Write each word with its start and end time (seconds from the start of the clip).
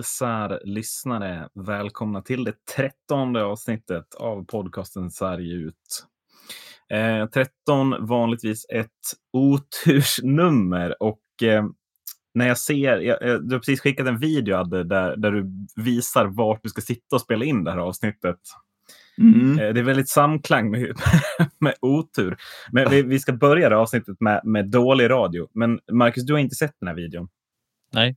hälsar 0.00 0.60
lyssnare 0.64 1.48
välkomna 1.54 2.22
till 2.22 2.44
det 2.44 2.54
trettonde 2.76 3.44
avsnittet 3.44 4.14
av 4.14 4.44
podcasten 4.44 5.10
Sarg 5.10 5.52
ut. 5.52 6.06
Eh, 6.90 7.26
13 7.26 8.06
vanligtvis 8.06 8.66
ett 8.68 8.88
otursnummer 9.32 11.02
och 11.02 11.42
eh, 11.42 11.64
när 12.34 12.48
jag 12.48 12.58
ser, 12.58 12.96
jag, 12.98 13.18
du 13.20 13.54
har 13.54 13.58
precis 13.58 13.80
skickat 13.80 14.06
en 14.06 14.18
video 14.18 14.56
Adde, 14.56 14.84
där, 14.84 15.16
där 15.16 15.32
du 15.32 15.66
visar 15.76 16.26
vart 16.26 16.62
du 16.62 16.68
ska 16.68 16.80
sitta 16.80 17.16
och 17.16 17.22
spela 17.22 17.44
in 17.44 17.64
det 17.64 17.70
här 17.70 17.78
avsnittet. 17.78 18.38
Mm. 19.18 19.58
Eh, 19.58 19.74
det 19.74 19.80
är 19.80 19.84
väldigt 19.84 20.08
samklang 20.08 20.70
med, 20.70 20.96
med 21.58 21.74
otur. 21.80 22.36
Men 22.72 22.90
vi, 22.90 23.02
vi 23.02 23.18
ska 23.18 23.32
börja 23.32 23.68
det 23.68 23.76
avsnittet 23.76 24.20
med, 24.20 24.40
med 24.44 24.70
dålig 24.70 25.10
radio. 25.10 25.48
Men 25.54 25.80
Marcus, 25.92 26.26
du 26.26 26.32
har 26.32 26.40
inte 26.40 26.54
sett 26.54 26.74
den 26.80 26.88
här 26.88 26.96
videon? 26.96 27.28
Nej. 27.92 28.16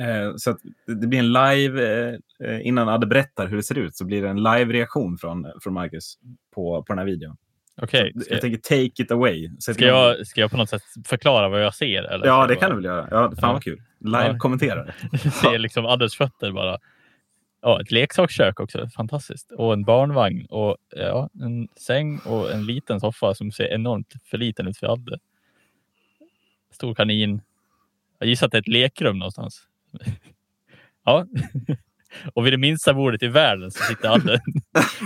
Eh, 0.00 0.32
så 0.36 0.56
det 0.86 1.06
blir 1.06 1.18
en 1.18 1.32
live, 1.32 2.08
eh, 2.44 2.66
innan 2.66 2.88
Adde 2.88 3.06
berättar 3.06 3.46
hur 3.46 3.56
det 3.56 3.62
ser 3.62 3.78
ut, 3.78 3.96
så 3.96 4.04
blir 4.04 4.22
det 4.22 4.28
en 4.28 4.42
live-reaktion 4.42 5.18
från, 5.18 5.46
från 5.62 5.74
Marcus 5.74 6.18
på, 6.54 6.82
på 6.82 6.92
den 6.92 6.98
här 6.98 7.06
videon. 7.06 7.36
Okej. 7.82 8.12
Okay, 8.14 8.26
jag 8.30 8.40
tänker 8.40 8.58
take 8.58 9.02
it 9.02 9.10
away. 9.10 9.50
Ska 9.58 9.84
jag, 9.84 10.26
ska 10.26 10.40
jag 10.40 10.50
på 10.50 10.56
något 10.56 10.68
sätt 10.68 10.82
förklara 11.06 11.48
vad 11.48 11.64
jag 11.64 11.74
ser? 11.74 12.02
Eller 12.02 12.26
ja, 12.26 12.46
det 12.46 12.56
kan 12.56 12.70
du 12.70 12.76
väl 12.76 12.84
göra. 12.84 13.08
Ja, 13.10 13.28
fan 13.28 13.36
ja. 13.42 13.52
vad 13.52 13.64
kul. 13.64 13.82
Live-kommentera. 14.00 14.86
Ja. 15.12 15.18
ser 15.30 15.58
liksom 15.58 15.86
Addes 15.86 16.16
fötter 16.16 16.52
bara. 16.52 16.78
Ja, 17.62 17.80
ett 17.80 17.90
leksakskök 17.90 18.60
också. 18.60 18.88
Fantastiskt. 18.96 19.52
Och 19.52 19.72
en 19.72 19.84
barnvagn 19.84 20.46
och 20.46 20.76
ja, 20.96 21.30
en 21.40 21.68
säng 21.76 22.18
och 22.18 22.52
en 22.52 22.66
liten 22.66 23.00
soffa 23.00 23.34
som 23.34 23.52
ser 23.52 23.72
enormt 23.72 24.14
för 24.24 24.38
liten 24.38 24.68
ut 24.68 24.78
för 24.78 24.86
Adde. 24.86 25.18
Stor 26.72 26.94
kanin. 26.94 27.42
Jag 28.18 28.28
gissar 28.28 28.46
att 28.46 28.52
det 28.52 28.58
är 28.58 28.62
ett 28.62 28.68
lekrum 28.68 29.18
någonstans. 29.18 29.66
Ja. 31.04 31.26
Och 32.34 32.46
vid 32.46 32.52
det 32.52 32.58
minsta 32.58 32.94
bordet 32.94 33.22
i 33.22 33.28
världen 33.28 33.70
så 33.70 33.82
sitter 33.82 34.08
Adde 34.08 34.40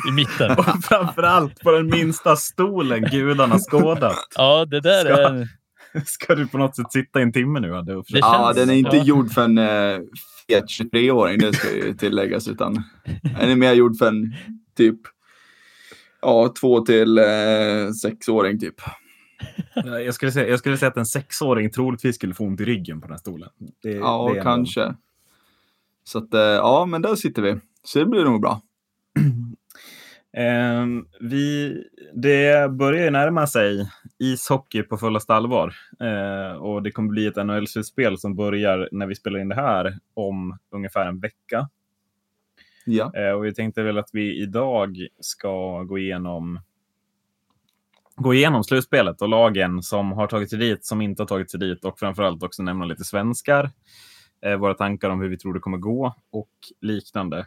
i 0.08 0.12
mitten. 0.12 0.50
Och 0.58 0.84
framförallt 0.84 1.60
på 1.60 1.70
den 1.70 1.86
minsta 1.86 2.36
stolen 2.36 3.02
gudarna 3.02 3.58
skådat. 3.58 4.26
Ja, 4.36 4.64
det 4.64 4.80
där 4.80 5.04
ska, 5.04 5.12
är... 5.12 5.48
Ska 6.06 6.34
du 6.34 6.46
på 6.46 6.58
något 6.58 6.76
sätt 6.76 6.92
sitta 6.92 7.20
i 7.20 7.22
en 7.22 7.32
timme 7.32 7.60
nu? 7.60 7.76
Adde, 7.76 8.02
ja, 8.06 8.52
den 8.56 8.70
är 8.70 8.74
inte 8.74 8.96
ja. 8.96 9.04
gjord 9.04 9.32
för 9.32 9.44
en 9.44 9.58
äh, 9.58 9.98
fet 10.46 10.64
23-åring, 10.64 11.38
det 11.38 11.52
ska 11.52 11.76
ju 11.76 11.94
tilläggas, 11.94 12.48
utan 12.48 12.82
den 13.22 13.50
är 13.50 13.56
mer 13.56 13.72
gjord 13.72 13.96
för 13.96 14.08
en 14.08 14.34
typ 14.76 15.00
ja, 16.22 16.54
två 16.60 16.80
till 16.80 17.18
äh, 17.18 17.90
sexåring 18.02 18.58
typ. 18.58 18.80
Jag 19.74 20.14
skulle, 20.14 20.32
säga, 20.32 20.48
jag 20.48 20.58
skulle 20.58 20.76
säga 20.76 20.90
att 20.90 20.96
en 20.96 21.06
sexåring 21.06 21.70
troligtvis 21.70 22.16
skulle 22.16 22.34
få 22.34 22.44
ont 22.44 22.60
i 22.60 22.64
ryggen 22.64 23.00
på 23.00 23.06
den 23.06 23.12
här 23.12 23.18
stolen. 23.18 23.48
Det, 23.82 23.90
ja, 23.90 24.32
det 24.34 24.42
kanske. 24.42 24.94
Så 26.04 26.18
att, 26.18 26.34
eh, 26.34 26.40
ja, 26.40 26.86
men 26.86 27.02
där 27.02 27.14
sitter 27.14 27.42
vi. 27.42 27.58
Så 27.84 27.98
det 27.98 28.06
blir 28.06 28.24
nog 28.24 28.40
bra. 28.40 28.60
Eh, 30.32 30.86
vi, 31.20 31.76
det 32.14 32.70
börjar 32.70 33.04
ju 33.04 33.10
närma 33.10 33.46
sig 33.46 33.90
ishockey 34.18 34.82
på 34.82 34.96
fullaste 34.96 35.34
allvar. 35.34 35.74
Eh, 36.00 36.56
och 36.56 36.82
det 36.82 36.90
kommer 36.90 37.08
bli 37.08 37.26
ett 37.26 37.36
NHL-slutspel 37.36 38.16
som 38.16 38.36
börjar 38.36 38.88
när 38.92 39.06
vi 39.06 39.14
spelar 39.14 39.38
in 39.38 39.48
det 39.48 39.54
här 39.54 39.98
om 40.14 40.58
ungefär 40.70 41.06
en 41.06 41.20
vecka. 41.20 41.68
Ja. 42.84 43.12
Eh, 43.14 43.32
och 43.32 43.44
vi 43.44 43.54
tänkte 43.54 43.82
väl 43.82 43.98
att 43.98 44.10
vi 44.12 44.42
idag 44.42 45.06
ska 45.20 45.82
gå 45.82 45.98
igenom 45.98 46.60
gå 48.22 48.34
igenom 48.34 48.64
slutspelet 48.64 49.22
och 49.22 49.28
lagen 49.28 49.82
som 49.82 50.12
har 50.12 50.26
tagit 50.26 50.50
sig 50.50 50.58
dit, 50.58 50.84
som 50.84 51.00
inte 51.00 51.22
har 51.22 51.26
tagit 51.26 51.50
sig 51.50 51.60
dit 51.60 51.84
och 51.84 51.98
framförallt 51.98 52.42
också 52.42 52.62
nämna 52.62 52.84
lite 52.84 53.04
svenskar. 53.04 53.70
Eh, 54.46 54.56
våra 54.56 54.74
tankar 54.74 55.10
om 55.10 55.20
hur 55.20 55.28
vi 55.28 55.38
tror 55.38 55.54
det 55.54 55.60
kommer 55.60 55.78
gå 55.78 56.14
och 56.32 56.50
liknande. 56.80 57.38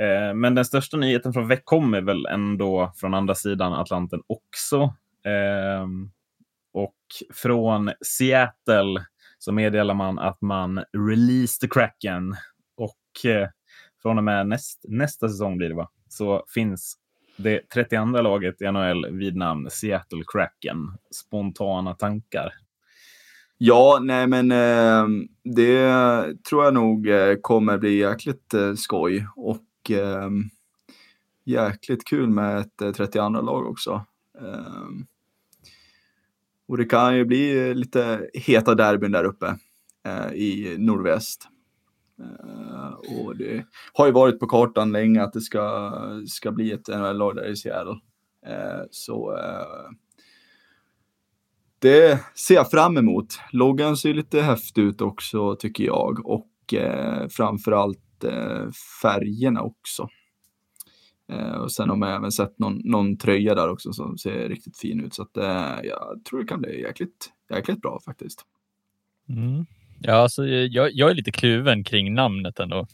Eh, 0.00 0.34
men 0.34 0.54
den 0.54 0.64
största 0.64 0.96
nyheten 0.96 1.32
från 1.32 1.48
veck 1.48 1.64
kommer 1.64 2.00
väl 2.00 2.26
ändå 2.26 2.92
från 2.96 3.14
andra 3.14 3.34
sidan 3.34 3.72
Atlanten 3.72 4.22
också. 4.26 4.82
Eh, 5.24 5.86
och 6.72 6.96
från 7.34 7.92
Seattle 8.06 9.04
så 9.38 9.52
meddelar 9.52 9.94
man 9.94 10.18
att 10.18 10.40
man 10.40 10.84
release 11.08 11.60
the 11.60 11.68
Kraken 11.68 12.36
och 12.76 13.30
eh, 13.30 13.48
från 14.02 14.18
och 14.18 14.24
med 14.24 14.46
näst, 14.46 14.84
nästa 14.88 15.28
säsong 15.28 15.58
blir 15.58 15.68
det 15.68 15.74
va? 15.74 15.90
Så 16.08 16.44
finns 16.54 16.98
det 17.36 17.70
32 17.74 18.22
laget 18.22 18.62
i 18.62 18.72
NHL 18.72 19.06
vid 19.10 19.36
namn 19.36 19.70
Seattle 19.70 20.22
Kraken. 20.32 20.76
Spontana 21.10 21.94
tankar? 21.94 22.52
Ja, 23.58 23.98
nej 24.02 24.26
men 24.26 24.52
eh, 24.52 25.06
det 25.44 25.92
tror 26.48 26.64
jag 26.64 26.74
nog 26.74 27.08
eh, 27.08 27.36
kommer 27.40 27.78
bli 27.78 27.96
jäkligt 27.96 28.54
eh, 28.54 28.74
skoj 28.74 29.26
och 29.36 29.90
eh, 29.90 30.30
jäkligt 31.44 32.04
kul 32.04 32.30
med 32.30 32.58
ett 32.58 32.82
eh, 32.82 32.92
32 32.92 33.28
lag 33.28 33.66
också. 33.66 34.04
Eh, 34.40 34.88
och 36.68 36.76
det 36.76 36.84
kan 36.84 37.16
ju 37.16 37.24
bli 37.24 37.74
lite 37.74 38.28
heta 38.34 38.74
derbyn 38.74 39.12
där 39.12 39.24
uppe 39.24 39.58
eh, 40.06 40.32
i 40.32 40.76
nordväst. 40.78 41.48
Eh, 42.20 43.24
och 43.24 43.36
det 43.36 43.66
har 43.92 44.06
ju 44.06 44.12
varit 44.12 44.40
på 44.40 44.46
kartan 44.46 44.92
länge 44.92 45.22
att 45.22 45.32
det 45.32 45.40
ska, 45.40 45.92
ska 46.26 46.52
bli 46.52 46.72
ett 46.72 46.88
NHL-lag 46.88 47.36
där 47.36 47.48
i 47.48 47.56
Seattle. 47.56 48.00
Eh, 48.46 48.82
så 48.90 49.36
eh, 49.36 49.90
det 51.78 52.20
ser 52.34 52.54
jag 52.54 52.70
fram 52.70 52.96
emot. 52.96 53.26
Loggan 53.52 53.96
ser 53.96 54.14
lite 54.14 54.40
häftig 54.40 54.82
ut 54.82 55.00
också 55.00 55.56
tycker 55.56 55.84
jag 55.84 56.26
och 56.26 56.50
framförallt 57.30 58.00
färgerna 59.02 59.62
också. 59.62 60.08
och 61.60 61.72
sen 61.72 61.88
har 61.88 61.96
man 61.96 62.08
även 62.08 62.32
sett 62.32 62.58
någon, 62.58 62.80
någon 62.84 63.16
tröja 63.16 63.54
där 63.54 63.70
också 63.70 63.92
som 63.92 64.18
ser 64.18 64.48
riktigt 64.48 64.78
fin 64.78 65.00
ut 65.00 65.14
så 65.14 65.22
att 65.22 65.30
jag 65.82 66.24
tror 66.28 66.40
det 66.40 66.46
kan 66.46 66.60
bli 66.60 66.80
jäkligt, 66.80 67.32
jäkligt 67.50 67.80
bra 67.80 68.00
faktiskt. 68.04 68.44
Mm. 69.28 69.66
Ja, 70.06 70.12
alltså, 70.12 70.46
jag, 70.46 70.92
jag 70.92 71.10
är 71.10 71.14
lite 71.14 71.32
kluven 71.32 71.84
kring 71.84 72.14
namnet 72.14 72.60
ändå. 72.60 72.86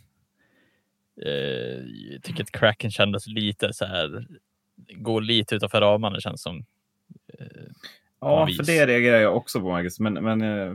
Eh, 1.23 1.33
jag 2.13 2.23
tycker 2.23 2.43
att 2.43 2.53
Kraken 2.53 2.91
kändes 2.91 3.27
lite 3.27 3.73
så 3.73 3.85
här, 3.85 4.27
går 4.77 5.21
lite 5.21 5.55
utanför 5.55 5.81
ramarna 5.81 6.21
känns 6.21 6.43
som. 6.43 6.65
Eh, 7.39 7.47
ja, 8.21 8.49
för 8.57 8.67
det 8.67 8.87
reagerar 8.87 9.19
jag 9.19 9.37
också 9.37 9.61
på 9.61 9.69
Marcus, 9.69 10.01
men, 10.01 10.15
men 10.15 10.43
eh, 10.43 10.75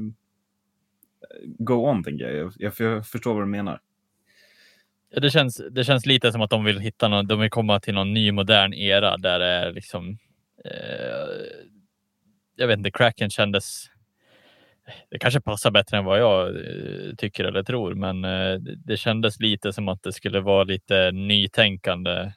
go 1.43 1.73
on 1.73 2.03
tänker 2.03 2.29
jag. 2.29 2.53
jag. 2.57 2.73
Jag 2.77 3.07
förstår 3.07 3.33
vad 3.33 3.43
du 3.43 3.47
menar. 3.47 3.79
Ja, 5.09 5.19
det, 5.19 5.31
känns, 5.31 5.61
det 5.71 5.83
känns 5.83 6.05
lite 6.05 6.31
som 6.31 6.41
att 6.41 6.49
de 6.49 6.63
vill 6.63 6.79
hitta 6.79 7.07
någon, 7.07 7.27
de 7.27 7.39
vill 7.39 7.49
komma 7.49 7.79
till 7.79 7.93
någon 7.93 8.13
ny 8.13 8.31
modern 8.31 8.73
era 8.73 9.17
där 9.17 9.39
det 9.39 9.45
är 9.45 9.71
liksom. 9.71 10.17
Eh, 10.65 11.71
jag 12.55 12.67
vet 12.67 12.77
inte, 12.77 12.91
Kraken 12.91 13.29
kändes 13.29 13.85
det 15.09 15.19
kanske 15.19 15.41
passar 15.41 15.71
bättre 15.71 15.97
än 15.97 16.05
vad 16.05 16.19
jag 16.19 16.47
eh, 16.47 17.15
tycker 17.17 17.43
eller 17.43 17.63
tror, 17.63 17.93
men 17.93 18.25
eh, 18.25 18.59
det 18.85 18.97
kändes 18.97 19.39
lite 19.39 19.73
som 19.73 19.87
att 19.87 20.03
det 20.03 20.13
skulle 20.13 20.39
vara 20.39 20.63
lite 20.63 21.11
nytänkande 21.11 22.31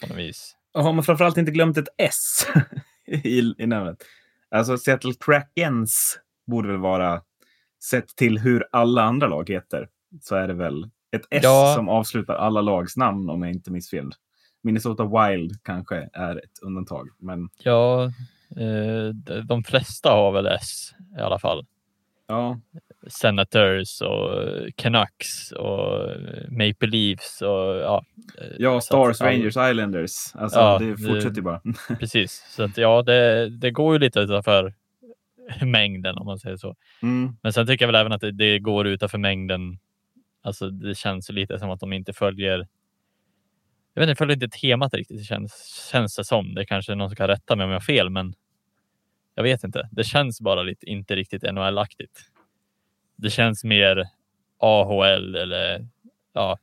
på 0.00 0.06
något 0.06 0.18
vis. 0.18 0.56
Och 0.74 0.82
har 0.82 0.92
man 0.92 1.04
framförallt 1.04 1.36
inte 1.36 1.52
glömt 1.52 1.78
ett 1.78 1.88
S 1.98 2.46
i, 3.06 3.54
i 3.58 3.66
namnet? 3.66 4.04
Alltså 4.50 4.78
Seattle 4.78 5.12
Krakens 5.20 6.18
borde 6.46 6.68
väl 6.68 6.78
vara, 6.78 7.22
sett 7.90 8.08
till 8.08 8.38
hur 8.38 8.66
alla 8.72 9.02
andra 9.02 9.26
lag 9.26 9.50
heter, 9.50 9.88
så 10.20 10.36
är 10.36 10.48
det 10.48 10.54
väl 10.54 10.84
ett 11.16 11.26
S 11.30 11.40
ja. 11.44 11.72
som 11.76 11.88
avslutar 11.88 12.34
alla 12.34 12.60
lags 12.60 12.96
namn 12.96 13.30
om 13.30 13.42
jag 13.42 13.52
inte 13.52 13.70
minns 13.70 13.90
fel. 13.90 14.12
Minnesota 14.62 15.04
Wild 15.04 15.52
kanske 15.62 16.08
är 16.12 16.36
ett 16.36 16.62
undantag. 16.62 17.08
Men... 17.18 17.48
Ja, 17.58 18.12
de 19.44 19.64
flesta 19.64 20.10
har 20.10 20.32
väl 20.32 20.46
S 20.46 20.94
i 21.18 21.20
alla 21.20 21.38
fall. 21.38 21.66
Ja. 22.26 22.60
Senators 23.06 24.00
och 24.02 24.30
Canucks 24.76 25.52
och 25.52 26.10
Maple 26.48 26.88
Leafs 26.88 27.42
och 27.42 27.76
ja. 27.76 28.04
Eh, 28.38 28.46
ja, 28.58 28.80
Stars, 28.80 29.20
Rangers, 29.20 29.56
Islanders. 29.56 30.34
Alltså, 30.34 30.58
ja, 30.58 30.78
det 30.78 30.96
fortsätter 30.96 31.36
ju 31.36 31.42
bara. 31.42 31.60
precis, 32.00 32.44
så 32.48 32.62
att 32.62 32.76
ja, 32.76 33.02
det, 33.02 33.48
det 33.48 33.70
går 33.70 33.92
ju 33.92 33.98
lite 33.98 34.20
utanför 34.20 34.74
mängden 35.62 36.18
om 36.18 36.26
man 36.26 36.38
säger 36.38 36.56
så. 36.56 36.76
Mm. 37.02 37.36
Men 37.42 37.52
sen 37.52 37.66
tycker 37.66 37.84
jag 37.84 37.92
väl 37.92 38.00
även 38.00 38.12
att 38.12 38.20
det, 38.20 38.32
det 38.32 38.58
går 38.58 38.86
utanför 38.86 39.18
mängden. 39.18 39.78
Alltså, 40.42 40.70
det 40.70 40.94
känns 40.94 41.30
lite 41.30 41.58
som 41.58 41.70
att 41.70 41.80
de 41.80 41.92
inte 41.92 42.12
följer 42.12 42.66
jag 43.94 44.00
vet 44.00 44.08
inte, 44.08 44.18
följer 44.18 44.36
inte 44.36 44.58
temat 44.58 44.94
riktigt. 44.94 45.18
Det 45.18 45.24
känns, 45.24 45.86
känns 45.92 46.16
det 46.16 46.24
som. 46.24 46.54
Det 46.54 46.60
är 46.60 46.64
kanske 46.64 46.94
någon 46.94 47.08
som 47.08 47.16
kan 47.16 47.28
rätta 47.28 47.56
mig 47.56 47.64
om 47.64 47.70
jag 47.70 47.76
har 47.76 47.84
fel, 47.84 48.10
men 48.10 48.34
jag 49.34 49.42
vet 49.42 49.64
inte. 49.64 49.88
Det 49.92 50.04
känns 50.04 50.40
bara 50.40 50.62
lite, 50.62 50.86
inte 50.86 51.16
riktigt 51.16 51.42
NHL-aktigt. 51.42 52.20
Det 53.16 53.30
känns 53.30 53.64
mer 53.64 54.04
AHL 54.58 55.34
eller 55.34 55.88
ja, 56.32 56.58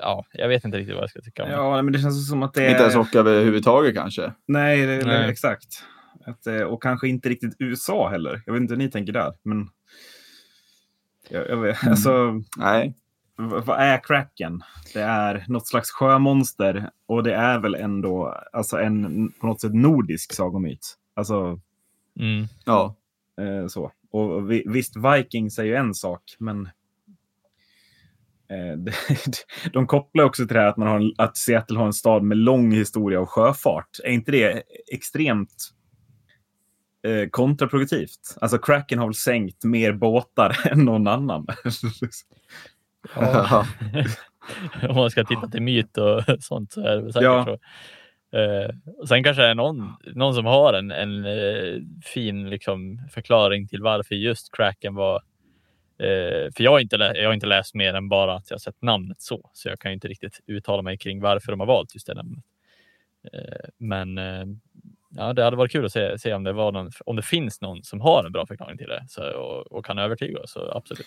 ja, 0.00 0.24
jag 0.32 0.48
vet 0.48 0.64
inte 0.64 0.78
riktigt 0.78 0.94
vad 0.94 1.02
jag 1.02 1.10
ska 1.10 1.20
tycka 1.20 1.42
om 1.42 1.48
det. 1.48 1.54
Ja, 1.54 1.82
men 1.82 1.92
det 1.92 1.98
känns 1.98 2.28
som 2.28 2.42
att 2.42 2.54
det 2.54 2.66
är... 2.66 2.70
Inte 2.70 2.82
ens 2.82 2.94
hockey 2.94 3.18
överhuvudtaget 3.18 3.94
kanske? 3.94 4.32
Nej, 4.46 4.86
det, 4.86 5.06
Nej. 5.06 5.30
exakt. 5.30 5.84
Att, 6.26 6.46
eh, 6.46 6.60
och 6.60 6.82
kanske 6.82 7.08
inte 7.08 7.28
riktigt 7.28 7.56
USA 7.58 8.08
heller. 8.08 8.42
Jag 8.46 8.52
vet 8.52 8.60
inte 8.60 8.74
hur 8.74 8.78
ni 8.78 8.90
tänker 8.90 9.12
där, 9.12 9.32
men... 9.42 9.68
Jag, 11.28 11.48
jag 11.48 11.56
vet, 11.56 11.82
mm. 11.82 11.92
alltså... 11.92 12.42
Nej. 12.56 12.94
vad 13.36 13.80
är 13.80 14.04
Kraken? 14.04 14.62
Det 14.94 15.02
är 15.02 15.44
något 15.48 15.66
slags 15.66 15.90
sjömonster 15.90 16.90
och 17.06 17.22
det 17.22 17.34
är 17.34 17.58
väl 17.58 17.74
ändå 17.74 18.38
alltså 18.52 18.78
en 18.78 19.32
på 19.40 19.46
något 19.46 19.60
sätt 19.60 19.74
nordisk 19.74 20.32
sagomyt. 20.32 20.96
Alltså, 21.14 21.60
mm. 22.20 22.46
ja. 22.64 22.96
Eh, 23.40 23.66
så. 23.66 23.92
Och 24.10 24.50
visst, 24.50 24.96
Vikings 24.96 25.58
är 25.58 25.64
ju 25.64 25.74
en 25.74 25.94
sak, 25.94 26.22
men 26.38 26.66
eh, 28.48 28.92
de 29.72 29.86
kopplar 29.86 30.24
också 30.24 30.46
till 30.46 30.54
det 30.54 30.60
här 30.60 30.68
att, 30.68 30.76
man 30.76 30.88
har 30.88 31.00
en, 31.00 31.12
att 31.18 31.36
Seattle 31.36 31.78
har 31.78 31.86
en 31.86 31.92
stad 31.92 32.22
med 32.22 32.38
lång 32.38 32.72
historia 32.72 33.20
av 33.20 33.26
sjöfart. 33.26 33.98
Är 34.04 34.10
inte 34.10 34.32
det 34.32 34.62
extremt 34.92 35.70
eh, 37.06 37.28
kontraproduktivt? 37.28 38.36
Alltså 38.40 38.58
Kraken 38.58 38.98
har 38.98 39.06
väl 39.06 39.14
sänkt 39.14 39.64
mer 39.64 39.92
båtar 39.92 40.58
än 40.70 40.84
någon 40.84 41.06
annan. 41.06 41.46
Om 44.88 44.96
man 44.96 45.10
ska 45.10 45.24
titta 45.24 45.48
till 45.48 45.62
myt 45.62 45.98
och 45.98 46.22
sånt 46.40 46.72
så 46.72 46.80
är 46.80 46.96
det 46.96 47.12
säkert 47.12 47.24
ja. 47.24 47.44
så. 47.44 47.58
Uh, 48.36 48.68
sen 49.08 49.24
kanske 49.24 49.42
det 49.42 49.48
är 49.48 49.54
någon, 49.54 49.92
någon 50.14 50.34
som 50.34 50.46
har 50.46 50.72
en, 50.72 50.90
en 50.90 51.24
uh, 51.24 51.82
fin 52.04 52.50
liksom, 52.50 53.08
förklaring 53.10 53.68
till 53.68 53.82
varför 53.82 54.14
just 54.14 54.56
Kraken 54.56 54.94
var... 54.94 55.22
Uh, 56.02 56.50
för 56.56 56.62
jag 56.62 56.70
har, 56.70 56.80
inte 56.80 56.96
jag 56.96 57.28
har 57.28 57.34
inte 57.34 57.46
läst 57.46 57.74
mer 57.74 57.94
än 57.94 58.08
bara 58.08 58.34
att 58.34 58.50
jag 58.50 58.60
sett 58.60 58.82
namnet 58.82 59.20
så, 59.20 59.50
så 59.52 59.68
jag 59.68 59.78
kan 59.78 59.92
inte 59.92 60.08
riktigt 60.08 60.40
uttala 60.46 60.82
mig 60.82 60.98
kring 60.98 61.20
varför 61.20 61.52
de 61.52 61.60
har 61.60 61.66
valt 61.66 61.94
just 61.94 62.06
det 62.06 62.14
namnet. 62.14 62.44
men 63.78 64.18
ja, 65.16 65.32
det 65.32 65.44
hade 65.44 65.56
varit 65.56 65.72
kul 65.72 65.84
att 65.84 65.92
se, 65.92 66.18
se 66.18 66.34
om, 66.34 66.44
det 66.44 66.52
var 66.52 66.72
någon, 66.72 66.90
om 67.06 67.16
det 67.16 67.22
finns 67.22 67.60
någon 67.60 67.82
som 67.82 68.00
har 68.00 68.24
en 68.24 68.32
bra 68.32 68.46
förklaring 68.46 68.78
till 68.78 68.88
det 68.88 69.04
så, 69.08 69.22
och, 69.22 69.72
och 69.72 69.84
kan 69.84 69.98
övertyga 69.98 70.40
oss. 70.40 70.56
Absolut. 70.72 71.06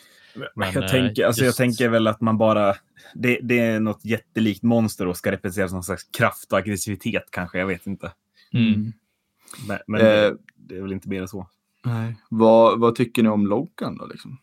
Men, 0.55 0.71
jag, 0.73 0.87
tänker, 0.87 1.23
äh, 1.23 1.27
alltså, 1.27 1.43
just... 1.43 1.59
jag 1.59 1.67
tänker 1.67 1.89
väl 1.89 2.07
att 2.07 2.21
man 2.21 2.37
bara... 2.37 2.75
Det, 3.13 3.39
det 3.41 3.59
är 3.59 3.79
något 3.79 4.05
jättelikt 4.05 4.63
monster 4.63 5.07
och 5.07 5.17
ska 5.17 5.31
representera 5.31 5.73
någon 5.73 5.83
slags 5.83 6.03
kraft 6.03 6.51
och 6.51 6.57
aggressivitet 6.57 7.23
kanske. 7.31 7.59
Jag 7.59 7.67
vet 7.67 7.87
inte. 7.87 8.11
Mm. 8.53 8.93
Men, 9.67 9.79
men 9.87 10.01
eh, 10.01 10.07
det, 10.07 10.37
det, 10.55 10.77
är 10.77 10.81
väl 10.81 10.93
inte 10.93 11.09
mer 11.09 11.21
än 11.21 11.27
så. 11.27 11.47
Nej. 11.85 12.15
Vad, 12.29 12.79
vad 12.79 12.95
tycker 12.95 13.23
ni 13.23 13.29
om 13.29 13.47
loggan 13.47 13.97
då? 13.97 14.05
Liksom? 14.05 14.37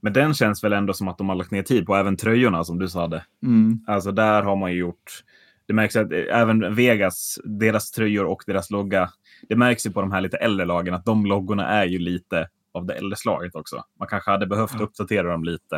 Men 0.00 0.12
den 0.12 0.34
känns 0.34 0.64
väl 0.64 0.72
ändå 0.72 0.92
som 0.92 1.08
att 1.08 1.18
de 1.18 1.28
har 1.28 1.36
lagt 1.36 1.50
ner 1.50 1.62
tid 1.62 1.86
på, 1.86 1.96
även 1.96 2.16
tröjorna 2.16 2.64
som 2.64 2.78
du 2.78 2.88
sa. 2.88 3.20
Mm. 3.42 3.80
Alltså 3.86 4.12
där 4.12 4.42
har 4.42 4.56
man 4.56 4.72
ju 4.72 4.78
gjort 4.78 5.24
det 5.66 5.74
märks 5.74 5.96
att 5.96 6.12
även 6.12 6.74
Vegas, 6.74 7.38
deras 7.44 7.90
tröjor 7.90 8.24
och 8.24 8.42
deras 8.46 8.70
logga, 8.70 9.10
det 9.48 9.56
märks 9.56 9.86
ju 9.86 9.90
på 9.90 10.00
de 10.00 10.12
här 10.12 10.20
lite 10.20 10.36
äldre 10.36 10.66
lagen 10.66 10.94
att 10.94 11.04
de 11.04 11.26
loggorna 11.26 11.68
är 11.68 11.86
ju 11.86 11.98
lite 11.98 12.48
av 12.72 12.86
det 12.86 12.94
äldre 12.94 13.16
slaget 13.16 13.54
också. 13.54 13.84
Man 13.98 14.08
kanske 14.08 14.30
hade 14.30 14.46
behövt 14.46 14.74
ja. 14.74 14.84
uppdatera 14.84 15.30
dem 15.30 15.44
lite. 15.44 15.76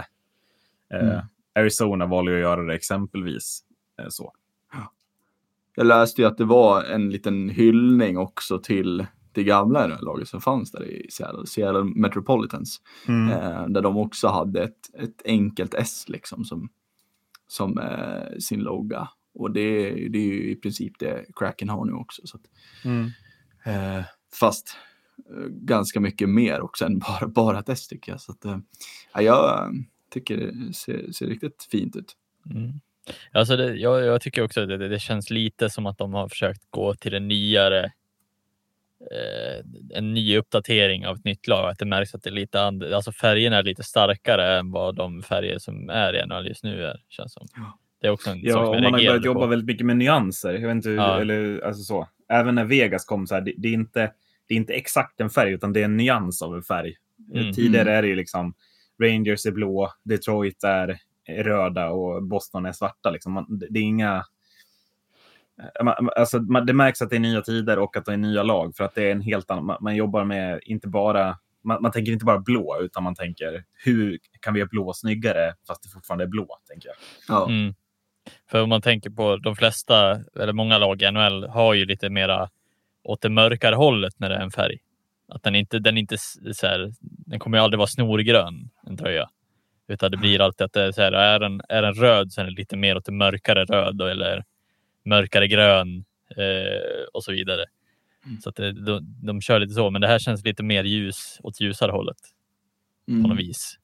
Eh, 0.95 1.01
mm. 1.01 1.11
Eh, 1.11 1.23
Arizona 1.55 2.07
valde 2.07 2.35
att 2.35 2.41
göra 2.41 2.63
det 2.63 2.75
exempelvis. 2.75 3.61
Eh, 4.01 4.07
så. 4.09 4.33
Jag 5.75 5.87
läste 5.87 6.23
ju 6.23 6.29
att 6.29 6.39
det 6.39 6.45
var 6.45 6.85
en 6.85 7.11
liten 7.11 7.49
hyllning 7.49 8.19
också 8.19 8.59
till 8.59 9.07
det 9.33 9.45
gamla 9.45 9.87
laget 9.87 10.29
som 10.29 10.41
fanns 10.41 10.73
där 10.73 10.85
i 10.85 11.07
Seattle, 11.11 11.47
Seattle 11.47 11.85
Metropolitans. 11.85 12.81
Mm. 13.09 13.31
Eh, 13.31 13.69
där 13.69 13.83
de 13.83 13.97
också 13.97 14.29
hade 14.29 14.63
ett, 14.63 14.95
ett 14.95 15.23
enkelt 15.25 15.75
S 15.75 16.05
liksom 16.09 16.45
som, 16.45 16.69
som 17.47 17.79
eh, 17.79 18.39
sin 18.39 18.61
logga. 18.61 19.09
Och 19.39 19.51
det, 19.51 19.91
det 20.09 20.19
är 20.19 20.23
ju 20.23 20.51
i 20.51 20.57
princip 20.57 20.99
det 20.99 21.25
Kraken 21.37 21.69
har 21.69 21.85
nu 21.85 21.93
också. 21.93 22.23
Så 22.25 22.37
att, 22.37 22.43
mm. 22.85 23.11
eh, 23.65 24.05
fast 24.41 24.77
eh, 25.31 25.47
ganska 25.49 26.01
mycket 26.01 26.29
mer 26.29 26.61
också 26.61 26.85
än 26.85 26.99
bara, 27.21 27.29
bara 27.29 27.63
test 27.63 27.91
tycker 27.91 28.13
jag. 28.13 28.21
Så 28.21 28.33
att, 28.33 28.45
eh, 28.45 28.59
jag 29.15 29.73
tycker 30.11 30.37
det 30.37 30.75
ser, 30.75 31.13
ser 31.13 31.27
riktigt 31.27 31.69
fint 31.71 31.97
ut. 31.97 32.17
Mm. 32.51 32.81
Alltså 33.33 33.57
det, 33.57 33.75
jag, 33.75 34.05
jag, 34.05 34.21
tycker 34.21 34.43
också 34.43 34.61
att 34.61 34.69
det, 34.69 34.89
det, 34.89 34.99
känns 34.99 35.31
lite 35.31 35.71
som 35.71 35.87
att 35.87 35.99
de 35.99 36.15
har 36.15 36.29
försökt 36.29 36.63
gå 36.71 36.95
till 36.95 37.15
en 37.15 37.29
nyare 37.29 37.85
eh, 39.01 39.65
en 39.95 40.15
ny 40.15 40.37
uppdatering 40.37 41.07
av 41.07 41.17
ett 41.17 41.25
nytt 41.25 41.49
lag. 41.49 41.71
Att 41.71 41.79
det 41.79 41.87
märks 41.87 42.15
att 42.15 42.23
det 42.23 42.31
är 42.31 42.35
lite 42.35 42.63
and, 42.63 42.85
alltså 42.85 43.13
färgerna 43.13 43.57
är 43.57 43.63
lite 43.63 43.83
starkare 43.83 44.59
än 44.59 44.71
vad 44.71 44.97
de 44.97 45.23
färger 45.23 45.59
som 45.59 45.91
är 45.91 46.17
i 46.17 46.27
NHL 46.27 46.49
just 46.49 46.65
nu 46.65 46.85
är. 46.85 47.03
Känns 47.09 47.33
som. 47.33 47.47
Ja. 47.55 47.79
Det 48.01 48.07
är 48.07 48.11
också 48.11 48.31
en 48.31 48.41
ja, 48.43 48.53
sak 48.53 48.77
jag 48.77 48.83
man 48.83 48.93
har 48.93 49.01
börjat 49.01 49.25
jobba 49.25 49.47
väldigt 49.47 49.67
mycket 49.67 49.87
med 49.87 49.97
nyanser. 49.97 50.53
Jag 50.53 50.61
vet 50.61 50.71
inte 50.71 50.89
hur, 50.89 50.97
ja. 50.97 51.21
eller, 51.21 51.61
alltså 51.61 51.83
så. 51.83 52.09
Även 52.29 52.55
när 52.55 52.65
Vegas 52.65 53.05
kom, 53.05 53.27
så 53.27 53.35
här, 53.35 53.43
det, 53.43 53.55
det, 53.57 53.69
är 53.69 53.73
inte, 53.73 54.13
det 54.49 54.55
är 54.55 54.59
inte 54.59 54.73
exakt 54.73 55.21
en 55.21 55.31
färg, 55.31 55.53
utan 55.53 55.73
det 55.73 55.81
är 55.81 55.85
en 55.85 55.97
nyans 55.97 56.43
av 56.43 56.55
en 56.55 56.63
färg. 56.63 56.95
Mm. 57.35 57.53
Tidigare 57.53 57.93
är 57.93 58.03
det 58.03 58.09
ju 58.09 58.17
liksom 58.17 58.55
Rangers 59.03 59.47
är 59.47 59.51
blå, 59.51 59.93
Detroit 60.05 60.65
är 60.65 60.99
röda 61.29 61.91
och 61.91 62.23
Boston 62.23 62.67
är 62.67 62.73
svarta. 62.73 63.11
Liksom. 63.11 63.33
Man, 63.33 63.47
det 63.71 63.79
är 63.79 63.83
inga... 63.83 64.25
Alltså, 66.17 66.39
man, 66.39 66.67
det 66.67 66.73
märks 66.73 67.03
att 67.03 67.11
det 67.11 67.17
är 67.17 67.21
nya 67.21 67.41
tider 67.41 67.79
och 67.79 67.97
att 67.97 68.05
det 68.05 68.13
är 68.13 68.17
nya 68.17 68.43
lag. 68.43 68.77
För 68.77 68.85
att 68.85 68.95
det 68.95 69.03
är 69.03 69.13
en 69.13 69.21
helt 69.21 69.51
annan... 69.51 69.65
Man, 69.65 69.77
man 69.81 69.97
jobbar 69.97 70.25
med 70.25 70.61
inte 70.63 70.89
bara... 70.89 71.39
Man, 71.63 71.83
man, 71.83 71.93
tänker 71.93 72.13
inte 72.13 72.25
bara 72.25 72.39
blå, 72.39 72.79
utan 72.81 73.03
man 73.03 73.15
tänker 73.15 73.65
hur 73.85 74.19
kan 74.41 74.55
vi 74.55 74.61
göra 74.61 74.69
blå 74.69 74.93
snyggare 74.93 75.55
fast 75.67 75.83
det 75.83 75.89
fortfarande 75.89 76.25
är 76.25 76.29
blå? 76.29 76.59
Tänker 76.69 76.89
jag. 76.89 76.97
Ja. 77.29 77.49
Mm. 77.49 77.75
För 78.51 78.63
om 78.63 78.69
man 78.69 78.83
tänker 78.83 79.11
på 79.11 79.37
de 79.37 79.57
flesta, 79.57 80.21
eller 80.41 80.53
många 80.53 80.79
lag 80.79 81.03
i 81.03 81.11
NHL 81.11 81.49
har 81.49 81.75
ju 81.75 81.85
lite 81.85 82.11
mera 82.11 82.49
åt 83.03 83.21
det 83.21 83.29
mörkare 83.29 83.75
hållet 83.75 84.15
när 84.19 84.29
det 84.29 84.35
är 84.35 84.41
en 84.41 84.51
färg. 84.51 84.79
Att 85.29 85.43
den 85.43 85.55
inte, 85.55 85.79
den 85.79 85.99
inte 85.99 86.19
så 86.53 86.67
här, 86.67 86.93
den 87.01 87.39
kommer 87.39 87.59
ju 87.59 87.65
aldrig 87.65 87.79
vara 87.79 87.87
snorgrön, 87.87 88.71
en 88.87 88.97
tröja. 88.97 89.29
Utan 89.89 90.11
det 90.11 90.17
blir 90.17 90.41
alltid 90.41 90.65
att 90.65 90.73
det 90.73 90.83
är, 90.83 90.93
så 90.93 91.03
här, 91.03 91.13
är, 91.13 91.39
den, 91.39 91.61
är 91.69 91.83
den 91.83 91.95
röd 91.95 92.33
så 92.33 92.41
är 92.41 92.45
den 92.45 92.55
lite 92.55 92.77
mer 92.77 92.97
åt 92.97 93.05
det 93.05 93.13
mörkare 93.13 93.65
röd 93.65 94.01
eller 94.01 94.45
mörkare 95.05 95.49
grön 95.49 96.05
eh, 96.37 97.05
och 97.13 97.25
så 97.25 97.33
vidare. 97.33 97.65
Mm. 98.27 98.41
Så 98.41 98.49
att 98.49 98.57
det, 98.57 98.73
de, 98.73 99.17
de 99.23 99.41
kör 99.41 99.59
lite 99.59 99.75
så, 99.75 99.91
men 99.91 100.01
det 100.01 100.09
här 100.09 100.19
känns 100.19 100.45
lite 100.45 100.63
mer 100.63 100.85
ljus 100.85 101.39
åt 101.43 101.61
ljusare 101.61 101.93
hållet. 101.93 102.17
Mm. 103.09 103.23
På 103.23 103.29
något 103.29 103.39
vis. 103.39 103.79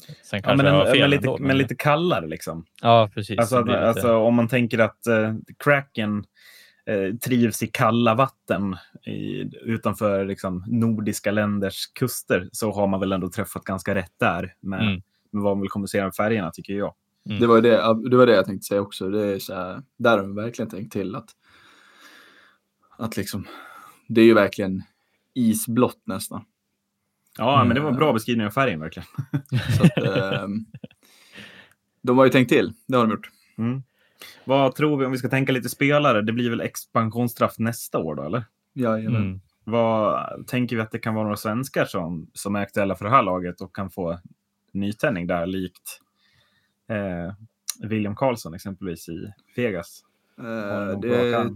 Sen 0.00 0.42
kanske 0.42 0.66
ja, 0.66 0.72
men, 0.72 0.86
en, 0.86 0.92
fel 0.92 1.00
men, 1.00 1.10
lite, 1.10 1.28
ändå, 1.28 1.38
men... 1.40 1.58
lite 1.58 1.74
kallare 1.74 2.26
liksom. 2.26 2.64
Ja, 2.82 3.10
precis. 3.14 3.38
Alltså, 3.38 3.64
lite... 3.64 3.88
alltså 3.88 4.16
om 4.16 4.34
man 4.34 4.48
tänker 4.48 4.78
att 4.78 5.00
uh, 5.08 5.34
Kraken 5.58 6.24
uh, 6.90 7.16
trivs 7.16 7.62
i 7.62 7.66
kalla 7.66 8.14
vatten 8.14 8.76
i, 9.06 9.50
utanför 9.62 10.24
liksom, 10.24 10.64
nordiska 10.66 11.30
länders 11.30 11.86
kuster 11.86 12.48
så 12.52 12.72
har 12.72 12.86
man 12.86 13.00
väl 13.00 13.12
ändå 13.12 13.30
träffat 13.30 13.64
ganska 13.64 13.94
rätt 13.94 14.14
där 14.20 14.54
med, 14.60 14.80
mm. 14.80 15.02
med 15.30 15.42
vad 15.42 15.56
man 15.56 15.60
vill 15.60 15.70
kommunicera 15.70 16.04
med 16.04 16.14
färgerna, 16.14 16.50
tycker 16.50 16.72
jag. 16.72 16.94
Mm. 17.28 17.40
Det, 17.40 17.46
var 17.46 17.60
det, 17.60 18.10
det 18.10 18.16
var 18.16 18.26
det 18.26 18.34
jag 18.34 18.46
tänkte 18.46 18.66
säga 18.66 18.80
också. 18.80 19.08
Det 19.08 19.26
är 19.26 19.38
så 19.38 19.54
här, 19.54 19.82
där 19.96 20.10
har 20.10 20.18
de 20.18 20.34
verkligen 20.34 20.70
tänkt 20.70 20.92
till 20.92 21.14
att, 21.14 21.30
att 22.98 23.16
liksom, 23.16 23.46
det 24.08 24.20
är 24.20 24.24
ju 24.24 24.34
verkligen 24.34 24.82
isblått 25.34 26.02
nästan. 26.04 26.44
Ja, 27.38 27.64
men 27.64 27.74
det 27.74 27.80
var 27.80 27.90
en 27.90 27.96
bra 27.96 28.12
beskrivning 28.12 28.46
av 28.46 28.50
färgen 28.50 28.80
verkligen. 28.80 29.06
Så 29.76 29.84
att, 29.84 29.98
eh, 29.98 30.48
de 32.02 32.18
har 32.18 32.24
ju 32.24 32.30
tänkt 32.30 32.48
till, 32.48 32.72
det 32.86 32.96
har 32.96 33.06
de 33.06 33.10
gjort. 33.10 33.30
Mm. 33.58 33.82
Vad 34.44 34.74
tror 34.74 34.96
vi 34.96 35.06
om 35.06 35.12
vi 35.12 35.18
ska 35.18 35.28
tänka 35.28 35.52
lite 35.52 35.68
spelare? 35.68 36.22
Det 36.22 36.32
blir 36.32 36.50
väl 36.50 36.60
expansionsstraff 36.60 37.58
nästa 37.58 37.98
år 37.98 38.14
då, 38.14 38.22
eller? 38.22 38.44
Ja, 38.72 38.98
mm. 38.98 39.40
Vad 39.64 40.46
tänker 40.46 40.76
vi 40.76 40.82
att 40.82 40.90
det 40.90 40.98
kan 40.98 41.14
vara 41.14 41.24
några 41.24 41.36
svenskar 41.36 41.84
som, 41.84 42.30
som 42.34 42.56
är 42.56 42.60
aktuella 42.60 42.94
för 42.94 43.04
det 43.04 43.10
här 43.10 43.22
laget 43.22 43.60
och 43.60 43.74
kan 43.74 43.90
få 43.90 44.18
nytändning 44.72 45.26
där, 45.26 45.46
likt 45.46 46.00
eh, 46.88 47.34
William 47.88 48.16
Karlsson 48.16 48.54
exempelvis 48.54 49.08
i 49.08 49.32
Vegas? 49.56 50.04
Eh, 50.38 51.00
det 51.00 51.50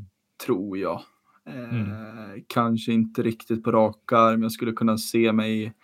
tror 0.46 0.78
jag. 0.78 1.02
Mm. 1.46 1.90
Eh, 1.90 2.42
kanske 2.46 2.92
inte 2.92 3.22
riktigt 3.22 3.64
på 3.64 3.72
rak 3.72 4.12
arm. 4.12 4.42
Jag 4.42 4.52
skulle 4.52 4.72
kunna 4.72 4.98
se 4.98 5.32
mig 5.32 5.74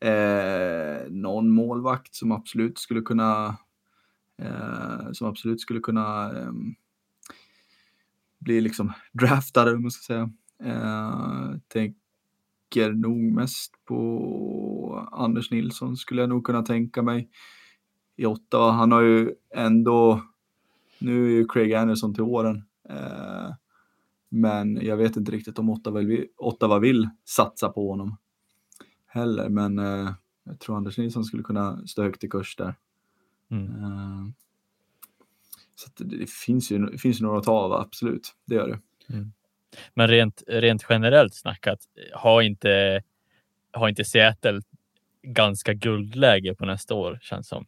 eh, 0.00 1.10
någon 1.10 1.50
målvakt 1.50 2.14
som 2.14 2.32
absolut 2.32 2.78
skulle 2.78 3.00
kunna 3.00 3.56
eh, 4.42 5.12
som 5.12 5.28
absolut 5.28 5.60
skulle 5.60 5.80
kunna 5.80 6.38
eh, 6.38 6.52
bli 8.38 8.60
liksom 8.60 8.92
draftad 9.12 9.74
om 9.74 9.82
man 9.82 9.90
ska 9.90 10.02
säga. 10.02 10.30
Eh, 10.64 11.50
tänker 11.68 12.92
nog 12.92 13.32
mest 13.32 13.72
på 13.84 15.08
Anders 15.12 15.50
Nilsson 15.50 15.96
skulle 15.96 16.20
jag 16.20 16.28
nog 16.28 16.44
kunna 16.44 16.62
tänka 16.62 17.02
mig 17.02 17.28
i 18.16 18.26
Ottawa. 18.26 18.70
Han 18.70 18.92
har 18.92 19.02
ju 19.02 19.34
ändå, 19.54 20.22
nu 20.98 21.26
är 21.26 21.30
ju 21.30 21.46
Craig 21.48 21.74
Anderson 21.74 22.14
till 22.14 22.22
åren. 22.22 22.64
Eh, 22.88 23.50
men 24.36 24.86
jag 24.86 24.96
vet 24.96 25.16
inte 25.16 25.32
riktigt 25.32 25.58
om 25.58 25.70
Ottawa 25.70 26.00
vill, 26.00 26.26
Ottawa 26.36 26.78
vill 26.78 27.08
satsa 27.24 27.68
på 27.68 27.90
honom 27.90 28.16
heller. 29.06 29.48
Men 29.48 29.78
eh, 29.78 30.12
jag 30.44 30.60
tror 30.60 30.76
Anders 30.76 30.98
Nilsson 30.98 31.24
skulle 31.24 31.42
kunna 31.42 31.86
stå 31.86 32.02
högt 32.02 32.24
i 32.24 32.28
kurs 32.28 32.56
där. 32.56 32.74
Mm. 33.50 33.64
Eh, 33.64 34.26
så 35.74 36.04
det 36.04 36.30
finns 36.30 36.72
ju 36.72 36.78
det 36.78 36.98
finns 36.98 37.20
några 37.20 37.38
att 37.38 37.44
ta 37.44 37.52
av, 37.52 37.72
absolut. 37.72 38.34
Det 38.44 38.54
gör 38.54 38.68
det. 38.68 39.14
Mm. 39.14 39.32
Men 39.94 40.08
rent, 40.08 40.42
rent 40.46 40.86
generellt 40.88 41.34
snackat, 41.34 41.78
har 42.14 42.42
inte, 42.42 43.02
har 43.72 43.88
inte 43.88 44.04
Seattle 44.04 44.60
ganska 45.22 45.74
guldläge 45.74 46.54
på 46.54 46.66
nästa 46.66 46.94
år 46.94 47.18
känns 47.22 47.48
som? 47.48 47.66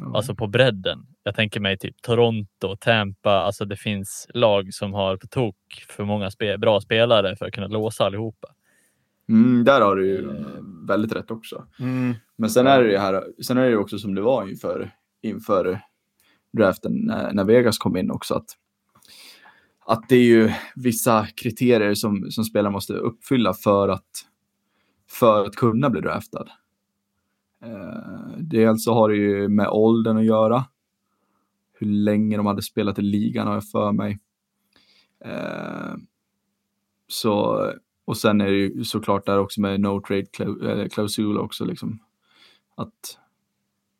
Mm. 0.00 0.14
Alltså 0.14 0.34
på 0.34 0.46
bredden. 0.46 1.06
Jag 1.22 1.34
tänker 1.34 1.60
mig 1.60 1.78
typ 1.78 2.02
Toronto, 2.02 2.76
Tampa. 2.80 3.30
Alltså 3.30 3.64
det 3.64 3.76
finns 3.76 4.26
lag 4.34 4.74
som 4.74 4.92
har 4.92 5.16
på 5.16 5.26
tok 5.26 5.84
för 5.88 6.04
många 6.04 6.30
spe 6.30 6.58
bra 6.58 6.80
spelare 6.80 7.36
för 7.36 7.46
att 7.46 7.52
kunna 7.52 7.66
låsa 7.66 8.04
allihopa. 8.04 8.48
Mm, 9.28 9.64
där 9.64 9.80
har 9.80 9.96
du 9.96 10.06
ju 10.06 10.30
eh. 10.30 10.34
väldigt 10.88 11.12
rätt 11.12 11.30
också. 11.30 11.66
Mm. 11.80 12.14
Men 12.36 12.50
sen 12.50 12.66
är 12.66 12.82
det 12.82 12.90
ju 12.90 12.98
här, 12.98 13.24
sen 13.42 13.58
är 13.58 13.70
det 13.70 13.76
också 13.76 13.98
som 13.98 14.14
det 14.14 14.20
var 14.20 14.48
inför, 14.48 14.90
inför 15.22 15.80
draften 16.52 16.92
när, 16.92 17.32
när 17.32 17.44
Vegas 17.44 17.78
kom 17.78 17.96
in 17.96 18.10
också. 18.10 18.34
Att, 18.34 18.46
att 19.86 20.08
det 20.08 20.16
är 20.16 20.24
ju 20.24 20.52
vissa 20.76 21.26
kriterier 21.26 21.94
som, 21.94 22.30
som 22.30 22.44
spelare 22.44 22.72
måste 22.72 22.92
uppfylla 22.92 23.54
för 23.54 23.88
att, 23.88 24.26
för 25.10 25.44
att 25.44 25.56
kunna 25.56 25.90
bli 25.90 26.00
draftad. 26.00 26.46
Eh, 27.64 28.38
dels 28.38 28.84
så 28.84 28.94
har 28.94 29.08
det 29.08 29.16
ju 29.16 29.48
med 29.48 29.68
åldern 29.68 30.16
att 30.16 30.24
göra. 30.24 30.64
Hur 31.72 31.86
länge 31.86 32.36
de 32.36 32.46
hade 32.46 32.62
spelat 32.62 32.98
i 32.98 33.02
ligan 33.02 33.46
har 33.46 33.54
jag 33.54 33.68
för 33.68 33.92
mig. 33.92 34.18
Eh, 35.24 35.94
så, 37.08 37.66
och 38.04 38.16
sen 38.16 38.40
är 38.40 38.46
det 38.46 38.56
ju 38.56 38.84
såklart 38.84 39.26
där 39.26 39.38
också 39.38 39.60
med 39.60 39.80
no 39.80 40.00
trade 40.00 40.26
eh, 40.70 40.88
klausul 40.88 41.38
också 41.38 41.64
liksom. 41.64 41.98
Att 42.74 43.18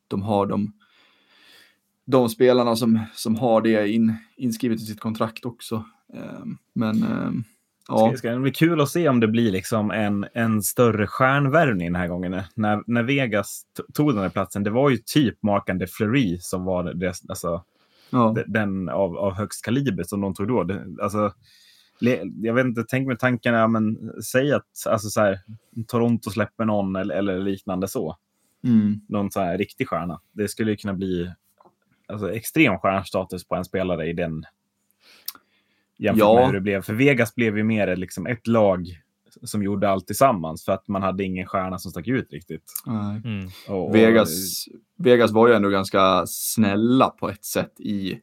de 0.09 0.23
har 0.23 0.47
de, 0.47 0.73
de 2.05 2.29
spelarna 2.29 2.77
som, 2.77 3.01
som 3.15 3.37
har 3.37 3.61
det 3.61 3.89
in, 3.89 4.17
inskrivet 4.37 4.81
i 4.81 4.85
sitt 4.85 5.01
kontrakt 5.01 5.45
också. 5.45 5.85
Eh, 6.15 6.45
men 6.73 7.03
eh, 7.03 7.31
Ja. 7.89 8.11
Det 8.11 8.19
ska 8.19 8.39
bli 8.39 8.51
kul 8.51 8.81
att 8.81 8.89
se 8.89 9.09
om 9.09 9.21
det 9.21 9.29
blir 9.29 9.53
liksom 9.53 9.91
en, 9.91 10.27
en 10.35 10.63
större 10.63 11.07
stjärnvärvning 11.07 11.93
den 11.93 12.01
här 12.01 12.09
gången. 12.09 12.43
När, 12.55 12.83
när 12.87 13.03
Vegas 13.03 13.63
tog 13.95 14.15
den 14.15 14.23
här 14.23 14.29
platsen, 14.29 14.65
det 14.65 14.71
var 14.71 14.91
ju 14.91 14.97
typ 14.97 15.43
Mark 15.43 15.67
de 15.67 15.87
Fleury 15.87 16.39
som 16.41 16.65
var 16.65 16.95
det, 16.95 17.15
alltså, 17.29 17.65
ja. 18.11 18.37
den 18.47 18.89
av, 18.89 19.17
av 19.17 19.35
högst 19.35 19.65
kaliber 19.65 20.03
som 20.03 20.21
de 20.21 20.35
tog 20.35 20.49
då. 20.49 20.65
Det, 20.65 20.85
alltså, 21.03 21.33
jag 22.43 22.55
vet 22.55 22.67
inte, 22.67 22.85
tänk 22.89 23.09
med 23.09 23.19
tanken, 23.19 23.55
ja, 23.55 23.67
men 23.67 24.13
säg 24.23 24.53
att 24.53 24.87
alltså, 24.87 25.09
så 25.09 25.21
här, 25.21 25.41
Toronto 25.87 26.31
släpper 26.31 26.65
någon 26.65 26.97
eller, 26.97 27.15
eller 27.15 27.39
liknande 27.39 27.89
så. 27.89 28.17
Mm. 28.65 29.01
Någon 29.09 29.31
så 29.31 29.41
här 29.41 29.59
riktig 29.59 29.89
stjärna. 29.89 30.21
Det 30.33 30.49
skulle 30.49 30.77
kunna 30.77 30.95
bli 30.95 31.33
alltså, 32.09 32.33
extrem 32.33 32.79
stjärnstatus 32.79 33.49
på 33.49 33.55
en 33.55 33.65
spelare 33.65 34.07
i 34.07 34.13
den 34.13 34.45
jämfört 35.99 36.21
ja. 36.21 36.35
med 36.35 36.47
hur 36.47 36.53
det 36.53 36.61
blev. 36.61 36.83
För 36.83 36.95
Vegas 36.95 37.35
blev 37.35 37.57
ju 37.57 37.65
mer 37.65 37.97
liksom 37.97 38.27
ett 38.27 38.47
lag 38.47 38.87
som 39.43 39.63
gjorde 39.63 39.91
allt 39.91 40.07
tillsammans 40.07 40.65
för 40.65 40.73
att 40.73 40.89
man 40.89 41.03
hade 41.03 41.25
ingen 41.25 41.47
stjärna 41.47 41.79
som 41.79 41.91
stack 41.91 42.09
ut 42.09 42.33
riktigt. 42.33 42.73
Mm. 43.25 43.49
Och, 43.69 43.95
Vegas, 43.95 44.65
Vegas 44.99 45.31
var 45.31 45.49
ju 45.49 45.55
ändå 45.55 45.69
ganska 45.69 46.25
snälla 46.27 47.09
på 47.09 47.29
ett 47.29 47.45
sätt 47.45 47.81
i, 47.81 48.19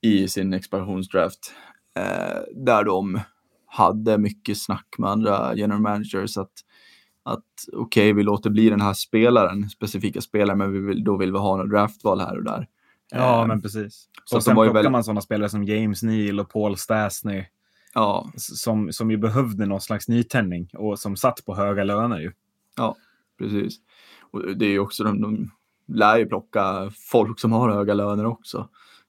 i 0.00 0.28
sin 0.28 0.52
expansionsdraft. 0.52 1.52
Eh, 1.96 2.64
där 2.64 2.84
de 2.84 3.20
hade 3.66 4.18
mycket 4.18 4.58
snack 4.58 4.94
med 4.98 5.10
andra 5.10 5.54
general 5.54 5.80
managers 5.80 6.38
att, 6.38 6.52
att 7.22 7.44
okej, 7.72 7.80
okay, 7.82 8.12
vi 8.12 8.22
låter 8.22 8.50
bli 8.50 8.70
den 8.70 8.80
här 8.80 8.94
spelaren, 8.94 9.70
specifika 9.70 10.20
spelaren, 10.20 10.58
men 10.58 10.72
vi 10.72 10.78
vill, 10.78 11.04
då 11.04 11.16
vill 11.16 11.32
vi 11.32 11.38
ha 11.38 11.56
några 11.56 11.70
draftval 11.70 12.20
här 12.20 12.36
och 12.36 12.44
där. 12.44 12.68
Ja, 13.10 13.46
men 13.46 13.62
precis. 13.62 14.08
Så 14.24 14.36
och 14.36 14.42
sen 14.42 14.54
plockar 14.54 14.72
väl... 14.72 14.90
man 14.90 15.04
sådana 15.04 15.20
spelare 15.20 15.48
som 15.48 15.64
James 15.64 16.02
Neal 16.02 16.40
och 16.40 16.50
Paul 16.50 16.76
Stastny. 16.76 17.44
Ja. 17.94 18.30
Som, 18.36 18.92
som 18.92 19.10
ju 19.10 19.16
behövde 19.16 19.66
någon 19.66 19.80
slags 19.80 20.08
nytändning 20.08 20.70
och 20.72 20.98
som 20.98 21.16
satt 21.16 21.44
på 21.44 21.54
höga 21.54 21.84
löner 21.84 22.18
ju. 22.18 22.32
Ja, 22.76 22.96
precis. 23.38 23.76
Och 24.30 24.56
det 24.56 24.66
är 24.66 24.70
ju 24.70 24.78
också, 24.78 25.04
de, 25.04 25.20
de 25.20 25.50
lär 25.86 26.18
ju 26.18 26.26
plocka 26.26 26.90
folk 27.10 27.40
som 27.40 27.52
har 27.52 27.70
höga 27.70 27.94
löner 27.94 28.26
också. 28.26 28.68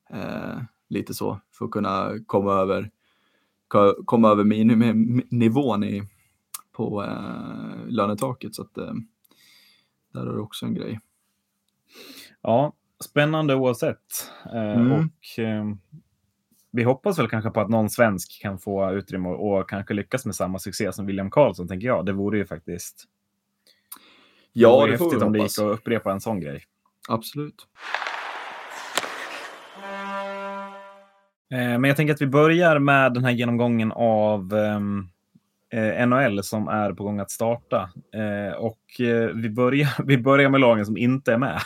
Eh, 0.09 0.61
lite 0.89 1.13
så, 1.13 1.39
för 1.51 1.65
att 1.65 1.71
kunna 1.71 2.11
komma 2.25 2.53
över, 2.53 2.91
komma 4.05 4.29
över 4.29 4.43
miniminivån 4.43 5.83
i, 5.83 6.03
på 6.71 7.03
eh, 7.03 7.87
lönetaket. 7.87 8.55
Så 8.55 8.61
att, 8.61 8.77
eh, 8.77 8.93
där 10.13 10.25
har 10.25 10.33
du 10.33 10.39
också 10.39 10.65
en 10.65 10.73
grej. 10.73 10.99
Ja, 12.41 12.73
spännande 13.03 13.55
oavsett. 13.55 13.97
Eh, 14.53 14.71
mm. 14.71 14.91
Och 14.91 15.39
eh, 15.39 15.65
vi 16.71 16.83
hoppas 16.83 17.19
väl 17.19 17.29
kanske 17.29 17.49
på 17.49 17.61
att 17.61 17.69
någon 17.69 17.89
svensk 17.89 18.41
kan 18.41 18.59
få 18.59 18.91
utrymme 18.91 19.29
och, 19.29 19.59
och 19.59 19.69
kanske 19.69 19.93
lyckas 19.93 20.25
med 20.25 20.35
samma 20.35 20.59
succé 20.59 20.93
som 20.93 21.05
William 21.05 21.31
Karlsson, 21.31 21.67
tänker 21.67 21.87
jag. 21.87 22.05
Det 22.05 22.13
vore 22.13 22.37
ju 22.37 22.45
faktiskt... 22.45 23.05
Ja, 24.53 24.85
det, 24.85 24.91
det 24.91 24.97
får 24.97 25.19
vi 25.19 25.25
om 25.25 25.33
det 25.33 25.39
gick 25.39 25.59
att 25.59 25.79
upprepa 25.79 26.11
en 26.11 26.21
sån 26.21 26.39
grej. 26.39 26.63
Absolut. 27.09 27.67
Eh, 31.51 31.79
men 31.79 31.83
jag 31.83 31.97
tänker 31.97 32.13
att 32.13 32.21
vi 32.21 32.27
börjar 32.27 32.79
med 32.79 33.13
den 33.13 33.23
här 33.23 33.31
genomgången 33.31 33.91
av 33.91 34.53
ehm, 34.53 35.09
eh, 35.73 36.07
NHL 36.07 36.43
som 36.43 36.67
är 36.67 36.93
på 36.93 37.03
gång 37.03 37.19
att 37.19 37.31
starta. 37.31 37.89
Eh, 38.13 38.57
och 38.57 38.79
vi, 39.33 39.49
börjar, 39.49 39.89
vi 40.05 40.17
börjar 40.17 40.49
med 40.49 40.61
lagen 40.61 40.85
som 40.85 40.97
inte 40.97 41.33
är 41.33 41.37
med. 41.37 41.59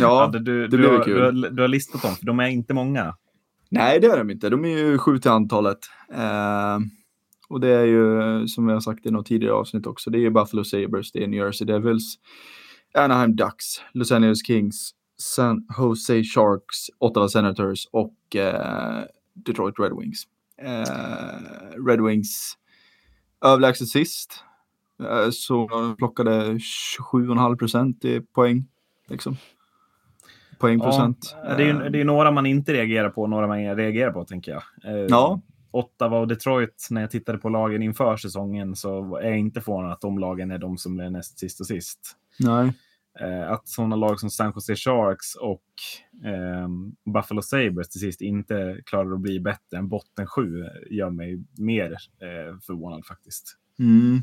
Ja, 0.00 0.30
du, 0.32 0.38
det 0.38 0.68
du, 0.68 0.78
blir 0.78 0.88
har, 0.88 1.04
kul. 1.04 1.14
Du 1.14 1.22
har, 1.22 1.50
du 1.50 1.62
har 1.62 1.68
listat 1.68 2.02
dem, 2.02 2.14
för 2.14 2.26
de 2.26 2.40
är 2.40 2.48
inte 2.48 2.74
många. 2.74 3.16
Nej, 3.70 4.00
det 4.00 4.06
är 4.06 4.18
de 4.18 4.30
inte. 4.30 4.50
De 4.50 4.64
är 4.64 4.78
ju 4.78 4.98
sju 4.98 5.18
till 5.18 5.30
antalet. 5.30 5.78
Eh, 6.12 6.78
och 7.48 7.60
det 7.60 7.68
är 7.68 7.84
ju, 7.84 8.46
som 8.48 8.66
vi 8.66 8.72
har 8.72 8.80
sagt 8.80 9.06
i 9.06 9.10
något 9.10 9.26
tidigare 9.26 9.54
avsnitt 9.54 9.86
också, 9.86 10.10
det 10.10 10.26
är 10.26 10.30
Buffalo 10.30 10.64
Sabres, 10.64 11.12
det 11.12 11.24
är 11.24 11.28
New 11.28 11.44
Jersey 11.44 11.66
Devils, 11.66 12.18
Anaheim 12.94 13.36
Ducks, 13.36 13.66
Los 13.92 14.12
Angeles 14.12 14.46
Kings, 14.46 14.90
San 15.18 15.66
Jose 15.76 16.24
Sharks, 16.24 16.90
Ottawa 16.98 17.28
Senators 17.28 17.86
och 17.90 18.36
eh, 18.36 19.04
Detroit 19.34 19.74
Red 19.78 19.92
Wings. 19.98 20.22
Eh, 20.62 21.86
Red 21.86 22.00
Wings 22.00 22.56
överlägset 23.44 23.88
sist. 23.88 24.44
Eh, 25.02 25.30
så 25.30 25.68
de 25.68 25.96
plockade 25.96 26.58
27,5 27.12 27.56
procent 27.56 28.04
i 28.04 28.20
poäng 28.20 28.68
Liksom. 29.12 29.36
Poängprocent. 30.58 31.36
Ja, 31.44 31.54
det, 31.54 31.70
är, 31.70 31.90
det 31.90 32.00
är 32.00 32.04
några 32.04 32.30
man 32.30 32.46
inte 32.46 32.72
reagerar 32.72 33.10
på, 33.10 33.26
några 33.26 33.46
man 33.46 33.76
reagerar 33.76 34.12
på, 34.12 34.24
tänker 34.24 34.52
jag. 34.52 34.62
Eh, 34.84 35.06
ja. 35.08 35.40
Ottawa 35.70 36.18
och 36.18 36.28
Detroit, 36.28 36.88
när 36.90 37.00
jag 37.00 37.10
tittade 37.10 37.38
på 37.38 37.48
lagen 37.48 37.82
inför 37.82 38.16
säsongen 38.16 38.76
så 38.76 39.16
är 39.16 39.28
jag 39.28 39.38
inte 39.38 39.60
förvånad 39.60 39.92
att 39.92 40.00
de 40.00 40.18
lagen 40.18 40.50
är 40.50 40.58
de 40.58 40.78
som 40.78 41.00
är 41.00 41.10
näst 41.10 41.38
sist 41.38 41.60
och 41.60 41.66
sist. 41.66 42.16
Nej. 42.38 42.72
Eh, 43.20 43.50
att 43.50 43.68
sådana 43.68 43.96
lag 43.96 44.20
som 44.20 44.30
San 44.30 44.52
Jose 44.54 44.76
Sharks 44.76 45.34
och 45.34 45.64
eh, 46.24 46.68
Buffalo 47.14 47.42
Sabres 47.42 47.88
till 47.88 48.00
sist 48.00 48.20
inte 48.20 48.80
klarar 48.86 49.12
att 49.12 49.20
bli 49.20 49.40
bättre 49.40 49.78
än 49.78 49.88
botten 49.88 50.26
sju 50.26 50.64
gör 50.90 51.10
mig 51.10 51.44
mer 51.58 51.90
eh, 51.92 52.58
förvånad 52.66 53.06
faktiskt. 53.06 53.56
Mm. 53.78 54.22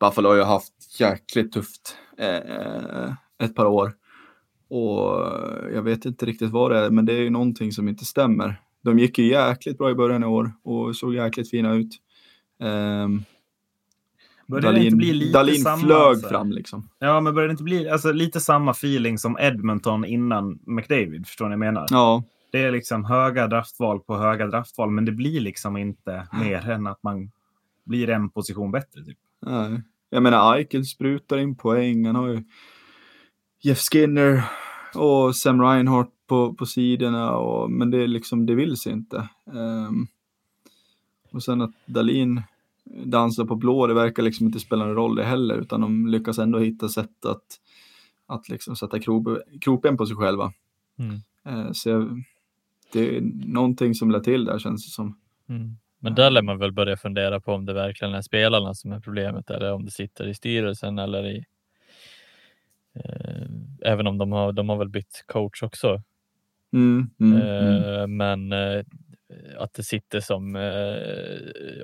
Buffalo 0.00 0.28
har 0.28 0.36
ju 0.36 0.42
haft 0.42 1.00
jäkligt 1.00 1.52
tufft 1.52 1.96
eh, 2.18 3.12
ett 3.42 3.54
par 3.54 3.66
år. 3.66 3.92
Och 4.68 5.24
jag 5.74 5.82
vet 5.82 6.04
inte 6.04 6.26
riktigt 6.26 6.50
vad 6.50 6.70
det 6.70 6.78
är, 6.78 6.90
men 6.90 7.06
det 7.06 7.12
är 7.12 7.20
ju 7.20 7.30
någonting 7.30 7.72
som 7.72 7.88
inte 7.88 8.04
stämmer. 8.04 8.60
De 8.82 8.98
gick 8.98 9.18
ju 9.18 9.26
jäkligt 9.26 9.78
bra 9.78 9.90
i 9.90 9.94
början 9.94 10.22
i 10.22 10.26
år 10.26 10.52
och 10.62 10.96
såg 10.96 11.14
jäkligt 11.14 11.50
fina 11.50 11.74
ut. 11.74 11.96
Um, 12.60 13.24
Dalin, 14.46 14.82
inte 14.82 14.96
bli 14.96 15.12
lite 15.12 15.38
Dalin 15.38 15.62
samma, 15.62 15.82
flög 15.82 16.00
alltså. 16.00 16.28
fram 16.28 16.52
liksom. 16.52 16.88
Ja, 16.98 17.20
men 17.20 17.34
började 17.34 17.48
det 17.48 17.52
inte 17.52 17.62
bli 17.62 17.88
alltså, 17.88 18.12
lite 18.12 18.40
samma 18.40 18.70
feeling 18.70 19.18
som 19.18 19.38
Edmonton 19.40 20.04
innan 20.04 20.58
McDavid? 20.66 21.26
Förstår 21.26 21.44
ni 21.44 21.56
vad 21.56 21.66
jag 21.66 21.74
menar? 21.74 21.86
Ja. 21.90 22.22
Det 22.52 22.62
är 22.62 22.72
liksom 22.72 23.04
höga 23.04 23.46
draftval 23.46 24.00
på 24.00 24.16
höga 24.16 24.46
draftval, 24.46 24.90
men 24.90 25.04
det 25.04 25.12
blir 25.12 25.40
liksom 25.40 25.76
inte 25.76 26.28
mer 26.40 26.70
än 26.70 26.86
att 26.86 27.02
man 27.02 27.30
blir 27.84 28.10
en 28.10 28.30
position 28.30 28.70
bättre. 28.70 29.04
Typ. 29.04 29.18
Nej. 29.46 29.82
Jag 30.10 30.22
menar, 30.22 30.56
Eichel 30.56 30.84
sprutar 30.84 31.38
in 31.38 31.56
poäng. 31.56 32.06
Han 32.06 32.16
har 32.16 32.28
ju 32.28 32.42
Jeff 33.60 33.78
Skinner 33.78 34.44
och 34.94 35.36
Sam 35.36 35.62
Reinhardt 35.62 36.10
på, 36.26 36.54
på 36.54 36.66
sidorna. 36.66 37.36
Och, 37.36 37.70
men 37.70 37.90
det, 37.90 38.02
är 38.02 38.06
liksom, 38.06 38.46
det 38.46 38.54
vill 38.54 38.76
sig 38.76 38.92
inte. 38.92 39.28
Um, 39.44 40.06
och 41.30 41.42
sen 41.42 41.62
att 41.62 41.72
Dalin 41.86 42.42
dansar 43.04 43.44
på 43.44 43.56
blå, 43.56 43.86
det 43.86 43.94
verkar 43.94 44.22
liksom 44.22 44.46
inte 44.46 44.60
spela 44.60 44.84
någon 44.84 44.94
roll 44.94 45.16
det 45.16 45.24
heller, 45.24 45.54
utan 45.54 45.80
de 45.80 46.06
lyckas 46.06 46.38
ändå 46.38 46.58
hitta 46.58 46.88
sätt 46.88 47.24
att, 47.24 47.60
att 48.26 48.48
liksom 48.48 48.76
sätta 48.76 48.98
kroppen 49.60 49.96
på 49.96 50.06
sig 50.06 50.16
själva. 50.16 50.52
Mm. 50.98 51.14
Uh, 51.48 51.72
så 51.72 51.88
jag, 51.88 52.22
det 52.92 53.16
är 53.16 53.20
någonting 53.46 53.94
som 53.94 54.10
lär 54.10 54.20
till 54.20 54.44
där 54.44 54.58
känns 54.58 54.84
det 54.84 54.90
som. 54.90 55.18
Mm. 55.48 55.76
Men 56.00 56.14
där 56.14 56.30
lär 56.30 56.42
man 56.42 56.58
väl 56.58 56.72
börja 56.72 56.96
fundera 56.96 57.40
på 57.40 57.52
om 57.52 57.66
det 57.66 57.72
verkligen 57.72 58.14
är 58.14 58.22
spelarna 58.22 58.74
som 58.74 58.92
är 58.92 59.00
problemet 59.00 59.50
eller 59.50 59.72
om 59.72 59.84
det 59.84 59.90
sitter 59.90 60.28
i 60.28 60.34
styrelsen 60.34 60.98
eller 60.98 61.26
i 61.26 61.44
även 63.84 64.06
om 64.06 64.18
de 64.18 64.32
har, 64.32 64.52
de 64.52 64.68
har 64.68 64.76
väl 64.76 64.88
bytt 64.88 65.24
coach 65.26 65.62
också. 65.62 66.02
Mm, 66.72 67.10
mm, 67.20 67.42
mm. 67.42 67.94
Eh, 67.94 68.06
men 68.06 68.52
eh, 68.52 68.84
att 69.58 69.74
det 69.74 69.82
sitter 69.82 70.20
som, 70.20 70.44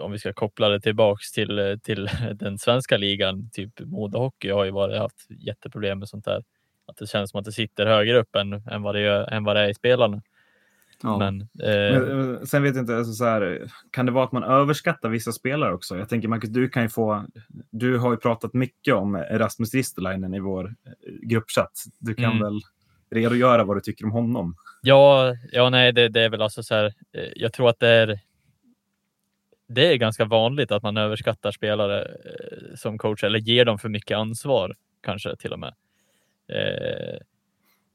om 0.00 0.12
vi 0.12 0.18
ska 0.18 0.33
koppla 0.33 0.68
det 0.68 0.80
tillbaks 0.80 1.33
till, 1.33 1.78
till 1.83 2.09
den 2.35 2.59
svenska 2.59 2.97
ligan, 2.97 3.50
typ 3.50 3.80
Modo 3.80 4.18
Hockey 4.18 4.50
har 4.50 4.64
ju 4.64 4.71
varit, 4.71 4.99
haft 4.99 5.26
jätteproblem 5.30 5.99
med 5.99 6.09
sånt 6.09 6.25
där. 6.25 6.44
Att 6.87 6.97
det 6.97 7.06
känns 7.06 7.30
som 7.30 7.40
att 7.40 7.44
det 7.44 7.52
sitter 7.52 7.87
högre 7.87 8.18
upp 8.18 8.37
än, 8.37 8.52
än, 8.52 8.83
vad, 8.83 8.94
det 8.94 9.00
är, 9.00 9.33
än 9.33 9.44
vad 9.44 9.56
det 9.56 9.62
är 9.62 9.68
i 9.68 9.75
spelarna. 9.75 10.23
Ja. 11.04 11.18
Men, 11.18 11.40
eh... 11.40 12.00
Men, 12.00 12.34
eh, 12.34 12.40
sen 12.42 12.62
vet 12.62 12.75
jag 12.75 12.82
inte, 12.82 12.96
alltså 12.96 13.12
så 13.12 13.25
här, 13.25 13.70
kan 13.90 14.06
det 14.06 14.12
vara 14.12 14.25
att 14.25 14.32
man 14.32 14.44
överskattar 14.44 15.08
vissa 15.08 15.32
spelare 15.32 15.75
också? 15.75 15.99
Jag 15.99 16.08
tänker 16.08 16.28
Marcus, 16.28 16.50
du 16.50 16.68
kan 16.68 16.82
ju 16.82 16.88
få, 16.88 17.26
du 17.70 17.99
har 17.99 18.11
ju 18.11 18.16
pratat 18.16 18.54
mycket 18.54 18.94
om 18.94 19.16
Rasmus 19.16 19.75
Ristolainen 19.75 20.34
i 20.34 20.40
vår 20.40 20.64
eh, 20.66 20.92
gruppchatt. 21.23 21.84
Du 21.99 22.14
kan 22.14 22.25
mm. 22.25 22.38
väl 22.38 22.61
redogöra 23.11 23.64
vad 23.64 23.76
du 23.76 23.80
tycker 23.80 24.04
om 24.04 24.11
honom? 24.11 24.56
Ja, 24.82 25.34
ja 25.52 25.70
nej, 25.70 25.92
det, 25.92 26.08
det 26.08 26.20
är 26.20 26.30
väl 26.30 26.42
alltså 26.42 26.62
så 26.62 26.75
här, 26.75 26.84
eh, 26.84 27.32
jag 27.37 27.52
tror 27.52 27.68
att 27.68 27.80
det 27.80 27.88
är 27.88 28.20
det 29.66 29.92
är 29.92 29.96
ganska 29.96 30.25
vanligt 30.25 30.73
att 30.73 30.82
man 30.82 30.96
överskattar 30.96 31.50
spelare 31.50 32.06
som 32.76 32.99
coach 32.99 33.25
eller 33.25 33.38
ger 33.38 33.64
dem 33.64 33.78
för 33.78 33.88
mycket 33.88 34.16
ansvar 34.16 34.75
kanske 35.02 35.37
till 35.37 35.52
och 35.52 35.58
med. 35.58 35.75
Eh, 36.49 37.18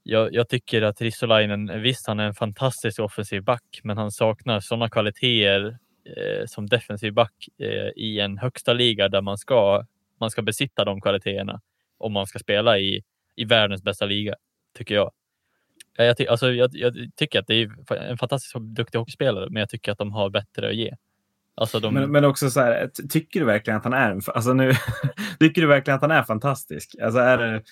jag, 0.09 0.33
jag, 0.33 0.49
tycker 0.49 0.81
att 0.81 1.01
Ristolainen, 1.01 1.81
visst 1.81 2.07
han 2.07 2.19
är 2.19 2.23
en 2.23 2.33
fantastisk 2.33 2.99
offensiv 2.99 3.43
back, 3.43 3.79
men 3.83 3.97
han 3.97 4.11
saknar 4.11 4.59
sådana 4.59 4.89
kvaliteter 4.89 5.77
eh, 6.05 6.45
som 6.45 6.67
defensiv 6.67 7.13
back 7.13 7.33
eh, 7.59 8.03
i 8.03 8.19
en 8.19 8.37
högsta 8.37 8.73
liga 8.73 9.09
där 9.09 9.21
man 9.21 9.37
ska, 9.37 9.85
man 10.19 10.31
ska 10.31 10.41
besitta 10.41 10.85
de 10.85 11.01
kvaliteterna 11.01 11.61
om 11.97 12.13
man 12.13 12.27
ska 12.27 12.39
spela 12.39 12.79
i, 12.79 13.03
i 13.35 13.45
världens 13.45 13.83
bästa 13.83 14.05
liga, 14.05 14.35
tycker 14.77 14.95
jag. 14.95 15.11
Eh, 15.99 16.05
jag, 16.05 16.17
ty 16.17 16.27
alltså, 16.27 16.51
jag, 16.51 16.69
jag, 16.73 16.93
tycker 17.15 17.39
att 17.39 17.47
det 17.47 17.55
är 17.55 17.93
en 17.95 18.17
fantastiskt 18.17 18.55
duktig 18.55 18.99
hockeyspelare, 18.99 19.49
men 19.49 19.59
jag 19.59 19.69
tycker 19.69 19.91
att 19.91 19.97
de 19.97 20.11
har 20.11 20.29
bättre 20.29 20.69
att 20.69 20.75
ge. 20.75 20.95
Alltså 21.55 21.79
de... 21.79 21.93
men, 21.93 22.11
men 22.11 22.25
också 22.25 22.49
så 22.49 22.59
här, 22.59 22.89
tycker 23.09 23.39
du 23.39 23.45
verkligen 23.45 23.77
att 23.77 23.83
han 23.83 23.93
är, 23.93 24.29
alltså 24.29 24.53
nu, 24.53 24.71
tycker 25.39 25.61
du 25.61 25.67
verkligen 25.67 25.95
att 25.95 26.01
han 26.01 26.11
är 26.11 26.23
fantastisk? 26.23 26.95
Alltså 27.01 27.19
är 27.19 27.37
det, 27.37 27.63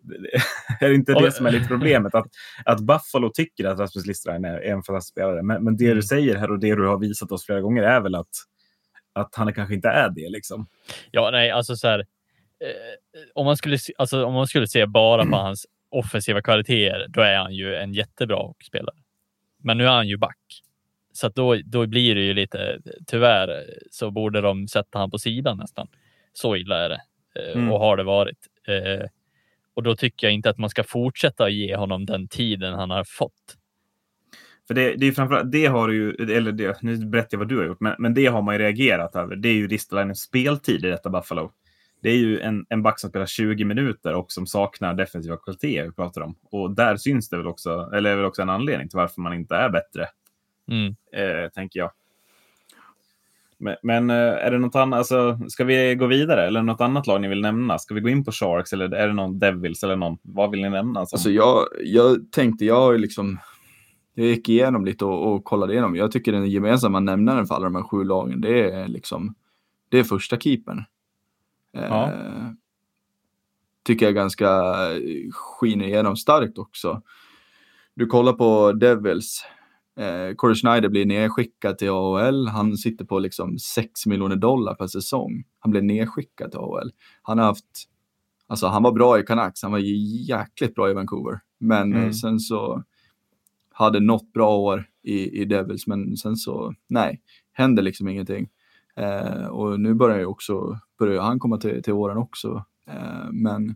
är 0.80 0.88
det 0.88 0.94
inte 0.94 1.14
det 1.14 1.32
som 1.32 1.46
är 1.46 1.50
lite 1.50 1.68
problemet? 1.68 2.14
Att, 2.14 2.26
att 2.64 2.80
Buffalo 2.80 3.30
tycker 3.34 3.64
att 3.64 3.78
Rasmus 3.78 4.06
Listerine 4.06 4.44
är, 4.48 4.60
en 4.60 4.82
fantastisk 4.82 5.12
spelare. 5.12 5.42
Men, 5.42 5.64
men 5.64 5.76
det 5.76 5.84
mm. 5.84 5.96
du 5.96 6.02
säger 6.02 6.36
här 6.36 6.50
och 6.50 6.58
det 6.58 6.74
du 6.74 6.86
har 6.86 6.98
visat 6.98 7.32
oss 7.32 7.46
flera 7.46 7.60
gånger 7.60 7.82
är 7.82 8.00
väl 8.00 8.14
att, 8.14 8.30
att 9.12 9.34
han 9.34 9.54
kanske 9.54 9.74
inte 9.74 9.88
är 9.88 10.10
det. 10.10 10.28
Liksom. 10.28 10.66
Ja, 11.10 11.30
nej, 11.30 11.50
alltså 11.50 11.76
så 11.76 11.88
här. 11.88 11.98
Eh, 11.98 13.20
om, 13.34 13.44
man 13.44 13.56
skulle, 13.56 13.78
alltså, 13.98 14.24
om 14.24 14.34
man 14.34 14.46
skulle 14.46 14.68
se 14.68 14.86
bara 14.86 15.26
på 15.26 15.36
hans 15.36 15.66
offensiva 15.90 16.42
kvaliteter, 16.42 17.06
då 17.08 17.20
är 17.20 17.36
han 17.36 17.54
ju 17.54 17.74
en 17.74 17.92
jättebra 17.92 18.52
spelare. 18.64 18.96
Men 19.62 19.78
nu 19.78 19.84
är 19.84 19.90
han 19.92 20.08
ju 20.08 20.16
back. 20.16 20.38
Så 21.12 21.28
då, 21.28 21.56
då 21.64 21.86
blir 21.86 22.14
det 22.14 22.20
ju 22.20 22.34
lite, 22.34 22.78
tyvärr 23.06 23.64
så 23.90 24.10
borde 24.10 24.40
de 24.40 24.68
sätta 24.68 24.98
han 24.98 25.10
på 25.10 25.18
sidan 25.18 25.58
nästan. 25.58 25.88
Så 26.32 26.56
illa 26.56 26.84
är 26.84 26.88
det 26.88 27.02
eh, 27.34 27.56
mm. 27.56 27.72
och 27.72 27.78
har 27.78 27.96
det 27.96 28.02
varit. 28.02 28.38
Eh, 28.68 29.08
och 29.74 29.82
då 29.82 29.96
tycker 29.96 30.26
jag 30.26 30.34
inte 30.34 30.50
att 30.50 30.58
man 30.58 30.70
ska 30.70 30.84
fortsätta 30.84 31.48
ge 31.48 31.76
honom 31.76 32.06
den 32.06 32.28
tiden 32.28 32.74
han 32.74 32.90
har 32.90 33.04
fått. 33.04 33.56
För 34.66 34.74
det, 34.74 34.94
det 34.94 35.06
är 35.06 35.12
framförallt, 35.12 35.52
det 35.52 35.66
har 35.66 35.88
du 35.88 35.94
ju, 35.94 36.34
eller 36.36 36.52
det, 36.52 36.82
nu 36.82 37.06
berättar 37.06 37.28
jag 37.30 37.38
vad 37.38 37.48
du 37.48 37.58
har 37.58 37.64
gjort, 37.64 37.80
men, 37.80 37.94
men 37.98 38.14
det 38.14 38.26
har 38.26 38.42
man 38.42 38.54
ju 38.54 38.58
reagerat 38.58 39.16
över. 39.16 39.36
Det 39.36 39.48
är 39.48 39.54
ju 39.54 39.68
Ristolainens 39.68 40.20
speltid 40.20 40.84
i 40.84 40.88
detta 40.88 41.10
Buffalo. 41.10 41.52
Det 42.02 42.10
är 42.10 42.16
ju 42.16 42.40
en, 42.40 42.66
en 42.68 42.82
back 42.82 43.00
som 43.00 43.10
spelar 43.10 43.26
20 43.26 43.64
minuter 43.64 44.14
och 44.14 44.32
som 44.32 44.46
saknar 44.46 44.94
defensiva 44.94 45.36
kvaliteter 45.36 45.84
vi 45.84 45.92
pratar 45.92 46.20
om. 46.20 46.34
Och 46.42 46.74
där 46.74 46.96
syns 46.96 47.28
det 47.28 47.36
väl 47.36 47.46
också, 47.46 47.90
eller 47.94 48.10
är 48.10 48.16
väl 48.16 48.24
också 48.24 48.42
en 48.42 48.50
anledning 48.50 48.88
till 48.88 48.96
varför 48.96 49.20
man 49.20 49.34
inte 49.34 49.54
är 49.54 49.68
bättre. 49.68 50.08
Mm. 50.70 50.94
Eh, 51.12 51.50
tänker 51.50 51.80
jag. 51.80 51.90
Men, 53.82 54.10
eh, 54.10 54.16
är 54.16 54.50
det 54.50 54.58
något 54.58 54.74
annat, 54.74 54.98
alltså, 54.98 55.38
ska 55.48 55.64
vi 55.64 55.94
gå 55.94 56.06
vidare 56.06 56.46
eller 56.46 56.62
något 56.62 56.80
annat 56.80 57.06
lag 57.06 57.20
ni 57.20 57.28
vill 57.28 57.40
nämna? 57.40 57.78
Ska 57.78 57.94
vi 57.94 58.00
gå 58.00 58.08
in 58.08 58.24
på 58.24 58.32
Sharks 58.32 58.72
eller 58.72 58.94
är 58.94 59.08
det 59.08 59.14
någon 59.14 59.38
Devils 59.38 59.82
eller 59.82 59.96
någon? 59.96 60.18
Vad 60.22 60.50
vill 60.50 60.62
ni 60.62 60.70
nämna? 60.70 61.00
Alltså, 61.00 61.16
alltså 61.16 61.30
jag, 61.30 61.66
jag 61.84 62.32
tänkte, 62.32 62.64
jag 62.64 62.80
har 62.80 62.98
liksom, 62.98 63.38
jag 64.14 64.26
gick 64.26 64.48
igenom 64.48 64.84
lite 64.84 65.04
och, 65.04 65.32
och 65.32 65.44
kollade 65.44 65.72
igenom. 65.72 65.96
Jag 65.96 66.12
tycker 66.12 66.32
den 66.32 66.50
gemensamma 66.50 67.00
nämnaren 67.00 67.46
för 67.46 67.54
alla 67.54 67.64
de 67.64 67.74
här 67.74 67.82
sju 67.82 68.04
lagen, 68.04 68.40
det 68.40 68.70
är 68.70 68.88
liksom, 68.88 69.34
det 69.88 69.98
är 69.98 70.04
första 70.04 70.38
keepern. 70.38 70.84
Ja. 71.72 72.04
Eh, 72.04 72.50
tycker 73.84 74.06
jag 74.06 74.14
ganska 74.14 74.62
skiner 75.30 75.86
igenom 75.86 76.16
starkt 76.16 76.58
också. 76.58 77.02
Du 77.94 78.06
kollar 78.06 78.32
på 78.32 78.72
Devils, 78.72 79.44
Eh, 79.96 80.34
Corey 80.34 80.54
Schneider 80.54 80.88
blir 80.88 81.06
nedskickad 81.06 81.78
till 81.78 81.90
AHL. 81.90 82.48
Han 82.48 82.76
sitter 82.76 83.04
på 83.04 83.18
liksom 83.18 83.58
6 83.58 84.06
miljoner 84.06 84.36
dollar 84.36 84.74
per 84.74 84.86
säsong. 84.86 85.44
Han 85.58 85.70
blir 85.70 85.82
nedskickad 85.82 86.50
till 86.50 86.60
AHL. 86.60 86.92
Han 87.22 87.38
har 87.38 87.44
haft, 87.44 87.88
alltså 88.46 88.66
han 88.66 88.82
var 88.82 88.92
bra 88.92 89.20
i 89.20 89.22
Canucks, 89.22 89.62
han 89.62 89.72
var 89.72 89.78
jäkligt 90.28 90.74
bra 90.74 90.90
i 90.90 90.94
Vancouver. 90.94 91.40
Men 91.58 91.92
eh, 91.92 92.00
mm. 92.00 92.12
sen 92.12 92.40
så 92.40 92.82
hade 93.72 94.00
något 94.00 94.32
bra 94.32 94.56
år 94.56 94.88
i, 95.02 95.40
i 95.40 95.44
Devils, 95.44 95.86
men 95.86 96.16
sen 96.16 96.36
så, 96.36 96.74
nej, 96.88 97.20
händer 97.52 97.82
liksom 97.82 98.08
ingenting. 98.08 98.48
Eh, 98.96 99.46
och 99.46 99.80
nu 99.80 99.94
börjar 99.94 100.18
ju 100.18 100.26
också, 100.26 100.78
börjar 100.98 101.22
han 101.22 101.38
komma 101.38 101.58
till, 101.58 101.82
till 101.82 101.92
åren 101.92 102.16
också. 102.16 102.64
Eh, 102.86 103.30
men 103.32 103.74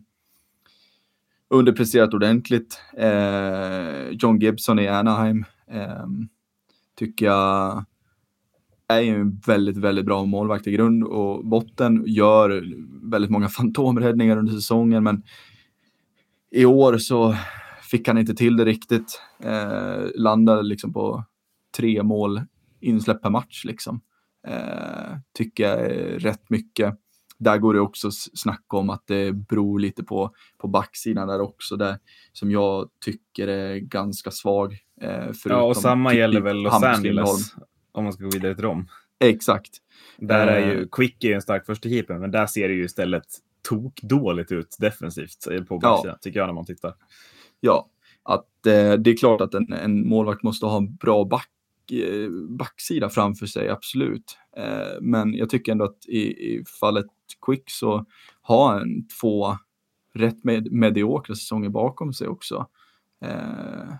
underpresterat 1.49 2.13
ordentligt. 2.13 2.81
Eh, 2.97 4.09
John 4.09 4.39
Gibson 4.39 4.79
i 4.79 4.87
Anaheim 4.87 5.45
Ehm, 5.71 6.27
tycker 6.95 7.25
jag 7.25 7.85
är 8.87 8.99
ju 8.99 9.15
en 9.15 9.39
väldigt, 9.45 9.77
väldigt 9.77 10.05
bra 10.05 10.25
målvakt 10.25 10.67
i 10.67 10.71
grund 10.71 11.03
och 11.03 11.45
botten. 11.45 12.03
Gör 12.07 12.63
väldigt 13.11 13.29
många 13.29 13.49
fantomräddningar 13.49 14.37
under 14.37 14.53
säsongen, 14.53 15.03
men 15.03 15.23
i 16.51 16.65
år 16.65 16.97
så 16.97 17.35
fick 17.81 18.07
han 18.07 18.17
inte 18.17 18.35
till 18.35 18.57
det 18.57 18.65
riktigt. 18.65 19.21
Eh, 19.39 20.05
landade 20.15 20.63
liksom 20.63 20.93
på 20.93 21.23
tre 21.77 22.03
mål 22.03 22.41
insläpp 22.79 23.21
per 23.21 23.29
match 23.29 23.65
liksom. 23.65 24.01
Eh, 24.47 25.17
tycker 25.33 25.63
jag 25.63 25.79
är 25.79 26.19
rätt 26.19 26.49
mycket 26.49 26.95
där 27.37 27.57
går 27.57 27.73
det 27.73 27.79
också 27.79 28.11
snacka 28.11 28.77
om 28.77 28.89
att 28.89 29.07
det 29.07 29.31
beror 29.33 29.79
lite 29.79 30.03
på, 30.03 30.31
på 30.57 30.67
backsidan 30.67 31.27
där 31.27 31.41
också, 31.41 31.75
där, 31.75 31.97
som 32.33 32.51
jag 32.51 32.89
tycker 33.05 33.47
är 33.47 33.77
ganska 33.77 34.31
svag. 34.31 34.77
Eh, 35.01 35.31
ja, 35.45 35.61
och 35.61 35.77
samma 35.77 36.13
gäller 36.13 36.41
väl 36.41 36.57
Los 36.57 36.83
Angeles, 36.83 37.55
om 37.91 38.03
man 38.03 38.13
ska 38.13 38.23
gå 38.23 38.29
vidare 38.29 38.55
till 38.55 38.63
dem. 38.63 38.87
Exakt. 39.19 39.77
Där 40.17 40.47
är 40.47 40.71
ju, 40.71 40.81
eh. 40.81 40.87
Quick 40.91 41.23
är 41.23 41.27
ju 41.27 41.33
en 41.33 41.41
stark 41.41 41.65
första 41.65 41.89
keeper, 41.89 42.17
men 42.17 42.31
där 42.31 42.47
ser 42.47 42.67
det 42.67 42.73
ju 42.73 42.85
istället 42.85 43.25
tok 43.69 44.01
dåligt 44.01 44.51
ut 44.51 44.75
defensivt 44.79 45.67
på 45.67 45.77
backsidan, 45.77 46.13
ja. 46.13 46.17
tycker 46.21 46.39
jag 46.39 46.47
när 46.47 46.53
man 46.53 46.65
tittar. 46.65 46.93
Ja, 47.59 47.89
att 48.23 48.65
eh, 48.65 48.93
det 48.93 49.09
är 49.09 49.17
klart 49.17 49.41
att 49.41 49.53
en, 49.53 49.73
en 49.73 50.07
målvakt 50.07 50.43
måste 50.43 50.65
ha 50.65 50.77
en 50.77 50.95
bra 50.95 51.25
back 51.25 51.49
Eh, 51.91 52.29
backsida 52.49 53.09
framför 53.09 53.45
sig, 53.45 53.69
absolut. 53.69 54.37
Eh, 54.57 55.01
men 55.01 55.33
jag 55.33 55.49
tycker 55.49 55.71
ändå 55.71 55.85
att 55.85 56.05
i, 56.07 56.19
i 56.19 56.63
fallet 56.79 57.05
Quick 57.45 57.63
så 57.69 58.05
har 58.41 58.73
han 58.73 59.07
två 59.21 59.57
rätt 60.13 60.43
med, 60.43 60.71
mediokra 60.71 61.35
säsonger 61.35 61.69
bakom 61.69 62.13
sig 62.13 62.27
också. 62.27 62.67
Eh, 63.21 63.93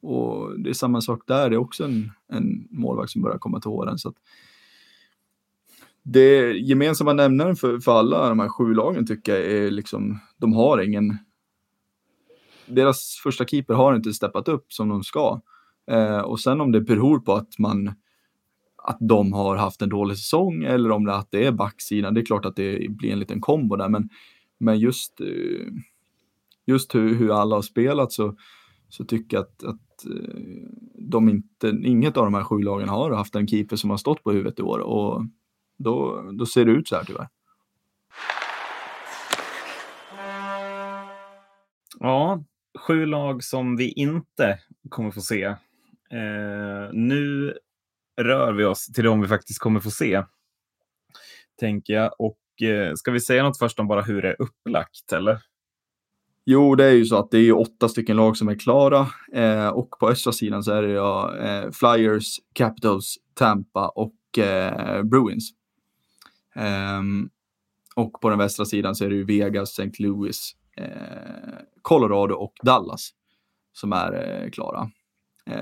och 0.00 0.60
det 0.60 0.70
är 0.70 0.74
samma 0.74 1.00
sak 1.00 1.22
där, 1.26 1.50
det 1.50 1.56
är 1.56 1.60
också 1.60 1.84
en, 1.84 2.10
en 2.28 2.68
målvakt 2.70 3.10
som 3.10 3.22
börjar 3.22 3.38
komma 3.38 3.60
till 3.60 3.70
åren. 3.70 3.98
Så 3.98 4.08
att 4.08 4.16
det 6.02 6.52
gemensamma 6.52 7.12
nämnaren 7.12 7.56
för, 7.56 7.80
för 7.80 7.92
alla 7.92 8.28
de 8.28 8.38
här 8.38 8.48
sju 8.48 8.74
lagen 8.74 9.06
tycker 9.06 9.32
jag 9.32 9.44
är 9.44 9.70
liksom, 9.70 10.18
de 10.36 10.52
har 10.52 10.78
ingen 10.78 11.18
deras 12.66 13.20
första 13.22 13.44
keeper 13.44 13.74
har 13.74 13.94
inte 13.94 14.12
steppat 14.12 14.48
upp 14.48 14.72
som 14.72 14.88
de 14.88 15.04
ska. 15.04 15.40
Eh, 15.92 16.20
och 16.20 16.40
sen 16.40 16.60
om 16.60 16.72
det 16.72 16.80
beror 16.80 17.18
på 17.18 17.32
att 17.32 17.58
man 17.58 17.94
att 18.84 18.98
de 19.00 19.32
har 19.32 19.56
haft 19.56 19.82
en 19.82 19.88
dålig 19.88 20.18
säsong 20.18 20.64
eller 20.64 20.90
om 20.90 21.04
det, 21.04 21.14
att 21.14 21.30
det 21.30 21.46
är 21.46 21.52
backsidan. 21.52 22.14
Det 22.14 22.20
är 22.20 22.24
klart 22.24 22.44
att 22.44 22.56
det 22.56 22.90
blir 22.90 23.12
en 23.12 23.18
liten 23.18 23.40
kombo 23.40 23.76
där, 23.76 23.88
men, 23.88 24.08
men 24.60 24.78
just, 24.78 25.20
eh, 25.20 25.66
just 26.66 26.94
hur, 26.94 27.14
hur 27.14 27.40
alla 27.40 27.56
har 27.56 27.62
spelat 27.62 28.12
så, 28.12 28.36
så 28.88 29.04
tycker 29.04 29.36
jag 29.36 29.42
att, 29.42 29.64
att 29.64 30.06
eh, 30.06 30.34
de 31.10 31.28
inte, 31.28 31.68
inget 31.84 32.16
av 32.16 32.24
de 32.24 32.34
här 32.34 32.44
sju 32.44 32.58
lagen 32.58 32.88
har 32.88 33.10
haft 33.10 33.34
en 33.34 33.46
keeper 33.46 33.76
som 33.76 33.90
har 33.90 33.96
stått 33.96 34.22
på 34.22 34.32
huvudet 34.32 34.58
i 34.58 34.62
år 34.62 34.78
och 34.78 35.22
då, 35.78 36.22
då 36.38 36.46
ser 36.46 36.64
det 36.64 36.72
ut 36.72 36.88
så 36.88 36.96
här 36.96 37.04
tyvärr. 37.04 37.28
Ja, 41.98 42.44
sju 42.78 43.06
lag 43.06 43.44
som 43.44 43.76
vi 43.76 43.92
inte 43.92 44.58
kommer 44.88 45.10
få 45.10 45.20
se 45.20 45.56
Eh, 46.12 46.90
nu 46.92 47.54
rör 48.20 48.52
vi 48.52 48.64
oss 48.64 48.86
till 48.86 49.04
de 49.04 49.20
vi 49.20 49.28
faktiskt 49.28 49.58
kommer 49.58 49.80
få 49.80 49.90
se, 49.90 50.22
tänker 51.60 51.92
jag. 51.92 52.12
Och 52.18 52.62
eh, 52.62 52.94
ska 52.94 53.10
vi 53.10 53.20
säga 53.20 53.42
något 53.42 53.58
först 53.58 53.80
om 53.80 53.88
bara 53.88 54.02
hur 54.02 54.22
det 54.22 54.28
är 54.28 54.42
upplagt, 54.42 55.12
eller? 55.12 55.38
Jo, 56.44 56.74
det 56.74 56.84
är 56.84 56.92
ju 56.92 57.04
så 57.04 57.16
att 57.16 57.30
det 57.30 57.38
är 57.38 57.58
åtta 57.58 57.88
stycken 57.88 58.16
lag 58.16 58.36
som 58.36 58.48
är 58.48 58.54
klara 58.54 59.06
eh, 59.32 59.68
och 59.68 59.90
på 59.90 60.08
östra 60.08 60.32
sidan 60.32 60.62
så 60.62 60.72
är 60.72 60.82
det 60.82 60.92
ja, 60.92 61.36
eh, 61.36 61.70
Flyers, 61.70 62.40
Capitals, 62.52 63.16
Tampa 63.34 63.88
och 63.88 64.38
eh, 64.38 65.02
Bruins. 65.02 65.50
Um, 66.98 67.30
och 67.96 68.20
på 68.20 68.30
den 68.30 68.38
västra 68.38 68.64
sidan 68.64 68.94
så 68.94 69.04
är 69.04 69.08
det 69.08 69.14
ju 69.14 69.24
Vegas, 69.24 69.78
St. 69.78 70.02
Louis 70.02 70.52
eh, 70.76 70.86
Colorado 71.82 72.34
och 72.34 72.52
Dallas 72.62 73.10
som 73.72 73.92
är 73.92 74.42
eh, 74.42 74.50
klara 74.50 74.90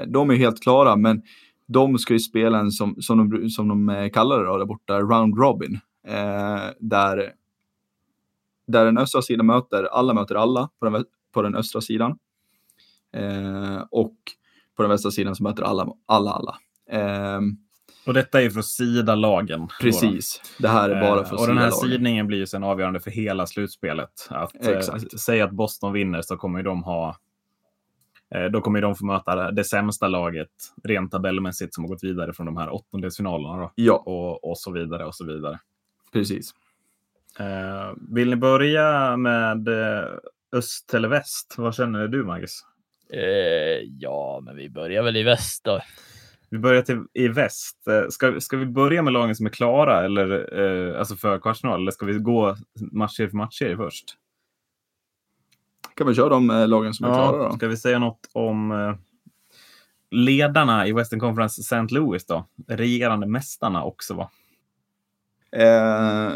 de 0.06 0.30
är 0.30 0.34
helt 0.34 0.62
klara, 0.62 0.96
men 0.96 1.22
de 1.66 1.98
ska 1.98 2.12
ju 2.12 2.20
spela 2.20 2.58
en 2.58 2.70
som, 2.70 2.96
som, 3.02 3.30
de, 3.30 3.48
som 3.48 3.68
de 3.68 4.10
kallar 4.12 4.38
det 4.38 4.46
då, 4.46 4.58
där 4.58 4.64
borta, 4.66 5.00
round 5.00 5.38
robin. 5.38 5.80
där, 6.78 7.32
där 8.66 8.84
den 8.84 8.98
östra 8.98 9.22
sidan 9.22 9.46
möter, 9.46 9.84
alla 9.84 10.14
möter 10.14 10.34
alla 10.34 10.68
på 10.78 10.90
den, 10.90 11.04
på 11.34 11.42
den 11.42 11.54
östra 11.54 11.80
sidan. 11.80 12.18
och 13.90 14.14
på 14.76 14.82
den 14.82 14.90
västra 14.90 15.10
sidan 15.10 15.36
så 15.36 15.42
möter 15.42 15.62
alla 15.62 15.92
alla. 16.06 16.30
alla. 16.30 16.58
Och 18.06 18.14
detta 18.14 18.42
är 18.42 18.50
för 18.50 18.58
att 18.58 18.66
sida 18.66 19.14
lagen. 19.14 19.68
Precis. 19.80 20.42
Det 20.58 20.68
här 20.68 20.90
är 20.90 21.00
bara 21.00 21.24
för 21.24 21.34
att 21.34 21.40
Och 21.40 21.46
den 21.46 21.58
här 21.58 21.70
lagen. 21.70 21.90
sidningen 21.90 22.26
blir 22.26 22.38
ju 22.38 22.46
sen 22.46 22.64
avgörande 22.64 23.00
för 23.00 23.10
hela 23.10 23.46
slutspelet. 23.46 24.10
Att, 24.30 24.66
eh, 24.66 24.80
säg 25.16 25.40
att 25.40 25.50
Boston 25.50 25.92
vinner 25.92 26.22
så 26.22 26.36
kommer 26.36 26.62
de 26.62 26.82
ha 26.82 27.08
eh, 27.08 27.14
då 28.52 28.60
kommer 28.60 28.80
de 28.80 28.94
få 28.94 29.04
möta 29.04 29.50
det 29.50 29.64
sämsta 29.64 30.08
laget 30.08 30.48
rent 30.84 31.12
tabellmässigt 31.12 31.74
som 31.74 31.84
har 31.84 31.88
gått 31.88 32.04
vidare 32.04 32.32
från 32.32 32.46
de 32.46 32.56
här 32.56 32.74
åttondelsfinalerna. 32.74 33.56
Då. 33.56 33.72
Ja. 33.74 34.02
Och, 34.06 34.50
och 34.50 34.58
så 34.58 34.72
vidare 34.72 35.04
och 35.04 35.14
så 35.14 35.26
vidare. 35.26 35.58
Precis. 36.12 36.54
Eh, 37.38 37.94
vill 38.14 38.30
ni 38.30 38.36
börja 38.36 39.16
med 39.16 39.68
eh, 39.68 40.04
öst 40.52 40.94
eller 40.94 41.08
väst? 41.08 41.54
Vad 41.58 41.74
känner 41.74 42.08
du, 42.08 42.24
Marcus? 42.24 42.64
Eh, 43.12 43.88
ja, 43.98 44.40
men 44.44 44.56
vi 44.56 44.70
börjar 44.70 45.02
väl 45.02 45.16
i 45.16 45.22
väst 45.22 45.64
då. 45.64 45.80
Vi 46.50 46.58
börjar 46.58 46.82
till, 46.82 47.04
i 47.14 47.28
väst. 47.28 47.88
Eh, 47.88 48.08
ska, 48.08 48.40
ska 48.40 48.56
vi 48.56 48.66
börja 48.66 49.02
med 49.02 49.12
lagen 49.12 49.36
som 49.36 49.46
är 49.46 49.50
klara 49.50 50.04
eller, 50.04 50.58
eh, 50.60 50.98
alltså 50.98 51.16
för 51.16 51.38
kvartsfinal, 51.38 51.80
eller 51.80 51.90
ska 51.90 52.06
vi 52.06 52.18
gå 52.18 52.56
matcher 52.92 53.28
för 53.28 53.36
matcher 53.36 53.76
först? 53.76 54.16
Kan 56.00 56.06
vi 56.06 56.14
köra 56.14 56.28
de 56.28 56.50
eh, 56.50 56.68
lagen 56.68 56.94
som 56.94 57.06
är 57.06 57.10
ja, 57.10 57.14
klara 57.14 57.48
då? 57.48 57.56
Ska 57.56 57.68
vi 57.68 57.76
säga 57.76 57.98
något 57.98 58.28
om 58.32 58.72
eh, 58.72 58.94
ledarna 60.10 60.86
i 60.86 60.92
Western 60.92 61.20
Conference 61.20 61.60
St. 61.60 61.94
Louis 61.94 62.26
då? 62.26 62.48
Regerande 62.68 63.26
mästarna 63.26 63.84
också 63.84 64.14
va? 64.14 64.30
Eh, 65.52 66.32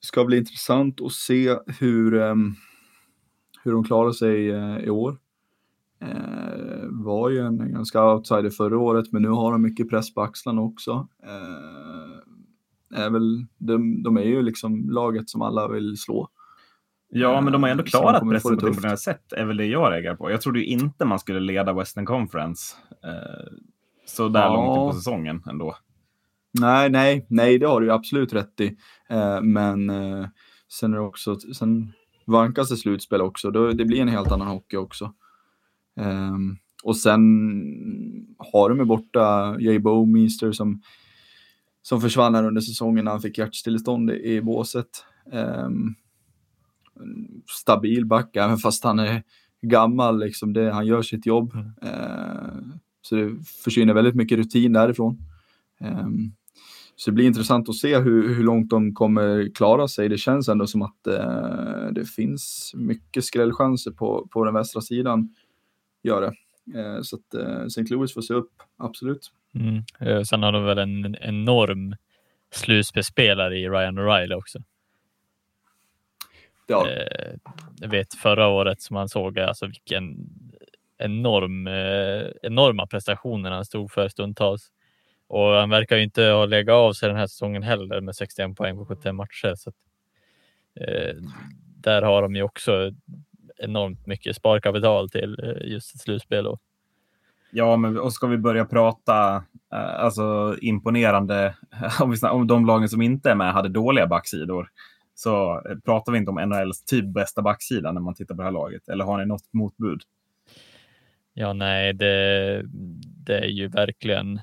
ska 0.00 0.24
bli 0.24 0.36
intressant 0.36 1.00
att 1.00 1.12
se 1.12 1.56
hur, 1.66 2.14
eh, 2.14 2.34
hur 3.62 3.72
de 3.72 3.84
klarar 3.84 4.12
sig 4.12 4.50
eh, 4.50 4.78
i 4.78 4.90
år. 4.90 5.18
Eh, 6.00 6.86
var 6.90 7.30
ju 7.30 7.38
en 7.38 7.72
ganska 7.72 8.04
outsider 8.04 8.50
förra 8.50 8.78
året, 8.78 9.12
men 9.12 9.22
nu 9.22 9.28
har 9.28 9.52
de 9.52 9.62
mycket 9.62 9.90
press 9.90 10.14
på 10.14 10.22
axlarna 10.22 10.60
också. 10.60 11.08
Eh, 11.22 13.02
är 13.02 13.10
väl, 13.10 13.46
de, 13.58 14.02
de 14.02 14.16
är 14.16 14.24
ju 14.24 14.42
liksom 14.42 14.90
laget 14.90 15.30
som 15.30 15.42
alla 15.42 15.68
vill 15.68 15.96
slå. 15.96 16.28
Ja, 17.14 17.40
men 17.40 17.52
de 17.52 17.62
har 17.62 17.70
ändå 17.70 17.84
klarat 17.84 18.28
pressen 18.30 18.50
på 18.50 18.58
ett 18.58 18.68
imponerande 18.68 18.96
sätt, 18.96 19.32
är 19.32 19.44
väl 19.44 19.56
det 19.56 19.66
jag 19.66 19.92
reagerar 19.92 20.16
på. 20.16 20.30
Jag 20.30 20.40
trodde 20.40 20.58
ju 20.58 20.64
inte 20.64 21.04
man 21.04 21.18
skulle 21.18 21.40
leda 21.40 21.72
Western 21.72 22.06
Conference 22.06 22.76
eh, 23.04 23.52
så 24.06 24.28
där 24.28 24.40
ja. 24.40 24.54
långt 24.54 24.78
in 24.78 24.90
på 24.90 24.92
säsongen 24.92 25.42
ändå. 25.50 25.76
Nej, 26.60 26.90
nej, 26.90 27.26
nej, 27.28 27.58
det 27.58 27.66
har 27.66 27.80
du 27.80 27.92
absolut 27.92 28.32
rätt 28.32 28.60
i. 28.60 28.76
Eh, 29.08 29.40
men 29.40 29.90
eh, 29.90 30.26
sen 30.68 30.92
är 30.92 30.96
det 30.96 31.02
också, 31.02 31.36
sen 31.36 31.92
vankas 32.26 32.68
det 32.68 32.76
slutspel 32.76 33.20
också. 33.20 33.50
Då, 33.50 33.72
det 33.72 33.84
blir 33.84 34.00
en 34.00 34.08
helt 34.08 34.32
annan 34.32 34.48
hockey 34.48 34.76
också. 34.76 35.12
Um, 36.00 36.56
och 36.84 36.96
sen 36.96 37.20
har 38.38 38.68
de 38.68 38.78
ju 38.78 38.84
borta 38.84 39.56
Jay 39.60 39.78
Bowmeister 39.78 40.52
som, 40.52 40.82
som 41.82 42.00
försvann 42.00 42.34
här 42.34 42.44
under 42.44 42.60
säsongen 42.60 43.04
när 43.04 43.12
han 43.12 43.20
fick 43.20 43.38
hjärtstillestånd 43.38 44.10
i, 44.10 44.14
i 44.14 44.42
båset. 44.42 44.88
Um, 45.32 45.94
stabil 47.50 48.06
back, 48.06 48.36
även 48.36 48.58
fast 48.58 48.84
han 48.84 48.98
är 48.98 49.22
gammal, 49.62 50.18
liksom 50.18 50.52
det, 50.52 50.72
han 50.72 50.86
gör 50.86 51.02
sitt 51.02 51.26
jobb. 51.26 51.54
Mm. 51.54 51.66
Uh, 51.66 52.76
så 53.02 53.14
det 53.16 53.30
försvinner 53.64 53.94
väldigt 53.94 54.14
mycket 54.14 54.38
rutin 54.38 54.72
därifrån. 54.72 55.18
Um, 55.80 56.34
så 56.96 57.10
det 57.10 57.14
blir 57.14 57.26
intressant 57.26 57.68
att 57.68 57.76
se 57.76 57.98
hur, 57.98 58.34
hur 58.34 58.44
långt 58.44 58.70
de 58.70 58.94
kommer 58.94 59.54
klara 59.54 59.88
sig. 59.88 60.08
Det 60.08 60.18
känns 60.18 60.48
ändå 60.48 60.66
som 60.66 60.82
att 60.82 61.08
uh, 61.08 61.92
det 61.92 62.04
finns 62.04 62.72
mycket 62.74 63.24
skrällchanser 63.24 63.90
på, 63.90 64.28
på 64.30 64.44
den 64.44 64.54
västra 64.54 64.80
sidan 64.80 65.34
gör 66.02 66.20
det. 66.20 66.32
Eh, 66.74 67.02
så 67.02 67.16
att 67.16 67.34
eh, 67.34 67.62
St. 67.62 67.84
Louis 67.90 68.14
får 68.14 68.22
se 68.22 68.34
upp, 68.34 68.52
absolut. 68.78 69.30
Mm. 69.54 69.82
Eh, 70.00 70.22
sen 70.22 70.42
har 70.42 70.52
de 70.52 70.64
väl 70.64 70.78
en 70.78 71.16
enorm 71.20 71.94
slutspelsspelare 72.50 73.58
i 73.58 73.68
Ryan 73.68 73.98
O'Reilly 73.98 74.34
också. 74.34 74.58
Ja. 76.66 76.88
Jag 77.80 77.88
vet 77.88 78.14
förra 78.14 78.48
året 78.48 78.82
som 78.82 78.94
man 78.94 79.08
såg 79.08 79.38
alltså 79.38 79.66
vilken 79.66 80.16
enorm, 80.98 81.68
enorma 82.42 82.86
prestationer 82.86 83.50
han 83.50 83.64
stod 83.64 83.92
för 83.92 84.08
stundtals. 84.08 84.70
Och 85.32 85.48
han 85.48 85.70
verkar 85.70 85.96
ju 85.96 86.02
inte 86.02 86.24
ha 86.24 86.46
legat 86.46 86.74
av 86.74 86.92
sig 86.92 87.08
den 87.08 87.18
här 87.18 87.26
säsongen 87.26 87.62
heller 87.62 88.00
med 88.00 88.16
61 88.16 88.56
poäng 88.56 88.76
på 88.76 88.86
71 88.86 89.14
matcher. 89.14 89.54
Så 89.54 89.70
att, 89.70 89.76
eh, 90.80 91.14
där 91.76 92.02
har 92.02 92.22
de 92.22 92.36
ju 92.36 92.42
också 92.42 92.92
enormt 93.56 94.06
mycket 94.06 94.36
sparkapital 94.36 95.10
till 95.10 95.38
eh, 95.42 95.72
just 95.72 95.94
ett 95.94 96.00
slutspel. 96.00 96.46
Och... 96.46 96.60
Ja, 97.50 97.76
men 97.76 97.98
och 97.98 98.12
ska 98.12 98.26
vi 98.26 98.38
börja 98.38 98.64
prata 98.64 99.34
eh, 99.72 99.94
alltså 99.94 100.56
imponerande 100.60 101.54
om, 102.00 102.10
vi 102.10 102.28
om 102.28 102.46
de 102.46 102.66
lagen 102.66 102.88
som 102.88 103.02
inte 103.02 103.30
är 103.30 103.34
med 103.34 103.52
hade 103.52 103.68
dåliga 103.68 104.06
backsidor 104.06 104.70
så 105.22 105.62
eh, 105.68 105.76
pratar 105.84 106.12
vi 106.12 106.18
inte 106.18 106.30
om 106.30 106.48
NHLs 106.48 106.84
typ 106.84 107.04
bästa 107.04 107.42
backsida 107.42 107.92
när 107.92 108.00
man 108.00 108.14
tittar 108.14 108.34
på 108.34 108.42
det 108.42 108.46
här 108.46 108.52
laget. 108.52 108.88
Eller 108.88 109.04
har 109.04 109.18
ni 109.18 109.26
något 109.26 109.52
motbud? 109.52 110.02
Ja, 111.34 111.52
nej, 111.52 111.92
det, 111.92 112.62
det 113.26 113.38
är 113.38 113.48
ju 113.48 113.68
verkligen 113.68 114.40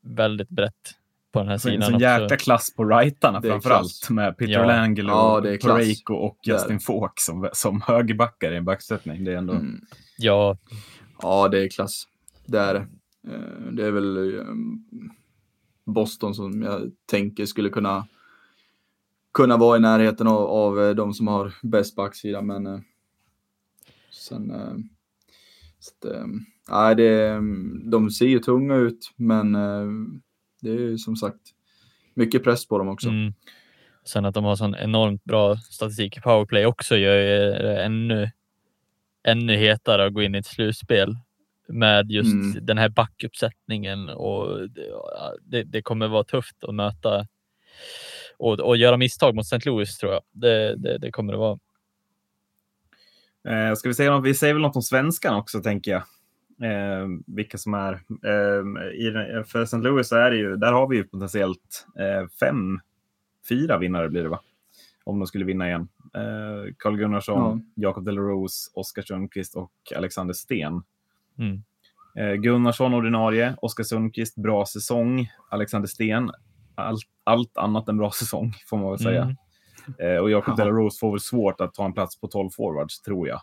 väldigt 0.00 0.48
brett 0.48 0.94
på 1.32 1.38
den 1.38 1.48
här 1.48 1.58
så, 1.58 1.68
sidan. 1.68 1.92
Så 1.92 1.98
jäkla 1.98 2.36
klass 2.36 2.74
på 2.76 2.84
rightarna 2.84 3.42
framför 3.42 3.70
allt 3.70 4.10
med 4.10 4.38
Peter 4.38 4.52
ja. 4.52 4.66
Langelo, 4.66 5.12
ja, 5.12 5.56
Pareko 5.62 6.14
och 6.14 6.38
Justin 6.42 6.80
Falk 6.80 7.20
som, 7.20 7.48
som 7.52 7.82
högerbackar 7.82 8.52
i 8.52 8.56
en 8.56 8.64
backsättning. 8.64 9.24
Det 9.24 9.32
är 9.32 9.36
ändå... 9.36 9.52
Mm. 9.52 9.80
Ja. 10.18 10.58
ja, 11.22 11.48
det 11.48 11.64
är 11.64 11.68
klass. 11.68 12.04
Det 12.46 12.58
är 12.58 12.74
det. 12.74 12.86
Eh, 13.34 13.72
det 13.72 13.86
är 13.86 13.90
väl 13.90 14.38
eh, 14.38 14.44
Boston 15.84 16.34
som 16.34 16.62
jag 16.62 16.90
tänker 17.06 17.46
skulle 17.46 17.68
kunna 17.68 18.06
kunna 19.34 19.56
vara 19.56 19.76
i 19.76 19.80
närheten 19.80 20.26
av, 20.26 20.46
av 20.46 20.80
eh, 20.80 20.90
de 20.90 21.14
som 21.14 21.26
har 21.26 21.54
bäst 21.62 21.96
backsida, 21.96 22.42
men 22.42 22.84
sen 24.10 24.52
så 25.78 25.90
att, 26.08 26.12
nej, 26.70 26.94
det, 26.94 27.40
de 27.90 28.10
ser 28.10 28.26
ju 28.26 28.38
tunga 28.38 28.74
ut, 28.74 29.12
men 29.16 29.52
det 30.60 30.70
är 30.70 30.78
ju 30.78 30.98
som 30.98 31.16
sagt 31.16 31.40
mycket 32.14 32.44
press 32.44 32.68
på 32.68 32.78
dem 32.78 32.88
också. 32.88 33.08
Mm. 33.08 33.34
Sen 34.04 34.24
att 34.24 34.34
de 34.34 34.44
har 34.44 34.56
sån 34.56 34.74
enormt 34.74 35.24
bra 35.24 35.56
statistik 35.56 36.16
i 36.16 36.20
powerplay 36.20 36.66
också 36.66 36.96
gör 36.96 37.16
det 37.62 37.82
ännu, 37.82 38.30
ännu 39.22 39.56
hetare 39.56 40.06
att 40.06 40.14
gå 40.14 40.22
in 40.22 40.34
i 40.34 40.38
ett 40.38 40.46
slutspel 40.46 41.16
med 41.68 42.10
just 42.10 42.32
mm. 42.32 42.66
den 42.66 42.78
här 42.78 42.88
backuppsättningen 42.88 44.08
och 44.08 44.68
det, 45.42 45.62
det, 45.62 45.82
kommer 45.82 46.08
vara 46.08 46.24
tufft 46.24 46.64
att 46.64 46.74
möta 46.74 47.26
och, 48.38 48.60
och 48.60 48.76
göra 48.76 48.96
misstag 48.96 49.34
mot 49.34 49.44
St. 49.44 49.70
Louis 49.70 49.98
tror 49.98 50.12
jag. 50.12 50.22
Det, 50.32 50.76
det, 50.76 50.98
det 50.98 51.10
kommer 51.10 51.32
det 51.32 51.38
vara. 51.38 51.58
Eh, 53.48 53.74
ska 53.74 53.88
vi 53.88 53.94
säga 53.94 54.10
något? 54.10 54.24
Vi 54.24 54.34
säger 54.34 54.54
väl 54.54 54.62
något 54.62 54.76
om 54.76 54.82
svenskan 54.82 55.34
också 55.34 55.60
tänker 55.60 55.90
jag 55.90 56.02
eh, 56.62 57.06
vilka 57.26 57.58
som 57.58 57.74
är. 57.74 57.92
Eh, 58.24 58.86
i, 58.94 59.12
för 59.46 59.62
St. 59.62 59.76
Louis 59.76 60.08
så 60.08 60.16
är 60.16 60.30
det 60.30 60.36
ju, 60.36 60.56
där 60.56 60.72
har 60.72 60.88
vi 60.88 60.96
ju 60.96 61.04
potentiellt 61.04 61.86
eh, 61.98 62.28
fem, 62.40 62.80
fyra 63.48 63.78
vinnare 63.78 64.08
blir 64.08 64.22
det 64.22 64.28
va? 64.28 64.40
Om 65.04 65.18
de 65.18 65.26
skulle 65.26 65.44
vinna 65.44 65.68
igen. 65.68 65.88
Eh, 66.14 66.74
Carl 66.78 66.96
Gunnarsson, 66.96 67.64
ja. 67.74 67.82
Jakob 67.88 68.04
Delarose, 68.04 68.70
Oskar 68.74 69.02
Sundqvist 69.02 69.56
och 69.56 69.72
Alexander 69.96 70.34
Sten. 70.34 70.82
Mm. 71.38 71.62
Eh, 72.16 72.34
Gunnarsson 72.34 72.94
ordinarie, 72.94 73.56
Oskar 73.62 73.84
Sundqvist 73.84 74.36
bra 74.36 74.66
säsong, 74.66 75.30
Alexander 75.50 75.88
Sten 75.88 76.30
allt, 76.74 77.02
allt 77.24 77.58
annat 77.58 77.88
än 77.88 77.98
bra 77.98 78.10
säsong 78.14 78.52
får 78.66 78.76
man 78.76 78.90
väl 78.90 78.98
säga. 78.98 79.22
Mm. 79.22 79.36
Eh, 79.98 80.22
och 80.22 80.30
Jakob 80.30 80.54
ja. 80.58 80.64
Delarose 80.64 80.98
får 80.98 81.10
väl 81.10 81.20
svårt 81.20 81.60
att 81.60 81.74
ta 81.74 81.84
en 81.84 81.92
plats 81.92 82.20
på 82.20 82.28
12 82.28 82.50
forwards 82.50 83.00
tror 83.00 83.28
jag. 83.28 83.40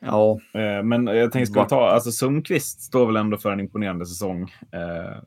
Ja. 0.00 0.40
Eh, 0.54 0.82
men 0.82 1.06
jag 1.06 1.32
tänkte, 1.32 1.52
ska 1.52 1.64
ta, 1.64 1.90
alltså 1.90 2.12
Sundqvist 2.12 2.80
står 2.80 3.06
väl 3.06 3.16
ändå 3.16 3.38
för 3.38 3.52
en 3.52 3.60
imponerande 3.60 4.06
säsong. 4.06 4.42
Eh, 4.72 5.22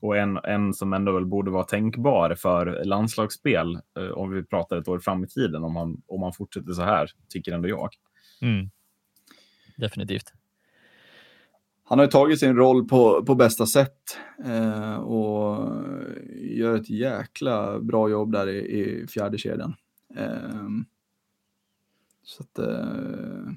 och 0.00 0.16
en, 0.16 0.36
en 0.36 0.74
som 0.74 0.92
ändå 0.92 1.12
väl 1.12 1.26
borde 1.26 1.50
vara 1.50 1.64
tänkbar 1.64 2.34
för 2.34 2.84
landslagsspel 2.84 3.80
eh, 3.98 4.08
om 4.08 4.30
vi 4.30 4.44
pratar 4.44 4.76
ett 4.76 4.88
år 4.88 4.98
fram 4.98 5.24
i 5.24 5.26
tiden 5.26 5.64
om 5.64 5.72
man, 5.72 6.02
om 6.06 6.20
man 6.20 6.32
fortsätter 6.32 6.72
så 6.72 6.82
här, 6.82 7.10
tycker 7.28 7.52
ändå 7.52 7.68
jag. 7.68 7.88
Mm. 8.40 8.70
Definitivt. 9.76 10.32
Han 11.92 11.98
har 11.98 12.06
tagit 12.06 12.40
sin 12.40 12.56
roll 12.56 12.88
på, 12.88 13.24
på 13.24 13.34
bästa 13.34 13.66
sätt 13.66 14.18
eh, 14.44 14.94
och 14.94 15.72
gör 16.40 16.76
ett 16.76 16.90
jäkla 16.90 17.80
bra 17.80 18.10
jobb 18.10 18.32
där 18.32 18.48
i, 18.48 18.80
i 18.80 19.06
fjärde 19.06 19.38
kedjan. 19.38 19.74
Eh, 20.16 20.68
Så 22.22 22.42
att, 22.42 22.58
eh, 22.58 23.52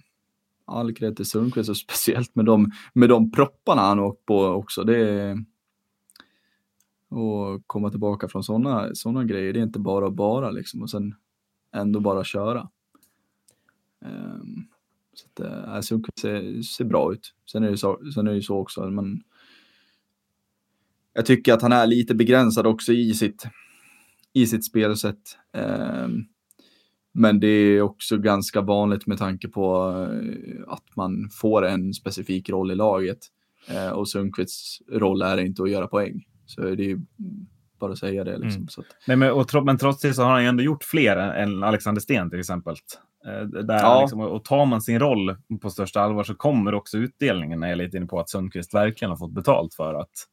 all 0.65 0.93
cred 0.93 1.15
till 1.15 1.25
Sundqvist 1.25 1.69
och 1.69 1.77
speciellt 1.77 2.35
med 2.35 2.45
de, 2.45 2.71
med 2.93 3.09
de 3.09 3.31
propparna 3.31 3.81
han 3.81 3.99
åkt 3.99 4.25
på 4.25 4.45
också. 4.45 4.83
Det 4.83 5.09
är, 5.09 5.45
och 7.09 7.67
komma 7.67 7.89
tillbaka 7.89 8.27
från 8.27 8.43
sådana 8.43 8.95
såna 8.95 9.23
grejer, 9.23 9.53
det 9.53 9.59
är 9.59 9.63
inte 9.63 9.79
bara 9.79 10.11
bara 10.11 10.51
liksom 10.51 10.81
och 10.81 10.89
sen 10.89 11.15
ändå 11.75 11.99
bara 11.99 12.23
köra. 12.23 12.69
Um, 14.05 14.67
så 15.15 15.43
att, 15.43 15.67
äh, 15.75 15.82
Sundqvist 15.82 16.19
ser, 16.19 16.62
ser 16.62 16.86
bra 16.86 17.13
ut. 17.13 17.34
Sen 17.51 17.63
är 17.63 17.71
det 17.71 17.78
så, 17.78 17.99
sen 18.13 18.28
är 18.28 18.34
det 18.34 18.41
så 18.41 18.58
också, 18.58 18.89
men 18.89 19.23
jag 21.13 21.25
tycker 21.25 21.54
att 21.54 21.62
han 21.62 21.71
är 21.71 21.88
lite 21.88 22.15
begränsad 22.15 22.67
också 22.67 22.93
i 22.93 23.13
sitt, 23.13 23.43
i 24.34 24.47
sitt 24.47 24.65
spelsätt. 24.65 25.38
Um, 25.54 26.25
men 27.17 27.39
det 27.39 27.47
är 27.47 27.82
också 27.82 28.17
ganska 28.17 28.62
vanligt 28.62 29.08
med 29.08 29.17
tanke 29.17 29.47
på 29.47 29.91
eh, 30.12 30.73
att 30.73 30.95
man 30.95 31.30
får 31.30 31.65
en 31.65 31.93
specifik 31.93 32.49
roll 32.49 32.71
i 32.71 32.75
laget. 32.75 33.19
Eh, 33.69 33.89
och 33.89 34.10
Sundqvists 34.10 34.82
roll 34.91 35.21
är 35.21 35.38
inte 35.38 35.63
att 35.63 35.69
göra 35.69 35.88
poäng. 35.88 36.25
Så 36.45 36.62
det 36.62 36.91
är 36.91 36.99
bara 37.80 37.91
att 37.91 37.97
säga 37.97 38.23
det. 38.23 38.38
Liksom. 38.38 38.62
Mm. 38.62 38.67
Så 38.67 38.82
att... 38.82 38.88
Nej, 39.08 39.17
men, 39.17 39.32
och, 39.32 39.65
men 39.65 39.78
trots 39.78 40.01
det 40.01 40.13
så 40.13 40.23
har 40.23 40.32
han 40.32 40.43
ju 40.43 40.49
ändå 40.49 40.63
gjort 40.63 40.84
fler 40.84 41.17
än 41.17 41.63
Alexander 41.63 42.01
Sten 42.01 42.30
till 42.30 42.39
exempel. 42.39 42.75
Eh, 43.25 43.41
där 43.41 43.79
ja. 43.79 44.01
liksom, 44.01 44.19
och 44.19 44.45
tar 44.45 44.65
man 44.65 44.81
sin 44.81 44.99
roll 44.99 45.35
på 45.61 45.69
största 45.69 46.01
allvar 46.01 46.23
så 46.23 46.35
kommer 46.35 46.73
också 46.73 46.97
utdelningen, 46.97 47.59
när 47.59 47.67
jag 47.67 47.71
är 47.79 47.83
lite 47.83 47.97
inne 47.97 48.05
på 48.05 48.19
att 48.19 48.29
Sundqvist 48.29 48.73
verkligen 48.73 49.09
har 49.09 49.17
fått 49.17 49.31
betalt 49.31 49.73
för 49.73 49.93
att 49.93 50.27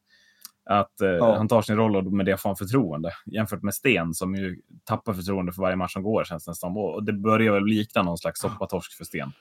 att 0.64 1.00
eh, 1.00 1.08
ja. 1.08 1.36
han 1.36 1.48
tar 1.48 1.62
sin 1.62 1.76
roll 1.76 1.96
och 1.96 2.04
med 2.04 2.26
det 2.26 2.36
får 2.36 2.48
han 2.48 2.56
förtroende. 2.56 3.12
Jämfört 3.26 3.62
med 3.62 3.74
Sten 3.74 4.14
som 4.14 4.34
ju 4.34 4.60
tappar 4.84 5.12
förtroende 5.12 5.52
för 5.52 5.62
varje 5.62 5.76
match 5.76 5.92
som 5.92 6.02
går 6.02 6.24
känns 6.24 6.44
det 6.44 6.50
nästan. 6.50 6.76
Och 6.76 7.04
det 7.04 7.12
börjar 7.12 7.52
väl 7.52 7.64
likna 7.64 8.02
någon 8.02 8.18
slags 8.18 8.40
soppatorsk 8.40 8.96
för 8.96 9.04
Sten. 9.04 9.32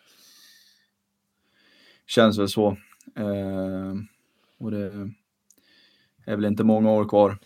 Känns 2.07 2.39
väl 2.39 2.49
så. 2.49 2.77
Eh, 3.15 3.93
och 4.59 4.71
det 4.71 5.11
är 6.25 6.35
väl 6.35 6.45
inte 6.45 6.63
många 6.63 6.91
år 6.91 7.09
kvar. 7.09 7.37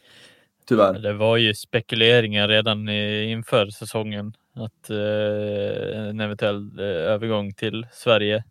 Tyvärr. 0.65 1.00
Det 1.00 1.13
var 1.13 1.38
ju 1.38 1.54
spekuleringar 1.54 2.48
redan 2.48 2.89
inför 2.89 3.70
säsongen 3.70 4.34
att 4.56 4.89
eh, 4.89 6.00
en 6.00 6.20
eventuell 6.20 6.80
eh, 6.80 6.86
övergång 6.86 7.54
till 7.54 7.88
Sverige 7.91 8.44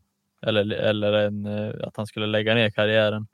eller, 0.47 0.73
eller 0.73 1.13
en, 1.13 1.47
eh, 1.47 1.75
att 1.81 1.97
han 1.97 2.07
skulle 2.07 2.27
lägga 2.27 2.55
ner 2.55 2.71
karriären. 2.71 3.27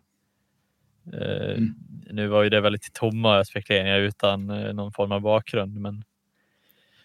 Eh, 1.12 1.50
mm. 1.50 1.74
Nu 2.10 2.26
var 2.26 2.42
ju 2.42 2.48
det 2.48 2.60
väldigt 2.60 2.92
tomma 2.92 3.44
spekuleringar 3.44 3.98
utan 3.98 4.50
eh, 4.50 4.72
någon 4.72 4.92
form 4.92 5.12
av 5.12 5.20
bakgrund, 5.20 5.80
men 5.80 6.04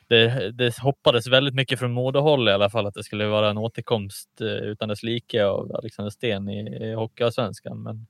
det, 0.08 0.52
det 0.52 0.80
hoppades 0.80 1.28
väldigt 1.28 1.56
mycket 1.56 1.80
från 1.80 1.92
Modehåll 1.92 2.50
i 2.50 2.52
alla 2.52 2.70
fall 2.70 2.88
att 2.88 2.94
det 2.94 3.04
skulle 3.04 3.26
vara 3.26 3.50
en 3.50 3.58
återkomst 3.58 4.30
utan 4.42 4.90
dess 4.90 5.04
like 5.04 5.46
av 5.46 5.76
Alexander 5.76 6.10
Sten 6.10 6.50
i, 6.50 6.86
i 6.86 6.94
Hockeyallsvenskan. 6.94 7.84
Men 7.84 8.08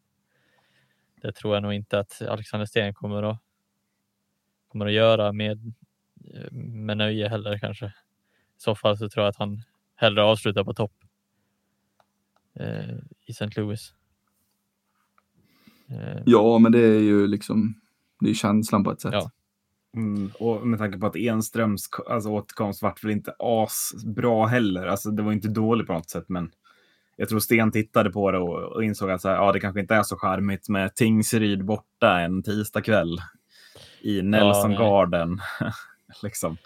det 1.21 1.31
tror 1.31 1.53
jag 1.53 1.63
nog 1.63 1.73
inte 1.73 1.99
att 1.99 2.21
Alexander 2.21 2.65
Sten 2.65 2.93
kommer 2.93 3.23
att, 3.23 3.37
kommer 4.67 4.85
att 4.85 4.91
göra 4.91 5.31
med, 5.31 5.73
med 6.51 6.97
nöje 6.97 7.29
heller 7.29 7.57
kanske. 7.57 7.85
I 7.85 7.91
så 8.57 8.75
fall 8.75 8.97
så 8.97 9.09
tror 9.09 9.23
jag 9.23 9.29
att 9.29 9.37
han 9.37 9.61
hellre 9.95 10.23
avslutar 10.23 10.63
på 10.63 10.73
topp 10.73 10.93
eh, 12.59 12.95
i 13.25 13.31
St. 13.31 13.49
Louis. 13.55 13.93
Eh, 15.89 16.21
ja, 16.25 16.59
men 16.59 16.71
det 16.71 16.79
är 16.79 16.99
ju 16.99 17.27
liksom, 17.27 17.81
det 18.19 18.29
är 18.29 18.33
känslan 18.33 18.83
på 18.83 18.91
ett 18.91 19.01
sätt. 19.01 19.13
Ja. 19.13 19.31
Mm, 19.95 20.31
och 20.39 20.67
med 20.67 20.79
tanke 20.79 20.97
på 20.97 21.05
att 21.05 21.15
Enströms 21.15 21.89
alltså, 22.09 22.29
återkomst 22.29 22.81
vart 22.81 23.03
väl 23.03 23.11
inte 23.11 23.35
asbra 23.39 24.47
heller. 24.47 24.87
Alltså, 24.87 25.11
det 25.11 25.23
var 25.23 25.31
inte 25.31 25.47
dåligt 25.47 25.87
på 25.87 25.93
något 25.93 26.09
sätt, 26.09 26.25
men 26.27 26.51
jag 27.15 27.29
tror 27.29 27.39
Sten 27.39 27.71
tittade 27.71 28.09
på 28.09 28.31
det 28.31 28.37
och, 28.37 28.75
och 28.75 28.83
insåg 28.83 29.11
att 29.11 29.21
så 29.21 29.29
här, 29.29 29.35
ja, 29.35 29.51
det 29.51 29.59
kanske 29.59 29.79
inte 29.79 29.95
är 29.95 30.03
så 30.03 30.17
charmigt 30.17 30.69
med 30.69 30.95
Tingsryd 30.95 31.65
borta 31.65 32.19
en 32.19 32.43
tisdagkväll 32.43 33.17
i 34.01 34.21
Nelson 34.21 34.71
ja, 34.71 34.79
Garden. 34.79 35.39
liksom. 36.23 36.57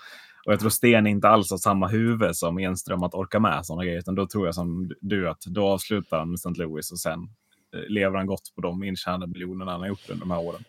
Och 0.45 0.53
jag 0.53 0.59
tror 0.59 0.69
Sten 0.69 1.07
inte 1.07 1.29
alls 1.29 1.51
har 1.51 1.57
samma 1.57 1.87
huvud 1.87 2.35
som 2.35 2.59
Enström 2.59 3.03
att 3.03 3.13
orka 3.13 3.39
med 3.39 3.65
sådana 3.65 3.83
grejer, 3.83 3.99
utan 3.99 4.15
då 4.15 4.27
tror 4.27 4.45
jag 4.45 4.55
som 4.55 4.91
du 5.01 5.29
att 5.29 5.41
då 5.41 5.67
avslutar 5.67 6.19
han 6.19 6.29
med 6.29 6.35
St. 6.35 6.49
Louis 6.49 6.91
och 6.91 6.99
sen 6.99 7.29
Eh, 7.73 7.89
lever 7.89 8.17
han 8.17 8.27
gott 8.27 8.55
på 8.55 8.61
de 8.61 8.83
intjänade 8.83 9.27
miljonerna 9.27 9.71
han 9.71 9.81
har 9.81 9.87
gjort 9.87 10.09
under 10.09 10.25
de 10.25 10.31
här 10.31 10.39
åren. 10.39 10.63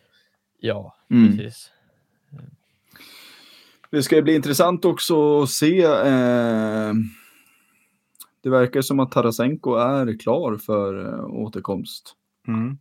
Ja, 0.60 0.96
mm. 1.10 1.36
precis. 1.36 1.70
Det 3.90 4.02
ska 4.02 4.22
bli 4.22 4.34
intressant 4.34 4.84
också 4.84 5.42
att 5.42 5.50
se. 5.50 5.82
Eh, 5.82 6.92
det 8.42 8.50
verkar 8.50 8.82
som 8.82 9.00
att 9.00 9.12
Tarasenko 9.12 9.74
är 9.74 10.18
klar 10.18 10.56
för 10.56 11.14
eh, 11.14 11.24
återkomst. 11.24 12.14
Mm. 12.48 12.78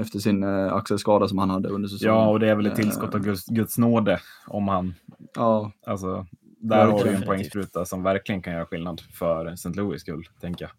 Efter 0.00 0.18
sin 0.18 0.42
eh, 0.42 0.72
axelskada 0.72 1.28
som 1.28 1.38
han 1.38 1.50
hade 1.50 1.68
under 1.68 1.88
säsongen. 1.88 2.14
Ja, 2.14 2.28
och 2.28 2.40
det 2.40 2.48
är 2.48 2.54
väl 2.54 2.66
ett 2.66 2.76
tillskott 2.76 3.14
av 3.14 3.20
Guds, 3.20 3.46
Guds 3.46 3.78
nåde 3.78 4.20
om 4.46 4.68
han... 4.68 4.94
Ja. 5.34 5.72
Alltså, 5.86 6.26
där 6.60 6.86
har 6.86 7.04
du 7.04 7.10
en 7.10 7.22
poängspruta 7.22 7.84
som 7.84 8.02
verkligen 8.02 8.42
kan 8.42 8.52
göra 8.52 8.66
skillnad 8.66 9.00
för 9.00 9.46
St. 9.46 9.68
Louis 9.68 10.00
skull, 10.00 10.28
tänker 10.40 10.64
jag. 10.64 10.72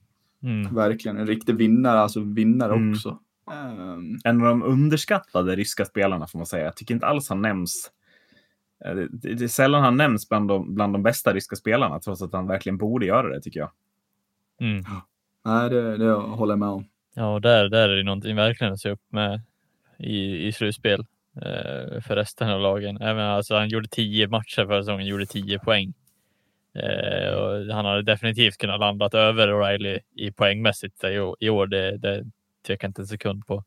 Mm. 0.52 0.76
Verkligen 0.76 1.18
en 1.18 1.28
riktig 1.28 1.56
vinnare, 1.56 2.00
alltså 2.00 2.20
vinnare 2.20 2.74
mm. 2.74 2.92
också. 2.92 3.20
Um... 3.90 4.20
En 4.24 4.42
av 4.42 4.48
de 4.48 4.64
underskattade 4.64 5.56
ryska 5.56 5.86
spelarna 5.86 6.28
får 6.28 6.40
man 6.40 6.46
säga. 6.46 6.66
Jag 6.66 6.76
tycker 6.76 6.94
inte 6.94 7.08
alls 7.08 7.30
han 7.30 7.42
nämns. 7.42 7.92
Eh, 8.86 8.96
det, 8.96 9.08
det, 9.12 9.34
det 9.34 9.44
är 9.44 9.48
sällan 9.48 9.84
han 9.84 9.98
nämns 9.98 10.30
bland 10.30 10.48
de, 10.48 10.76
bland 10.76 10.94
de 10.94 11.04
bästa 11.04 11.34
ryska 11.34 11.56
spelarna, 11.56 12.00
trots 12.00 12.22
att 12.22 12.34
han 12.34 12.48
verkligen 12.48 12.78
borde 12.78 13.06
göra 13.06 13.30
det 13.30 13.42
tycker 13.42 13.60
jag. 13.60 13.72
Mm. 14.62 14.84
Nej, 15.46 15.70
det, 15.70 15.98
det 15.98 16.14
håller 16.14 16.52
jag 16.52 16.60
med 16.60 16.70
om. 16.70 16.86
Ja, 17.14 17.40
där, 17.40 17.70
där 17.70 17.90
är 17.90 17.96
det 17.96 18.04
någonting 18.04 18.36
verkligen 18.36 18.74
att 18.74 18.80
se 18.80 18.90
upp 18.90 19.02
med 19.10 19.42
i, 19.98 20.48
i 20.48 20.52
slutspel 20.52 21.00
eh, 21.36 22.02
för 22.02 22.16
resten 22.16 22.50
av 22.50 22.62
lagen. 22.62 23.02
Även 23.02 23.24
alltså, 23.26 23.56
han 23.56 23.70
gjorde 23.70 23.88
tio 23.88 24.28
matcher 24.28 24.66
förra 24.66 24.82
säsongen, 24.82 25.08
gjorde 25.08 25.26
tio 25.26 25.60
poäng. 25.60 25.94
Eh, 26.74 27.34
och 27.34 27.74
han 27.76 27.86
hade 27.86 28.02
definitivt 28.02 28.58
kunnat 28.58 28.80
landat 28.80 29.14
över 29.14 29.48
O'Reilly 29.48 30.00
i 30.16 30.32
poängmässigt 30.32 31.04
i 31.40 31.50
år. 31.50 31.68
Det, 31.68 31.98
det 31.98 32.26
tvekar 32.68 32.88
inte 32.88 33.02
en 33.02 33.08
sekund 33.08 33.48
på. 33.48 33.64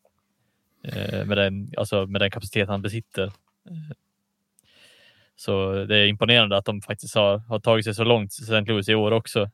Eh, 0.85 1.27
med, 1.27 1.39
den, 1.39 1.73
alltså 1.77 2.07
med 2.07 2.21
den 2.21 2.31
kapacitet 2.31 2.69
han 2.69 2.83
besitter. 2.83 3.25
Eh, 3.25 3.97
så 5.37 5.85
det 5.85 5.97
är 5.97 6.07
imponerande 6.07 6.57
att 6.57 6.65
de 6.65 6.83
faktiskt 6.83 7.15
har, 7.15 7.39
har 7.39 7.61
tagit 7.61 7.85
sig 7.85 7.95
så 7.95 8.05
långt 8.05 8.33
St. 8.33 8.61
Louis 8.61 8.89
i 8.89 8.95
år 8.95 9.11
också. 9.11 9.51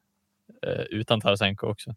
Eh, 0.62 0.83
utan 0.90 1.20
Tarasenko 1.20 1.66
också. 1.66 1.94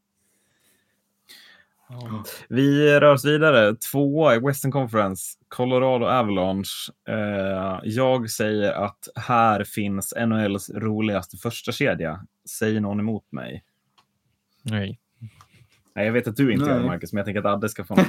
Vi 2.49 2.99
rör 2.99 3.13
oss 3.13 3.25
vidare. 3.25 3.75
Tvåa 3.75 4.35
i 4.35 4.39
Western 4.39 4.71
Conference, 4.71 5.23
Colorado 5.47 6.05
Avalanche. 6.05 6.91
Eh, 7.09 7.79
jag 7.83 8.29
säger 8.29 8.71
att 8.71 9.07
här 9.15 9.63
finns 9.63 10.13
NHLs 10.27 10.69
roligaste 10.69 11.37
första 11.37 11.71
kedja. 11.71 12.25
Säger 12.49 12.81
någon 12.81 12.99
emot 12.99 13.31
mig? 13.31 13.63
Nej. 14.63 14.99
Nej, 15.95 16.05
jag 16.05 16.13
vet 16.13 16.27
att 16.27 16.35
du 16.35 16.53
inte 16.53 16.65
Nej. 16.65 16.73
gör 16.73 16.81
det, 16.81 16.87
Marcus, 16.87 17.13
men 17.13 17.17
jag 17.17 17.25
tänker 17.25 17.39
att 17.39 17.45
Adde 17.45 17.69
ska 17.69 17.83
få 17.83 17.95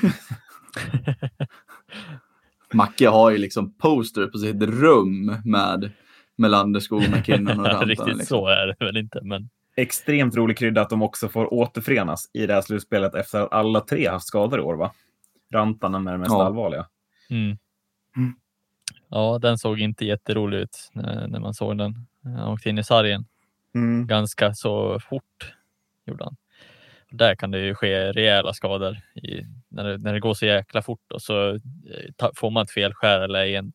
Macke 2.72 3.08
har 3.08 3.30
ju 3.30 3.38
liksom 3.38 3.74
poster 3.74 4.26
på 4.26 4.38
sitt 4.38 4.62
rum 4.62 5.36
med 5.44 5.90
Melanderskog, 6.36 7.02
McKinnon 7.10 7.60
och 7.60 7.66
Rantan. 7.66 7.88
Riktigt 7.88 8.06
liksom. 8.06 8.26
så 8.26 8.48
är 8.48 8.66
det 8.66 8.84
väl 8.84 8.96
inte, 8.96 9.20
men 9.22 9.48
extremt 9.76 10.36
rolig 10.36 10.58
krydda 10.58 10.80
att 10.80 10.90
de 10.90 11.02
också 11.02 11.28
får 11.28 11.54
återförenas 11.54 12.30
i 12.32 12.46
det 12.46 12.54
här 12.54 12.60
slutspelet 12.60 13.14
efter 13.14 13.40
att 13.40 13.52
alla 13.52 13.80
tre 13.80 14.08
haft 14.08 14.26
skador 14.26 14.58
i 14.58 14.62
år. 14.62 14.74
Va? 14.74 14.92
Rantanen 15.52 16.06
är 16.06 16.12
det 16.12 16.18
mest 16.18 16.30
ja. 16.30 16.44
allvarliga. 16.44 16.86
Mm. 17.30 17.58
Mm. 18.16 18.34
Ja, 19.08 19.38
den 19.42 19.58
såg 19.58 19.80
inte 19.80 20.04
jätterolig 20.04 20.58
ut 20.58 20.90
när, 20.92 21.28
när 21.28 21.40
man 21.40 21.54
såg 21.54 21.78
den. 21.78 22.06
Han 22.22 22.52
åkte 22.52 22.68
in 22.70 22.78
i 22.78 22.84
sargen 22.84 23.24
mm. 23.74 24.06
ganska 24.06 24.54
så 24.54 25.00
fort. 25.00 25.54
Gjorde 26.06 26.24
han. 26.24 26.36
Där 27.10 27.34
kan 27.34 27.50
det 27.50 27.58
ju 27.58 27.74
ske 27.74 28.12
rejäla 28.12 28.52
skador 28.52 28.96
i, 29.14 29.44
när, 29.68 29.84
det, 29.84 29.98
när 29.98 30.12
det 30.12 30.20
går 30.20 30.34
så 30.34 30.46
jäkla 30.46 30.82
fort 30.82 31.12
och 31.12 31.22
så 31.22 31.50
eh, 31.50 31.60
ta, 32.16 32.30
får 32.36 32.50
man 32.50 32.62
ett 32.62 32.70
felskär 32.70 33.20
eller 33.20 33.46
en 33.46 33.72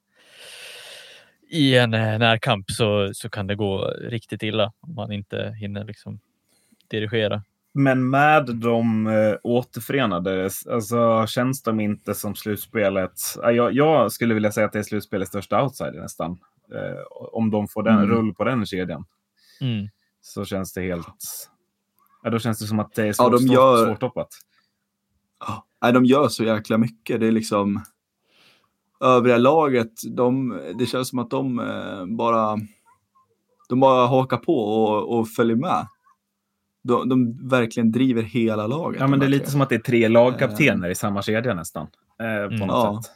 i 1.49 1.77
en 1.77 1.93
eh, 1.93 2.19
närkamp 2.19 2.71
så, 2.71 3.09
så 3.13 3.29
kan 3.29 3.47
det 3.47 3.55
gå 3.55 3.85
riktigt 3.87 4.43
illa 4.43 4.73
om 4.79 4.95
man 4.95 5.11
inte 5.11 5.55
hinner 5.59 5.83
liksom 5.83 6.19
dirigera. 6.87 7.43
Men 7.73 8.09
med 8.09 8.55
de 8.55 9.07
äh, 9.07 9.35
återförenade, 9.43 10.49
alltså, 10.69 11.27
känns 11.27 11.63
de 11.63 11.79
inte 11.79 12.15
som 12.15 12.35
slutspelet? 12.35 13.11
Jag, 13.35 13.73
jag, 13.73 14.11
skulle 14.11 14.33
vilja 14.33 14.51
säga 14.51 14.65
att 14.65 14.73
det 14.73 14.79
är 14.79 14.83
slutspelets 14.83 15.29
största 15.29 15.63
outsider 15.63 16.01
nästan. 16.01 16.31
Äh, 16.73 17.01
om 17.09 17.51
de 17.51 17.67
får 17.67 17.83
den, 17.83 17.97
mm. 17.97 18.09
rull 18.09 18.33
på 18.33 18.43
den 18.43 18.65
kedjan. 18.65 19.05
Mm. 19.61 19.87
Så 20.21 20.45
känns 20.45 20.73
det 20.73 20.81
helt... 20.81 21.49
Ja, 22.23 22.29
då 22.29 22.39
känns 22.39 22.59
det 22.59 22.65
som 22.65 22.79
att 22.79 22.93
det 22.95 23.07
är 23.07 23.13
svår, 23.13 23.31
ja, 23.31 23.37
de 23.37 23.47
gör... 23.47 23.85
svårtoppat. 23.85 24.29
Ja, 25.81 25.91
de 25.91 26.05
gör 26.05 26.27
så 26.27 26.43
jäkla 26.43 26.77
mycket. 26.77 27.19
Det 27.19 27.27
är 27.27 27.31
liksom 27.31 27.83
övriga 28.99 29.37
laget, 29.37 29.91
de, 30.15 30.59
det 30.79 30.85
känns 30.85 31.09
som 31.09 31.19
att 31.19 31.29
de 31.29 31.59
eh, 31.59 32.05
bara 32.05 32.57
De 33.69 33.79
bara 33.79 34.07
hakar 34.07 34.37
på 34.37 34.57
och, 34.57 35.19
och 35.19 35.29
följer 35.29 35.55
med. 35.55 35.87
De, 36.81 37.09
de, 37.09 37.47
verkligen 37.49 37.91
driver 37.91 38.21
hela 38.21 38.67
laget. 38.67 38.99
Ja, 38.99 39.07
men 39.07 39.19
det 39.19 39.25
är 39.25 39.29
lite 39.29 39.45
tre. 39.45 39.51
som 39.51 39.61
att 39.61 39.69
det 39.69 39.75
är 39.75 39.79
tre 39.79 40.07
lagkaptener 40.07 40.87
uh, 40.87 40.91
i 40.91 40.95
samma 40.95 41.21
kedja 41.21 41.53
nästan. 41.53 41.87
Uh, 42.21 42.59
på 42.59 42.65
något 42.65 42.69
ja. 42.69 43.01
sätt. 43.03 43.11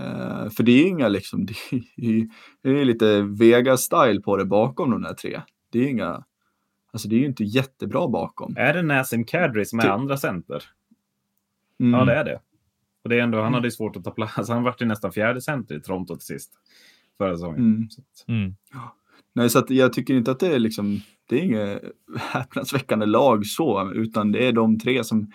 Uh, 0.00 0.50
för 0.50 0.62
det 0.62 0.72
är 0.72 0.82
ju 0.82 0.88
inga 0.88 1.08
liksom, 1.08 1.46
det 1.46 1.52
är, 1.96 2.28
det 2.62 2.80
är 2.80 2.84
lite 2.84 3.20
Vega-style 3.22 4.22
på 4.22 4.36
det 4.36 4.44
bakom 4.44 4.90
de 4.90 5.02
där 5.02 5.14
tre. 5.14 5.40
Det 5.70 5.78
är 5.78 5.82
ju 5.82 5.90
inga, 5.90 6.24
alltså 6.92 7.08
det 7.08 7.16
är 7.16 7.18
ju 7.18 7.26
inte 7.26 7.44
jättebra 7.44 8.08
bakom. 8.08 8.54
Är 8.56 8.74
det 8.74 8.82
Nassim 8.82 9.24
Kadri 9.24 9.64
som 9.64 9.78
är 9.78 9.82
Ty 9.82 9.88
andra 9.88 10.16
center? 10.16 10.64
Mm. 11.80 12.00
Ja, 12.00 12.04
det 12.04 12.14
är 12.14 12.24
det. 12.24 12.40
Och 13.08 13.10
det 13.10 13.18
är 13.18 13.22
ändå, 13.22 13.42
han 13.42 13.54
hade 13.54 13.66
ju 13.66 13.70
svårt 13.70 13.96
att 13.96 14.04
ta 14.04 14.10
plats. 14.10 14.48
Han 14.48 14.62
var 14.62 14.76
ju 14.80 14.86
nästan 14.86 15.12
fjärde 15.12 15.40
center 15.40 15.74
i 15.74 15.80
Toronto 15.80 16.16
till 16.16 16.26
sist. 16.26 16.52
Förra 17.18 17.34
säsongen. 17.34 17.58
Mm. 17.58 17.88
Så 17.90 18.32
mm. 18.32 18.54
Nej, 19.34 19.50
så 19.50 19.58
att 19.58 19.70
jag 19.70 19.92
tycker 19.92 20.14
inte 20.14 20.30
att 20.30 20.40
det 20.40 20.54
är 20.54 20.58
liksom, 20.58 21.00
det 21.28 21.36
är 21.38 21.42
inget 21.42 21.82
häpnadsväckande 22.18 23.06
lag 23.06 23.46
så, 23.46 23.92
utan 23.94 24.32
det 24.32 24.46
är 24.46 24.52
de 24.52 24.78
tre 24.78 25.04
som 25.04 25.32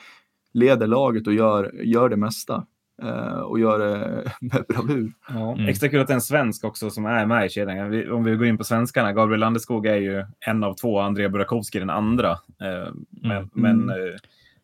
leder 0.54 0.88
laget 0.88 1.28
och 1.28 1.34
gör, 1.34 1.72
gör 1.84 2.10
det 2.10 2.18
mesta. 2.18 2.66
Uh, 3.04 3.40
och 3.40 3.60
gör 3.60 3.80
det 3.80 4.32
med 4.42 4.66
bravur. 4.70 5.14
Ja. 5.30 5.54
Mm. 5.54 5.68
Extra 5.68 5.90
kul 5.90 6.02
att 6.02 6.08
det 6.08 6.14
är 6.14 6.16
en 6.16 6.22
svensk 6.22 6.64
också 6.64 6.90
som 6.90 7.06
är 7.06 7.26
med 7.26 7.46
i 7.46 7.50
kedjan. 7.50 8.12
Om 8.12 8.24
vi 8.24 8.36
går 8.36 8.48
in 8.48 8.58
på 8.58 8.64
svenskarna, 8.64 9.14
Gabriel 9.14 9.40
Landeskog 9.40 9.86
är 9.86 9.96
ju 9.96 10.26
en 10.40 10.64
av 10.64 10.74
två, 10.74 11.00
André 11.00 11.30
Burakovsky 11.30 11.80
den 11.80 11.90
andra. 11.90 12.32
Uh, 12.32 12.94
men, 13.10 13.32
mm. 13.38 13.50
men 13.54 13.90
uh, 13.90 14.16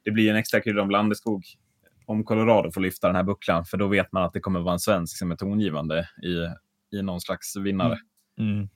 det 0.03 0.11
blir 0.11 0.29
en 0.29 0.35
extra 0.35 0.61
kul 0.61 0.79
om 0.79 0.89
Landeskog 0.89 1.43
om 2.09 2.23
Colorado 2.23 2.71
får 2.71 2.81
lyfta 2.81 3.07
den 3.07 3.15
här 3.15 3.23
bucklan, 3.23 3.65
för 3.65 3.77
då 3.77 3.87
vet 3.87 4.11
man 4.11 4.23
att 4.23 4.33
det 4.33 4.39
kommer 4.39 4.59
vara 4.59 4.73
en 4.73 4.79
svensk 4.79 5.17
som 5.17 5.31
är 5.31 5.35
tongivande 5.35 6.09
i, 6.23 6.35
i 6.97 7.01
någon 7.01 7.21
slags 7.21 7.57
vinnare. 7.57 7.97
Mm. 8.39 8.51
Mm. 8.51 8.69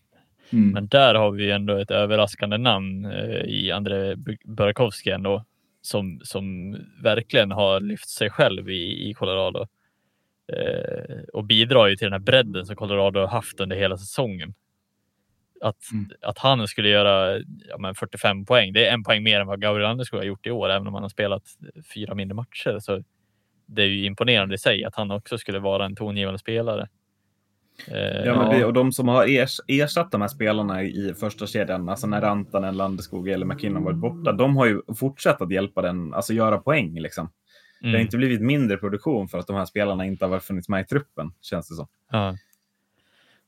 mm. 0.51 0.69
Men 0.69 0.87
där 0.87 1.15
har 1.15 1.31
vi 1.31 1.51
ändå 1.51 1.77
ett 1.77 1.91
överraskande 1.91 2.57
namn 2.57 3.05
eh, 3.05 3.41
i 3.45 3.71
André 3.71 4.15
Burakovsky 4.45 5.09
ändå, 5.09 5.45
som, 5.81 6.19
som 6.23 6.77
verkligen 7.03 7.51
har 7.51 7.79
lyft 7.79 8.09
sig 8.09 8.29
själv 8.29 8.69
i, 8.69 9.09
i 9.09 9.13
Colorado 9.13 9.67
eh, 10.53 11.19
och 11.33 11.45
bidrar 11.45 11.87
ju 11.87 11.95
till 11.95 12.05
den 12.05 12.13
här 12.13 12.19
bredden 12.19 12.65
som 12.65 12.75
Colorado 12.75 13.19
har 13.19 13.27
haft 13.27 13.59
under 13.59 13.75
hela 13.75 13.97
säsongen. 13.97 14.53
Att, 15.61 15.91
mm. 15.91 16.09
att 16.21 16.37
han 16.37 16.67
skulle 16.67 16.89
göra 16.89 17.37
ja, 17.69 17.77
men 17.79 17.95
45 17.95 18.45
poäng, 18.45 18.73
det 18.73 18.87
är 18.87 18.93
en 18.93 19.03
poäng 19.03 19.23
mer 19.23 19.39
än 19.39 19.47
vad 19.47 19.61
Gabriel 19.61 19.89
Andersson 19.89 20.19
har 20.19 20.25
gjort 20.25 20.47
i 20.47 20.51
år, 20.51 20.69
även 20.69 20.87
om 20.87 20.93
han 20.93 21.03
har 21.03 21.09
spelat 21.09 21.43
fyra 21.93 22.15
mindre 22.15 22.35
matcher. 22.35 22.79
Så 22.79 23.03
det 23.75 23.83
är 23.83 23.87
ju 23.87 24.05
imponerande 24.05 24.55
i 24.55 24.57
sig 24.57 24.83
att 24.83 24.95
han 24.95 25.11
också 25.11 25.37
skulle 25.37 25.59
vara 25.59 25.85
en 25.85 25.95
tongivande 25.95 26.39
spelare. 26.39 26.87
Eh, 27.87 28.25
ja, 28.25 28.37
men 28.37 28.49
det, 28.49 28.65
och 28.65 28.73
de 28.73 28.91
som 28.91 29.07
har 29.07 29.29
ers, 29.29 29.59
ersatt 29.67 30.11
de 30.11 30.21
här 30.21 30.27
spelarna 30.27 30.83
i 30.83 31.13
första 31.19 31.47
kedjan, 31.47 31.89
alltså 31.89 32.07
när 32.07 32.21
Rantanen, 32.21 32.77
Landeskog 32.77 33.29
eller 33.29 33.45
McKinnon 33.45 33.83
varit 33.83 33.97
borta, 33.97 34.31
de 34.31 34.57
har 34.57 34.65
ju 34.65 34.81
fortsatt 34.99 35.41
att 35.41 35.51
hjälpa 35.51 35.81
den, 35.81 36.13
alltså 36.13 36.33
göra 36.33 36.57
poäng 36.57 36.99
liksom. 36.99 37.23
Mm. 37.23 37.31
Det 37.81 37.87
har 37.87 37.95
mm. 37.95 38.01
inte 38.01 38.17
blivit 38.17 38.41
mindre 38.41 38.77
produktion 38.77 39.27
för 39.27 39.37
att 39.37 39.47
de 39.47 39.55
här 39.55 39.65
spelarna 39.65 40.05
inte 40.05 40.25
har 40.25 40.39
funnits 40.39 40.69
med 40.69 40.81
i 40.81 40.85
truppen, 40.85 41.31
känns 41.41 41.69
det 41.69 41.75
som. 41.75 41.87
Ja. 42.11 42.29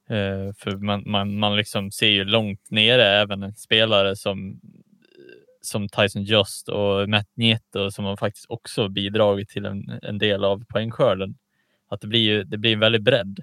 Eh, 0.09 0.53
för 0.57 0.77
man, 0.77 1.03
man, 1.05 1.39
man 1.39 1.55
liksom 1.55 1.91
ser 1.91 2.09
ju 2.09 2.23
långt 2.23 2.71
nere 2.71 3.05
även 3.05 3.43
en 3.43 3.53
spelare 3.53 4.15
som 4.15 4.59
som 5.65 5.89
Tyson 5.89 6.23
Just 6.23 6.69
och 6.69 7.09
Matt 7.09 7.27
Nieto 7.33 7.91
som 7.91 8.05
har 8.05 8.17
faktiskt 8.17 8.45
också 8.49 8.89
bidragit 8.89 9.49
till 9.49 9.65
en, 9.65 9.99
en 10.01 10.17
del 10.17 10.43
av 10.43 10.65
poängskörden. 10.65 11.37
Att 11.89 12.01
det 12.01 12.07
blir 12.07 12.19
ju 12.19 12.43
det 12.43 12.57
blir 12.57 12.73
en 12.73 12.79
väldig 12.79 13.03
bredd. 13.03 13.39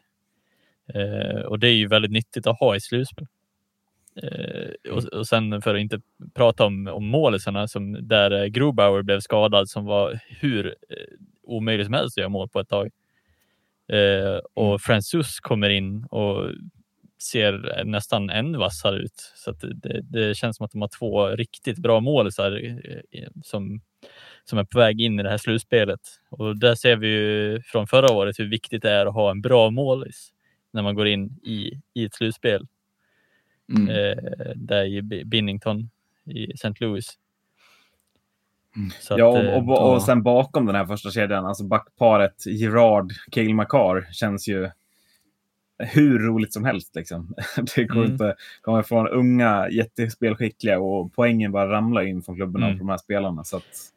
Eh, 0.95 1.41
och 1.41 1.59
det 1.59 1.69
är 1.69 1.75
ju 1.75 1.87
väldigt 1.87 2.11
nyttigt 2.11 2.47
att 2.47 2.59
ha 2.59 2.77
i 2.77 2.81
slutspel. 2.81 3.27
Eh, 4.23 4.93
och, 4.93 5.05
och 5.05 5.27
sen 5.27 5.63
för 5.63 5.75
att 5.75 5.81
inte 5.81 6.01
prata 6.35 6.67
om, 6.67 6.89
om 6.89 7.07
målisarna 7.07 7.69
som 7.69 8.09
där 8.09 8.47
Grubauer 8.47 9.03
blev 9.03 9.21
skadad 9.21 9.69
som 9.69 9.85
var 9.85 10.21
hur 10.29 10.67
eh, 10.67 10.97
omöjligt 11.43 11.87
som 11.87 11.95
helst 11.95 12.19
att 12.19 12.21
göra 12.21 12.29
mål 12.29 12.49
på 12.49 12.61
ett 12.61 12.69
tag. 12.69 12.91
Eh, 13.89 14.41
och 14.55 14.67
mm. 14.67 14.79
Francis 14.79 15.41
kommer 15.41 15.71
in 15.71 16.05
och 16.05 16.51
ser 17.23 17.85
nästan 17.85 18.31
än 18.31 18.59
vassare 18.59 18.97
ut. 18.97 19.33
Så 19.35 19.53
det, 19.53 20.01
det, 20.03 20.37
känns 20.37 20.57
som 20.57 20.67
att 20.67 20.73
de 20.73 20.81
har 20.81 20.89
två 20.89 21.27
riktigt 21.29 21.79
bra 21.79 22.01
målisar 22.01 22.53
eh, 23.13 23.29
som, 23.43 23.81
som 24.45 24.59
är 24.59 24.65
på 24.65 24.79
väg 24.79 25.01
in 25.01 25.21
i 25.21 25.23
det 25.23 25.31
här 25.31 25.39
slutspelet. 25.39 26.01
Och 26.29 26.57
där 26.57 26.75
ser 26.75 26.97
vi 26.97 27.09
ju 27.09 27.63
från 27.63 27.87
förra 27.87 28.13
året 28.13 28.39
hur 28.39 28.49
viktigt 28.49 28.83
det 28.83 28.91
är 28.91 29.07
att 29.07 29.15
ha 29.15 29.31
en 29.31 29.41
bra 29.41 29.71
målis 29.71 30.33
när 30.71 30.83
man 30.83 30.95
går 30.95 31.07
in 31.07 31.41
i, 31.43 31.81
i 31.95 32.05
ett 32.05 32.15
slutspel. 32.15 32.67
Mm. 33.69 33.89
Eh, 33.89 34.53
där 34.55 34.85
i 34.85 35.03
Binnington 35.25 35.91
i 36.27 36.53
St. 36.53 36.75
Louis. 36.81 37.19
Mm. 38.77 38.91
ja, 39.11 39.27
och, 39.27 39.39
och, 39.39 39.69
och, 39.69 39.89
och, 39.89 39.97
eh, 39.97 40.05
sen 40.05 40.23
bakom 40.23 40.67
den 40.67 40.75
här 40.75 40.87
första 40.87 41.11
kedjan, 41.11 41.47
alltså 41.47 41.65
backparet 41.65 42.47
Gerard, 42.47 43.13
Cale 43.31 43.55
Makar 43.55 44.13
känns 44.13 44.49
ju 44.49 44.71
hur 45.83 46.19
roligt 46.19 46.53
som 46.53 46.65
helst. 46.65 46.95
Liksom. 46.95 47.35
Det 47.77 47.85
går 47.85 48.01
mm. 48.01 48.13
inte 48.13 48.35
komma 48.63 48.83
från 48.83 49.09
unga, 49.09 49.69
jättespelskickliga 49.71 50.81
och 50.81 51.13
poängen 51.15 51.53
bara 51.53 51.71
ramlar 51.71 52.03
in 52.03 52.23
från 52.23 52.37
klubbarna 52.37 52.67
mm. 52.67 52.79
på 52.79 52.85
de 52.85 52.91
här 52.91 52.99
spelarna. 52.99 53.45
Så 53.45 53.57
att, 53.57 53.93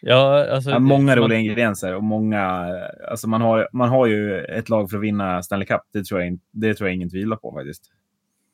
ja, 0.00 0.50
alltså, 0.50 0.70
ja, 0.70 0.78
många 0.78 1.16
roliga 1.16 1.38
man... 1.38 1.44
ingredienser 1.44 1.94
och 1.94 2.04
många... 2.04 2.74
Alltså 3.10 3.28
man, 3.28 3.40
har, 3.40 3.68
man 3.72 3.88
har 3.88 4.06
ju 4.06 4.40
ett 4.40 4.68
lag 4.68 4.90
för 4.90 4.96
att 4.96 5.02
vinna 5.02 5.42
Stanley 5.42 5.66
Cup. 5.66 5.82
Det 5.92 6.04
tror 6.04 6.22
jag, 6.22 6.38
det 6.52 6.74
tror 6.74 6.88
jag 6.88 6.94
ingen 6.94 7.10
tvivlar 7.10 7.36
på 7.36 7.52
faktiskt. 7.52 7.82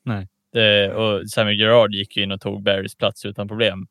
Nej, 0.05 0.29
det, 0.53 0.95
och 0.95 1.31
Samuel 1.31 1.61
Gerard 1.61 1.95
gick 1.95 2.17
in 2.17 2.33
och 2.33 2.41
tog 2.41 2.63
Barrys 2.63 2.95
plats 2.95 3.25
utan 3.25 3.49
problem. 3.49 3.87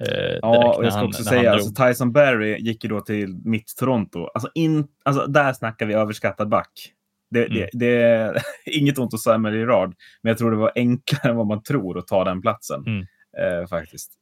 Eh, 0.00 0.38
ja, 0.42 0.74
och 0.76 0.84
jag 0.84 0.92
ska 0.92 1.04
också 1.04 1.24
säga, 1.24 1.52
alltså, 1.52 1.84
Tyson 1.84 2.12
Barry 2.12 2.56
gick 2.58 2.84
ju 2.84 2.90
då 2.90 3.00
till 3.00 3.40
mitt 3.44 3.76
Toronto. 3.76 4.28
Alltså, 4.34 4.50
in, 4.54 4.88
alltså, 5.02 5.26
där 5.26 5.52
snackar 5.52 5.86
vi 5.86 5.94
överskattad 5.94 6.48
back. 6.48 6.92
Det, 7.30 7.46
mm. 7.46 7.58
det, 7.58 7.68
det, 7.72 8.02
är 8.02 8.42
inget 8.66 8.98
ont 8.98 9.14
att 9.14 9.20
Samuel 9.20 9.54
Gerard, 9.54 9.94
men 10.22 10.30
jag 10.30 10.38
tror 10.38 10.50
det 10.50 10.56
var 10.56 10.72
enklare 10.74 11.30
än 11.30 11.36
vad 11.36 11.46
man 11.46 11.62
tror 11.62 11.98
att 11.98 12.06
ta 12.06 12.24
den 12.24 12.42
platsen. 12.42 12.84
Mm. 12.86 13.06
Eh, 13.38 13.66
faktiskt. 13.68 14.12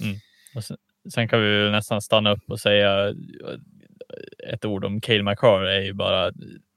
Mm. 0.00 0.16
Sen, 0.62 0.76
sen, 1.12 1.28
kan 1.28 1.42
vi 1.42 1.70
nästan 1.70 2.02
stanna 2.02 2.32
upp 2.32 2.50
och 2.50 2.60
säga 2.60 3.14
ett 4.52 4.64
ord 4.64 4.84
om 4.84 5.00
Cale 5.00 5.22
McCarr 5.22 5.62
är 5.62 5.80
ju 5.80 5.92
bara 5.92 6.32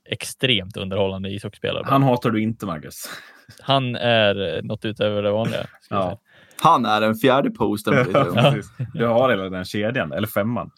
extremt 0.09 0.77
underhållande 0.77 1.29
ishockeyspelare. 1.29 1.83
Han 1.87 2.03
hatar 2.03 2.29
du 2.29 2.41
inte, 2.41 2.65
Marcus. 2.65 3.05
Han 3.61 3.95
är 3.95 4.61
något 4.61 4.85
utöver 4.85 5.23
det 5.23 5.31
vanliga. 5.31 5.67
Ja. 5.89 6.19
Han 6.61 6.85
är 6.85 7.01
den 7.07 7.15
fjärde 7.15 7.49
posten. 7.51 7.93
ja, 8.13 8.55
du 8.93 9.05
har 9.05 9.29
hela 9.29 9.49
den 9.49 9.65
kedjan, 9.65 10.11
eller 10.11 10.27
femman. 10.27 10.71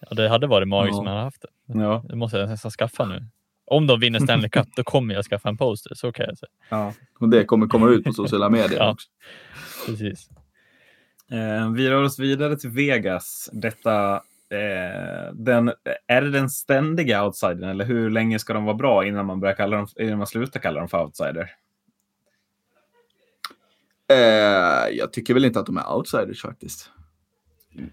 Ja, 0.00 0.14
det 0.14 0.28
hade 0.28 0.46
varit 0.46 0.68
magiskt 0.68 0.94
ja. 0.94 1.00
om 1.00 1.06
han 1.06 1.16
hade 1.16 1.26
haft 1.26 1.42
det. 1.42 1.78
Ja. 1.78 2.04
Det 2.08 2.16
måste 2.16 2.38
jag 2.38 2.48
nästan 2.48 2.70
skaffa 2.70 3.04
nu. 3.04 3.26
Om 3.70 3.86
de 3.86 4.00
vinner 4.00 4.20
Stanley 4.20 4.50
Cup, 4.50 4.68
då 4.76 4.82
kommer 4.82 5.14
jag 5.14 5.24
skaffa 5.24 5.48
en 5.48 5.56
poster. 5.56 5.94
Så 5.94 6.12
kan 6.12 6.26
jag 6.28 6.38
säga. 6.38 6.50
Ja, 6.68 6.94
och 7.18 7.28
det 7.28 7.44
kommer 7.44 7.66
komma 7.66 7.88
ut 7.88 8.04
på 8.04 8.12
sociala 8.12 8.48
medier 8.50 8.78
ja, 8.78 8.90
också. 8.92 9.08
Precis. 9.86 10.28
Eh, 11.30 11.70
vi 11.70 11.90
rör 11.90 12.02
oss 12.02 12.18
vidare 12.18 12.56
till 12.56 12.70
Vegas. 12.70 13.50
Detta, 13.52 14.14
eh, 14.50 15.32
den, 15.32 15.72
är 16.06 16.22
det 16.22 16.30
den 16.30 16.50
ständiga 16.50 17.24
outsidern 17.24 17.64
eller 17.64 17.84
hur 17.84 18.10
länge 18.10 18.38
ska 18.38 18.52
de 18.52 18.64
vara 18.64 18.76
bra 18.76 19.06
innan 19.06 19.26
man, 19.26 19.40
börjar 19.40 19.54
kalla 19.54 19.76
dem, 19.76 19.86
innan 19.98 20.18
man 20.18 20.26
slutar 20.26 20.60
kalla 20.60 20.80
dem 20.80 20.88
för 20.88 21.04
outsider? 21.04 21.50
Eh, 24.12 24.96
jag 24.98 25.12
tycker 25.12 25.34
väl 25.34 25.44
inte 25.44 25.60
att 25.60 25.66
de 25.66 25.76
är 25.76 25.92
outsiders 25.92 26.42
faktiskt. 26.42 26.90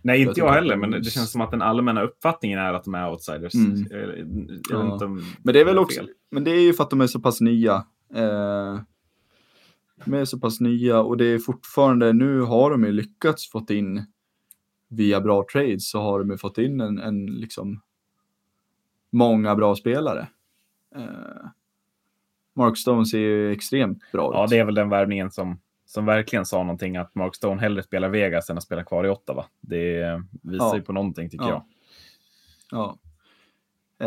Nej, 0.01 0.21
inte 0.21 0.39
jag, 0.39 0.47
jag 0.47 0.53
heller, 0.53 0.75
men 0.75 0.91
det 0.91 1.03
känns 1.03 1.31
som 1.31 1.41
att 1.41 1.51
den 1.51 1.61
allmänna 1.61 2.01
uppfattningen 2.01 2.59
är 2.59 2.73
att 2.73 2.83
de 2.83 2.95
är 2.95 3.11
outsiders. 3.11 3.55
Mm. 3.55 4.61
Ja. 4.69 4.99
men 5.43 5.53
det 5.53 5.61
är 5.61 5.65
väl 5.65 5.77
också, 5.77 6.01
men 6.31 6.43
det 6.43 6.51
är 6.51 6.61
ju 6.61 6.73
för 6.73 6.83
att 6.83 6.89
de 6.89 7.01
är 7.01 7.07
så 7.07 7.19
pass 7.19 7.41
nya. 7.41 7.75
Eh, 8.13 8.79
de 10.05 10.13
är 10.13 10.25
så 10.25 10.39
pass 10.39 10.59
nya 10.59 10.99
och 10.99 11.17
det 11.17 11.25
är 11.25 11.39
fortfarande, 11.39 12.13
nu 12.13 12.41
har 12.41 12.71
de 12.71 12.83
ju 12.83 12.91
lyckats 12.91 13.51
fått 13.51 13.69
in 13.69 14.05
via 14.89 15.21
bra 15.21 15.45
trades 15.53 15.89
så 15.89 16.01
har 16.01 16.19
de 16.19 16.31
ju 16.31 16.37
fått 16.37 16.57
in 16.57 16.81
en, 16.81 16.99
en 16.99 17.25
liksom 17.25 17.81
många 19.11 19.55
bra 19.55 19.75
spelare. 19.75 20.27
Eh, 20.95 21.47
Mark 22.55 22.77
Stone 22.77 23.05
ser 23.05 23.19
ju 23.19 23.51
extremt 23.51 24.11
bra 24.11 24.29
ut. 24.29 24.33
Ja, 24.33 24.47
det 24.49 24.59
är 24.59 24.65
väl 24.65 24.75
den 24.75 24.89
värvningen 24.89 25.31
som 25.31 25.59
som 25.87 26.05
verkligen 26.05 26.45
sa 26.45 26.57
någonting 26.57 26.97
att 26.97 27.15
Mark 27.15 27.35
Stone 27.35 27.61
hellre 27.61 27.83
spelar 27.83 28.09
Vegas 28.09 28.49
än 28.49 28.57
att 28.57 28.63
spela 28.63 28.83
kvar 28.83 29.05
i 29.05 29.09
Ottawa. 29.09 29.45
Det 29.61 30.21
visar 30.43 30.65
ja. 30.65 30.75
ju 30.75 30.81
på 30.81 30.93
någonting 30.93 31.29
tycker 31.29 31.45
ja. 31.45 31.49
jag. 31.49 31.63
Ja. 32.79 32.97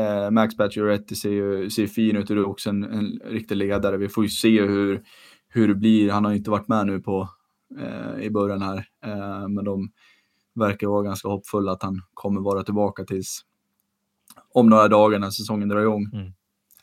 Eh, 0.01 0.31
Max 0.31 0.57
Pacioretty 0.57 1.15
ser 1.15 1.31
ju 1.31 1.71
ser 1.71 1.87
fin 1.87 2.17
ut 2.17 2.31
och 2.31 2.37
är 2.37 2.47
också 2.47 2.71
en, 2.71 2.85
en 2.85 3.21
riktig 3.25 3.57
ledare. 3.57 3.97
Vi 3.97 4.09
får 4.09 4.25
ju 4.25 4.31
se 4.31 4.63
hur, 4.63 5.03
hur 5.49 5.69
det 5.69 5.75
blir. 5.75 6.11
Han 6.11 6.25
har 6.25 6.33
inte 6.33 6.51
varit 6.51 6.69
med 6.69 6.87
nu 6.87 7.01
på 7.01 7.29
eh, 7.81 8.25
i 8.25 8.31
början 8.31 8.63
här, 8.63 8.87
eh, 9.05 9.49
men 9.49 9.65
de 9.65 9.91
verkar 10.55 10.87
vara 10.87 11.03
ganska 11.03 11.29
hoppfulla 11.29 11.73
att 11.73 11.83
han 11.83 12.03
kommer 12.15 12.41
vara 12.41 12.63
tillbaka 12.63 13.05
tills 13.05 13.41
om 14.55 14.69
några 14.69 14.89
dagar 14.89 15.19
när 15.19 15.31
säsongen 15.31 15.69
drar 15.69 15.81
igång. 15.81 16.11
Mm. 16.13 16.33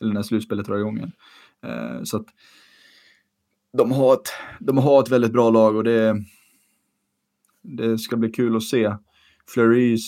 Eller 0.00 0.12
när 0.12 0.22
slutspelet 0.22 0.66
drar 0.66 0.78
igång 0.78 0.96
igen. 0.96 1.12
Eh, 1.62 2.02
så 2.02 2.16
att 2.16 2.26
de, 3.72 3.92
har 3.92 4.14
ett, 4.14 4.28
de 4.60 4.78
har 4.78 5.02
ett 5.02 5.10
väldigt 5.10 5.32
bra 5.32 5.50
lag 5.50 5.76
och 5.76 5.84
det, 5.84 6.24
det 7.62 7.98
ska 7.98 8.16
bli 8.16 8.30
kul 8.30 8.56
att 8.56 8.62
se. 8.62 8.94
Fleury 9.54 9.98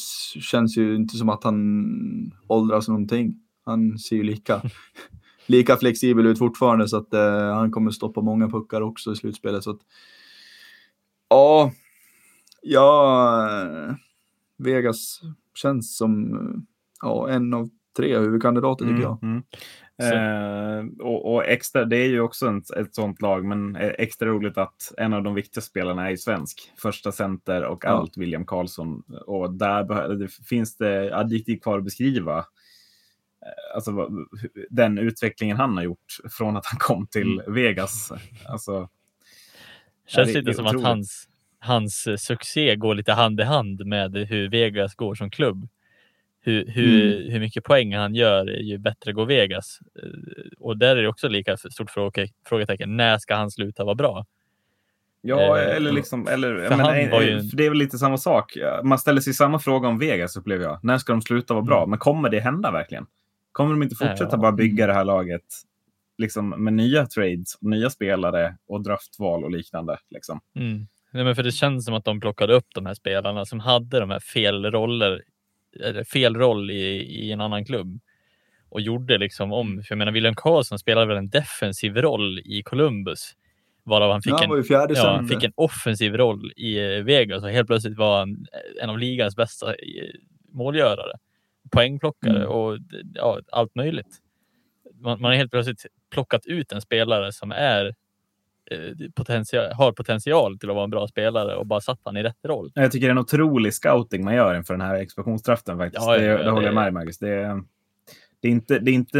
känns 0.40 0.76
ju 0.76 0.96
inte 0.96 1.16
som 1.16 1.28
att 1.28 1.44
han 1.44 2.32
åldras 2.48 2.88
någonting. 2.88 3.34
Han 3.64 3.98
ser 3.98 4.16
ju 4.16 4.22
lika, 4.22 4.62
lika 5.46 5.76
flexibel 5.76 6.26
ut 6.26 6.38
fortfarande 6.38 6.88
så 6.88 6.96
att 6.96 7.14
eh, 7.14 7.54
han 7.54 7.70
kommer 7.70 7.90
stoppa 7.90 8.20
många 8.20 8.48
puckar 8.48 8.80
också 8.80 9.12
i 9.12 9.16
slutspelet. 9.16 9.64
Så 9.64 9.70
att, 9.70 9.80
ja, 11.28 11.72
ja, 12.62 13.48
Vegas 14.56 15.20
känns 15.54 15.96
som 15.96 16.38
ja, 17.02 17.28
en 17.28 17.54
av 17.54 17.68
tre 17.96 18.18
huvudkandidater 18.18 18.84
tycker 18.84 18.94
mm, 18.94 19.02
jag. 19.02 19.22
Mm. 19.22 19.42
Eh, 20.00 21.06
och, 21.06 21.34
och, 21.34 21.44
extra, 21.44 21.84
det 21.84 21.96
är 21.96 22.08
ju 22.08 22.20
också 22.20 22.46
en, 22.46 22.62
ett 22.76 22.94
sånt 22.94 23.22
lag, 23.22 23.44
men 23.44 23.76
extra 23.76 24.28
roligt 24.28 24.58
att 24.58 24.92
en 24.96 25.12
av 25.12 25.22
de 25.22 25.34
viktiga 25.34 25.62
spelarna 25.62 26.10
är 26.10 26.16
svensk. 26.16 26.72
Första 26.82 27.12
center 27.12 27.64
och 27.64 27.84
ja. 27.84 27.88
allt, 27.88 28.16
William 28.16 28.46
Karlsson. 28.46 29.02
Och 29.26 29.54
där 29.54 30.14
det, 30.14 30.28
finns 30.28 30.76
det 30.76 31.16
adjektiv 31.16 31.58
kvar 31.58 31.78
att 31.78 31.84
beskriva. 31.84 32.38
Eh, 32.38 33.74
alltså 33.74 34.08
den 34.70 34.98
utvecklingen 34.98 35.56
han 35.56 35.76
har 35.76 35.84
gjort 35.84 36.16
från 36.30 36.56
att 36.56 36.66
han 36.66 36.78
kom 36.78 37.06
till 37.06 37.40
mm. 37.40 37.54
Vegas. 37.54 38.12
Alltså, 38.48 38.88
Känns 40.06 40.34
lite 40.34 40.54
som 40.54 40.66
att 40.66 40.82
hans, 40.82 41.28
hans 41.58 42.08
succé 42.18 42.76
går 42.76 42.94
lite 42.94 43.12
hand 43.12 43.40
i 43.40 43.42
hand 43.42 43.86
med 43.86 44.16
hur 44.16 44.48
Vegas 44.48 44.94
går 44.94 45.14
som 45.14 45.30
klubb 45.30 45.68
hur, 46.42 46.66
hur, 46.66 47.16
mm. 47.16 47.32
hur 47.32 47.40
mycket 47.40 47.64
poäng 47.64 47.94
han 47.94 48.14
gör 48.14 48.46
ju 48.46 48.78
bättre 48.78 49.12
går 49.12 49.26
Vegas. 49.26 49.78
Eh, 50.02 50.08
och 50.58 50.78
där 50.78 50.96
är 50.96 51.02
det 51.02 51.08
också 51.08 51.28
lika 51.28 51.56
stort 51.56 51.90
frågetecken. 52.48 52.96
När 52.96 53.18
ska 53.18 53.34
han 53.34 53.50
sluta 53.50 53.84
vara 53.84 53.94
bra? 53.94 54.26
Ja, 55.22 55.58
eh, 55.58 55.76
eller 55.76 55.92
liksom, 55.92 56.28
eller, 56.28 56.68
men, 56.70 56.80
eh, 56.80 57.28
ju... 57.28 57.40
det 57.40 57.66
är 57.66 57.68
väl 57.68 57.78
lite 57.78 57.98
samma 57.98 58.18
sak. 58.18 58.56
Man 58.84 58.98
ställer 58.98 59.20
sig 59.20 59.34
samma 59.34 59.58
fråga 59.58 59.88
om 59.88 59.98
Vegas 59.98 60.36
upplever 60.36 60.64
jag. 60.64 60.80
När 60.82 60.98
ska 60.98 61.12
de 61.12 61.22
sluta 61.22 61.54
vara 61.54 61.64
bra? 61.64 61.78
Mm. 61.78 61.90
Men 61.90 61.98
kommer 61.98 62.28
det 62.28 62.40
hända 62.40 62.70
verkligen? 62.70 63.06
Kommer 63.52 63.70
de 63.70 63.82
inte 63.82 63.96
fortsätta 63.96 64.36
bara 64.36 64.52
bygga 64.52 64.86
det 64.86 64.94
här 64.94 65.04
laget 65.04 65.44
liksom, 66.18 66.64
med 66.64 66.72
nya 66.72 67.06
trades, 67.06 67.60
nya 67.60 67.90
spelare 67.90 68.56
och 68.68 68.82
draftval 68.82 69.44
och 69.44 69.50
liknande? 69.50 69.98
Liksom? 70.10 70.40
Mm. 70.56 70.86
Nej, 71.12 71.24
men 71.24 71.36
för 71.36 71.42
det 71.42 71.52
känns 71.52 71.84
som 71.84 71.94
att 71.94 72.04
de 72.04 72.20
plockade 72.20 72.54
upp 72.54 72.66
de 72.74 72.86
här 72.86 72.94
spelarna 72.94 73.44
som 73.44 73.60
hade 73.60 74.00
de 74.00 74.10
här 74.10 74.20
fel 74.20 74.64
roller 74.64 75.22
fel 76.12 76.36
roll 76.36 76.70
i, 76.70 76.96
i 76.96 77.32
en 77.32 77.40
annan 77.40 77.64
klubb 77.64 78.00
och 78.68 78.80
gjorde 78.80 79.18
liksom 79.18 79.52
om. 79.52 79.82
För 79.82 79.92
jag 79.92 79.98
menar, 79.98 80.12
William 80.12 80.34
Karlsson 80.34 80.78
spelade 80.78 81.06
väl 81.06 81.16
en 81.16 81.30
defensiv 81.30 81.96
roll 81.96 82.38
i 82.38 82.62
Columbus. 82.62 83.32
Varav 83.82 84.12
han 84.12 84.22
fick, 84.22 84.32
ja, 84.32 84.44
en, 84.44 84.94
ja, 84.94 85.10
han 85.10 85.28
fick 85.28 85.42
en 85.42 85.52
offensiv 85.54 86.16
roll 86.16 86.52
i 86.56 86.78
eh, 86.78 87.02
Vegas 87.02 87.42
och 87.42 87.50
helt 87.50 87.66
plötsligt 87.66 87.98
var 87.98 88.18
han 88.18 88.46
en 88.82 88.90
av 88.90 88.98
ligans 88.98 89.36
bästa 89.36 89.70
eh, 89.70 89.74
målgörare. 90.52 91.12
Poängplockare 91.70 92.36
mm. 92.36 92.48
och 92.48 92.78
ja, 93.14 93.40
allt 93.52 93.74
möjligt. 93.74 94.18
Man, 95.00 95.20
man 95.20 95.30
har 95.30 95.36
helt 95.36 95.50
plötsligt 95.50 95.86
plockat 96.10 96.46
ut 96.46 96.72
en 96.72 96.80
spelare 96.80 97.32
som 97.32 97.52
är 97.52 97.86
Eh, 97.86 97.92
potential, 99.14 99.72
har 99.72 99.92
potential 99.92 100.58
till 100.58 100.70
att 100.70 100.74
vara 100.74 100.84
en 100.84 100.90
bra 100.90 101.08
spelare 101.08 101.56
och 101.56 101.66
bara 101.66 101.80
satt 101.80 102.00
han 102.04 102.16
i 102.16 102.22
rätt 102.22 102.44
roll. 102.44 102.72
Jag 102.74 102.92
tycker 102.92 103.06
det 103.06 103.10
är 103.10 103.12
en 103.12 103.18
otrolig 103.18 103.74
scouting 103.74 104.24
man 104.24 104.34
gör 104.34 104.54
inför 104.54 104.74
den 104.74 104.86
här 104.86 104.94
expansionsdraften 104.94 105.78
faktiskt. 105.78 106.06
Ja, 106.06 106.18
det, 106.18 106.24
ja, 106.24 106.42
det 106.42 106.50
håller 106.50 106.66
jag 106.66 106.74
med 106.74 106.84
dig 106.84 106.92
Marcus. 106.92 107.18
Det 107.18 107.28
är, 107.28 107.62
det 108.42 108.48
är 108.48 108.52
inte, 108.52 108.78
det 108.78 108.90
är 108.90 108.92
inte 108.92 109.18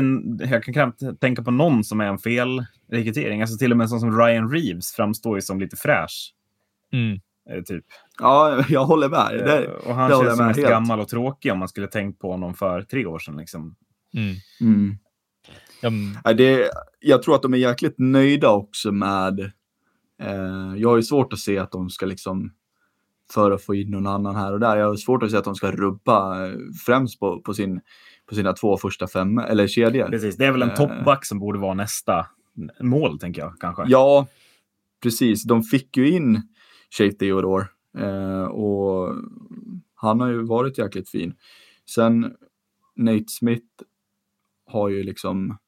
jag 0.51 0.65
kan 0.65 0.75
knappt 0.75 1.21
tänka 1.21 1.43
på 1.43 1.51
någon 1.51 1.85
som 1.85 2.01
är 2.01 2.07
en 2.07 2.19
felrekrytering. 2.19 3.41
Alltså 3.41 3.59
till 3.59 3.71
och 3.71 3.77
med 3.77 3.89
sån 3.89 4.01
som 4.01 4.19
Ryan 4.19 4.53
Reeves 4.53 4.93
framstår 4.93 5.37
ju 5.37 5.43
som 5.43 5.61
lite 5.61 5.77
fräsch. 5.77 6.35
Mm. 6.93 7.21
Eh, 7.51 7.63
typ. 7.63 7.85
Ja, 8.19 8.65
jag 8.69 8.85
håller 8.85 9.09
med. 9.09 9.41
Eh, 9.41 9.45
det, 9.45 9.69
och 9.69 9.95
han 9.95 10.11
känns 10.11 10.37
som 10.37 10.47
mest 10.47 10.61
gammal 10.61 11.01
och 11.01 11.09
tråkig 11.09 11.53
om 11.53 11.59
man 11.59 11.69
skulle 11.69 11.87
tänkt 11.87 12.19
på 12.19 12.31
honom 12.31 12.55
för 12.55 12.83
tre 12.83 13.07
år 13.07 13.19
sedan. 13.19 13.37
Liksom. 13.37 13.77
Mm. 14.15 14.35
Mm. 14.61 14.99
Ja, 16.25 16.33
det, 16.33 16.71
jag 17.01 17.23
tror 17.23 17.35
att 17.35 17.43
de 17.43 17.55
är 17.55 17.59
jäkligt 17.59 17.95
nöjda 17.99 18.51
också 18.51 18.93
med... 18.93 19.41
Eh, 20.23 20.75
jag 20.77 20.89
har 20.89 20.97
ju 20.97 21.03
svårt 21.03 21.33
att 21.33 21.39
se 21.39 21.59
att 21.59 21.73
de 21.73 21.91
ska 21.91 22.07
liksom 22.07 22.51
för 23.33 23.51
att 23.51 23.63
få 23.63 23.75
in 23.75 23.91
någon 23.91 24.07
annan 24.07 24.37
här 24.37 24.53
och 24.53 24.61
där. 24.61 24.77
Jag 24.77 24.89
har 24.89 24.97
svårt 24.97 25.23
att 25.23 25.31
se 25.31 25.37
att 25.37 25.45
de 25.45 25.55
ska 25.55 25.71
rubba 25.71 26.47
eh, 26.47 26.53
främst 26.87 27.21
på, 27.21 27.41
på, 27.41 27.55
sin, 27.55 27.81
på 28.27 28.35
sina 28.35 28.53
två 28.53 28.77
första 28.77 29.09
fem 29.09 29.39
eller 29.39 29.67
kedjor. 29.67 30.07
Precis, 30.07 30.37
det 30.37 30.47
är 30.47 30.53
väl 30.53 30.63
en 30.63 30.71
eh, 30.71 30.77
toppback 30.77 31.25
som 31.25 31.39
borde 31.39 31.59
vara 31.59 31.75
nästa 31.75 32.27
mål, 32.81 33.19
tänker 33.19 33.43
jag 33.43 33.55
kanske. 33.61 33.85
Ja, 33.87 34.27
precis. 35.03 35.45
De 35.45 35.63
fick 35.63 35.97
ju 35.97 36.11
in 36.11 36.43
Shea 36.99 37.13
Theodore 37.13 37.67
eh, 37.99 38.45
och 38.45 39.15
han 39.95 40.21
har 40.21 40.29
ju 40.29 40.43
varit 40.43 40.79
jäkligt 40.79 41.09
fin. 41.09 41.35
Sen 41.91 42.33
Nate 42.97 43.29
Smith 43.29 43.67
har 44.67 44.89
ju 44.89 45.03
liksom 45.03 45.59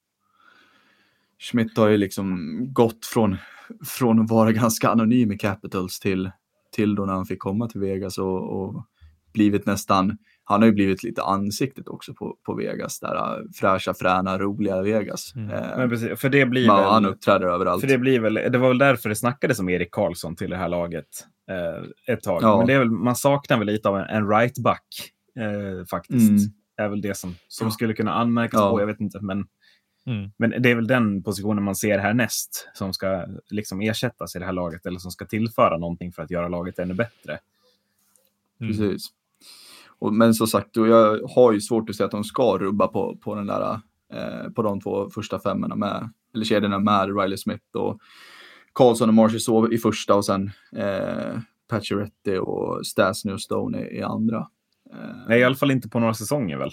Schmidt 1.42 1.78
har 1.78 1.88
ju 1.88 1.96
liksom 1.96 2.58
gått 2.72 3.06
från, 3.06 3.36
från 3.84 4.20
att 4.20 4.30
vara 4.30 4.52
ganska 4.52 4.88
anonym 4.88 5.32
i 5.32 5.38
Capitals 5.38 6.00
till, 6.00 6.30
till 6.76 6.94
då 6.94 7.04
när 7.04 7.12
han 7.12 7.26
fick 7.26 7.38
komma 7.38 7.68
till 7.68 7.80
Vegas 7.80 8.18
och, 8.18 8.62
och 8.62 8.86
blivit 9.32 9.66
nästan, 9.66 10.18
han 10.44 10.60
har 10.60 10.66
ju 10.66 10.72
blivit 10.72 11.02
lite 11.02 11.22
ansiktet 11.22 11.88
också 11.88 12.14
på, 12.14 12.36
på 12.46 12.54
Vegas, 12.54 13.00
där 13.00 13.14
äh, 13.14 13.44
fräscha, 13.54 13.94
fräna, 13.94 14.38
roliga 14.38 14.82
Vegas. 14.82 15.32
Mm. 15.36 15.50
Eh, 15.50 15.76
Men 15.76 15.90
precis, 15.90 16.20
för 16.20 16.28
det 16.28 16.46
blir 16.46 16.68
väl, 16.68 16.84
han 16.84 17.06
uppträder 17.06 17.46
överallt. 17.46 17.80
För 17.80 17.88
det, 17.88 17.98
blir 17.98 18.20
väl, 18.20 18.34
det 18.34 18.58
var 18.58 18.68
väl 18.68 18.78
därför 18.78 19.08
det 19.08 19.16
snackades 19.16 19.58
om 19.58 19.68
Erik 19.68 19.90
Karlsson 19.90 20.36
till 20.36 20.50
det 20.50 20.56
här 20.56 20.68
laget 20.68 21.08
eh, 21.50 22.14
ett 22.14 22.22
tag. 22.22 22.42
Ja. 22.42 22.58
Men 22.58 22.66
det 22.66 22.72
är 22.72 22.78
väl, 22.78 22.90
man 22.90 23.16
saknar 23.16 23.58
väl 23.58 23.66
lite 23.66 23.88
av 23.88 23.98
en, 23.98 24.04
en 24.04 24.28
right-back 24.28 24.86
eh, 25.38 25.86
faktiskt. 25.90 26.30
Mm. 26.30 26.52
är 26.76 26.88
väl 26.88 27.00
det 27.00 27.16
som, 27.16 27.34
som 27.48 27.70
skulle 27.70 27.94
kunna 27.94 28.12
anmärkas 28.12 28.60
ja. 28.60 28.70
på, 28.70 28.80
jag 28.80 28.86
vet 28.86 29.00
inte. 29.00 29.18
Men 29.20 29.46
Mm. 30.06 30.30
Men 30.36 30.62
det 30.62 30.70
är 30.70 30.74
väl 30.74 30.86
den 30.86 31.22
positionen 31.22 31.64
man 31.64 31.74
ser 31.74 31.98
härnäst 31.98 32.68
som 32.74 32.92
ska 32.92 33.26
liksom 33.50 33.80
ersättas 33.80 34.36
i 34.36 34.38
det 34.38 34.44
här 34.44 34.52
laget 34.52 34.86
eller 34.86 34.98
som 34.98 35.10
ska 35.10 35.26
tillföra 35.26 35.78
någonting 35.78 36.12
för 36.12 36.22
att 36.22 36.30
göra 36.30 36.48
laget 36.48 36.78
ännu 36.78 36.94
bättre. 36.94 37.38
Mm. 38.60 38.72
Precis. 38.72 39.06
Och, 39.98 40.14
men 40.14 40.34
som 40.34 40.46
sagt, 40.46 40.76
jag 40.76 41.28
har 41.28 41.52
ju 41.52 41.60
svårt 41.60 41.90
att 41.90 41.96
säga 41.96 42.04
att 42.04 42.10
de 42.10 42.24
ska 42.24 42.58
rubba 42.58 42.88
på, 42.88 43.16
på, 43.16 43.34
den 43.34 43.46
där, 43.46 43.80
eh, 44.12 44.50
på 44.54 44.62
de 44.62 44.80
två 44.80 45.10
första 45.10 45.38
femmorna 45.38 45.76
med, 45.76 46.10
eller 46.34 46.44
kedjorna 46.44 46.78
med 46.78 47.20
Riley 47.20 47.36
Smith 47.36 47.76
och 47.76 48.00
Karlsson 48.72 49.08
och 49.08 49.14
Marshall 49.14 49.74
i 49.74 49.78
första 49.78 50.14
och 50.14 50.24
sen 50.24 50.50
eh, 50.76 51.38
Pacioretty 51.68 52.36
och 52.36 52.86
Stasny 52.86 53.32
och 53.32 53.40
Stone 53.40 53.88
i, 53.88 53.96
i 53.96 54.02
andra. 54.02 54.48
Eh, 54.92 55.16
Nej, 55.28 55.40
i 55.40 55.44
alla 55.44 55.54
fall 55.54 55.70
inte 55.70 55.88
på 55.88 56.00
några 56.00 56.14
säsonger 56.14 56.56
väl? 56.56 56.70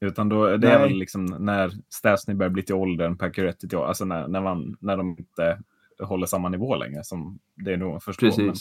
Utan 0.00 0.28
då, 0.28 0.56
det 0.56 0.68
är 0.68 0.78
väl 0.78 0.98
liksom 0.98 1.24
när 1.24 1.72
Stasny 1.88 2.34
börjar 2.34 2.50
bli 2.50 2.62
till 2.62 2.74
åldern, 2.74 3.18
Pacioretty 3.18 3.68
till 3.68 3.78
alltså 3.78 4.04
när, 4.04 4.28
när, 4.28 4.40
man, 4.40 4.76
när 4.80 4.96
de 4.96 5.16
inte 5.18 5.58
håller 5.98 6.26
samma 6.26 6.48
nivå 6.48 6.76
längre. 6.76 7.04
Som 7.04 7.38
det 7.54 7.72
är 7.72 7.76
nog 7.76 8.02
förstår. 8.02 8.26
Precis. 8.26 8.38
Men 8.46 8.54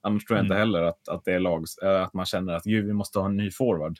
annars 0.00 0.24
tror 0.24 0.36
jag 0.38 0.44
inte 0.44 0.54
mm. 0.54 0.68
heller 0.68 0.82
att, 0.82 1.08
att 1.08 1.24
det 1.24 1.32
är 1.32 1.40
lag, 1.40 1.64
äh, 1.82 2.02
att 2.02 2.14
man 2.14 2.26
känner 2.26 2.52
att 2.52 2.64
gud, 2.64 2.86
vi 2.86 2.92
måste 2.92 3.18
ha 3.18 3.26
en 3.26 3.36
ny 3.36 3.50
forward. 3.50 3.98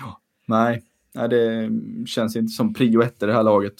Ja. 0.00 0.20
Nej, 0.46 0.82
nej, 1.14 1.28
det 1.28 1.70
känns 2.06 2.36
inte 2.36 2.52
som 2.52 2.74
prio 2.74 3.02
ett 3.02 3.22
i 3.22 3.26
det 3.26 3.32
här 3.32 3.42
laget. 3.42 3.74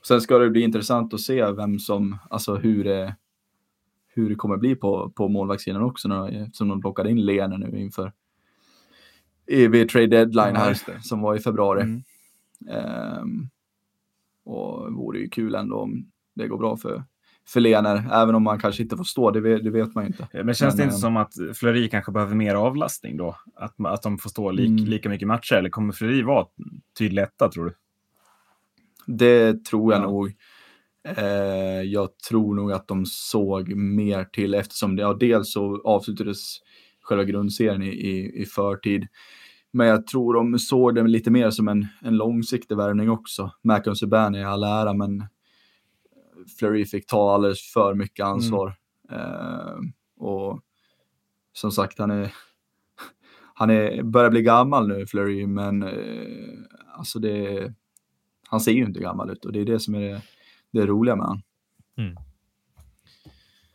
Och 0.00 0.06
sen 0.06 0.20
ska 0.20 0.38
det 0.38 0.50
bli 0.50 0.60
intressant 0.60 1.14
att 1.14 1.20
se 1.20 1.52
vem 1.52 1.78
som, 1.78 2.18
alltså 2.30 2.54
hur 2.54 2.84
det, 2.84 3.16
hur 4.08 4.28
det 4.28 4.34
kommer 4.34 4.56
bli 4.56 4.76
på, 4.76 5.10
på 5.10 5.28
målvaktssidan 5.28 5.82
också, 5.82 6.08
när, 6.08 6.42
eftersom 6.42 6.68
de 6.68 6.80
plockade 6.80 7.10
in 7.10 7.24
Lene 7.24 7.58
nu 7.58 7.80
inför 7.80 8.12
vid 9.50 9.88
trade 9.88 10.06
deadline 10.06 10.56
här 10.56 10.76
ja, 10.86 10.92
som 11.02 11.20
var 11.20 11.36
i 11.36 11.38
februari. 11.38 11.82
Mm. 11.82 12.02
Um, 13.22 13.48
och 14.44 14.84
det 14.84 14.96
vore 14.96 15.18
ju 15.18 15.28
kul 15.28 15.54
ändå 15.54 15.76
om 15.76 16.10
det 16.34 16.48
går 16.48 16.58
bra 16.58 16.76
för, 16.76 17.04
för 17.48 17.60
Lener, 17.60 18.08
även 18.12 18.34
om 18.34 18.42
man 18.42 18.58
kanske 18.58 18.82
inte 18.82 18.96
får 18.96 19.04
stå, 19.04 19.30
det 19.30 19.40
vet, 19.40 19.64
det 19.64 19.70
vet 19.70 19.94
man 19.94 20.04
ju 20.04 20.08
inte. 20.08 20.28
Men 20.32 20.54
känns 20.54 20.60
Men, 20.60 20.76
det 20.76 20.82
inte 20.82 20.94
um, 20.94 21.00
som 21.00 21.16
att 21.16 21.32
Fleury 21.54 21.88
kanske 21.88 22.12
behöver 22.12 22.34
mer 22.34 22.54
avlastning 22.54 23.16
då? 23.16 23.36
Att, 23.54 23.74
att 23.78 24.02
de 24.02 24.18
får 24.18 24.30
stå 24.30 24.50
lik, 24.50 24.68
mm. 24.68 24.84
lika 24.84 25.08
mycket 25.08 25.28
matcher, 25.28 25.54
eller 25.54 25.70
kommer 25.70 25.92
Fleury 25.92 26.22
vara 26.22 26.46
tydlig 26.98 27.22
etta 27.22 27.48
tror 27.48 27.64
du? 27.64 27.74
Det 29.06 29.64
tror 29.64 29.92
jag 29.92 30.02
ja. 30.02 30.06
nog. 30.06 30.34
Eh, 31.04 31.82
jag 31.82 32.18
tror 32.18 32.54
nog 32.54 32.72
att 32.72 32.88
de 32.88 33.06
såg 33.06 33.74
mer 33.74 34.24
till 34.24 34.54
eftersom 34.54 34.96
det, 34.96 35.02
ja, 35.02 35.14
dels 35.14 35.52
så 35.52 35.80
avslutades 35.84 36.56
själva 37.02 37.24
grundserien 37.24 37.82
i, 37.82 37.88
i, 37.88 38.42
i 38.42 38.46
förtid. 38.46 39.06
Men 39.72 39.86
jag 39.86 40.06
tror 40.06 40.34
de 40.34 40.58
såg 40.58 40.94
det 40.94 41.02
lite 41.02 41.30
mer 41.30 41.50
som 41.50 41.68
en, 41.68 41.86
en 42.02 42.16
långsiktig 42.16 42.76
värvning 42.76 43.10
också. 43.10 43.50
Macon 43.62 43.96
Subban 43.96 44.34
är 44.34 44.44
all 44.44 44.64
ära, 44.64 44.92
men 44.92 45.24
Fleury 46.58 46.84
fick 46.84 47.06
ta 47.06 47.34
alldeles 47.34 47.72
för 47.72 47.94
mycket 47.94 48.26
ansvar. 48.26 48.74
Mm. 49.10 49.22
Uh, 49.22 49.78
och 50.16 50.60
som 51.52 51.72
sagt, 51.72 51.98
han 51.98 52.10
är, 52.10 52.32
han 53.54 53.70
är, 53.70 54.02
börjar 54.02 54.30
bli 54.30 54.42
gammal 54.42 54.88
nu, 54.88 55.06
Fleury, 55.06 55.46
men 55.46 55.82
uh, 55.82 56.58
alltså 56.92 57.18
det, 57.18 57.72
han 58.48 58.60
ser 58.60 58.72
ju 58.72 58.84
inte 58.84 59.00
gammal 59.00 59.30
ut 59.30 59.44
och 59.44 59.52
det 59.52 59.60
är 59.60 59.64
det 59.64 59.80
som 59.80 59.94
är 59.94 60.00
det, 60.00 60.22
det 60.70 60.86
roliga 60.86 61.16
med 61.16 61.26
honom. 61.26 61.42
Mm. 61.96 62.16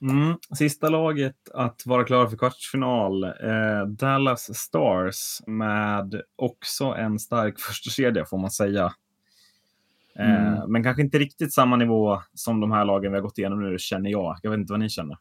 Mm, 0.09 0.37
sista 0.57 0.89
laget 0.89 1.49
att 1.53 1.85
vara 1.85 2.03
klara 2.03 2.29
för 2.29 2.37
kvartsfinal, 2.37 3.23
eh, 3.23 3.87
Dallas 3.87 4.57
Stars 4.57 5.41
med 5.47 6.21
också 6.35 6.85
en 6.85 7.19
stark 7.19 7.59
första 7.67 7.89
kedja 7.89 8.25
får 8.25 8.37
man 8.37 8.51
säga. 8.51 8.93
Eh, 10.15 10.47
mm. 10.47 10.71
Men 10.71 10.83
kanske 10.83 11.01
inte 11.01 11.19
riktigt 11.19 11.53
samma 11.53 11.75
nivå 11.75 12.21
som 12.33 12.59
de 12.59 12.71
här 12.71 12.85
lagen 12.85 13.11
vi 13.11 13.17
har 13.17 13.23
gått 13.23 13.37
igenom 13.37 13.69
nu, 13.69 13.77
känner 13.79 14.09
jag. 14.09 14.37
Jag 14.41 14.51
vet 14.51 14.59
inte 14.59 14.73
vad 14.73 14.79
ni 14.79 14.89
känner. 14.89 15.17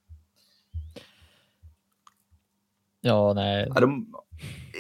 Ja, 3.01 3.33
nej. 3.33 3.67
Ja, 3.75 3.81
de, 3.81 4.15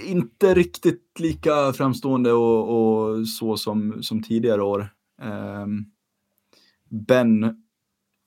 inte 0.06 0.54
riktigt 0.54 1.18
lika 1.18 1.72
framstående 1.72 2.32
och, 2.32 2.68
och 2.68 3.28
så 3.28 3.56
som, 3.56 4.02
som 4.02 4.22
tidigare 4.22 4.62
år. 4.62 4.88
Eh, 5.22 5.66
ben, 6.88 7.63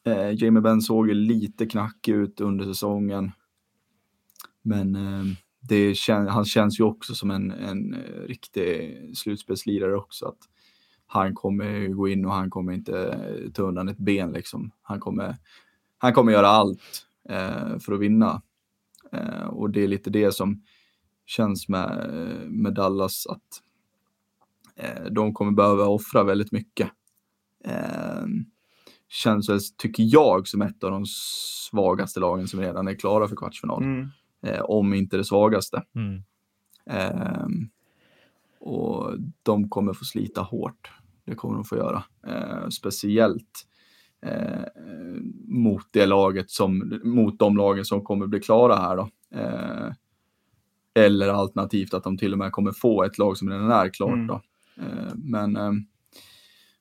eh, 0.07 0.43
Jamie 0.43 0.61
Ben 0.61 0.81
såg 0.81 1.07
ju 1.07 1.13
lite 1.13 1.65
knackig 1.65 2.13
ut 2.13 2.41
under 2.41 2.65
säsongen. 2.65 3.31
Men 4.61 4.95
eh, 4.95 5.25
det 5.59 5.95
kän, 5.95 6.27
han 6.27 6.45
känns 6.45 6.79
ju 6.79 6.83
också 6.83 7.15
som 7.15 7.31
en, 7.31 7.51
en 7.51 7.93
eh, 7.93 8.21
riktig 8.27 8.97
slutspelslirare 9.17 9.95
också. 9.95 10.25
Att 10.25 10.39
han 11.07 11.35
kommer 11.35 11.87
gå 11.87 12.07
in 12.07 12.25
och 12.25 12.33
han 12.33 12.49
kommer 12.49 12.73
inte 12.73 13.07
eh, 13.07 13.51
ta 13.51 13.63
undan 13.63 13.89
ett 13.89 13.97
ben 13.97 14.31
liksom. 14.31 14.71
Han 14.81 14.99
kommer, 14.99 15.37
han 15.97 16.13
kommer 16.13 16.31
göra 16.31 16.47
allt 16.47 17.07
eh, 17.29 17.79
för 17.79 17.93
att 17.93 17.99
vinna. 17.99 18.41
Eh, 19.11 19.47
och 19.47 19.69
det 19.69 19.83
är 19.83 19.87
lite 19.87 20.09
det 20.09 20.31
som 20.31 20.63
känns 21.25 21.69
med, 21.69 22.09
eh, 22.09 22.49
med 22.49 22.73
Dallas 22.73 23.27
att 23.27 23.63
eh, 24.75 25.05
de 25.11 25.33
kommer 25.33 25.51
behöva 25.51 25.85
offra 25.85 26.23
väldigt 26.23 26.51
mycket. 26.51 26.91
Eh, 29.07 29.09
känns 29.09 29.49
väl, 29.49 29.59
tycker 29.77 30.03
jag, 30.07 30.47
som 30.47 30.61
ett 30.61 30.83
av 30.83 30.91
de 30.91 31.05
svagaste 31.05 32.19
lagen 32.19 32.47
som 32.47 32.59
redan 32.59 32.87
är 32.87 32.93
klara 32.93 33.27
för 33.27 33.35
kvartsfinal. 33.35 33.83
Mm. 33.83 34.09
Eh, 34.41 34.61
om 34.61 34.93
inte 34.93 35.17
det 35.17 35.23
svagaste. 35.23 35.83
Mm. 35.95 36.23
Ehm, 36.89 37.69
och 38.59 39.13
de 39.43 39.69
kommer 39.69 39.93
få 39.93 40.05
slita 40.05 40.41
hårt. 40.41 40.91
Det 41.25 41.35
kommer 41.35 41.55
de 41.55 41.63
få 41.63 41.77
göra. 41.77 42.03
Eh, 42.27 42.69
speciellt 42.69 43.67
eh, 44.25 44.63
mot 45.47 45.85
det 45.91 46.05
laget 46.05 46.51
som, 46.51 46.99
mot 47.03 47.39
de 47.39 47.57
lagen 47.57 47.85
som 47.85 48.03
kommer 48.03 48.27
bli 48.27 48.39
klara 48.39 48.75
här 48.75 48.97
då. 48.97 49.09
Eh, 49.31 49.91
eller 50.93 51.27
alternativt 51.27 51.93
att 51.93 52.03
de 52.03 52.17
till 52.17 52.33
och 52.33 52.39
med 52.39 52.51
kommer 52.51 52.71
få 52.71 53.03
ett 53.03 53.17
lag 53.17 53.37
som 53.37 53.49
redan 53.49 53.71
är 53.71 53.89
klart 53.89 54.13
mm. 54.13 54.27
då. 54.27 54.41
Eh, 54.77 55.13
men 55.15 55.55
eh, 55.55 55.71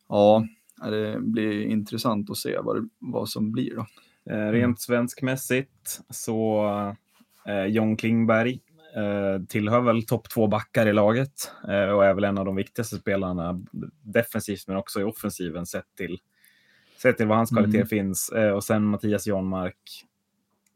ja, 0.08 0.46
det 0.82 1.20
blir 1.20 1.62
intressant 1.62 2.30
att 2.30 2.36
se 2.36 2.58
vad, 2.58 2.76
det, 2.76 2.88
vad 2.98 3.28
som 3.28 3.52
blir 3.52 3.74
då. 3.74 3.86
Eh, 4.32 4.50
rent 4.50 4.80
svenskmässigt 4.80 6.00
så 6.10 6.70
John 7.68 7.96
Klingberg 7.96 8.60
tillhör 9.48 9.80
väl 9.80 10.06
topp 10.06 10.28
två 10.28 10.46
backar 10.46 10.86
i 10.86 10.92
laget 10.92 11.52
och 11.62 12.04
är 12.04 12.14
väl 12.14 12.24
en 12.24 12.38
av 12.38 12.44
de 12.44 12.56
viktigaste 12.56 12.96
spelarna 12.96 13.64
defensivt 14.02 14.68
men 14.68 14.76
också 14.76 15.00
i 15.00 15.04
offensiven 15.04 15.66
sett 15.66 15.94
till, 15.96 16.18
sett 17.02 17.16
till 17.16 17.26
vad 17.26 17.36
hans 17.36 17.50
kvalitet 17.50 17.76
mm. 17.76 17.88
finns. 17.88 18.32
Och 18.54 18.64
sen 18.64 18.84
Mattias 18.84 19.26
Janmark 19.26 20.06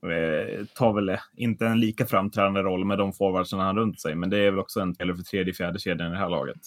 Eh, 0.02 0.64
tar 0.64 0.92
väl 0.92 1.18
inte 1.36 1.66
en 1.66 1.80
lika 1.80 2.06
framträdande 2.06 2.60
roll 2.60 2.84
med 2.84 2.98
de 2.98 3.12
forwardsen 3.12 3.58
han 3.58 3.76
runt 3.76 4.00
sig, 4.00 4.14
men 4.14 4.30
det 4.30 4.38
är 4.38 4.50
väl 4.50 4.60
också 4.60 4.80
en 4.80 4.94
spelare 4.94 5.16
för 5.16 5.22
tredje, 5.22 5.54
fjärde 5.54 5.78
kedjan 5.78 6.08
i 6.08 6.10
det 6.10 6.18
här 6.18 6.30
laget. 6.30 6.60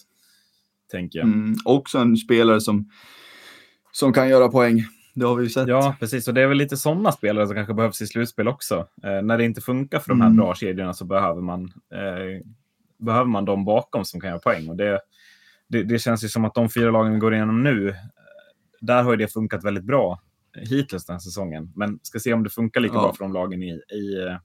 Tänker 0.91 1.19
jag. 1.19 1.27
Mm, 1.27 1.55
också 1.65 1.97
en 1.97 2.17
spelare 2.17 2.61
som, 2.61 2.89
som 3.93 4.13
kan 4.13 4.29
göra 4.29 4.49
poäng. 4.49 4.83
Det 5.13 5.25
har 5.25 5.35
vi 5.35 5.43
ju 5.43 5.49
sett. 5.49 5.67
Ja, 5.67 5.95
precis. 5.99 6.27
Och 6.27 6.33
det 6.33 6.41
är 6.41 6.47
väl 6.47 6.57
lite 6.57 6.77
sådana 6.77 7.11
spelare 7.11 7.47
som 7.47 7.55
kanske 7.55 7.73
behövs 7.73 8.01
i 8.01 8.07
slutspel 8.07 8.47
också. 8.47 8.87
Eh, 9.03 9.21
när 9.21 9.37
det 9.37 9.45
inte 9.45 9.61
funkar 9.61 9.99
för 9.99 10.09
de 10.09 10.21
här 10.21 10.27
mm. 10.27 10.37
bra 10.37 10.55
kedjorna 10.55 10.93
så 10.93 11.05
behöver 11.05 11.41
man, 11.41 11.63
eh, 11.93 12.45
behöver 12.97 13.25
man 13.25 13.45
dem 13.45 13.65
bakom 13.65 14.05
som 14.05 14.21
kan 14.21 14.29
göra 14.29 14.39
poäng. 14.39 14.69
Och 14.69 14.75
det, 14.75 15.01
det, 15.67 15.83
det, 15.83 15.99
känns 15.99 16.23
ju 16.23 16.27
som 16.27 16.45
att 16.45 16.53
de 16.53 16.69
fyra 16.69 16.91
lagen 16.91 17.13
vi 17.13 17.19
går 17.19 17.33
igenom 17.33 17.63
nu, 17.63 17.89
eh, 17.89 17.95
där 18.81 19.03
har 19.03 19.15
det 19.17 19.27
funkat 19.27 19.63
väldigt 19.63 19.83
bra 19.83 20.21
hittills 20.57 21.05
den 21.05 21.13
här 21.13 21.19
säsongen. 21.19 21.71
Men 21.75 21.99
ska 22.03 22.19
se 22.19 22.33
om 22.33 22.43
det 22.43 22.49
funkar 22.49 22.81
lika 22.81 22.95
ja. 22.95 23.01
bra 23.01 23.13
för 23.13 23.23
de 23.23 23.33
lagen 23.33 23.63
i, 23.63 23.71
i, 23.71 24.37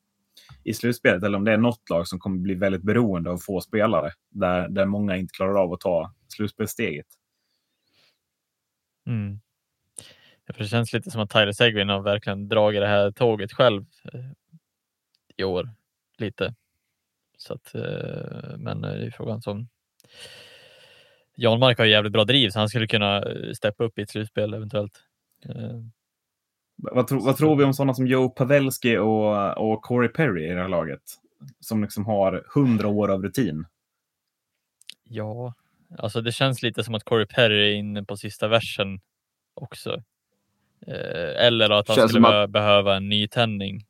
i 0.65 0.75
slutspelet 0.75 1.23
eller 1.23 1.39
om 1.39 1.45
det 1.45 1.53
är 1.53 1.59
något 1.59 1.91
lag 1.91 2.09
som 2.09 2.19
kommer 2.19 2.39
bli 2.39 2.55
väldigt 2.55 2.83
beroende 2.83 3.31
av 3.31 3.39
få 3.39 3.61
spelare 3.61 4.11
där, 4.31 4.69
där 4.69 4.87
många 4.87 5.17
inte 5.17 5.33
klarar 5.33 5.63
av 5.63 5.73
att 5.73 5.81
ta 5.81 6.15
slutspelssteget. 6.29 7.07
Mm. 9.09 9.41
Det 10.47 10.65
känns 10.65 10.93
lite 10.93 11.11
som 11.11 11.21
att 11.21 11.31
Tyler 11.31 11.53
Seguin 11.53 11.89
har 11.89 12.01
verkligen 12.01 12.49
dragit 12.49 12.81
det 12.81 12.87
här 12.87 13.11
tåget 13.11 13.53
själv 13.53 13.85
eh, 14.13 14.25
i 15.37 15.45
år. 15.45 15.71
Lite. 16.19 16.55
Så 17.37 17.55
att, 17.55 17.75
eh, 17.75 18.57
men 18.57 18.81
det 18.81 19.07
är 19.07 19.11
frågan 19.11 19.43
som 19.43 19.69
Janmark 21.37 21.79
har 21.79 21.85
jävligt 21.85 22.13
bra 22.13 22.25
driv 22.25 22.51
så 22.51 22.59
han 22.59 22.69
skulle 22.69 22.87
kunna 22.87 23.23
eh, 23.23 23.53
steppa 23.53 23.85
upp 23.85 23.99
i 23.99 24.03
ett 24.03 24.11
slutspel 24.11 24.55
eventuellt. 24.55 25.03
Vad, 26.77 27.07
tro, 27.07 27.21
vad 27.21 27.37
tror 27.37 27.57
vi 27.57 27.65
om 27.65 27.75
sådana 27.75 27.95
som 27.95 28.07
Joe 28.07 28.29
Pavelski 28.29 28.97
och, 28.97 29.59
och 29.59 29.83
Corey 29.83 30.09
Perry 30.09 30.45
i 30.45 30.55
det 30.55 30.61
här 30.61 30.69
laget? 30.69 31.03
Som 31.61 31.83
liksom 31.83 32.07
har 32.07 32.45
hundra 32.55 32.89
år 32.89 33.11
av 33.11 33.23
rutin. 33.23 33.67
Ja, 35.05 35.55
alltså 35.99 36.21
det 36.21 36.33
känns 36.33 36.63
lite 36.63 36.85
som 36.85 36.95
att 36.95 37.05
Corey 37.05 37.27
Perry 37.27 37.73
är 37.73 37.77
inne 37.77 38.05
på 38.05 38.17
sista 38.17 38.49
versen 38.49 39.01
också. 39.55 40.03
Eh, 40.87 41.47
eller 41.47 41.71
att 41.71 41.89
han 41.89 41.97
känns 41.97 42.11
skulle 42.11 42.43
att... 42.43 42.51
behöva 42.51 42.97
en 42.97 43.09
nytändning 43.09 43.87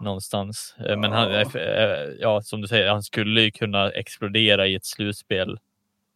någonstans. 0.00 0.74
Eh, 0.78 0.96
men 0.96 1.12
han, 1.12 1.32
ja. 1.32 1.58
Eh, 1.60 2.10
ja, 2.18 2.42
som 2.42 2.60
du 2.60 2.68
säger, 2.68 2.90
han 2.90 3.02
skulle 3.02 3.40
ju 3.40 3.50
kunna 3.50 3.90
explodera 3.90 4.66
i 4.66 4.74
ett 4.74 4.86
slutspel 4.86 5.58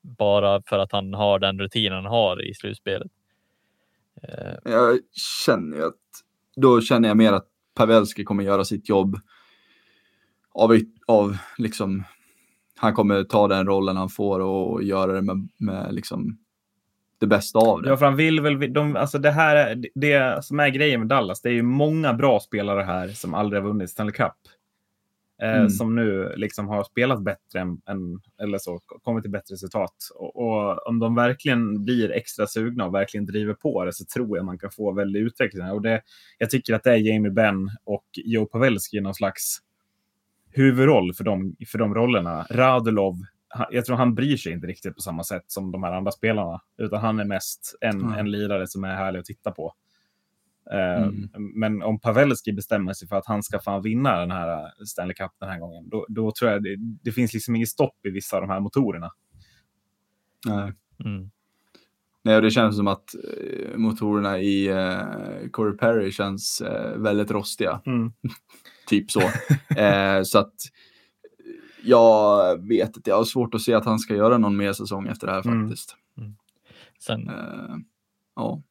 bara 0.03 0.63
för 0.63 0.79
att 0.79 0.93
han 0.93 1.15
har 1.15 1.39
den 1.39 1.59
rutinen 1.59 1.93
han 1.93 2.07
har 2.07 2.45
i 2.45 2.55
slutspelet. 2.55 3.13
Eh, 4.23 4.55
jag 4.65 4.99
känner 5.45 5.77
ju 5.77 5.87
att 5.87 5.95
då 6.57 6.81
känner 6.81 7.09
jag 7.09 7.17
mer 7.17 7.33
att 7.33 7.47
Pavelski 7.75 8.25
kommer 8.25 8.45
göra 8.45 8.65
sitt 8.65 8.89
jobb 8.89 9.21
av, 10.53 10.79
av 11.07 11.37
liksom, 11.59 12.05
han 12.77 12.95
kommer 12.95 13.25
ta 13.25 13.49
den 13.49 13.67
rollen 13.67 13.97
han 13.97 14.09
får 14.09 14.41
och 14.41 14.83
göra 14.83 15.13
det 15.13 15.23
med, 15.23 15.49
med 15.59 15.95
liksom 15.95 16.39
det 17.19 17.27
bästa 17.27 17.59
av 17.59 17.83
det. 17.83 17.89
Ja, 17.89 17.97
för 17.97 18.07
han 18.07 18.17
vill 18.17 18.41
väl, 18.41 18.73
de, 18.73 18.97
alltså 18.97 19.19
det 19.19 19.31
här, 19.31 19.85
det 19.95 20.45
som 20.45 20.61
är 20.61 20.69
grejen 20.69 21.01
med 21.01 21.09
Dallas, 21.09 21.43
det 21.43 21.49
är 21.49 21.53
ju 21.53 21.63
många 21.63 22.15
bra 22.15 22.41
spelare 22.41 22.83
här 22.83 23.09
som 23.09 23.35
aldrig 23.35 23.63
har 23.63 23.69
vunnit 23.69 23.91
Stanley 23.91 24.13
Cup. 24.13 24.33
Eh, 25.43 25.57
mm. 25.57 25.71
som 25.71 25.95
nu 25.95 26.35
liksom 26.37 26.69
har 26.69 26.85
spelat 26.85 27.23
bättre 27.23 27.61
än, 27.61 27.81
än, 27.89 28.21
eller 28.43 28.59
så, 28.59 28.79
kommit 29.03 29.23
till 29.23 29.31
bättre 29.31 29.55
resultat. 29.55 29.95
Och, 30.15 30.37
och, 30.37 30.89
om 30.89 30.99
de 30.99 31.15
verkligen 31.15 31.85
blir 31.85 32.11
extra 32.11 32.47
sugna 32.47 32.87
och 32.87 32.95
verkligen 32.95 33.27
driver 33.27 33.55
på 33.55 33.85
det 33.85 33.93
så 33.93 34.05
tror 34.05 34.37
jag 34.37 34.47
man 34.47 34.59
kan 34.59 34.71
få 34.71 34.93
väldigt 34.93 35.23
utveckling. 35.23 35.71
Och 35.71 35.83
det, 35.83 36.03
jag 36.39 36.51
tycker 36.51 36.75
att 36.75 36.83
det 36.83 36.91
är 36.91 36.97
Jamie 36.97 37.31
Benn 37.31 37.71
och 37.85 38.07
Joe 38.25 38.47
Pavelski 38.47 39.01
någon 39.01 39.15
slags 39.15 39.59
huvudroll 40.57 41.15
för 41.15 41.25
de, 41.25 41.57
för 41.67 41.79
de 41.79 41.95
rollerna. 41.95 42.47
Radulov, 42.51 43.15
jag 43.71 43.85
tror 43.85 43.97
han 43.97 44.15
bryr 44.15 44.37
sig 44.37 44.53
inte 44.53 44.67
riktigt 44.67 44.95
på 44.95 45.01
samma 45.01 45.25
sätt 45.25 45.45
som 45.47 45.73
de 45.73 45.83
här 45.83 45.93
andra 45.93 46.13
spelarna, 46.13 46.61
utan 46.79 47.01
han 47.01 47.21
är 47.21 47.25
mest 47.25 47.77
en, 47.81 48.01
mm. 48.01 48.13
en 48.13 48.31
lirare 48.31 48.67
som 48.67 48.85
är 48.85 48.95
härlig 48.95 49.19
att 49.19 49.25
titta 49.25 49.51
på. 49.51 49.73
Eh, 50.73 51.03
mm. 51.03 51.29
Men 51.55 51.83
om 51.83 52.01
Pavelski 52.01 52.53
bestämmer 52.53 52.93
sig 52.93 53.09
för 53.09 53.17
att 53.17 53.27
han 53.27 53.43
ska 53.43 53.59
fan 53.59 53.83
vinna 53.83 54.21
den 54.21 54.31
här 54.31 54.49
eh, 54.49 54.69
Stanley 54.87 55.15
Cup 55.15 55.33
den 55.41 55.49
här 55.49 55.59
gången, 55.59 55.89
då, 55.89 56.07
då 56.09 56.33
tror 56.33 56.51
jag 56.51 56.63
det, 56.63 56.77
det, 57.03 57.13
finns 57.13 57.35
liksom 57.35 57.57
inget 57.57 57.69
stopp 57.69 58.07
i 58.07 58.11
vissa 58.11 58.37
av 58.37 58.43
de 58.43 58.51
här 58.51 58.61
motorerna. 58.61 59.11
Nej. 60.47 60.73
Mm. 61.05 61.31
Nej, 62.23 62.37
och 62.37 62.43
det 62.43 62.51
känns 62.51 62.77
som 62.77 62.87
att 62.87 63.15
eh, 63.15 63.77
motorerna 63.77 64.39
i 64.39 64.73
uh, 64.73 65.49
Corey 65.51 65.77
Perry 65.77 66.13
känns 66.13 66.63
uh, 66.63 67.03
väldigt 67.03 67.31
rostiga. 67.31 67.81
Mm. 67.87 68.13
typ 68.87 69.11
så. 69.11 69.21
uh, 69.21 70.23
så 70.25 70.39
att 70.39 70.55
jag 71.83 72.69
vet 72.69 72.97
inte, 72.97 73.11
jag 73.11 73.17
har 73.17 73.25
svårt 73.25 73.55
att 73.55 73.63
se 73.63 73.75
att 73.75 73.85
han 73.85 73.99
ska 73.99 74.15
göra 74.15 74.39
någon 74.39 74.57
mer 74.57 74.73
säsong 74.73 75.09
efter 75.09 75.27
det 75.27 75.33
här 75.33 75.47
mm. 75.47 75.69
faktiskt. 75.69 75.97
Mm. 76.19 76.37
Sen, 77.01 77.31
ja. 78.37 78.63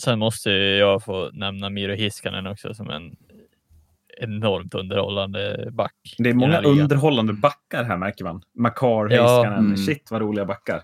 Sen 0.00 0.18
måste 0.18 0.50
jag 0.50 1.04
få 1.04 1.30
nämna 1.32 1.70
Miro 1.70 1.94
Hiskanen 1.94 2.46
också 2.46 2.74
som 2.74 2.90
en 2.90 3.16
enormt 4.20 4.74
underhållande 4.74 5.68
back. 5.72 6.14
Det 6.18 6.30
är 6.30 6.34
många 6.34 6.60
underhållande 6.60 7.32
backar 7.32 7.84
här 7.84 7.96
märker 7.96 8.24
man. 8.24 8.42
Makar, 8.54 9.10
ja, 9.10 9.22
Heiskanen, 9.26 9.58
mm. 9.58 9.76
shit 9.76 10.10
vad 10.10 10.20
roliga 10.20 10.44
backar. 10.44 10.82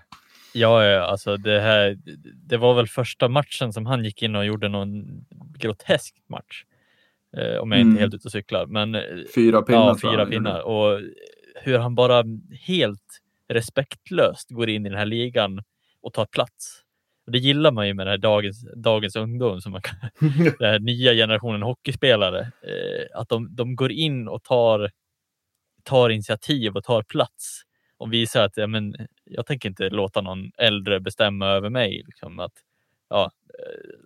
Ja, 0.53 1.01
alltså 1.01 1.37
det 1.37 1.59
här. 1.59 1.97
Det 2.35 2.57
var 2.57 2.73
väl 2.73 2.87
första 2.87 3.27
matchen 3.29 3.73
som 3.73 3.85
han 3.85 4.03
gick 4.03 4.21
in 4.21 4.35
och 4.35 4.45
gjorde 4.45 4.69
någon 4.69 5.25
grotesk 5.57 6.15
match. 6.29 6.63
Eh, 7.37 7.57
om 7.57 7.71
jag 7.71 7.81
mm. 7.81 7.89
inte 7.89 7.99
är 7.99 8.01
helt 8.01 8.13
ute 8.13 8.27
och 8.27 8.31
cyklar. 8.31 8.65
Men, 8.65 8.95
eh, 8.95 9.01
fyra 9.35 9.61
pinnar. 9.61 9.79
Ja, 9.79 9.97
fyra 10.01 10.25
pinnar. 10.25 10.61
Och 10.61 10.99
hur 11.55 11.77
han 11.77 11.95
bara 11.95 12.23
helt 12.61 13.21
respektlöst 13.49 14.49
går 14.49 14.69
in 14.69 14.85
i 14.85 14.89
den 14.89 14.97
här 14.97 15.05
ligan 15.05 15.63
och 16.01 16.13
tar 16.13 16.25
plats. 16.25 16.83
Och 17.25 17.31
det 17.31 17.37
gillar 17.37 17.71
man 17.71 17.87
ju 17.87 17.93
med 17.93 18.07
det 18.07 18.11
här 18.11 18.17
dagens, 18.17 18.65
dagens 18.75 19.15
ungdom, 19.15 19.61
som 19.61 19.71
man 19.71 19.81
kan, 19.81 19.95
den 20.59 20.69
här 20.69 20.79
nya 20.79 21.13
generationen 21.13 21.61
hockeyspelare. 21.61 22.39
Eh, 22.41 23.19
att 23.19 23.29
de, 23.29 23.55
de 23.55 23.75
går 23.75 23.91
in 23.91 24.27
och 24.27 24.43
tar, 24.43 24.91
tar 25.83 26.09
initiativ 26.09 26.75
och 26.75 26.83
tar 26.83 27.03
plats 27.03 27.61
och 27.97 28.13
visar 28.13 28.45
att 28.45 28.57
ja, 28.57 28.67
men, 28.67 28.95
jag 29.23 29.45
tänker 29.45 29.69
inte 29.69 29.89
låta 29.89 30.21
någon 30.21 30.51
äldre 30.57 30.99
bestämma 30.99 31.47
över 31.47 31.69
mig. 31.69 32.03
Liksom, 32.05 32.39
att, 32.39 32.53
ja, 33.09 33.31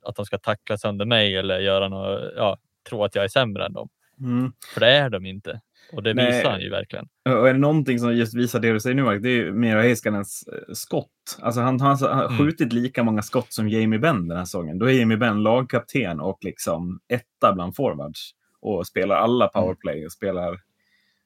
att 0.03 0.15
de 0.15 0.25
ska 0.25 0.37
tackla 0.37 0.77
sönder 0.77 1.05
mig 1.05 1.35
eller 1.35 1.59
göra 1.59 1.89
något, 1.89 2.33
ja, 2.35 2.57
tro 2.89 3.03
att 3.03 3.15
jag 3.15 3.23
är 3.23 3.27
sämre 3.27 3.65
än 3.65 3.73
dem. 3.73 3.89
Mm. 4.19 4.51
För 4.73 4.79
det 4.79 4.91
är 4.91 5.09
de 5.09 5.25
inte. 5.25 5.61
Och 5.93 6.03
det 6.03 6.13
Nej. 6.13 6.25
visar 6.25 6.51
han 6.51 6.61
ju 6.61 6.69
verkligen. 6.69 7.07
Och 7.25 7.49
är 7.49 7.53
det 7.53 7.59
någonting 7.59 7.99
som 7.99 8.15
just 8.15 8.33
visar 8.33 8.59
det 8.59 8.73
du 8.73 8.79
säger 8.79 8.95
nu, 8.95 9.19
det 9.19 9.29
är 9.29 9.33
ju 9.33 9.53
Miro 9.53 9.79
Heiskanens 9.79 10.43
eh, 10.47 10.73
skott. 10.73 11.37
Alltså 11.41 11.61
han, 11.61 11.79
han 11.79 11.97
har 11.97 12.25
mm. 12.25 12.37
skjutit 12.37 12.73
lika 12.73 13.03
många 13.03 13.21
skott 13.21 13.53
som 13.53 13.69
Jamie 13.69 13.99
Benn 13.99 14.27
den 14.27 14.37
här 14.37 14.45
säsongen. 14.45 14.79
Då 14.79 14.85
är 14.85 14.93
Jamie 14.93 15.17
Benn 15.17 15.43
lagkapten 15.43 16.19
och 16.19 16.37
liksom 16.41 16.99
etta 17.07 17.53
bland 17.53 17.75
forwards. 17.75 18.31
Och 18.61 18.87
spelar 18.87 19.15
alla 19.15 19.45
mm. 19.45 19.51
powerplay 19.53 20.05
och 20.05 20.11
spelar 20.11 20.59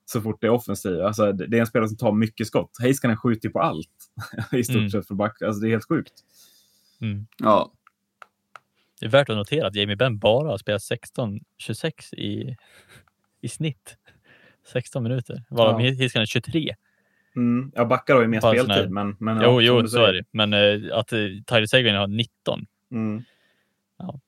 så 0.06 0.22
fort 0.22 0.42
det 0.42 0.48
är 0.48 0.52
offensivt. 0.52 1.02
Alltså, 1.02 1.32
det 1.32 1.58
är 1.58 1.62
en 1.62 1.68
spelare 1.68 1.88
som 1.88 1.98
tar 1.98 2.12
mycket 2.12 2.48
skott. 2.48 2.72
Heiskanen 2.82 3.18
skjuter 3.18 3.50
på 3.50 3.60
allt 3.62 3.90
i 4.52 4.64
stort 4.64 4.76
mm. 4.76 4.90
sett 4.90 5.08
för 5.08 5.16
back. 5.16 5.42
Alltså, 5.42 5.62
det 5.62 5.68
är 5.68 5.72
helt 5.72 5.88
sjukt. 5.88 6.14
Mm. 7.02 7.28
Ja. 7.38 7.72
Det 9.00 9.06
är 9.06 9.10
värt 9.10 9.30
att 9.30 9.38
notera 9.38 9.68
att 9.68 9.76
Jamie 9.76 9.96
Benn 9.96 10.20
bara 10.20 10.50
har 10.50 10.58
spelat 10.58 10.82
16-26 10.82 12.16
i, 12.16 12.56
i 13.42 13.48
snitt. 13.48 13.98
16 14.68 15.04
minuter, 15.04 15.44
varav 15.50 15.82
ja. 15.82 15.94
Heiskanen 15.94 16.28
23. 16.28 16.76
Mm. 17.36 17.72
Ja, 17.76 17.86
backar 17.86 18.14
har 18.16 18.22
ju 18.22 18.28
mer 18.28 18.40
speltid. 18.40 18.92
Men, 18.92 19.16
men, 19.20 19.42
jo, 19.42 19.62
ja, 19.62 19.82
jo 19.82 19.88
så 19.88 20.04
är 20.06 20.14
det. 20.14 20.24
Men 20.32 20.54
uh, 20.54 20.98
att 20.98 21.14
uh, 21.14 21.30
Tyler 21.46 21.66
Seguin 21.66 21.96
har 21.96 22.08
19. 22.08 22.66
Mm. 22.92 23.24
Ja. 23.98 24.20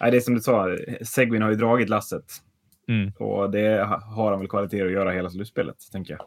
Nej, 0.00 0.10
det 0.10 0.16
är 0.16 0.20
som 0.20 0.34
du 0.34 0.40
sa, 0.40 0.76
Seguin 1.02 1.42
har 1.42 1.50
ju 1.50 1.56
dragit 1.56 1.88
lasset. 1.88 2.24
Mm. 2.88 3.12
Och 3.18 3.50
det 3.50 3.84
har 4.04 4.30
han 4.30 4.38
väl 4.38 4.48
kvaliteter 4.48 4.86
att 4.86 4.92
göra 4.92 5.10
hela 5.10 5.30
slutspelet, 5.30 5.76
tänker 5.92 6.14
jag. 6.14 6.26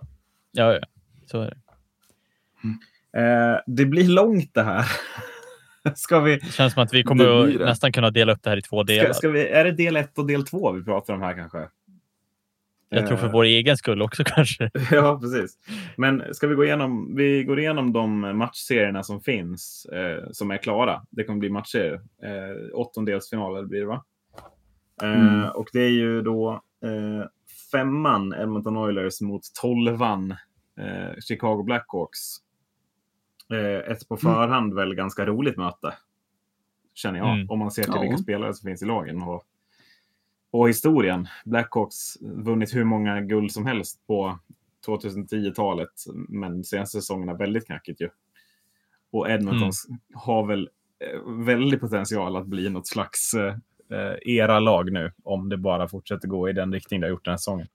Ja, 0.52 0.74
ja. 0.74 0.88
så 1.26 1.42
är 1.42 1.50
det. 1.50 1.58
Mm. 2.64 3.54
Eh, 3.54 3.60
det 3.68 3.86
blir 3.86 4.08
långt 4.08 4.54
det 4.54 4.64
här. 4.64 4.86
ska 5.96 6.20
vi... 6.20 6.36
Det 6.38 6.46
känns 6.46 6.74
som 6.74 6.84
att 6.84 6.94
vi 6.94 7.04
kommer 7.04 7.44
att 7.44 7.60
nästan 7.60 7.92
kunna 7.92 8.12
dela 8.12 8.34
upp 8.34 8.44
det 8.44 8.50
här 8.50 8.58
i 8.58 8.62
två 8.62 8.84
delar. 8.84 9.04
Ska, 9.04 9.14
ska 9.14 9.30
vi... 9.30 9.48
Är 9.48 9.64
det 9.64 9.72
del 9.72 9.96
ett 9.96 10.18
och 10.18 10.28
del 10.28 10.46
två 10.46 10.72
vi 10.72 10.84
pratar 10.84 11.14
om 11.14 11.22
här 11.22 11.34
kanske? 11.34 11.68
Jag 12.90 13.08
tror 13.08 13.18
för 13.18 13.28
eh. 13.28 13.32
vår 13.32 13.44
egen 13.44 13.78
skull 13.78 14.02
också 14.02 14.24
kanske. 14.26 14.72
ja, 14.92 15.20
precis. 15.20 15.58
Men 15.98 16.34
ska 16.34 16.48
vi 16.48 16.56
gå 16.56 16.66
igenom, 16.66 17.16
vi 17.16 17.44
går 17.44 17.60
igenom 17.60 17.94
de 17.94 18.38
matchserierna 18.38 19.04
som 19.04 19.22
finns, 19.22 19.86
eh, 19.86 20.24
som 20.32 20.52
är 20.52 20.58
klara. 20.58 21.02
Det 21.10 21.24
kommer 21.24 21.40
bli 21.40 21.50
matcher. 21.50 22.02
Eh, 22.24 22.78
åttondelsfinaler 22.80 23.64
blir 23.64 23.80
det 23.80 23.86
va? 23.86 24.04
Eh, 25.02 25.28
mm. 25.28 25.50
och 25.50 25.70
det 25.74 25.82
är 25.82 25.90
ju 25.90 26.22
då 26.22 26.62
eh, 26.86 27.28
femman 27.72 28.34
Edmonton 28.34 28.78
Oilers 28.78 29.22
mot 29.22 29.42
tolvan 29.62 30.32
eh, 30.80 31.20
Chicago 31.28 31.64
Blackhawks. 31.64 32.38
Ett 33.92 34.08
på 34.08 34.18
mm. 34.22 34.22
förhand 34.22 34.72
mm. 34.72 34.76
väl 34.76 34.96
ganska 34.96 35.26
roligt 35.26 35.58
möte. 35.58 35.94
Känner 36.94 37.20
jag. 37.20 37.34
Mm. 37.34 37.50
Om 37.50 37.60
man 37.60 37.72
ser 37.72 37.84
till 37.84 37.94
ja. 37.96 38.02
vilka 38.02 38.18
spelare 38.18 38.54
som 38.54 38.68
finns 38.68 38.84
i 38.84 38.86
lagen. 38.86 39.22
Och, 39.22 39.44
och 40.52 40.70
historien. 40.70 41.28
Blackhawks 41.46 42.22
vunnit 42.22 42.76
hur 42.76 42.84
många 42.84 43.22
guld 43.22 43.52
som 43.52 43.66
helst 43.66 44.08
på 44.08 44.40
2010-talet. 44.88 45.90
Men 46.14 46.64
senaste 46.64 47.02
säsongerna 47.02 47.34
väldigt 47.34 47.66
knackigt 47.66 48.02
ju. 48.02 48.10
Och 49.12 49.30
Edmonton 49.30 49.72
mm. 49.88 50.00
har 50.14 50.46
väl 50.46 50.70
väldigt 51.46 51.80
potential 51.80 52.36
att 52.36 52.46
bli 52.46 52.70
något 52.70 52.88
slags 52.88 53.34
eh, 53.34 54.16
era 54.22 54.60
lag 54.60 54.92
nu 54.92 55.12
om 55.24 55.50
det 55.50 55.58
bara 55.58 55.88
fortsätter 55.88 56.28
gå 56.28 56.50
i 56.50 56.54
den 56.54 56.74
riktning 56.74 57.02
det 57.02 57.08
har 57.08 57.12
gjort 57.12 57.26
den 57.26 57.32
här 57.32 57.38
säsongen. 57.38 57.68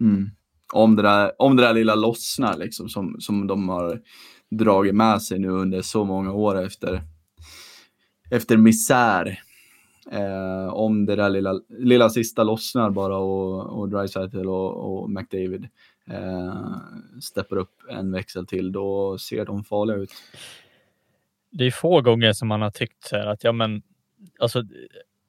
Mm. 0.00 0.30
Om, 0.72 0.96
det 0.96 1.02
där, 1.02 1.32
om 1.38 1.56
det 1.56 1.62
där 1.62 1.74
lilla 1.74 1.94
lossnar 1.94 2.56
liksom, 2.56 2.88
som, 2.88 3.16
som 3.20 3.46
de 3.46 3.68
har 3.68 4.00
dragit 4.58 4.94
med 4.94 5.22
sig 5.22 5.38
nu 5.38 5.48
under 5.48 5.82
så 5.82 6.04
många 6.04 6.32
år 6.32 6.62
efter, 6.62 7.02
efter 8.30 8.56
misär. 8.56 9.40
Eh, 10.10 10.74
om 10.74 11.06
det 11.06 11.16
där 11.16 11.30
lilla, 11.30 11.60
lilla 11.68 12.10
sista 12.10 12.44
lossnar 12.44 12.90
bara 12.90 13.16
och, 13.16 13.78
och 13.78 13.88
Dreisaitl 13.88 14.48
och, 14.48 15.02
och 15.02 15.10
McDavid 15.10 15.68
eh, 16.10 16.76
steppar 17.20 17.56
upp 17.56 17.82
en 17.90 18.12
växel 18.12 18.46
till, 18.46 18.72
då 18.72 19.18
ser 19.18 19.44
de 19.44 19.64
farliga 19.64 19.96
ut. 19.96 20.12
Det 21.50 21.64
är 21.64 21.70
få 21.70 22.00
gånger 22.00 22.32
som 22.32 22.48
man 22.48 22.62
har 22.62 22.70
tyckt 22.70 23.04
så 23.04 23.16
här 23.16 23.26
att 23.26 23.44
ja, 23.44 23.52
men 23.52 23.82
alltså, 24.38 24.62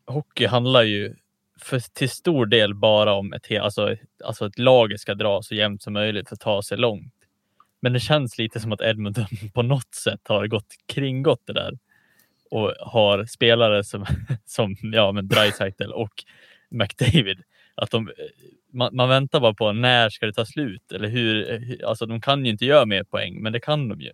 hockey 0.05 0.45
handlar 0.45 0.84
ju 0.84 1.15
för, 1.59 1.80
till 1.80 2.09
stor 2.09 2.45
del 2.45 2.76
bara 2.76 3.13
om 3.13 3.34
ett, 3.34 3.61
alltså, 3.61 3.95
alltså 4.24 4.45
ett 4.45 4.59
lag 4.59 4.99
ska 4.99 5.13
dra 5.13 5.41
så 5.41 5.55
jämnt 5.55 5.82
som 5.82 5.93
möjligt 5.93 6.30
för 6.30 6.36
att 6.36 6.39
ta 6.39 6.61
sig 6.61 6.78
långt. 6.78 7.13
Men 7.84 7.93
det 7.93 7.99
känns 7.99 8.38
lite 8.38 8.59
som 8.59 8.71
att 8.71 8.81
Edmonton 8.81 9.25
på 9.53 9.61
något 9.61 9.95
sätt 9.95 10.21
har 10.27 10.47
gått 10.47 10.75
kringgått 10.86 11.41
det 11.45 11.53
där 11.53 11.77
och 12.51 12.73
har 12.79 13.25
spelare 13.25 13.84
som, 13.84 14.05
som 14.45 14.75
ja, 14.81 15.11
men 15.11 15.27
Dreisaitl 15.27 15.91
och 15.91 16.23
McDavid. 16.69 17.41
Att 17.75 17.91
de, 17.91 18.11
man, 18.73 18.95
man, 18.95 19.09
väntar 19.09 19.39
bara 19.39 19.53
på 19.53 19.71
när 19.71 20.09
ska 20.09 20.25
det 20.25 20.34
ta 20.34 20.45
slut 20.45 20.91
eller 20.91 21.07
hur? 21.07 21.86
Alltså, 21.86 22.05
de 22.05 22.21
kan 22.21 22.45
ju 22.45 22.51
inte 22.51 22.65
göra 22.65 22.86
mer 22.86 23.03
poäng, 23.03 23.41
men 23.41 23.53
det 23.53 23.59
kan 23.59 23.88
de 23.88 24.01
ju. 24.01 24.11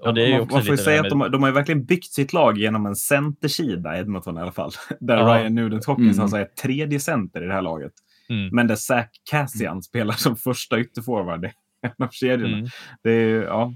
Och 0.00 0.14
det 0.14 0.26
är 0.26 0.38
man, 0.38 0.48
man 0.50 0.62
får 0.62 0.76
ju 0.76 0.76
säga 0.76 1.02
med... 1.02 1.12
att 1.12 1.20
de, 1.20 1.32
de 1.32 1.42
har 1.42 1.52
verkligen 1.52 1.84
byggt 1.84 2.12
sitt 2.12 2.32
lag 2.32 2.58
genom 2.58 2.86
en 2.86 2.96
centersida, 2.96 3.98
Edmonton 3.98 4.38
i 4.38 4.40
alla 4.40 4.52
fall. 4.52 4.72
Där 5.00 5.16
ja. 5.16 5.38
Ryan 5.38 5.54
Nugent 5.54 5.84
Hopkins 5.84 6.16
mm. 6.16 6.22
alltså 6.22 6.36
är 6.36 6.44
tredje 6.44 7.00
center 7.00 7.42
i 7.42 7.46
det 7.46 7.52
här 7.52 7.62
laget. 7.62 7.92
Mm. 8.28 8.48
Men 8.52 8.66
där 8.66 8.76
Zach 8.76 9.08
Cassian 9.30 9.72
mm. 9.72 9.82
spelar 9.82 10.14
som 10.14 10.36
första 10.36 10.80
ytterforward. 10.80 11.50
En 11.98 12.04
av 12.06 12.08
kedjorna. 12.10 12.56
Mm. 12.56 12.68
Det 13.02 13.10
är, 13.10 13.42
ja. 13.42 13.74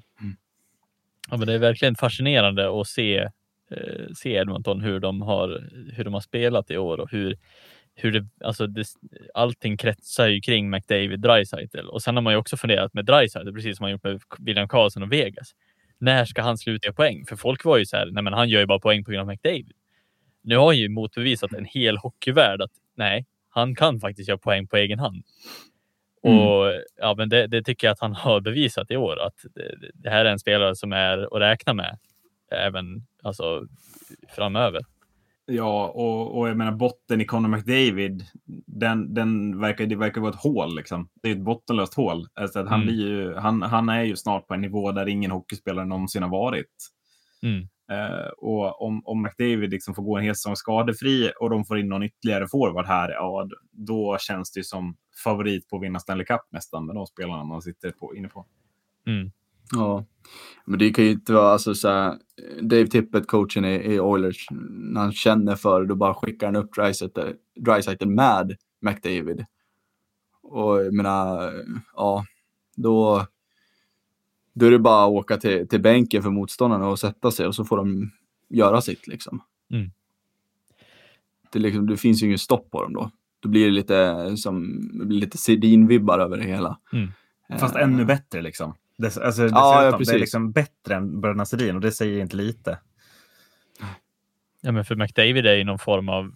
ja, 1.30 1.36
men 1.36 1.46
det 1.46 1.54
är 1.54 1.58
verkligen 1.58 1.96
fascinerande 1.96 2.80
att 2.80 2.86
se, 2.86 3.18
eh, 3.70 4.06
se 4.16 4.32
Edmonton, 4.32 4.80
hur 4.80 5.00
de, 5.00 5.22
har, 5.22 5.70
hur 5.92 6.04
de 6.04 6.14
har 6.14 6.20
spelat 6.20 6.70
i 6.70 6.76
år 6.76 7.00
och 7.00 7.10
hur, 7.10 7.38
hur 7.94 8.12
det, 8.12 8.28
alltså 8.44 8.66
det, 8.66 8.84
allting 9.34 9.76
kretsar 9.76 10.28
ju 10.28 10.40
kring 10.40 10.70
McDavid 10.70 11.20
Dreisaitl. 11.20 11.88
Och 11.88 12.02
sen 12.02 12.16
har 12.16 12.22
man 12.22 12.32
ju 12.32 12.38
också 12.38 12.56
funderat 12.56 12.94
med 12.94 13.04
Dreisaitl, 13.04 13.52
precis 13.52 13.76
som 13.76 13.84
man 13.84 13.90
gjort 13.90 14.04
med 14.04 14.20
William 14.38 14.68
Karlsson 14.68 15.02
och 15.02 15.12
Vegas 15.12 15.54
när 16.00 16.24
ska 16.24 16.42
han 16.42 16.58
sluta 16.58 16.86
göra 16.86 16.94
poäng? 16.94 17.26
För 17.26 17.36
folk 17.36 17.64
var 17.64 17.78
ju 17.78 17.86
så 17.86 17.96
här, 17.96 18.10
nej 18.10 18.22
men 18.22 18.32
han 18.32 18.48
gör 18.48 18.60
ju 18.60 18.66
bara 18.66 18.78
poäng 18.78 19.04
på 19.04 19.10
grund 19.10 19.20
av 19.20 19.26
McDavid. 19.26 19.72
Nu 20.42 20.56
har 20.56 20.66
han 20.66 20.78
ju 20.78 20.88
motbevisat 20.88 21.52
en 21.52 21.64
hel 21.64 21.96
hockeyvärld 21.96 22.62
att 22.62 22.70
nej, 22.96 23.26
han 23.48 23.74
kan 23.74 24.00
faktiskt 24.00 24.28
göra 24.28 24.38
poäng 24.38 24.66
på 24.66 24.76
egen 24.76 24.98
hand. 24.98 25.24
Mm. 26.24 26.38
Och 26.38 26.72
ja, 26.96 27.14
men 27.18 27.28
det, 27.28 27.46
det, 27.46 27.62
tycker 27.62 27.86
jag 27.86 27.92
att 27.92 28.00
han 28.00 28.14
har 28.14 28.40
bevisat 28.40 28.90
i 28.90 28.96
år 28.96 29.20
att 29.20 29.34
det, 29.54 29.90
det 29.94 30.10
här 30.10 30.24
är 30.24 30.30
en 30.30 30.38
spelare 30.38 30.76
som 30.76 30.92
är 30.92 31.36
att 31.36 31.40
räkna 31.40 31.74
med 31.74 31.98
även 32.50 33.06
alltså, 33.22 33.66
framöver. 34.28 34.80
Ja, 35.46 35.88
och, 35.88 36.38
och 36.38 36.48
jag 36.48 36.56
menar 36.56 36.72
botten 36.72 37.20
i 37.20 37.24
Conor 37.24 37.48
McDavid, 37.48 38.24
den, 38.66 39.14
den 39.14 39.60
verkar, 39.60 39.86
det 39.86 39.96
verkar 39.96 40.20
vara 40.20 40.30
ett 40.30 40.40
hål. 40.40 40.76
Liksom. 40.76 41.08
Det 41.22 41.28
är 41.28 41.32
ett 41.32 41.44
bottenlöst 41.44 41.94
hål. 41.94 42.26
Alltså 42.34 42.58
att 42.58 42.68
han, 42.68 42.82
mm. 42.82 42.94
blir 42.94 43.08
ju, 43.08 43.34
han, 43.34 43.62
han 43.62 43.88
är 43.88 44.02
ju 44.02 44.16
snart 44.16 44.46
på 44.46 44.54
en 44.54 44.60
nivå 44.60 44.92
där 44.92 45.08
ingen 45.08 45.30
hockeyspelare 45.30 45.86
någonsin 45.86 46.22
har 46.22 46.30
varit. 46.30 46.66
Mm. 47.42 47.68
Uh, 47.92 48.28
och 48.38 48.82
om, 48.82 49.02
om 49.04 49.22
McDavid 49.22 49.70
liksom 49.70 49.94
får 49.94 50.02
gå 50.02 50.16
en 50.16 50.24
hel 50.24 50.34
säsong 50.34 50.56
skadefri 50.56 51.32
och 51.40 51.50
de 51.50 51.64
får 51.64 51.78
in 51.78 51.88
någon 51.88 52.02
ytterligare 52.02 52.48
forward 52.48 52.86
här, 52.86 53.10
ja, 53.10 53.48
då 53.72 54.16
känns 54.20 54.52
det 54.52 54.64
som 54.64 54.96
favorit 55.22 55.68
på 55.68 55.76
att 55.76 55.82
vinna 55.82 55.98
Stanley 55.98 56.26
Cup 56.26 56.40
nästan 56.50 56.86
med 56.86 56.94
de 56.94 57.06
spelarna 57.06 57.44
man 57.44 57.62
sitter 57.62 57.90
på, 57.90 58.14
inne 58.16 58.28
på. 58.28 58.46
Mm. 59.06 59.30
Ja, 59.72 60.04
men 60.64 60.78
det 60.78 60.90
kan 60.90 61.04
ju 61.04 61.10
inte 61.10 61.32
vara 61.32 61.52
alltså 61.52 61.74
så 61.74 61.88
här, 61.88 62.18
Dave 62.60 62.86
Tippett, 62.86 63.26
coachen 63.26 63.64
i, 63.64 63.74
i 63.74 64.00
Oilers, 64.00 64.46
när 64.70 65.00
han 65.00 65.12
känner 65.12 65.56
för 65.56 65.80
det, 65.80 65.86
då 65.86 65.94
bara 65.94 66.14
skickar 66.14 66.46
han 66.46 66.56
upp 66.56 66.70
Dreisaitl 67.56 68.08
med 68.08 68.56
McDavid. 68.80 69.44
Och 70.42 70.84
jag 70.84 70.94
menar, 70.94 71.52
ja, 71.96 72.24
då, 72.76 73.26
då 74.52 74.66
är 74.66 74.70
det 74.70 74.78
bara 74.78 75.04
att 75.04 75.10
åka 75.10 75.36
till, 75.36 75.68
till 75.68 75.80
bänken 75.80 76.22
för 76.22 76.30
motståndarna 76.30 76.88
och 76.88 76.98
sätta 76.98 77.30
sig 77.30 77.46
och 77.46 77.54
så 77.54 77.64
får 77.64 77.76
de 77.76 78.10
göra 78.48 78.80
sitt 78.80 79.06
liksom. 79.06 79.42
Mm. 79.70 79.90
Det, 81.52 81.58
liksom, 81.58 81.86
det 81.86 81.96
finns 81.96 82.22
ju 82.22 82.26
ingen 82.26 82.38
stopp 82.38 82.70
på 82.70 82.82
dem 82.82 82.92
då. 82.92 83.10
Då 83.40 83.48
blir 83.48 83.64
det 83.64 83.70
lite 83.70 84.36
som 84.36 84.80
lite 85.10 85.38
Sedin-vibbar 85.38 86.18
över 86.18 86.36
det 86.36 86.44
hela. 86.44 86.78
Mm. 86.92 87.08
Fast 87.60 87.76
uh, 87.76 87.82
ännu 87.82 88.04
bättre 88.04 88.42
liksom. 88.42 88.74
Dess, 88.98 89.18
alltså, 89.18 89.42
ja, 89.42 89.84
ja, 89.84 89.98
det 89.98 90.14
är 90.14 90.18
liksom 90.18 90.52
bättre 90.52 90.94
än 90.94 91.20
Bröderna 91.20 91.44
Sedin 91.44 91.74
och 91.74 91.80
det 91.80 91.92
säger 91.92 92.20
inte 92.20 92.36
lite. 92.36 92.78
Ja, 94.60 94.72
men 94.72 94.84
för 94.84 94.96
McDavid 94.96 95.46
är 95.46 95.54
ju 95.54 95.64
någon 95.64 95.78
form 95.78 96.08
av... 96.08 96.32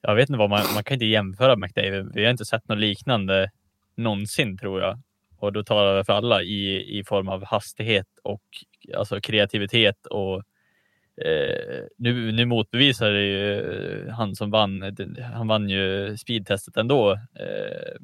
Jag 0.00 0.14
vet 0.14 0.28
inte 0.28 0.38
vad 0.38 0.50
man, 0.50 0.62
man 0.74 0.84
kan 0.84 0.94
inte 0.94 1.06
jämföra 1.06 1.56
McDavid. 1.56 2.10
Vi 2.14 2.24
har 2.24 2.30
inte 2.30 2.44
sett 2.44 2.68
något 2.68 2.78
liknande 2.78 3.50
någonsin 3.96 4.58
tror 4.58 4.80
jag. 4.80 5.00
Och 5.38 5.52
då 5.52 5.64
talar 5.64 5.96
jag 5.96 6.06
för 6.06 6.12
alla 6.12 6.42
i, 6.42 6.98
i 6.98 7.04
form 7.04 7.28
av 7.28 7.44
hastighet 7.44 8.06
och 8.22 8.42
alltså 8.96 9.20
kreativitet 9.20 10.06
och 10.06 10.42
eh, 11.24 11.84
nu, 11.98 12.32
nu 12.32 12.44
motbevisar 12.44 13.10
det 13.10 13.24
ju 13.24 14.08
han 14.10 14.34
som 14.34 14.50
vann. 14.50 14.96
Han 15.34 15.48
vann 15.48 15.68
ju 15.68 16.16
speedtestet 16.16 16.76
ändå. 16.76 17.12
Eh, 17.12 18.00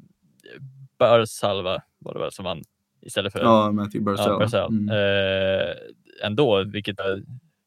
Barsalva 0.99 1.81
var 1.99 2.13
det 2.13 2.19
väl 2.19 2.31
som 2.31 2.45
vann 2.45 2.61
istället 3.01 3.33
för 3.33 3.39
ja, 3.39 3.71
Matthew. 3.71 4.23
Ja, 4.23 4.37
Barzell. 4.37 4.67
Mm. 4.67 4.89
Eh, 4.89 5.75
ändå, 6.23 6.63
vilket 6.63 6.95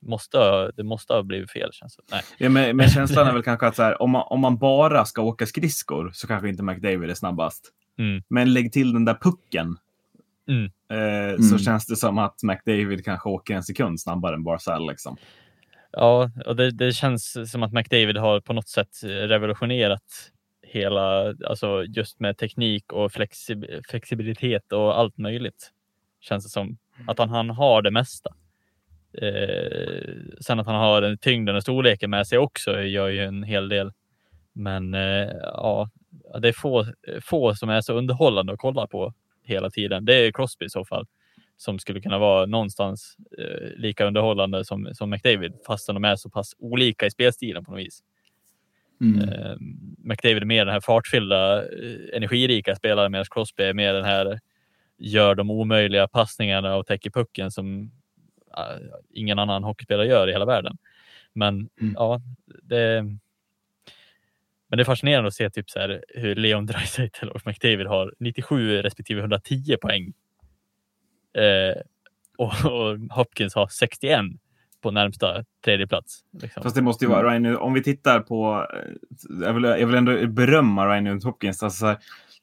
måste, 0.06 0.70
det 0.76 0.82
måste 0.82 1.12
ha 1.12 1.22
blivit 1.22 1.50
fel. 1.50 1.72
Känns 1.72 1.96
det. 1.96 2.02
Nej. 2.10 2.22
Ja, 2.38 2.48
men, 2.48 2.76
men 2.76 2.88
känslan 2.88 3.28
är 3.28 3.32
väl 3.32 3.42
kanske 3.42 3.66
att 3.66 3.76
så 3.76 3.82
här, 3.82 4.02
om, 4.02 4.10
man, 4.10 4.26
om 4.26 4.40
man 4.40 4.58
bara 4.58 5.04
ska 5.04 5.22
åka 5.22 5.46
skridskor 5.46 6.10
så 6.14 6.26
kanske 6.26 6.48
inte 6.48 6.62
McDavid 6.62 7.10
är 7.10 7.14
snabbast. 7.14 7.72
Mm. 7.98 8.22
Men 8.28 8.52
lägg 8.52 8.72
till 8.72 8.92
den 8.92 9.04
där 9.04 9.18
pucken. 9.20 9.76
Mm. 10.48 10.64
Eh, 10.64 11.36
så 11.36 11.54
mm. 11.54 11.58
känns 11.58 11.86
det 11.86 11.96
som 11.96 12.18
att 12.18 12.42
McDavid 12.42 13.04
kanske 13.04 13.28
åker 13.28 13.54
en 13.54 13.62
sekund 13.62 14.00
snabbare 14.00 14.34
än 14.34 14.44
Barzell. 14.44 14.86
Liksom. 14.86 15.16
Ja, 15.92 16.30
och 16.46 16.56
det, 16.56 16.70
det 16.70 16.92
känns 16.92 17.50
som 17.50 17.62
att 17.62 17.72
McDavid 17.72 18.16
har 18.16 18.40
på 18.40 18.52
något 18.52 18.68
sätt 18.68 19.02
revolutionerat 19.02 20.32
hela, 20.62 21.34
alltså 21.46 21.84
just 21.84 22.20
med 22.20 22.38
teknik 22.38 22.92
och 22.92 23.12
flexib 23.12 23.64
flexibilitet 23.88 24.72
och 24.72 24.98
allt 24.98 25.18
möjligt. 25.18 25.70
Känns 26.20 26.44
det 26.44 26.50
som 26.50 26.78
att 27.06 27.18
han, 27.18 27.28
han 27.30 27.50
har 27.50 27.82
det 27.82 27.90
mesta. 27.90 28.30
Eh, 29.22 30.14
sen 30.40 30.60
att 30.60 30.66
han 30.66 30.74
har 30.74 31.00
den 31.00 31.18
tyngden 31.18 31.56
och 31.56 31.62
storleken 31.62 32.10
med 32.10 32.26
sig 32.26 32.38
också 32.38 32.80
gör 32.80 33.08
ju 33.08 33.24
en 33.24 33.42
hel 33.42 33.68
del. 33.68 33.92
Men 34.52 34.94
eh, 34.94 35.30
ja, 35.42 35.90
det 36.40 36.48
är 36.48 36.52
få, 36.52 36.86
få 37.22 37.54
som 37.54 37.68
är 37.68 37.80
så 37.80 37.92
underhållande 37.92 38.52
att 38.52 38.58
kolla 38.58 38.86
på 38.86 39.14
hela 39.48 39.70
tiden. 39.70 40.04
Det 40.04 40.14
är 40.14 40.32
Crosby 40.32 40.66
i 40.66 40.70
så 40.70 40.84
fall 40.84 41.06
som 41.56 41.78
skulle 41.78 42.00
kunna 42.00 42.18
vara 42.18 42.46
någonstans 42.46 43.16
eh, 43.38 43.70
lika 43.76 44.06
underhållande 44.06 44.64
som, 44.64 44.94
som 44.94 45.10
McDavid, 45.10 45.52
fastän 45.66 45.94
de 45.94 46.04
är 46.04 46.16
så 46.16 46.30
pass 46.30 46.54
olika 46.58 47.06
i 47.06 47.10
spelstilen 47.10 47.64
på 47.64 47.70
något 47.70 47.80
vis. 47.80 48.02
Mm. 49.00 49.28
Eh, 49.28 49.56
McDavid 49.98 50.42
är 50.42 50.46
mer 50.46 50.64
den 50.64 50.74
här 50.74 50.80
fartfyllda, 50.80 51.62
eh, 51.62 52.16
energirika 52.16 52.76
spelaren 52.76 53.12
medan 53.12 53.24
Crosby 53.30 53.62
är 53.62 53.74
mer 53.74 53.92
den 53.92 54.04
här 54.04 54.40
gör 54.98 55.34
de 55.34 55.50
omöjliga 55.50 56.08
passningarna 56.08 56.76
och 56.76 56.86
täcker 56.86 57.10
pucken 57.10 57.50
som 57.50 57.82
uh, 58.58 58.86
ingen 59.10 59.38
annan 59.38 59.64
hockeyspelare 59.64 60.06
gör 60.06 60.28
i 60.28 60.32
hela 60.32 60.44
världen. 60.44 60.76
Men 61.32 61.68
mm. 61.80 61.94
ja, 61.96 62.20
det, 62.62 63.04
men 64.76 64.78
det 64.78 64.82
är 64.82 64.84
fascinerande 64.84 65.28
att 65.28 65.34
se 65.34 65.50
typ 65.50 65.70
så 65.70 65.78
här, 65.78 66.04
hur 66.08 66.34
Leon 66.34 66.66
Draisaitl 66.66 67.28
och 67.28 67.46
McDavid 67.46 67.86
har 67.86 68.14
97 68.18 68.82
respektive 68.82 69.20
110 69.20 69.76
poäng. 69.82 70.12
Eh, 71.34 71.82
och, 72.38 72.52
och, 72.64 72.98
Hopkins 73.10 73.54
har 73.54 73.68
61 73.68 74.20
på 74.82 74.90
närmsta 74.90 75.44
tredje 75.64 75.86
plats. 75.86 76.20
Liksom. 76.42 76.62
Fast 76.62 76.76
det 76.76 76.82
måste 76.82 77.04
ju 77.04 77.08
vara 77.08 77.34
mm. 77.34 77.44
Ryan 77.44 77.56
om 77.56 77.72
vi 77.72 77.82
tittar 77.82 78.20
på, 78.20 78.66
eh, 78.74 79.46
jag 79.46 79.54
vill, 79.54 79.64
jag 79.64 79.86
vill 79.86 79.94
ändå 79.94 80.26
berömma 80.26 80.86
Ryan 80.86 81.22
Hopkins. 81.22 81.62
Alltså, 81.62 81.86
här, 81.86 81.96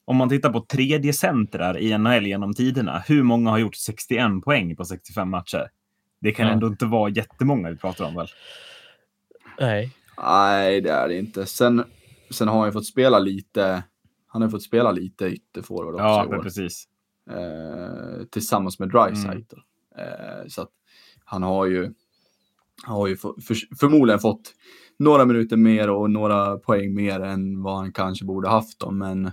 om 0.04 0.16
man 0.16 0.28
tittar 0.28 0.52
på 0.52 0.60
tredje 0.60 1.12
centrar 1.12 1.78
i 1.78 1.98
NHL 1.98 2.26
genom 2.26 2.54
tiderna, 2.54 3.02
hur 3.06 3.22
många 3.22 3.50
har 3.50 3.58
gjort 3.58 3.76
61 3.76 4.44
poäng 4.44 4.76
på 4.76 4.84
65 4.84 5.28
matcher? 5.28 5.68
Det 6.20 6.32
kan 6.32 6.46
ja. 6.46 6.52
ändå 6.52 6.66
inte 6.66 6.86
vara 6.86 7.10
jättemånga 7.10 7.70
vi 7.70 7.76
pratar 7.76 8.04
om 8.04 8.14
väl? 8.14 8.28
Nej. 9.60 9.90
Nej, 10.22 10.80
det 10.80 10.90
är 10.90 11.08
det 11.08 11.18
inte. 11.18 11.46
Sen, 11.46 11.84
sen 12.30 12.48
har 12.48 12.58
han 12.58 12.68
ju 12.68 12.72
fått 12.72 12.86
spela 12.86 13.18
lite. 13.18 13.84
Han 14.26 14.42
har 14.42 14.48
fått 14.48 14.62
spela 14.62 14.92
lite 14.92 15.26
ytterforward 15.26 15.94
också 15.94 16.04
ja, 16.04 16.24
i 16.24 16.28
år. 16.28 16.42
precis. 16.42 16.88
Eh, 17.30 18.24
tillsammans 18.30 18.78
med 18.78 18.88
Dreisaitl. 18.88 19.56
Mm. 19.96 20.08
Eh, 20.08 20.46
så 20.48 20.62
att 20.62 20.70
han 21.24 21.42
har 21.42 21.66
ju, 21.66 21.82
han 22.82 22.96
har 22.96 23.06
ju 23.06 23.16
för, 23.16 23.34
för, 23.46 23.56
förmodligen 23.80 24.20
fått 24.20 24.54
några 24.98 25.24
minuter 25.24 25.56
mer 25.56 25.90
och 25.90 26.10
några 26.10 26.56
poäng 26.58 26.94
mer 26.94 27.20
än 27.20 27.62
vad 27.62 27.76
han 27.76 27.92
kanske 27.92 28.24
borde 28.24 28.48
haft. 28.48 28.80
Dem, 28.80 28.98
men 28.98 29.30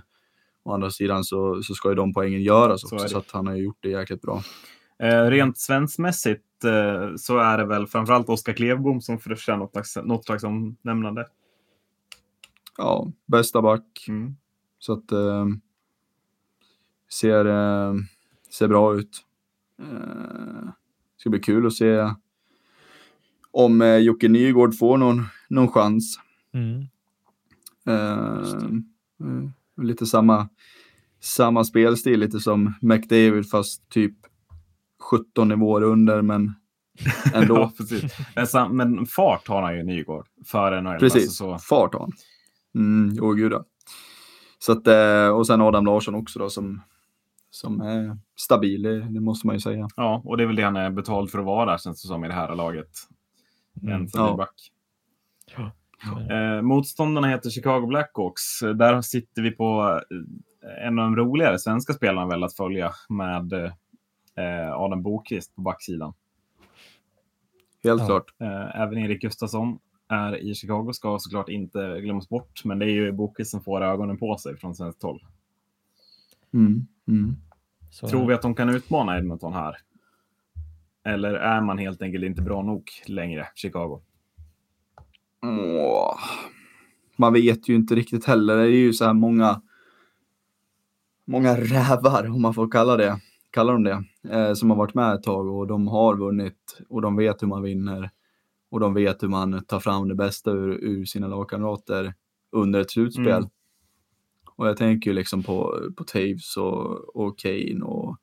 å 0.64 0.72
andra 0.72 0.90
sidan 0.90 1.24
så, 1.24 1.62
så 1.62 1.74
ska 1.74 1.88
ju 1.88 1.94
de 1.94 2.12
poängen 2.12 2.42
göras 2.42 2.84
också, 2.84 3.08
så, 3.08 3.18
att 3.18 3.30
han 3.30 3.46
har 3.46 3.54
gjort 3.54 3.78
det 3.80 3.88
jäkligt 3.88 4.22
bra. 4.22 4.42
Eh, 5.02 5.24
rent 5.24 5.58
svenskmässigt 5.58 6.64
eh, 6.64 7.16
så 7.16 7.38
är 7.38 7.58
det 7.58 7.66
väl 7.66 7.86
framförallt 7.86 8.28
Oskar 8.28 8.52
Klevbom 8.52 9.00
som 9.00 9.18
förtjänar 9.18 10.02
något 10.06 10.24
slags 10.24 10.44
omnämnande. 10.44 11.26
Ja, 12.78 13.12
bästa 13.26 13.62
back. 13.62 14.04
Mm. 14.08 14.36
Så 14.78 14.92
att 14.92 15.12
eh, 15.12 15.46
ser, 17.10 17.44
eh, 17.44 17.94
ser 18.50 18.68
bra 18.68 18.94
ut. 18.94 19.24
Eh, 19.78 20.68
ska 21.16 21.30
bli 21.30 21.40
kul 21.40 21.66
att 21.66 21.72
se 21.72 22.10
om 23.52 23.82
eh, 23.82 23.96
Jocke 23.96 24.28
Nygård 24.28 24.78
får 24.78 24.96
någon, 24.96 25.24
någon 25.48 25.68
chans. 25.68 26.18
Mm. 26.54 26.86
Eh, 27.86 28.38
eh, 29.20 29.84
lite 29.84 30.06
samma, 30.06 30.48
samma 31.20 31.64
spelstil, 31.64 32.20
lite 32.20 32.40
som 32.40 32.74
McDavid 32.80 33.50
fast 33.50 33.88
typ 33.88 34.14
17 35.00 35.48
nivåer 35.48 35.82
under, 35.82 36.22
men 36.22 36.52
ändå. 37.34 37.54
ja, 37.54 37.72
precis. 37.76 38.12
Men, 38.54 38.76
men, 38.76 39.06
fart 39.06 39.48
har 39.48 39.62
han 39.62 39.76
ju 39.76 39.82
Nygård 39.82 40.26
för 40.46 40.80
NHL. 40.80 40.98
Precis, 40.98 41.22
alltså 41.22 41.58
så. 41.58 41.58
fart 41.58 41.92
har 41.92 42.00
han. 42.00 42.12
Mm, 42.74 43.12
jo, 43.14 43.32
gud 43.32 43.52
Så 44.58 44.72
att, 44.72 44.86
eh, 44.86 45.28
och 45.28 45.46
sen 45.46 45.60
Adam 45.60 45.86
Larsson 45.86 46.14
också 46.14 46.38
då 46.38 46.50
som, 46.50 46.82
som 47.50 47.80
är 47.80 48.18
stabil, 48.36 48.82
det 48.82 49.20
måste 49.20 49.46
man 49.46 49.56
ju 49.56 49.60
säga. 49.60 49.88
Ja, 49.96 50.22
och 50.24 50.36
det 50.36 50.42
är 50.42 50.46
väl 50.46 50.56
det 50.56 50.62
han 50.62 50.76
är 50.76 50.90
betald 50.90 51.30
för 51.30 51.38
att 51.38 51.44
vara 51.44 51.78
känns 51.78 52.02
det 52.02 52.08
som 52.08 52.24
i 52.24 52.28
det 52.28 52.34
här 52.34 52.54
laget. 52.54 52.90
Mm. 53.82 53.94
En 53.94 54.08
ja. 54.12 54.36
back. 54.36 54.72
Ja. 55.56 55.72
Eh, 56.30 56.62
motståndarna 56.62 57.28
heter 57.28 57.50
Chicago 57.50 57.86
Blackhawks. 57.86 58.60
Där 58.60 59.00
sitter 59.00 59.42
vi 59.42 59.50
på 59.50 60.00
eh, 60.10 60.86
en 60.86 60.98
av 60.98 61.04
de 61.04 61.16
roligare 61.16 61.58
svenska 61.58 61.92
spelarna 61.92 62.26
väl 62.26 62.44
att 62.44 62.56
följa 62.56 62.92
med 63.08 63.52
eh, 63.52 64.72
Adam 64.72 65.02
Bokvist 65.02 65.54
på 65.54 65.60
backsidan. 65.62 66.14
Helt 67.84 68.00
ja. 68.00 68.06
klart. 68.06 68.34
Eh, 68.40 68.80
även 68.80 68.98
Erik 68.98 69.22
Gustafsson 69.22 69.78
är 70.12 70.36
i 70.36 70.54
Chicago 70.54 70.92
ska 70.92 71.18
såklart 71.18 71.48
inte 71.48 72.00
glömmas 72.00 72.28
bort, 72.28 72.64
men 72.64 72.78
det 72.78 72.86
är 72.86 72.90
ju 72.90 73.12
Bokvist 73.12 73.50
som 73.50 73.60
får 73.60 73.82
ögonen 73.82 74.18
på 74.18 74.36
sig 74.36 74.56
från 74.56 74.74
svenskt 74.74 75.02
håll. 75.02 75.24
Mm. 76.54 76.86
Mm. 77.08 77.36
Tror 78.10 78.26
vi 78.26 78.34
att 78.34 78.42
de 78.42 78.54
kan 78.54 78.68
utmana 78.68 79.18
Edmonton 79.18 79.52
här? 79.52 79.76
Eller 81.04 81.34
är 81.34 81.60
man 81.60 81.78
helt 81.78 82.02
enkelt 82.02 82.24
inte 82.24 82.42
bra 82.42 82.62
nog 82.62 82.90
längre, 83.06 83.48
Chicago? 83.54 84.00
Åh. 85.42 86.18
Man 87.16 87.32
vet 87.32 87.68
ju 87.68 87.74
inte 87.74 87.94
riktigt 87.94 88.24
heller. 88.24 88.56
Det 88.56 88.62
är 88.62 88.68
ju 88.68 88.92
så 88.92 89.04
här 89.04 89.12
många, 89.14 89.62
många 91.24 91.56
rävar, 91.56 92.30
om 92.30 92.42
man 92.42 92.54
får 92.54 92.70
kalla 92.70 92.96
det, 92.96 93.20
kalla 93.50 93.72
dem 93.72 93.82
det, 93.82 94.04
eh, 94.30 94.54
som 94.54 94.70
har 94.70 94.76
varit 94.76 94.94
med 94.94 95.14
ett 95.14 95.22
tag 95.22 95.48
och 95.48 95.66
de 95.66 95.88
har 95.88 96.16
vunnit 96.16 96.80
och 96.88 97.02
de 97.02 97.16
vet 97.16 97.42
hur 97.42 97.48
man 97.48 97.62
vinner 97.62 98.10
och 98.72 98.80
de 98.80 98.94
vet 98.94 99.22
hur 99.22 99.28
man 99.28 99.64
tar 99.64 99.80
fram 99.80 100.08
det 100.08 100.14
bästa 100.14 100.50
ur, 100.50 100.84
ur 100.84 101.04
sina 101.04 101.26
lagkamrater 101.26 102.14
under 102.52 102.80
ett 102.80 102.90
slutspel. 102.90 103.28
Mm. 103.28 103.50
Och 104.56 104.68
jag 104.68 104.76
tänker 104.76 105.10
ju 105.10 105.14
liksom 105.14 105.42
på, 105.42 105.80
på 105.96 106.04
Taves 106.04 106.56
och, 106.56 107.16
och 107.16 107.38
Kane 107.38 107.80
och 107.82 108.16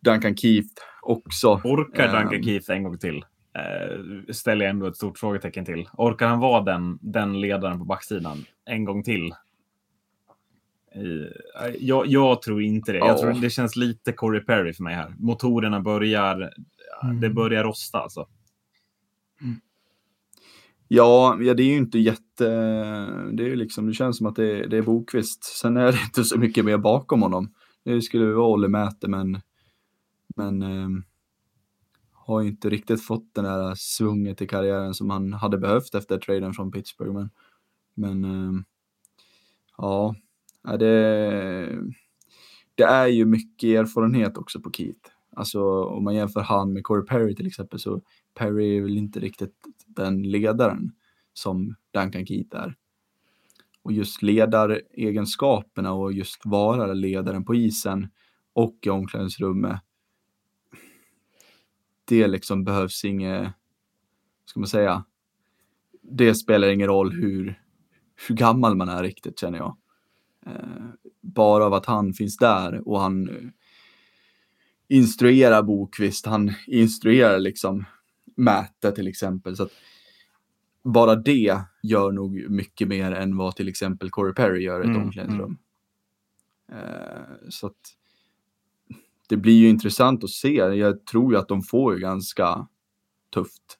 Duncan 0.00 0.36
Keith 0.36 0.74
också. 1.02 1.60
Orkar 1.64 2.12
Duncan 2.12 2.34
um, 2.34 2.42
Keith 2.42 2.70
en 2.70 2.82
gång 2.82 2.98
till? 2.98 3.16
Uh, 3.16 4.32
ställer 4.32 4.64
jag 4.64 4.70
ändå 4.70 4.86
ett 4.86 4.96
stort 4.96 5.18
frågetecken 5.18 5.64
till. 5.64 5.88
Orkar 5.92 6.28
han 6.28 6.40
vara 6.40 6.62
den, 6.62 6.98
den 7.02 7.40
ledaren 7.40 7.78
på 7.78 7.84
backsidan 7.84 8.44
en 8.64 8.84
gång 8.84 9.02
till? 9.02 9.34
Uh, 10.96 11.26
jag, 11.78 12.06
jag, 12.06 12.42
tror 12.42 12.62
inte 12.62 12.92
det. 12.92 12.98
Jag 12.98 13.18
tror 13.18 13.32
det 13.32 13.50
känns 13.50 13.76
lite 13.76 14.12
Corey 14.12 14.40
Perry 14.40 14.72
för 14.72 14.82
mig 14.82 14.94
här. 14.94 15.14
Motorerna 15.18 15.80
börjar, 15.80 16.52
mm. 17.02 17.20
det 17.20 17.30
börjar 17.30 17.64
rosta 17.64 17.98
alltså. 17.98 18.26
Mm. 19.40 19.60
Ja, 20.88 21.38
ja, 21.40 21.54
det 21.54 21.62
är 21.62 21.68
ju 21.68 21.76
inte 21.76 21.98
jätte... 21.98 22.44
Det 23.32 23.42
är 23.42 23.48
ju 23.48 23.56
liksom, 23.56 23.86
det 23.86 23.94
känns 23.94 24.18
som 24.18 24.26
att 24.26 24.36
det, 24.36 24.66
det 24.66 24.76
är 24.76 24.82
Bokvist. 24.82 25.44
Sen 25.44 25.76
är 25.76 25.92
det 25.92 25.98
inte 26.04 26.24
så 26.24 26.38
mycket 26.38 26.64
mer 26.64 26.78
bakom 26.78 27.22
honom. 27.22 27.54
Det 27.84 28.02
skulle 28.02 28.26
vara 28.26 28.48
Olle 28.48 28.68
Mäte, 28.68 29.08
men 29.08 29.40
men 30.36 30.62
eh, 30.62 30.88
har 32.12 32.42
inte 32.42 32.70
riktigt 32.70 33.04
fått 33.04 33.34
den 33.34 33.44
där 33.44 33.74
svunget 33.74 34.42
i 34.42 34.46
karriären 34.46 34.94
som 34.94 35.10
han 35.10 35.32
hade 35.32 35.58
behövt 35.58 35.94
efter 35.94 36.18
traden 36.18 36.52
från 36.52 36.72
Pittsburgh. 36.72 37.12
Men, 37.12 37.30
men 37.94 38.24
eh, 38.24 38.62
ja, 39.78 40.14
det, 40.62 41.78
det 42.74 42.84
är 42.84 43.06
ju 43.06 43.24
mycket 43.24 43.68
erfarenhet 43.68 44.38
också 44.38 44.60
på 44.60 44.70
Keith. 44.70 45.10
Alltså 45.36 45.84
om 45.84 46.04
man 46.04 46.14
jämför 46.14 46.40
han 46.40 46.72
med 46.72 46.84
Corey 46.84 47.06
Perry 47.06 47.34
till 47.34 47.46
exempel 47.46 47.78
så 47.78 48.02
Perry 48.34 48.76
är 48.76 48.82
väl 48.82 48.98
inte 48.98 49.20
riktigt 49.20 49.54
den 49.86 50.22
ledaren 50.22 50.92
som 51.32 51.74
Duncan 51.94 52.26
Keith 52.26 52.56
är. 52.56 52.76
Och 53.82 53.92
just 53.92 54.22
ledaregenskaperna 54.22 55.92
och 55.92 56.12
just 56.12 56.46
vara 56.46 56.92
ledaren 56.92 57.44
på 57.44 57.54
isen 57.54 58.08
och 58.52 58.78
i 58.82 58.90
omklädningsrummet 58.90 59.80
det 62.04 62.26
liksom 62.26 62.64
behövs 62.64 63.04
inget, 63.04 63.52
ska 64.44 64.60
man 64.60 64.66
säga, 64.66 65.04
det 66.02 66.34
spelar 66.34 66.68
ingen 66.68 66.86
roll 66.88 67.12
hur, 67.12 67.62
hur 68.28 68.34
gammal 68.34 68.76
man 68.76 68.88
är 68.88 69.02
riktigt 69.02 69.38
känner 69.38 69.58
jag. 69.58 69.76
Eh, 70.46 70.84
bara 71.20 71.66
av 71.66 71.74
att 71.74 71.86
han 71.86 72.14
finns 72.14 72.36
där 72.36 72.88
och 72.88 73.00
han 73.00 73.28
instruerar 74.88 75.62
Bokvist, 75.62 76.26
han 76.26 76.52
instruerar 76.66 77.38
liksom 77.38 77.84
Mäte 78.36 78.92
till 78.92 79.08
exempel. 79.08 79.56
Så 79.56 79.62
att 79.62 79.72
bara 80.84 81.16
det 81.16 81.60
gör 81.82 82.12
nog 82.12 82.50
mycket 82.50 82.88
mer 82.88 83.12
än 83.12 83.36
vad 83.36 83.56
till 83.56 83.68
exempel 83.68 84.10
Corey 84.10 84.34
Perry 84.34 84.62
gör 84.62 84.80
i 84.80 84.82
ett 84.82 84.88
mm, 84.88 85.02
omklädningsrum. 85.02 85.58
Eh, 86.72 87.48
så 87.48 87.66
att 87.66 87.96
det 89.28 89.36
blir 89.36 89.58
ju 89.58 89.68
intressant 89.68 90.24
att 90.24 90.30
se. 90.30 90.54
Jag 90.54 91.06
tror 91.06 91.32
ju 91.32 91.38
att 91.38 91.48
de 91.48 91.62
får 91.62 91.94
ju 91.94 92.00
ganska 92.00 92.68
tufft. 93.34 93.78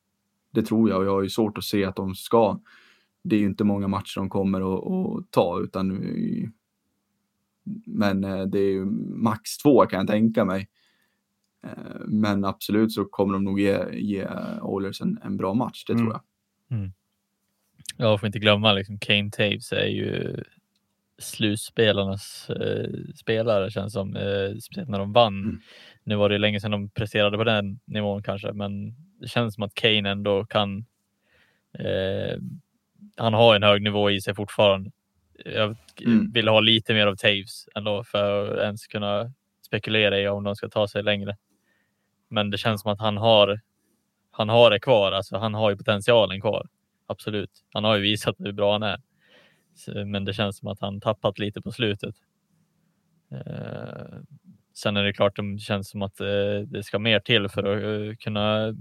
Det 0.50 0.62
tror 0.62 0.90
jag 0.90 0.98
och 0.98 1.06
jag 1.06 1.12
har 1.12 1.22
ju 1.22 1.30
svårt 1.30 1.58
att 1.58 1.64
se 1.64 1.84
att 1.84 1.96
de 1.96 2.14
ska. 2.14 2.60
Det 3.22 3.36
är 3.36 3.40
ju 3.40 3.46
inte 3.46 3.64
många 3.64 3.88
matcher 3.88 4.16
de 4.16 4.28
kommer 4.28 4.60
att, 4.60 4.86
att 4.86 5.30
ta 5.30 5.60
utan 5.60 5.90
men 7.86 8.24
eh, 8.24 8.42
det 8.42 8.58
är 8.58 8.72
ju 8.72 8.84
max 9.16 9.56
två 9.56 9.86
kan 9.86 9.98
jag 9.98 10.08
tänka 10.08 10.44
mig. 10.44 10.68
Eh, 11.64 12.00
men 12.06 12.44
absolut 12.44 12.92
så 12.92 13.04
kommer 13.04 13.32
de 13.32 13.44
nog 13.44 13.60
ge, 13.60 13.78
ge 13.92 14.28
Oilers 14.62 15.00
en, 15.00 15.18
en 15.24 15.36
bra 15.36 15.54
match, 15.54 15.84
det 15.84 15.92
mm. 15.92 16.04
tror 16.04 16.12
jag. 16.12 16.22
Mm. 16.78 16.92
Ja, 17.96 18.18
får 18.18 18.26
inte 18.26 18.38
glömma 18.38 18.72
liksom 18.72 18.98
Kane 18.98 19.30
Taves 19.30 19.72
är 19.72 19.86
ju 19.86 20.36
slutspelarnas 21.18 22.50
eh, 22.50 22.90
spelare 23.16 23.70
känns 23.70 23.92
som, 23.92 24.16
eh, 24.16 24.56
speciellt 24.56 24.88
när 24.88 24.98
de 24.98 25.12
vann. 25.12 25.44
Mm. 25.44 25.60
Nu 26.04 26.16
var 26.16 26.28
det 26.28 26.38
länge 26.38 26.60
sedan 26.60 26.70
de 26.70 26.90
presterade 26.90 27.36
på 27.36 27.44
den 27.44 27.80
nivån 27.84 28.22
kanske, 28.22 28.52
men 28.52 28.94
det 29.20 29.28
känns 29.28 29.54
som 29.54 29.64
att 29.64 29.74
Kane 29.74 30.10
ändå 30.10 30.44
kan. 30.44 30.86
Eh, 31.78 32.38
han 33.16 33.34
har 33.34 33.56
en 33.56 33.62
hög 33.62 33.82
nivå 33.82 34.10
i 34.10 34.20
sig 34.20 34.34
fortfarande. 34.34 34.90
Jag 35.44 35.76
mm. 36.00 36.32
vill 36.32 36.48
ha 36.48 36.60
lite 36.60 36.94
mer 36.94 37.06
av 37.06 37.16
Taves 37.16 37.68
ändå 37.74 38.04
för 38.04 38.52
att 38.52 38.58
ens 38.64 38.86
kunna 38.86 39.32
spekulera 39.66 40.20
i 40.20 40.28
om 40.28 40.44
de 40.44 40.56
ska 40.56 40.68
ta 40.68 40.88
sig 40.88 41.02
längre. 41.02 41.36
Men 42.28 42.50
det 42.50 42.58
känns 42.58 42.82
som 42.82 42.92
att 42.92 43.00
han 43.00 43.16
har. 43.16 43.60
Han 44.30 44.48
har 44.48 44.70
det 44.70 44.80
kvar, 44.80 45.12
alltså 45.12 45.36
han 45.36 45.54
har 45.54 45.70
ju 45.70 45.76
potentialen 45.76 46.40
kvar. 46.40 46.66
Absolut. 47.06 47.50
Han 47.72 47.84
har 47.84 47.96
ju 47.96 48.02
visat 48.02 48.36
hur 48.38 48.52
bra 48.52 48.72
han 48.72 48.82
är. 48.82 49.00
Men 50.04 50.24
det 50.24 50.32
känns 50.32 50.58
som 50.58 50.68
att 50.68 50.80
han 50.80 51.00
tappat 51.00 51.38
lite 51.38 51.60
på 51.60 51.72
slutet. 51.72 52.14
Eh, 53.30 54.18
sen 54.74 54.96
är 54.96 55.04
det 55.04 55.12
klart, 55.12 55.36
det 55.36 55.58
känns 55.58 55.90
som 55.90 56.02
att 56.02 56.20
eh, 56.20 56.58
det 56.66 56.82
ska 56.82 56.98
mer 56.98 57.20
till 57.20 57.48
för 57.48 57.64
att 57.64 57.82
eh, 57.82 58.16
kunna 58.16 58.74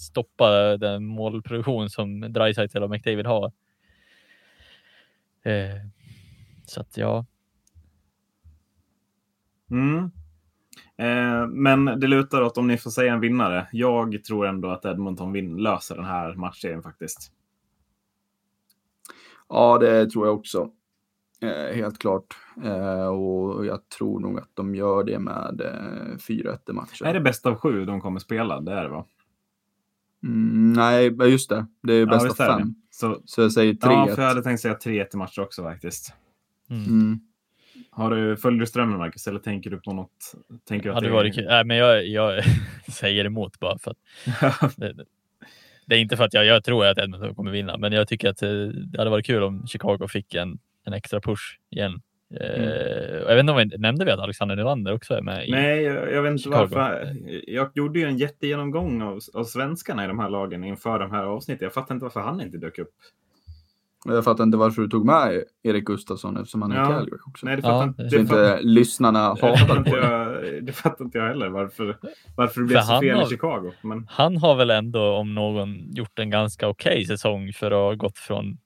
stoppa 0.00 0.76
den 0.76 1.04
målproduktion 1.04 1.90
som 1.90 2.32
Dreisaitl 2.32 2.82
och 2.82 2.90
McDavid 2.90 3.26
har. 3.26 3.52
Så 6.66 6.80
att 6.80 6.96
ja. 6.96 7.26
Mm. 9.70 10.10
Eh, 11.00 11.46
men 11.46 11.84
det 11.84 12.06
lutar 12.06 12.42
åt 12.42 12.58
om 12.58 12.66
ni 12.66 12.78
får 12.78 12.90
säga 12.90 13.12
en 13.12 13.20
vinnare. 13.20 13.68
Jag 13.72 14.24
tror 14.24 14.46
ändå 14.46 14.68
att 14.70 14.84
Edmonton 14.84 15.32
vin 15.32 15.56
löser 15.56 15.96
den 15.96 16.04
här 16.04 16.34
matchserien 16.34 16.82
faktiskt. 16.82 17.32
Ja, 19.48 19.78
det 19.78 20.10
tror 20.10 20.26
jag 20.26 20.36
också. 20.36 20.70
Eh, 21.42 21.76
helt 21.76 21.98
klart. 21.98 22.36
Eh, 22.64 23.06
och 23.06 23.66
jag 23.66 23.88
tror 23.88 24.20
nog 24.20 24.38
att 24.38 24.50
de 24.54 24.74
gör 24.74 25.04
det 25.04 25.18
med 25.18 25.60
eh, 25.60 26.16
4-1 26.16 26.70
i 26.70 26.72
matchen. 26.72 27.06
Är 27.06 27.14
det 27.14 27.20
bäst 27.20 27.46
av 27.46 27.54
sju 27.54 27.84
de 27.84 28.00
kommer 28.00 28.20
spela? 28.20 28.60
Det 28.60 28.72
är 28.72 28.82
det 28.82 28.88
va? 28.88 29.06
Mm, 30.22 30.72
nej, 30.72 31.30
just 31.30 31.50
det. 31.50 31.66
Det 31.82 31.92
är 31.92 32.06
bäst 32.06 32.24
ja, 32.24 32.30
av 32.30 32.58
fem. 32.58 32.74
Så, 32.90 33.22
så 33.24 33.40
jag 33.40 33.52
säger 33.52 33.72
3-1. 33.72 33.78
Ja, 33.82 34.14
för 34.14 34.22
jag 34.22 34.28
hade 34.28 34.42
tänkt 34.42 34.60
säga 34.60 34.74
3-1 34.74 35.06
i 35.14 35.16
matcher 35.16 35.40
också 35.42 35.62
faktiskt. 35.62 36.14
Mm. 36.70 36.84
Mm. 36.84 37.20
Har 37.92 38.10
du, 38.10 38.36
följer 38.36 38.60
du 38.60 38.66
strömmen 38.66 38.98
Marcus 38.98 39.26
eller 39.26 39.40
tänker 39.40 39.70
du 39.70 39.80
på 39.80 39.92
något? 39.92 40.34
Tänker 40.68 40.88
du 40.88 40.94
att 40.94 41.02
det 41.02 41.10
varit 41.10 41.34
kul. 41.34 41.44
Nej, 41.44 41.64
men 41.64 41.76
jag, 41.76 42.06
jag 42.06 42.44
säger 42.92 43.24
emot 43.24 43.60
bara 43.60 43.78
för 43.78 43.90
att 43.90 44.76
det, 44.76 44.94
det, 45.86 45.94
är 45.94 45.98
inte 45.98 46.16
för 46.16 46.24
att 46.24 46.34
jag, 46.34 46.44
jag 46.44 46.64
tror 46.64 46.86
att 46.86 46.98
Edmonton 46.98 47.34
kommer 47.34 47.50
vinna, 47.50 47.76
men 47.76 47.92
jag 47.92 48.08
tycker 48.08 48.28
att 48.28 48.42
eh, 48.42 48.50
det 48.64 48.98
hade 48.98 49.10
varit 49.10 49.26
kul 49.26 49.42
om 49.42 49.66
Chicago 49.66 50.08
fick 50.08 50.34
en, 50.34 50.58
en 50.84 50.92
extra 50.92 51.20
push 51.20 51.58
igen. 51.70 52.00
Eh, 52.40 52.62
mm. 52.62 53.22
jag 53.28 53.34
vet 53.34 53.40
inte 53.40 53.52
om 53.52 53.58
vi 53.58 53.78
nämnde 53.78 54.04
vi 54.04 54.10
att 54.10 54.18
Alexander 54.18 54.56
Nylander 54.56 54.94
också 54.94 55.14
är 55.14 55.22
med? 55.22 55.46
Nej, 55.48 55.82
jag, 55.82 56.12
jag 56.12 56.22
vet 56.22 56.30
inte 56.30 56.42
Chicago. 56.42 56.66
varför. 56.70 57.16
Jag 57.46 57.70
gjorde 57.74 57.98
ju 57.98 58.06
en 58.06 58.18
jättegenomgång 58.18 59.02
av, 59.02 59.20
av 59.34 59.44
svenskarna 59.44 60.04
i 60.04 60.08
de 60.08 60.18
här 60.18 60.30
lagen 60.30 60.64
inför 60.64 60.98
de 60.98 61.10
här 61.10 61.24
avsnitten. 61.24 61.64
Jag 61.64 61.74
fattar 61.74 61.94
inte 61.94 62.04
varför 62.04 62.20
han 62.20 62.40
inte 62.40 62.58
dök 62.58 62.78
upp. 62.78 62.94
Jag 64.04 64.24
fattar 64.24 64.44
inte 64.44 64.56
varför 64.56 64.82
du 64.82 64.88
tog 64.88 65.06
med 65.06 65.44
Erik 65.62 65.84
Gustafsson 65.84 66.36
eftersom 66.36 66.62
han 66.62 66.72
är 66.72 66.76
ja. 66.76 66.82
i 66.82 66.86
Calgary 66.86 67.18
också. 67.26 67.46
Nej, 67.46 67.56
det 67.56 67.62
fattar 67.62 67.76
ja, 67.76 67.84
inte, 67.84 68.10
så 68.10 68.16
inte 68.16 68.34
fattar, 68.34 68.62
lyssnarna 68.62 69.18
hatar 69.18 69.84
på 69.84 69.96
det. 69.96 70.60
Det 70.60 70.72
fattar 70.72 71.04
inte 71.04 71.18
jag 71.18 71.28
heller 71.28 71.48
varför, 71.48 71.96
varför 72.36 72.60
det 72.60 72.66
blev 72.66 72.80
så 72.80 73.00
fel 73.00 73.16
har, 73.16 73.26
i 73.26 73.26
Chicago. 73.26 73.72
Men... 73.82 74.06
Han 74.10 74.36
har 74.36 74.54
väl 74.54 74.70
ändå 74.70 75.14
om 75.14 75.34
någon 75.34 75.92
gjort 75.92 76.18
en 76.18 76.30
ganska 76.30 76.68
okej 76.68 76.92
okay 76.92 77.04
säsong 77.04 77.52
för 77.52 77.70
att 77.70 77.76
ha 77.76 77.94
gått 77.94 78.18
från 78.18 78.58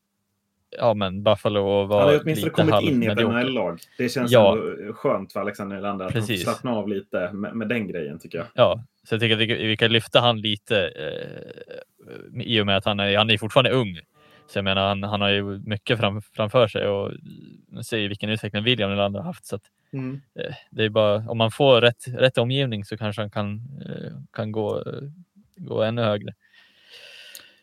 ja, 0.78 0.94
men 0.94 1.22
Buffalo 1.22 1.60
och 1.60 1.88
var 1.88 2.00
Han 2.00 2.08
har 2.08 2.20
åtminstone 2.22 2.50
kommit 2.50 2.82
in 2.82 3.02
i 3.02 3.06
ett 3.06 3.18
NHL-lag. 3.18 3.78
Det 3.98 4.08
känns 4.08 4.32
ja. 4.32 4.58
skönt 4.94 5.32
för 5.32 5.40
Alexander 5.40 5.76
Nylander 5.76 6.18
att 6.18 6.38
slappna 6.38 6.70
av 6.70 6.88
lite 6.88 7.32
med, 7.32 7.56
med, 7.56 7.68
den 7.68 7.88
grejen 7.88 8.18
tycker 8.18 8.38
jag. 8.38 8.46
Ja, 8.54 8.84
så 9.02 9.14
jag 9.14 9.20
tycker 9.20 9.34
att 9.34 9.40
vi, 9.40 9.66
vi 9.66 9.76
kan 9.76 9.92
lyfta 9.92 10.20
han 10.20 10.40
lite 10.40 10.78
eh, 10.86 12.42
i 12.42 12.60
och 12.60 12.66
med 12.66 12.76
att 12.76 12.84
han 12.84 13.00
är, 13.00 13.16
han 13.16 13.30
är 13.30 13.38
fortfarande 13.38 13.70
ung. 13.70 14.00
Så 14.46 14.58
jag 14.58 14.64
menar, 14.64 14.88
han, 14.88 15.02
han 15.02 15.20
har 15.20 15.28
ju 15.28 15.58
mycket 15.58 15.98
fram, 15.98 16.22
framför 16.22 16.68
sig 16.68 16.88
och 16.88 17.12
ser 17.84 18.08
vilken 18.08 18.30
utveckling 18.30 18.64
William 18.64 18.90
Nylander 18.90 19.20
har 19.20 19.26
haft. 19.26 19.46
Så 19.46 19.56
att, 19.56 19.62
mm. 19.92 20.20
eh, 20.38 20.54
det 20.70 20.84
är 20.84 20.88
bara, 20.88 21.16
om 21.30 21.38
man 21.38 21.50
får 21.50 21.80
rätt, 21.80 22.08
rätt 22.08 22.38
omgivning 22.38 22.84
så 22.84 22.96
kanske 22.96 23.22
han 23.22 23.30
kan, 23.30 23.54
eh, 23.86 24.12
kan 24.32 24.52
gå, 24.52 24.84
gå 25.56 25.82
ännu 25.82 26.02
högre. 26.02 26.34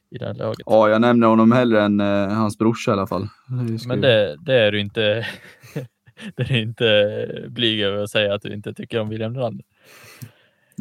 I 0.09 0.17
det 0.17 0.25
här 0.25 0.33
laget. 0.33 0.59
Ja, 0.65 0.89
jag 0.89 1.01
nämner 1.01 1.27
honom 1.27 1.51
hellre 1.51 1.83
än 1.83 1.99
eh, 1.99 2.27
hans 2.27 2.57
brorsa 2.57 2.91
i 2.91 2.93
alla 2.93 3.07
fall. 3.07 3.27
Det 3.47 3.87
Men 3.87 4.01
det, 4.01 4.37
det, 4.39 4.53
är 4.53 4.71
du 4.71 4.79
inte. 4.79 5.27
det 6.35 6.43
är 6.43 6.57
inte 6.57 7.47
blyg 7.47 7.81
över 7.81 8.03
att 8.03 8.09
säga 8.09 8.33
att 8.33 8.41
du 8.41 8.53
inte 8.53 8.73
tycker 8.73 8.99
om 8.99 9.09
William 9.09 9.33
Nylander. 9.33 9.65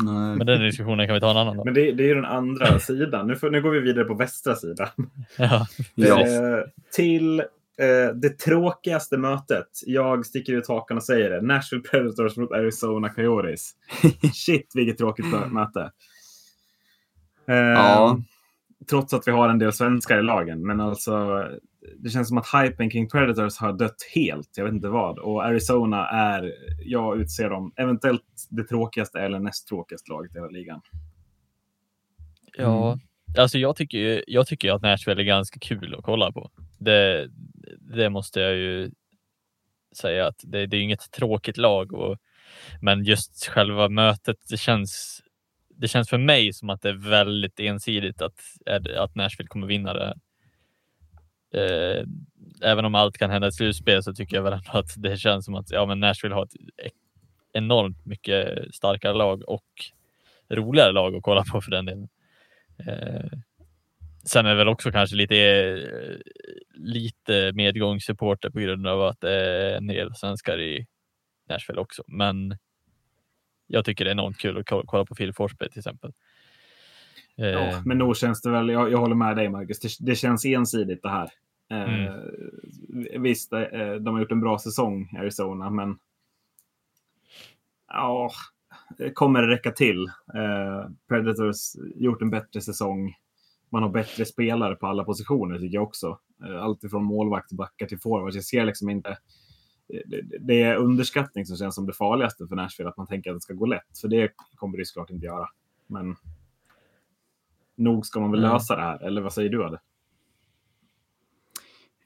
Nej. 0.04 0.36
Men 0.36 0.46
den 0.46 0.60
diskussionen 0.60 1.06
kan 1.06 1.14
vi 1.14 1.20
ta 1.20 1.30
en 1.30 1.36
annan 1.36 1.56
dag. 1.56 1.64
Men 1.64 1.74
det, 1.74 1.92
det 1.92 2.02
är 2.02 2.08
ju 2.08 2.14
den 2.14 2.24
andra 2.24 2.78
sidan. 2.78 3.26
Nu, 3.26 3.36
får, 3.36 3.50
nu 3.50 3.62
går 3.62 3.70
vi 3.70 3.80
vidare 3.80 4.04
på 4.04 4.14
västra 4.14 4.54
sidan. 4.54 4.88
Ja. 5.36 5.66
Eh, 5.96 6.64
till 6.92 7.40
eh, 7.40 8.14
det 8.14 8.38
tråkigaste 8.38 9.16
mötet. 9.18 9.68
Jag 9.86 10.26
sticker 10.26 10.52
ut 10.52 10.68
hakan 10.68 10.96
och 10.96 11.02
säger 11.02 11.30
det. 11.30 11.40
Nashville 11.40 11.82
Predators 11.82 12.36
mot 12.36 12.52
Arizona 12.52 13.08
Coyotes. 13.08 13.70
Shit, 14.34 14.72
vilket 14.74 14.98
tråkigt 14.98 15.26
möte. 15.52 15.90
Eh, 17.48 17.56
ja. 17.56 18.20
Trots 18.90 19.14
att 19.14 19.28
vi 19.28 19.32
har 19.32 19.48
en 19.48 19.58
del 19.58 19.72
svenskar 19.72 20.18
i 20.18 20.22
lagen. 20.22 20.66
Men 20.66 20.80
alltså, 20.80 21.46
det 21.98 22.10
känns 22.10 22.28
som 22.28 22.38
att 22.38 22.46
hypen 22.54 22.90
kring 22.90 23.08
Predators 23.08 23.58
har 23.58 23.72
dött 23.72 24.02
helt. 24.14 24.48
Jag 24.56 24.64
vet 24.64 24.74
inte 24.74 24.88
vad. 24.88 25.18
Och 25.18 25.44
Arizona 25.44 26.08
är, 26.08 26.54
jag 26.84 27.20
utser 27.20 27.50
dem, 27.50 27.72
eventuellt 27.76 28.22
det 28.50 28.64
tråkigaste 28.64 29.20
eller 29.20 29.38
näst 29.38 29.68
tråkigaste 29.68 30.10
laget 30.10 30.34
i 30.34 30.38
hela 30.38 30.48
ligan. 30.48 30.80
Ja, 32.56 32.92
mm. 32.92 33.00
alltså 33.38 33.58
jag 33.58 33.76
tycker, 33.76 34.24
jag 34.26 34.46
tycker 34.46 34.72
att 34.72 34.82
Nashville 34.82 35.22
är 35.22 35.24
ganska 35.24 35.58
kul 35.60 35.94
att 35.94 36.04
kolla 36.04 36.32
på. 36.32 36.50
Det, 36.78 37.28
det 37.94 38.10
måste 38.10 38.40
jag 38.40 38.56
ju 38.56 38.90
säga 39.96 40.26
att 40.26 40.40
det, 40.42 40.66
det 40.66 40.76
är 40.76 40.80
inget 40.80 41.10
tråkigt 41.10 41.56
lag, 41.56 41.92
och, 41.92 42.18
men 42.80 43.04
just 43.04 43.46
själva 43.46 43.88
mötet, 43.88 44.36
det 44.50 44.56
känns, 44.56 45.22
det 45.68 45.88
känns 45.88 46.08
för 46.08 46.18
mig 46.18 46.52
som 46.52 46.70
att 46.70 46.82
det 46.82 46.88
är 46.88 47.10
väldigt 47.10 47.60
ensidigt 47.60 48.22
att, 48.22 48.40
att 48.96 49.14
Nashville 49.14 49.48
kommer 49.48 49.66
vinna 49.66 49.94
det 49.94 50.06
här 50.06 50.16
eh, 51.54 52.04
även 52.62 52.84
om 52.84 52.94
allt 52.94 53.18
kan 53.18 53.30
hända 53.30 53.48
i 53.48 53.52
slutspel 53.52 54.02
så 54.02 54.14
tycker 54.14 54.36
jag 54.36 54.42
väl 54.42 54.52
ändå 54.52 54.70
att 54.72 54.94
det 54.96 55.16
känns 55.16 55.44
som 55.44 55.54
att 55.54 55.70
ja, 55.70 55.86
men 55.86 56.00
Nashville 56.00 56.34
har 56.34 56.44
ett 56.44 56.92
enormt 57.52 58.06
mycket 58.06 58.74
starkare 58.74 59.14
lag 59.14 59.48
och 59.48 59.66
roligare 60.48 60.92
lag 60.92 61.14
att 61.14 61.22
kolla 61.22 61.44
på 61.44 61.60
för 61.60 61.70
den 61.70 61.84
delen. 61.84 62.08
Eh, 62.86 63.38
sen 64.24 64.46
är 64.46 64.50
det 64.50 64.56
väl 64.56 64.68
också 64.68 64.92
kanske 64.92 65.16
lite, 65.16 65.36
eh, 65.36 66.16
lite 66.74 67.52
medgångssupporter 67.52 68.50
på 68.50 68.58
grund 68.58 68.86
av 68.86 69.02
att 69.02 69.20
det 69.20 69.32
är 69.32 69.76
en 69.76 69.86
del 69.86 70.14
svenskar 70.14 70.60
i 70.60 70.86
Nashville 71.48 71.80
också. 71.80 72.02
Men 72.06 72.56
jag 73.66 73.84
tycker 73.84 74.04
det 74.04 74.10
är 74.10 74.12
enormt 74.12 74.38
kul 74.38 74.58
att 74.58 74.66
kolla 74.86 75.04
på 75.04 75.14
Phil 75.14 75.32
Forsberg 75.32 75.70
till 75.70 75.78
exempel. 75.78 76.12
Ja, 77.34 77.46
eh, 77.46 77.82
men 77.84 77.98
nog 77.98 78.16
känns 78.16 78.42
det 78.42 78.50
väl, 78.50 78.68
jag, 78.68 78.90
jag 78.90 78.98
håller 78.98 79.14
med 79.14 79.36
dig 79.36 79.48
Marcus, 79.48 79.80
det, 79.80 80.06
det 80.10 80.16
känns 80.16 80.44
ensidigt 80.44 81.02
det 81.02 81.10
här. 81.10 81.30
Mm. 81.70 82.04
Eh, 82.04 83.20
visst, 83.20 83.52
eh, 83.52 83.94
de 84.00 84.06
har 84.06 84.20
gjort 84.20 84.32
en 84.32 84.40
bra 84.40 84.58
säsong, 84.58 85.16
Arizona, 85.18 85.70
men 85.70 85.98
ja, 87.88 88.30
kommer 89.14 89.42
det 89.42 89.48
räcka 89.48 89.70
till. 89.70 90.04
Eh, 90.34 90.90
Predators 91.08 91.76
gjort 91.94 92.22
en 92.22 92.30
bättre 92.30 92.60
säsong. 92.60 93.14
Man 93.68 93.82
har 93.82 93.90
bättre 93.90 94.24
spelare 94.24 94.74
på 94.74 94.86
alla 94.86 95.04
positioner 95.04 95.58
tycker 95.58 95.74
jag 95.74 95.82
också. 95.82 96.18
Eh, 96.44 96.62
allt 96.62 96.84
ifrån 96.84 97.04
målvakt, 97.04 97.52
backar 97.52 97.86
till 97.86 98.00
forward. 98.00 98.34
Jag 98.34 98.44
ser 98.44 98.64
liksom 98.64 98.90
inte... 98.90 99.18
Det, 100.04 100.38
det 100.40 100.62
är 100.62 100.76
underskattning 100.76 101.46
som 101.46 101.56
känns 101.56 101.74
som 101.74 101.86
det 101.86 101.92
farligaste 101.92 102.46
för 102.46 102.56
Nashville, 102.56 102.90
att 102.90 102.96
man 102.96 103.06
tänker 103.06 103.30
att 103.30 103.36
det 103.36 103.40
ska 103.40 103.54
gå 103.54 103.66
lätt. 103.66 103.98
För 104.00 104.08
det 104.08 104.32
kommer 104.54 104.78
det 104.78 104.84
såklart 104.84 105.10
inte 105.10 105.26
göra. 105.26 105.48
Men 105.86 106.16
nog 107.80 108.06
ska 108.06 108.20
man 108.20 108.30
väl 108.30 108.40
mm. 108.44 108.52
lösa 108.52 108.76
det 108.76 108.82
här, 108.82 109.02
eller 109.02 109.20
vad 109.20 109.32
säger 109.32 109.50
du 109.50 109.64
Adde? 109.64 109.80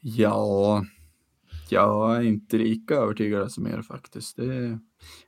Ja, 0.00 0.84
jag 1.68 2.16
är 2.16 2.22
inte 2.22 2.58
lika 2.58 2.94
övertygad 2.94 3.52
som 3.52 3.66
er 3.66 3.82
faktiskt. 3.82 4.36
Det 4.36 4.78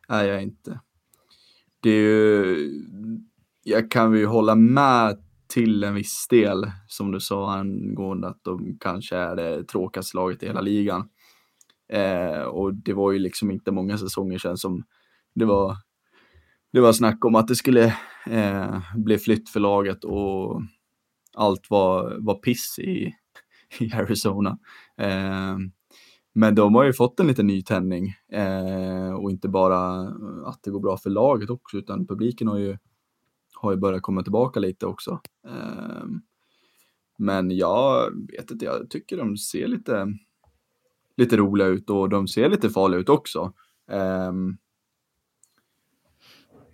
är 0.08 0.24
jag 0.24 0.42
inte. 0.42 0.80
Det 1.80 1.90
är 1.90 2.02
ju, 2.02 2.70
jag 3.62 3.90
kan 3.90 4.14
ju 4.14 4.26
hålla 4.26 4.54
med 4.54 5.18
till 5.48 5.84
en 5.84 5.94
viss 5.94 6.26
del, 6.30 6.70
som 6.86 7.12
du 7.12 7.20
sa 7.20 7.52
angående 7.52 8.28
att 8.28 8.44
de 8.44 8.78
kanske 8.80 9.16
är 9.16 9.36
det 9.36 9.64
tråkigaste 9.64 10.16
laget 10.16 10.42
i 10.42 10.46
hela 10.46 10.60
ligan. 10.60 11.08
Eh, 11.92 12.42
och 12.42 12.74
det 12.74 12.92
var 12.92 13.12
ju 13.12 13.18
liksom 13.18 13.50
inte 13.50 13.72
många 13.72 13.98
säsonger 13.98 14.38
sedan 14.38 14.56
som 14.56 14.84
det 15.34 15.44
var, 15.44 15.76
det 16.72 16.80
var 16.80 16.92
snack 16.92 17.24
om 17.24 17.34
att 17.34 17.48
det 17.48 17.56
skulle 17.56 17.96
eh, 18.30 19.18
flytt 19.24 19.48
för 19.48 19.60
laget 19.60 20.04
och 20.04 20.62
allt 21.34 21.70
var, 21.70 22.16
var 22.18 22.34
piss 22.34 22.78
i, 22.78 23.14
i 23.78 23.92
Arizona. 23.92 24.58
Eh, 24.96 25.56
men 26.32 26.54
de 26.54 26.74
har 26.74 26.84
ju 26.84 26.92
fått 26.92 27.20
en 27.20 27.26
liten 27.26 27.46
nytändning 27.46 28.14
eh, 28.32 29.14
och 29.14 29.30
inte 29.30 29.48
bara 29.48 30.00
att 30.44 30.62
det 30.62 30.70
går 30.70 30.80
bra 30.80 30.96
för 30.96 31.10
laget 31.10 31.50
också 31.50 31.76
utan 31.76 32.06
publiken 32.06 32.48
har 32.48 32.58
ju, 32.58 32.78
har 33.54 33.70
ju 33.70 33.76
börjat 33.76 34.02
komma 34.02 34.22
tillbaka 34.22 34.60
lite 34.60 34.86
också. 34.86 35.20
Eh, 35.46 36.04
men 37.18 37.50
jag 37.50 38.10
vet 38.32 38.50
inte, 38.50 38.64
jag 38.64 38.90
tycker 38.90 39.16
de 39.16 39.36
ser 39.36 39.66
lite, 39.66 40.06
lite 41.16 41.36
roliga 41.36 41.68
ut 41.68 41.90
och 41.90 42.08
de 42.08 42.28
ser 42.28 42.48
lite 42.48 42.70
farliga 42.70 43.00
ut 43.00 43.08
också. 43.08 43.52
Eh, 43.90 44.32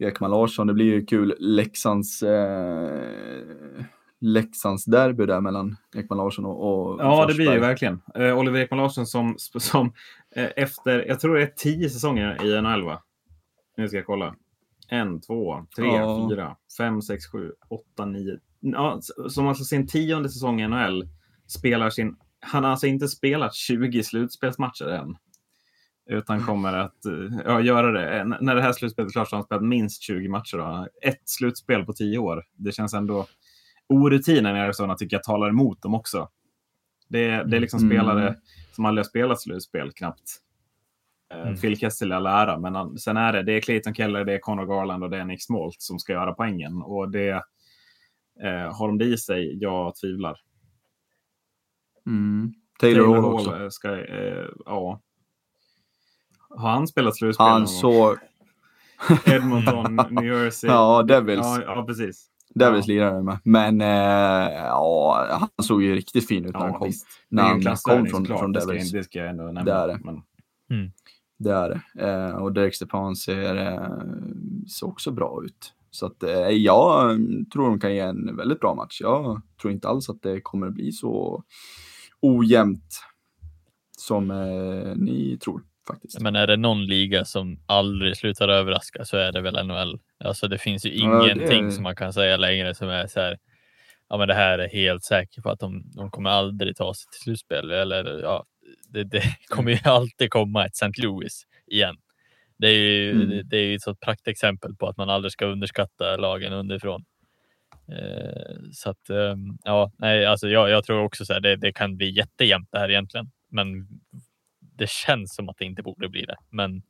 Ekman 0.03 0.31
Larsson, 0.31 0.67
det 0.67 0.75
blir 0.75 0.85
ju 0.85 1.07
kul. 1.07 1.35
Leksands 1.39 2.23
eh, 2.23 3.85
Leksands 4.21 4.85
derby 4.85 5.27
där 5.27 5.41
mellan 5.41 5.77
Ekman 5.97 6.19
Larsson 6.19 6.45
och, 6.45 6.91
och 6.93 7.01
Ja, 7.01 7.17
Forsberg. 7.17 7.27
det 7.29 7.35
blir 7.35 7.61
det 7.61 7.67
verkligen. 7.67 8.01
Uh, 8.19 8.39
Oliver 8.39 8.61
Ekman 8.61 8.81
Larsson 8.81 9.07
som, 9.07 9.35
som 9.39 9.87
uh, 10.37 10.49
efter, 10.57 11.05
jag 11.09 11.21
tror 11.21 11.35
det 11.35 11.43
är 11.43 11.53
tio 11.57 11.91
säsonger 11.91 12.45
i 12.45 12.63
NHL 12.63 12.85
va? 12.85 13.03
Nu 13.77 13.89
ska 13.89 13.97
jag 13.97 14.07
kolla. 14.07 14.35
En, 14.89 15.21
två, 15.21 15.67
tre, 15.77 15.87
ja. 15.87 16.29
fyra, 16.31 16.57
fem, 16.79 17.03
sex, 17.03 17.27
sju, 17.27 17.53
åtta, 17.69 18.05
nio. 18.05 18.39
Ja, 18.61 19.01
som 19.29 19.49
alltså 19.49 19.65
sin 19.65 19.87
tionde 19.87 20.29
säsong 20.29 20.61
i 20.61 20.69
NHL 20.69 21.09
spelar 21.47 21.91
sin... 21.91 22.17
Han 22.41 22.65
har 22.65 22.71
alltså 22.71 22.87
inte 22.87 23.09
spelat 23.09 23.55
20 23.55 24.03
slutspelsmatcher 24.03 24.89
än. 24.89 25.17
Utan 26.07 26.43
kommer 26.43 26.73
att 26.73 27.07
uh, 27.07 27.41
ja, 27.45 27.61
göra 27.61 27.93
det. 27.93 28.25
När 28.41 28.55
det 28.55 28.63
här 28.63 28.73
slutspelet 28.73 29.11
är 29.11 29.13
klart 29.13 29.29
så 29.29 29.37
har 29.37 29.39
han 29.39 29.45
spelat 29.45 29.65
minst 29.65 30.03
20 30.03 30.29
matcher. 30.29 30.57
Då. 30.57 30.89
Ett 31.03 31.29
slutspel 31.29 31.85
på 31.85 31.93
tio 31.93 32.19
år. 32.19 32.45
Det 32.57 32.73
känns 32.73 32.95
ändå 32.95 33.27
orutinen 33.89 34.57
i 34.57 34.61
Arizona 34.61 34.95
tycker 34.95 35.17
jag 35.17 35.23
talar 35.23 35.49
emot 35.49 35.83
dem 35.83 35.95
också. 35.95 36.29
Det, 37.09 37.27
det 37.27 37.57
är 37.57 37.61
liksom 37.61 37.81
mm. 37.81 37.91
spelare 37.91 38.37
som 38.73 38.85
aldrig 38.85 39.05
har 39.05 39.09
spelat 39.09 39.41
slutspel 39.41 39.93
knappt. 39.93 40.39
Eh, 41.35 41.41
mm. 41.41 41.57
Phil 41.57 41.79
Kessel 41.79 42.13
är 42.13 42.17
all 42.17 42.27
ära, 42.27 42.59
men 42.59 42.99
sen 42.99 43.17
är 43.17 43.33
det, 43.33 43.43
det 43.43 43.53
är 43.53 43.61
Clayton 43.61 43.95
Keller, 43.95 44.25
det 44.25 44.35
är 44.35 44.39
Conor 44.39 44.67
Garland 44.67 45.05
och 45.05 45.11
det 45.11 45.19
är 45.19 45.25
Nick 45.25 45.43
Smolt 45.43 45.83
som 45.83 45.99
ska 45.99 46.13
göra 46.13 46.33
poängen. 46.33 46.83
Och 46.83 47.11
det, 47.11 47.31
eh, 48.43 48.77
har 48.77 48.89
de 48.89 48.99
det 48.99 49.05
i 49.05 49.19
sig? 49.19 49.59
Jag 49.61 49.97
tvivlar. 49.97 50.39
Mm. 52.07 52.53
Taylor, 52.81 53.05
Taylor 53.05 53.23
Hall 53.23 53.35
också. 53.35 53.71
Ska, 53.71 54.05
eh, 54.05 54.49
ja. 54.65 55.01
Har 56.57 56.71
han 56.71 56.87
spelat 56.87 57.17
slutspel? 57.17 57.47
Han 57.47 57.69
såg... 57.69 58.17
Edmonton, 59.27 59.97
New 60.11 60.25
Jersey. 60.25 60.71
ja, 60.71 61.03
Devils. 61.03 61.41
Ja, 61.47 61.63
ja, 61.67 61.85
precis. 61.87 62.27
Devils 62.55 62.89
ja. 62.89 62.95
lirade 62.95 63.23
med. 63.23 63.39
Men 63.45 63.81
eh, 63.81 64.53
ja, 64.53 65.27
han 65.31 65.65
såg 65.65 65.83
ju 65.83 65.95
riktigt 65.95 66.29
fin 66.29 66.45
ut 66.45 66.53
när 66.53 66.61
ja, 66.61 66.67
han 66.67 66.75
kom. 66.75 66.87
Visst. 66.87 67.07
När 67.29 67.43
han 67.43 67.63
kom 67.83 68.07
från, 68.07 68.27
från 68.27 68.53
Devils. 68.53 68.93
Det 68.93 69.05
ska 69.05 69.19
jag 69.19 69.29
ändå 69.29 69.45
nämna. 69.45 69.65
Det 69.65 69.73
är 69.73 69.89
det. 69.89 70.01
Men... 70.05 70.15
Mm. 70.71 70.93
Det 71.39 71.51
är 71.53 71.69
det. 71.69 72.09
Eh, 72.09 72.35
och 72.35 72.53
Derek 72.53 72.75
Stepan 72.75 73.17
ser, 73.17 73.57
eh, 73.57 73.89
ser 74.79 74.87
också 74.87 75.11
bra 75.11 75.43
ut. 75.45 75.73
Så 75.91 76.07
att 76.07 76.23
eh, 76.23 76.49
jag 76.49 77.19
tror 77.53 77.69
de 77.69 77.81
kan 77.81 77.95
ge 77.95 78.01
en 78.01 78.37
väldigt 78.37 78.61
bra 78.61 78.75
match. 78.75 79.01
Jag 79.01 79.43
tror 79.61 79.73
inte 79.73 79.89
alls 79.89 80.09
att 80.09 80.23
det 80.23 80.41
kommer 80.41 80.67
att 80.67 80.75
bli 80.75 80.93
så 80.93 81.45
ojämnt 82.21 83.05
som 83.99 84.31
eh, 84.31 84.97
ni 84.97 85.39
tror 85.45 85.63
faktiskt. 85.89 86.21
Men 86.21 86.37
är 86.37 86.47
det 86.47 86.57
någon 86.57 86.87
liga 86.87 87.25
som 87.25 87.59
aldrig 87.67 88.17
slutar 88.17 88.49
överraska 88.49 89.05
så 89.05 89.17
är 89.17 89.33
det 89.33 89.41
väl 89.41 89.67
NHL. 89.67 90.01
Alltså 90.25 90.49
det 90.49 90.59
finns 90.59 90.87
ju 90.87 90.91
ingenting 90.91 91.59
ja, 91.59 91.63
det... 91.63 91.73
som 91.73 91.83
man 91.83 91.97
kan 91.97 92.13
säga 92.13 92.37
längre 92.37 92.75
som 92.75 92.89
är 92.89 93.07
så 93.07 93.21
här. 93.21 93.39
Ja, 94.09 94.19
men 94.19 94.29
det 94.29 94.35
här 94.35 94.59
är 94.59 94.69
helt 94.69 95.05
säker 95.05 95.43
på 95.43 95.51
att 95.51 95.61
de, 95.61 95.83
de 95.97 96.11
kommer 96.11 96.31
aldrig 96.31 96.77
ta 96.77 96.95
sig 96.95 97.05
till 97.11 97.21
slutspel 97.21 97.71
eller 97.71 98.23
ja, 98.23 98.45
det, 98.89 99.05
det 99.05 99.23
kommer 99.49 99.71
ju 99.71 99.79
alltid 99.85 100.31
komma 100.31 100.67
ett 100.67 100.75
St. 100.75 101.03
Louis 101.03 101.43
igen. 101.67 101.97
Det 102.59 102.69
är 102.69 102.79
ju, 102.79 103.11
mm. 103.11 103.29
det, 103.29 103.43
det, 103.43 103.57
är 103.57 103.65
ju 103.65 103.75
ett 103.75 103.83
sånt 103.83 104.01
praktexempel 104.01 104.77
på 104.77 104.89
att 104.89 104.97
man 104.97 105.11
aldrig 105.11 105.33
ska 105.33 105.47
underskatta 105.47 106.17
lagen 106.17 106.53
underifrån. 106.53 107.05
Eh, 107.89 108.57
så 108.73 108.91
att 108.91 109.11
eh, 109.11 109.37
ja, 109.65 109.93
nej, 109.99 110.27
alltså 110.27 110.49
jag, 110.49 110.71
jag 110.71 110.85
tror 110.85 111.05
också 111.05 111.25
så 111.25 111.33
här, 111.33 111.41
det, 111.41 111.57
det 111.57 111.73
kan 111.73 111.97
bli 111.97 112.11
jättejämnt 112.11 112.69
det 112.73 112.79
här 112.79 112.91
egentligen. 112.91 113.31
Men 113.51 113.89
det 114.79 114.89
känns 114.89 115.35
som 115.35 115.49
att 115.49 115.57
det 115.59 115.65
inte 115.65 115.83
borde 115.83 116.09
bli 116.09 116.25
det. 116.25 116.37
Men 116.51 116.83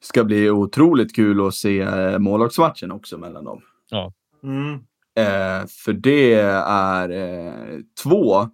ska 0.00 0.24
bli 0.24 0.50
otroligt 0.50 1.14
kul 1.14 1.46
att 1.46 1.54
se 1.54 1.80
eh, 1.80 2.18
målvaktsmatchen 2.18 2.92
också 2.92 3.18
mellan 3.18 3.44
dem. 3.44 3.62
Ja. 3.90 4.12
Mm. 4.42 4.74
Eh, 5.14 5.66
för 5.84 5.92
det 5.92 6.34
är 6.64 7.10
eh, 7.10 7.78
två, 8.02 8.48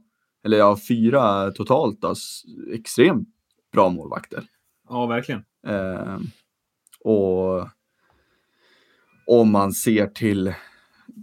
eller 0.44 0.58
ja, 0.58 0.78
fyra 0.88 1.50
totalt, 1.50 2.00
då, 2.00 2.14
extremt 2.72 3.28
bra 3.72 3.88
målvakter. 3.88 4.44
Ja, 4.88 5.06
verkligen. 5.06 5.44
Eh, 5.66 6.18
och 7.00 7.68
om 9.26 9.50
man 9.50 9.72
ser 9.72 10.06
till, 10.06 10.54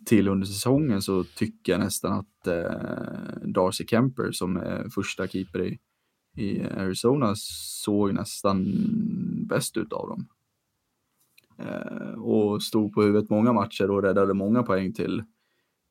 till 0.05 0.27
under 0.27 0.47
säsongen 0.47 1.01
så 1.01 1.23
tycker 1.23 1.71
jag 1.71 1.79
nästan 1.79 2.13
att 2.13 2.47
eh, 2.47 3.43
Darcy 3.45 3.85
Kemper 3.87 4.31
som 4.31 4.57
är 4.57 4.89
första 4.89 5.27
keeper 5.27 5.63
i, 5.63 5.79
i 6.35 6.63
Arizona 6.63 7.33
såg 7.35 8.13
nästan 8.13 8.65
bäst 9.49 9.77
ut 9.77 9.93
av 9.93 10.09
dem. 10.09 10.27
Eh, 11.59 12.13
och 12.13 12.63
stod 12.63 12.93
på 12.93 13.01
huvudet 13.01 13.29
många 13.29 13.53
matcher 13.53 13.91
och 13.91 14.03
räddade 14.03 14.33
många 14.33 14.63
poäng 14.63 14.93
till, 14.93 15.23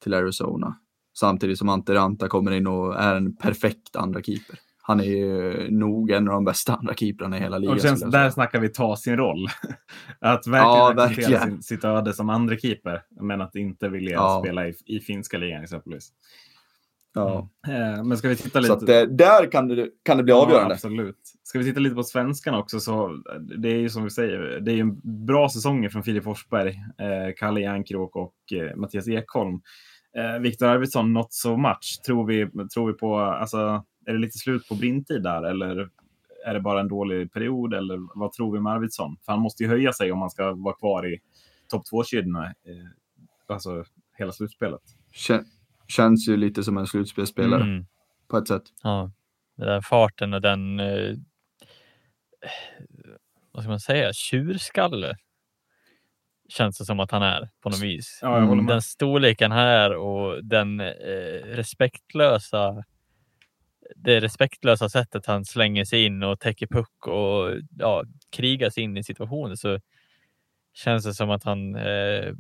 till 0.03 0.14
Arizona. 0.14 0.76
Samtidigt 1.18 1.59
som 1.59 1.68
Ante 1.68 1.95
Ranta 1.95 2.28
kommer 2.28 2.51
in 2.51 2.66
och 2.66 3.01
är 3.01 3.14
en 3.14 3.36
perfekt 3.36 3.97
andra 3.97 4.22
keeper. 4.22 4.59
Han 4.82 5.01
är 5.01 5.05
ju 5.05 5.70
nog 5.70 6.11
en 6.11 6.28
av 6.28 6.34
de 6.34 6.45
bästa 6.45 6.74
andra 6.74 6.95
keeprarna 6.95 7.38
i 7.38 7.41
hela 7.41 7.59
ligan. 7.59 7.74
Och 7.74 7.80
känns, 7.80 8.01
där 8.01 8.30
snackar 8.30 8.61
vi 8.61 8.68
ta 8.68 8.97
sin 8.97 9.16
roll. 9.16 9.47
att 10.20 10.47
verkligen 10.47 10.97
ja, 10.97 11.05
acceptera 11.05 11.41
sin, 11.41 11.62
sitt 11.62 11.84
öde 11.84 12.12
som 12.12 12.30
andra 12.30 12.57
keeper 12.57 13.03
men 13.20 13.41
att 13.41 13.55
inte 13.55 13.88
vilja 13.88 14.12
ja. 14.12 14.41
spela 14.45 14.68
i, 14.68 14.74
i 14.86 15.01
finska 15.01 15.38
ligan 15.38 15.62
exempelvis. 15.62 16.12
Ja. 17.13 17.49
Eh, 17.69 18.05
men 18.05 18.19
ska 18.19 18.29
vi 18.29 18.37
titta 18.37 18.61
lite? 18.61 18.67
Så 18.67 18.85
att, 18.85 18.89
eh, 18.89 19.03
där 19.03 19.51
kan 19.51 19.69
det, 19.69 19.89
kan 20.03 20.17
det 20.17 20.23
bli 20.23 20.33
ja, 20.33 20.43
avgörande. 20.43 20.75
Absolut. 20.75 21.19
Ska 21.43 21.59
vi 21.59 21.65
titta 21.65 21.81
lite 21.81 21.95
på 21.95 22.03
svenskarna 22.03 22.59
också 22.59 22.81
så 22.81 23.23
det 23.59 23.69
är 23.69 23.79
ju 23.79 23.89
som 23.89 24.05
vi 24.05 24.11
säger, 24.11 24.61
det 24.61 24.71
är 24.71 24.75
ju 24.75 24.81
en 24.81 25.27
bra 25.27 25.49
säsong 25.49 25.91
från 25.91 26.03
Filip 26.03 26.25
Forsberg, 26.25 26.69
eh, 26.99 27.35
Kalle 27.37 27.61
Järnkrok 27.61 28.17
och 28.17 28.35
eh, 28.53 28.77
Mattias 28.77 29.09
Ekholm. 29.09 29.61
Eh, 30.17 30.41
Viktor 30.41 30.67
Arvidsson, 30.67 31.13
not 31.13 31.33
so 31.33 31.57
much. 31.57 32.01
Tror 32.07 32.27
vi, 32.27 32.51
tror 32.75 32.87
vi 32.87 32.93
på, 32.93 33.19
alltså, 33.19 33.85
är 34.07 34.13
det 34.13 34.19
lite 34.19 34.39
slut 34.39 34.69
på 34.69 34.75
brintid 34.75 35.23
där 35.23 35.43
eller 35.43 35.89
är 36.47 36.55
det 36.55 36.61
bara 36.61 36.81
en 36.81 36.89
dålig 36.89 37.33
period 37.33 37.75
eller 37.75 38.19
vad 38.19 38.33
tror 38.33 38.53
vi 38.53 38.61
med 38.61 38.73
Arvidsson? 38.73 39.17
För 39.25 39.33
han 39.33 39.43
måste 39.43 39.63
ju 39.63 39.69
höja 39.69 39.93
sig 39.93 40.13
om 40.13 40.21
han 40.21 40.31
ska 40.31 40.53
vara 40.53 40.75
kvar 40.75 41.07
i 41.07 41.19
topp 41.69 41.83
två-kedjorna, 41.91 42.47
eh, 42.47 42.91
alltså 43.47 43.85
hela 44.19 44.33
slutspelet. 44.33 44.83
Kän 45.13 45.45
känns 45.91 46.28
ju 46.28 46.36
lite 46.36 46.62
som 46.62 46.76
en 46.76 46.86
slutspelsspelare 46.86 47.62
mm. 47.62 47.86
på 48.28 48.36
ett 48.36 48.49
sätt. 48.49 48.62
Ja, 48.82 49.11
den 49.57 49.82
farten 49.82 50.34
och 50.34 50.41
den, 50.41 50.80
eh, 50.80 51.16
vad 53.53 53.62
ska 53.62 53.70
man 53.70 53.80
säga, 53.80 54.12
tjurskalle 54.12 55.16
känns 56.49 56.78
det 56.78 56.84
som 56.84 57.01
att 57.01 57.11
han 57.11 57.22
är 57.22 57.51
på 57.61 57.68
något 57.68 57.82
vis. 57.82 58.18
Ja, 58.22 58.41
den 58.68 58.82
storleken 58.82 59.53
här 59.53 59.97
och 59.97 60.45
den 60.45 60.80
eh, 60.80 61.45
respektlösa 61.45 62.84
det 63.97 64.20
respektlösa 64.20 64.88
sättet 64.88 65.26
han 65.26 65.45
slänger 65.45 65.84
sig 65.84 66.05
in 66.05 66.22
och 66.22 66.41
täcker 66.41 66.66
puck 66.66 67.07
och 67.07 67.57
ja, 67.78 68.05
krigar 68.30 68.70
sig 68.70 68.82
in 68.82 68.97
i 68.97 69.05
situationer 69.05 69.55
så 69.55 69.78
känns 70.74 71.05
det 71.05 71.14
som 71.14 71.30
att 71.30 71.45
han 71.45 71.76
eh, 71.76 72.34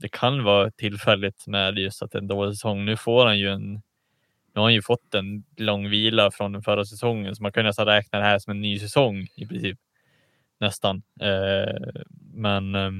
det 0.00 0.08
kan 0.08 0.44
vara 0.44 0.70
tillfälligt 0.70 1.46
med 1.46 1.78
just 1.78 2.02
att 2.02 2.10
det 2.10 2.18
är 2.18 2.22
en 2.22 2.28
dålig 2.28 2.54
säsong. 2.54 2.84
Nu 2.84 2.96
får 2.96 3.26
han 3.26 3.38
ju 3.38 3.48
en. 3.48 3.72
Nu 4.54 4.60
har 4.60 4.62
han 4.62 4.74
ju 4.74 4.82
fått 4.82 5.14
en 5.14 5.44
lång 5.56 5.90
vila 5.90 6.30
från 6.30 6.52
den 6.52 6.62
förra 6.62 6.84
säsongen, 6.84 7.36
så 7.36 7.42
man 7.42 7.52
kan 7.52 7.64
nästan 7.64 7.86
räkna 7.86 8.18
det 8.18 8.24
här 8.24 8.38
som 8.38 8.50
en 8.50 8.60
ny 8.60 8.78
säsong 8.78 9.26
i 9.36 9.46
princip. 9.46 9.78
Nästan. 10.60 11.02
Eh, 11.20 12.02
men 12.34 12.74
eh, 12.74 12.90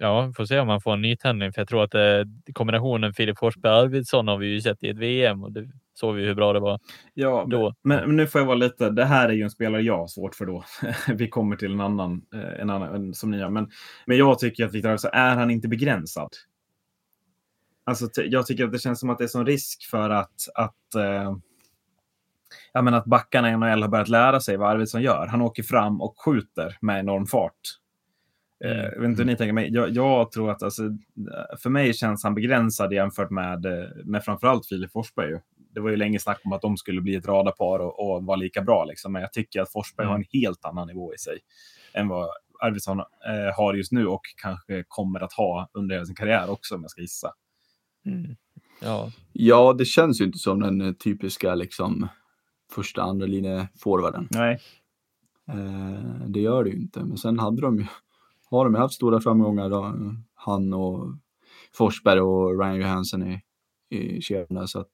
ja, 0.00 0.32
får 0.36 0.44
se 0.44 0.58
om 0.58 0.66
man 0.66 0.80
får 0.80 0.92
en 0.92 1.02
ny 1.02 1.16
tändning, 1.16 1.52
för 1.52 1.60
jag 1.60 1.68
tror 1.68 1.84
att 1.84 1.94
eh, 1.94 2.52
kombinationen 2.52 3.14
Filip 3.14 3.38
Forsberg 3.38 3.72
Arvidsson 3.72 4.28
har 4.28 4.36
vi 4.36 4.46
ju 4.46 4.60
sett 4.60 4.82
i 4.82 4.88
ett 4.88 4.98
VM 4.98 5.44
och 5.44 5.52
det 5.52 5.68
såg 5.94 6.14
vi 6.14 6.24
hur 6.24 6.34
bra 6.34 6.52
det 6.52 6.60
var. 6.60 6.80
Ja, 7.14 7.46
då. 7.48 7.74
Men, 7.82 8.06
men, 8.06 8.16
nu 8.16 8.26
får 8.26 8.40
jag 8.40 8.46
vara 8.46 8.56
lite. 8.56 8.90
Det 8.90 9.04
här 9.04 9.28
är 9.28 9.32
ju 9.32 9.42
en 9.42 9.50
spelare 9.50 9.82
jag 9.82 9.96
har 9.96 10.06
svårt 10.06 10.34
för 10.34 10.46
då. 10.46 10.64
vi 11.14 11.28
kommer 11.28 11.56
till 11.56 11.72
en 11.72 11.80
annan, 11.80 12.22
eh, 12.34 12.60
en 12.60 12.70
annan 12.70 13.14
som 13.14 13.30
ni 13.30 13.40
har. 13.40 13.50
Men, 13.50 13.70
men 14.06 14.16
jag 14.16 14.38
tycker 14.38 14.64
att 14.64 14.74
Viktor 14.74 15.08
är 15.12 15.36
han 15.36 15.50
inte 15.50 15.68
begränsad. 15.68 16.30
Alltså, 17.84 18.08
jag 18.14 18.46
tycker 18.46 18.64
att 18.64 18.72
det 18.72 18.78
känns 18.78 19.00
som 19.00 19.10
att 19.10 19.18
det 19.18 19.24
är 19.24 19.28
sån 19.28 19.46
risk 19.46 19.90
för 19.90 20.10
att, 20.10 20.34
att 20.54 20.94
eh, 20.94 21.36
jag 22.72 22.84
menar 22.84 22.98
att 22.98 23.06
backarna 23.06 23.50
i 23.50 23.56
NHL 23.56 23.82
har 23.82 23.88
börjat 23.88 24.08
lära 24.08 24.40
sig 24.40 24.56
vad 24.56 24.70
Arvidsson 24.70 25.02
gör. 25.02 25.26
Han 25.26 25.42
åker 25.42 25.62
fram 25.62 26.00
och 26.00 26.14
skjuter 26.24 26.76
med 26.80 27.00
enorm 27.00 27.26
fart. 27.26 27.79
Mm. 28.64 28.76
Jag 28.78 29.00
vet 29.00 29.08
inte 29.08 29.22
hur 29.22 29.26
ni 29.26 29.36
tänker, 29.36 29.52
men 29.52 29.72
jag, 29.72 29.90
jag, 29.90 30.32
tror 30.32 30.50
att 30.50 30.62
alltså, 30.62 30.82
för 31.62 31.70
mig 31.70 31.94
känns 31.94 32.24
han 32.24 32.34
begränsad 32.34 32.92
jämfört 32.92 33.30
med, 33.30 33.66
med 34.04 34.24
framförallt 34.24 34.66
Filip 34.66 34.92
Forsberg. 34.92 35.40
Det 35.74 35.80
var 35.80 35.90
ju 35.90 35.96
länge 35.96 36.18
snack 36.18 36.40
om 36.44 36.52
att 36.52 36.62
de 36.62 36.76
skulle 36.76 37.00
bli 37.00 37.14
ett 37.14 37.26
radarpar 37.26 37.78
och, 37.78 38.10
och 38.10 38.24
vara 38.24 38.36
lika 38.36 38.62
bra, 38.62 38.84
liksom. 38.84 39.12
men 39.12 39.22
jag 39.22 39.32
tycker 39.32 39.60
att 39.60 39.72
Forsberg 39.72 40.04
mm. 40.04 40.10
har 40.10 40.18
en 40.18 40.40
helt 40.42 40.64
annan 40.64 40.86
nivå 40.86 41.14
i 41.14 41.18
sig 41.18 41.38
än 41.94 42.08
vad 42.08 42.28
Arvidsson 42.60 43.00
eh, 43.00 43.56
har 43.56 43.74
just 43.74 43.92
nu 43.92 44.06
och 44.06 44.22
kanske 44.36 44.84
kommer 44.88 45.20
att 45.20 45.32
ha 45.32 45.68
under 45.72 46.04
sin 46.04 46.14
karriär 46.14 46.50
också, 46.50 46.74
om 46.74 46.82
jag 46.82 46.90
ska 46.90 47.00
gissa. 47.00 47.32
Mm. 48.06 48.36
Ja. 48.82 49.12
ja, 49.32 49.72
det 49.78 49.84
känns 49.84 50.20
ju 50.20 50.24
inte 50.24 50.38
som 50.38 50.60
den 50.60 50.94
typiska 50.94 51.54
liksom, 51.54 52.08
första, 52.72 53.02
andra 53.02 53.26
linje 53.26 53.68
forwarden. 53.78 54.28
Nej. 54.30 54.60
Eh, 55.48 56.26
det 56.26 56.40
gör 56.40 56.64
det 56.64 56.70
ju 56.70 56.76
inte, 56.76 57.00
men 57.04 57.16
sen 57.16 57.38
hade 57.38 57.62
de 57.62 57.78
ju 57.78 57.86
har 58.50 58.64
de 58.64 58.74
haft 58.74 58.94
stora 58.94 59.20
framgångar, 59.20 59.70
då, 59.70 59.94
han 60.34 60.72
och 60.72 61.14
Forsberg 61.74 62.20
och 62.20 62.60
Ryan 62.60 62.80
Johansson 62.80 63.32
i, 63.32 63.40
i 63.90 64.20
kedjorna. 64.20 64.66
Så 64.66 64.80
att, 64.80 64.90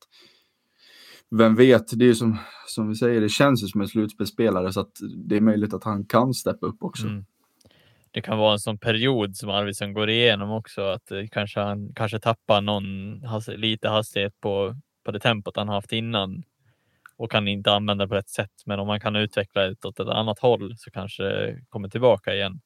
vem 1.31 1.55
vet, 1.55 1.99
det 1.99 2.05
är 2.05 2.07
ju 2.07 2.15
som, 2.15 2.39
som 2.67 2.89
vi 2.89 2.95
säger, 2.95 3.21
det 3.21 3.29
känns 3.29 3.63
ju 3.63 3.67
som 3.67 3.81
en 3.81 3.89
slutspelsspelare 3.89 4.73
så 4.73 4.81
att 4.81 4.93
det 5.17 5.37
är 5.37 5.41
möjligt 5.41 5.75
att 5.75 5.85
han 5.85 6.05
kan 6.05 6.35
steppa 6.35 6.67
upp 6.67 6.83
också. 6.83 7.07
Mm. 7.07 7.25
Det 8.11 8.23
kan 8.23 8.39
vara 8.39 8.53
en 8.53 8.59
sån 8.59 8.79
period 8.79 9.37
som 9.37 9.51
Arvidsson 9.51 9.93
går 9.93 10.11
igenom 10.11 10.51
också, 10.51 10.83
att 10.83 11.11
eh, 11.11 11.23
kanske 11.31 11.61
han 11.61 11.93
kanske 11.95 12.19
tappar 12.19 12.61
någon 12.61 13.21
lite 13.57 13.89
hastighet 13.89 14.41
på, 14.41 14.77
på 15.05 15.11
det 15.11 15.21
tempot 15.21 15.57
han 15.57 15.69
haft 15.69 15.93
innan 15.93 16.43
och 17.17 17.31
kan 17.31 17.49
inte 17.49 17.73
använda 17.73 18.09
på 18.09 18.15
rätt 18.15 18.29
sätt. 18.29 18.53
Men 18.67 18.81
om 18.81 18.87
man 18.87 19.01
kan 19.01 19.17
utveckla 19.17 19.63
det 19.63 19.85
åt 19.85 20.01
ett 20.01 20.09
annat 20.09 20.39
håll 20.39 20.75
så 20.77 20.91
kanske 20.91 21.23
det 21.23 21.61
kommer 21.69 21.89
tillbaka 21.89 22.35
igen. 22.35 22.61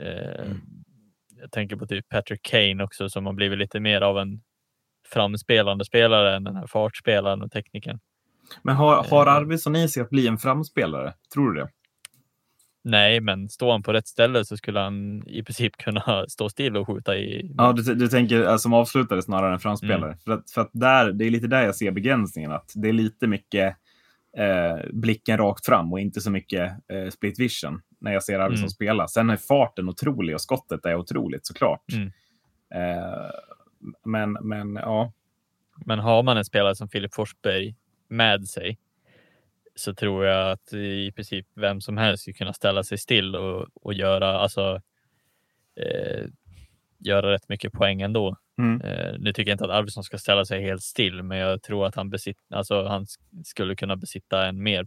Eh, 0.00 0.46
mm. 0.46 0.60
Jag 1.40 1.50
tänker 1.50 1.76
på 1.76 1.86
typ 1.86 2.08
Patrick 2.08 2.42
Kane 2.42 2.84
också 2.84 3.08
som 3.08 3.26
har 3.26 3.32
blivit 3.32 3.58
lite 3.58 3.80
mer 3.80 4.00
av 4.00 4.18
en 4.18 4.40
framspelande 5.08 5.84
spelare 5.84 6.36
än 6.36 6.44
den 6.44 6.56
här 6.56 6.66
fartspelaren 6.66 7.42
och 7.42 7.52
tekniken. 7.52 8.00
Men 8.62 8.76
har, 8.76 9.04
har 9.04 9.26
eh. 9.26 9.32
Arvidsson 9.32 9.76
i 9.76 9.88
sig 9.88 10.02
att 10.02 10.10
bli 10.10 10.26
en 10.26 10.38
framspelare? 10.38 11.14
Tror 11.34 11.52
du 11.52 11.60
det? 11.60 11.68
Nej, 12.84 13.20
men 13.20 13.48
står 13.48 13.72
han 13.72 13.82
på 13.82 13.92
rätt 13.92 14.08
ställe 14.08 14.44
så 14.44 14.56
skulle 14.56 14.80
han 14.80 15.28
i 15.28 15.42
princip 15.42 15.76
kunna 15.76 16.24
stå 16.28 16.48
still 16.48 16.76
och 16.76 16.86
skjuta 16.86 17.16
i. 17.16 17.54
Ja, 17.56 17.72
du, 17.72 17.94
du 17.94 18.08
tänker 18.08 18.44
alltså, 18.44 18.62
som 18.62 18.72
avslutare 18.72 19.22
snarare 19.22 19.52
än 19.52 19.60
framspelare. 19.60 20.12
Mm. 20.12 20.18
För, 20.18 20.32
att, 20.32 20.50
för 20.50 20.60
att 20.60 20.70
där, 20.72 21.12
det 21.12 21.24
är 21.24 21.30
lite 21.30 21.46
där 21.46 21.62
jag 21.62 21.74
ser 21.74 21.90
begränsningen. 21.90 22.52
Att 22.52 22.72
det 22.74 22.88
är 22.88 22.92
lite 22.92 23.26
mycket 23.26 23.76
eh, 24.36 24.90
blicken 24.92 25.38
rakt 25.38 25.66
fram 25.66 25.92
och 25.92 26.00
inte 26.00 26.20
så 26.20 26.30
mycket 26.30 26.72
eh, 26.88 27.10
split 27.10 27.38
vision 27.38 27.80
när 28.04 28.12
jag 28.12 28.22
ser 28.22 28.38
Arvidsson 28.38 28.64
mm. 28.64 28.70
spela. 28.70 29.08
Sen 29.08 29.30
är 29.30 29.36
farten 29.36 29.88
otrolig 29.88 30.34
och 30.34 30.40
skottet 30.40 30.86
är 30.86 30.96
otroligt 30.96 31.46
såklart. 31.46 31.92
Mm. 31.92 32.12
Eh, 32.74 33.30
men, 34.04 34.32
men 34.32 34.74
ja. 34.74 35.12
Men 35.86 35.98
har 35.98 36.22
man 36.22 36.36
en 36.36 36.44
spelare 36.44 36.74
som 36.74 36.88
Filip 36.88 37.14
Forsberg 37.14 37.74
med 38.08 38.48
sig 38.48 38.78
så 39.74 39.94
tror 39.94 40.24
jag 40.24 40.50
att 40.50 40.72
i 40.72 41.12
princip 41.12 41.46
vem 41.54 41.80
som 41.80 41.96
helst 41.96 42.22
skulle 42.22 42.34
kunna 42.34 42.52
ställa 42.52 42.82
sig 42.82 42.98
still 42.98 43.36
och, 43.36 43.66
och 43.74 43.94
göra, 43.94 44.38
alltså, 44.38 44.80
eh, 45.76 46.26
göra 46.98 47.32
rätt 47.32 47.48
mycket 47.48 47.72
poäng 47.72 48.02
ändå. 48.02 48.36
Mm. 48.58 48.80
Eh, 48.80 49.14
nu 49.18 49.32
tycker 49.32 49.50
jag 49.50 49.54
inte 49.54 49.64
att 49.64 49.70
Arvidsson 49.70 50.04
ska 50.04 50.18
ställa 50.18 50.44
sig 50.44 50.62
helt 50.62 50.82
still, 50.82 51.22
men 51.22 51.38
jag 51.38 51.62
tror 51.62 51.86
att 51.86 51.94
han, 51.94 52.10
besitt, 52.10 52.38
alltså, 52.50 52.84
han 52.84 53.06
skulle 53.44 53.76
kunna 53.76 53.96
besitta 53.96 54.46
en 54.46 54.62
mer 54.62 54.86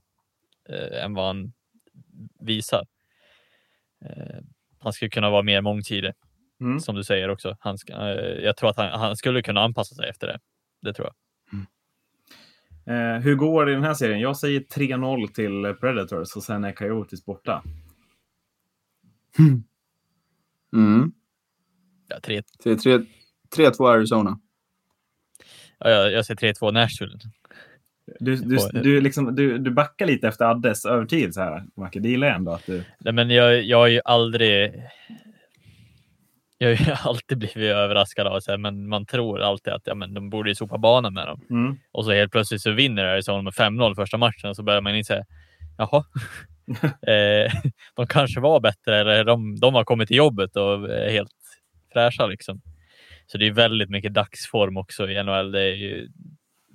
eh, 0.70 1.04
än 1.04 1.14
vad 1.14 1.28
han 1.28 1.54
visar. 2.40 2.86
Eh, 4.06 4.40
han 4.80 4.94
skulle 4.94 5.10
kunna 5.10 5.30
vara 5.30 5.44
mer 5.44 5.62
mångsidig, 5.62 6.14
mm. 6.62 6.80
som 6.80 6.96
du 6.96 7.04
säger 7.04 7.30
också. 7.30 7.58
Han 7.60 7.78
ska, 7.78 7.94
eh, 7.94 8.44
jag 8.44 8.58
tror 8.58 8.70
att 8.70 8.78
han, 8.78 9.00
han, 9.00 9.16
skulle 9.16 9.42
kunna 9.42 9.62
anpassa 9.62 9.96
sig 9.96 10.10
efter 10.10 10.28
det. 10.28 10.40
Det 10.82 10.94
tror 10.94 11.08
jag. 11.08 11.16
Mm. 11.54 11.68
Eh, 13.18 13.24
hur 13.24 13.36
går 13.36 13.66
det 13.66 13.72
i 13.72 13.76
den 13.76 13.84
här 13.84 13.94
serien? 13.94 14.20
Jag 14.20 14.38
säger 14.38 14.60
3-0 14.60 15.28
till 15.28 15.76
Predators 15.80 16.36
och 16.36 16.44
sen 16.44 16.64
är 16.64 16.72
Coyotes 16.72 17.26
borta. 17.26 17.64
Mm. 20.74 21.12
Ja, 22.08 22.20
3 22.24 22.42
3-2 23.56 23.90
Arizona. 23.90 24.40
Ja, 25.80 25.90
jag, 25.90 26.12
jag 26.12 26.26
säger 26.26 26.54
3-2 26.54 26.72
Nashville. 26.72 27.20
Du, 28.20 28.36
du, 28.36 28.58
du, 28.74 29.02
liksom, 29.02 29.36
du, 29.36 29.58
du 29.58 29.72
backar 29.72 30.06
lite 30.06 30.28
efter 30.28 30.46
Addes 30.46 30.86
övertygelse 30.86 31.42
här, 31.42 31.64
Macke. 31.76 32.00
Det 32.00 32.10
gillar 32.10 32.28
jag 32.28 32.36
ändå 32.36 32.52
att 32.52 32.66
du... 32.66 32.84
Nej, 33.00 33.14
men 33.14 33.30
jag, 33.30 33.64
jag 33.64 33.78
har 33.78 33.88
ju 33.88 34.02
aldrig... 34.06 34.74
Jag 36.58 36.68
har 36.68 36.86
ju 36.86 36.92
alltid 37.04 37.38
blivit 37.38 37.58
överraskad 37.58 38.28
av 38.28 38.40
det, 38.48 38.58
men 38.58 38.90
man 38.90 39.06
tror 39.06 39.42
alltid 39.42 39.74
att 39.74 39.82
ja, 39.86 39.96
men 39.96 40.14
de 40.14 40.30
borde 40.30 40.50
ju 40.50 40.56
sopa 40.56 40.78
banan 40.78 41.14
med 41.14 41.28
dem. 41.28 41.42
Mm. 41.50 41.78
Och 41.92 42.06
så 42.06 42.12
helt 42.12 42.32
plötsligt 42.32 42.62
så 42.62 42.72
vinner 42.72 43.06
Arizona 43.06 43.42
med 43.42 43.54
5-0 43.54 43.96
första 43.96 44.18
matchen 44.18 44.50
och 44.50 44.56
så 44.56 44.64
börjar 44.64 44.82
man 44.82 44.96
inse, 44.96 45.26
jaha, 45.78 46.04
eh, 46.84 47.52
de 47.96 48.08
kanske 48.08 48.40
var 48.40 48.60
bättre 48.60 49.00
eller 49.00 49.24
de, 49.24 49.56
de 49.56 49.74
har 49.74 49.84
kommit 49.84 50.08
till 50.08 50.18
jobbet 50.18 50.56
och 50.56 50.90
är 50.90 51.12
helt 51.12 51.32
fräscha 51.94 52.26
liksom. 52.28 52.62
Så 53.28 53.38
det 53.38 53.48
är 53.48 53.52
väldigt 53.52 53.90
mycket 53.90 54.14
dagsform 54.14 54.78
också 54.78 55.10
i 55.10 55.24
NHL. 55.24 55.52
Det 55.52 55.62
är 55.62 55.76
ju, 55.76 56.10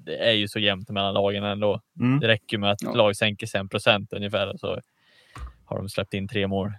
det 0.04 0.16
är 0.16 0.32
ju 0.32 0.48
så 0.48 0.58
jämnt 0.58 0.90
mellan 0.90 1.14
lagen 1.14 1.44
ändå. 1.44 1.80
Mm. 2.00 2.20
Det 2.20 2.28
räcker 2.28 2.58
med 2.58 2.70
att 2.70 2.82
ja. 2.82 2.94
lag 2.94 3.16
sänker 3.16 3.46
sig 3.46 3.60
en 3.60 3.68
procent 3.68 4.12
ungefär 4.12 4.56
så 4.56 4.80
har 5.64 5.78
de 5.78 5.88
släppt 5.88 6.14
in 6.14 6.28
tre 6.28 6.46
mål. 6.46 6.72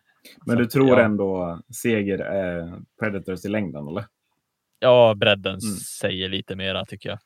Men 0.45 0.57
du 0.57 0.65
tror 0.65 0.89
ja. 0.89 0.99
ändå 0.99 1.61
seger 1.69 2.19
är 2.19 2.81
Predators 2.99 3.45
i 3.45 3.49
längden, 3.49 3.87
eller? 3.87 4.05
Ja, 4.79 5.13
bredden 5.15 5.51
mm. 5.51 5.75
säger 6.01 6.29
lite 6.29 6.55
mera 6.55 6.85
tycker 6.85 7.09
jag 7.09 7.19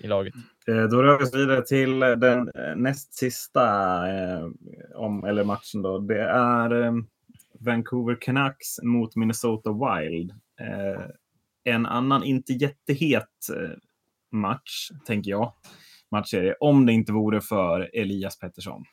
i 0.00 0.06
laget. 0.06 0.34
Eh, 0.68 0.82
då 0.82 1.02
rör 1.02 1.18
vi 1.18 1.24
oss 1.24 1.34
vidare 1.34 1.62
till 1.62 2.00
den 2.00 2.50
eh, 2.54 2.76
näst 2.76 3.14
sista 3.14 3.62
eh, 4.08 4.46
om, 4.94 5.24
eller 5.24 5.44
matchen. 5.44 5.82
Då. 5.82 5.98
Det 5.98 6.22
är 6.22 6.82
eh, 6.82 6.92
Vancouver 7.60 8.20
Canucks 8.20 8.82
mot 8.82 9.16
Minnesota 9.16 9.70
Wild. 9.70 10.30
Eh, 10.60 11.04
en 11.64 11.86
annan 11.86 12.24
inte 12.24 12.52
jättehet 12.52 13.48
eh, 13.54 13.76
match, 14.32 14.90
tänker 15.06 15.30
jag. 15.30 15.52
Matchserie, 16.10 16.54
om 16.60 16.86
det 16.86 16.92
inte 16.92 17.12
vore 17.12 17.40
för 17.40 17.90
Elias 17.92 18.38
Pettersson. 18.38 18.84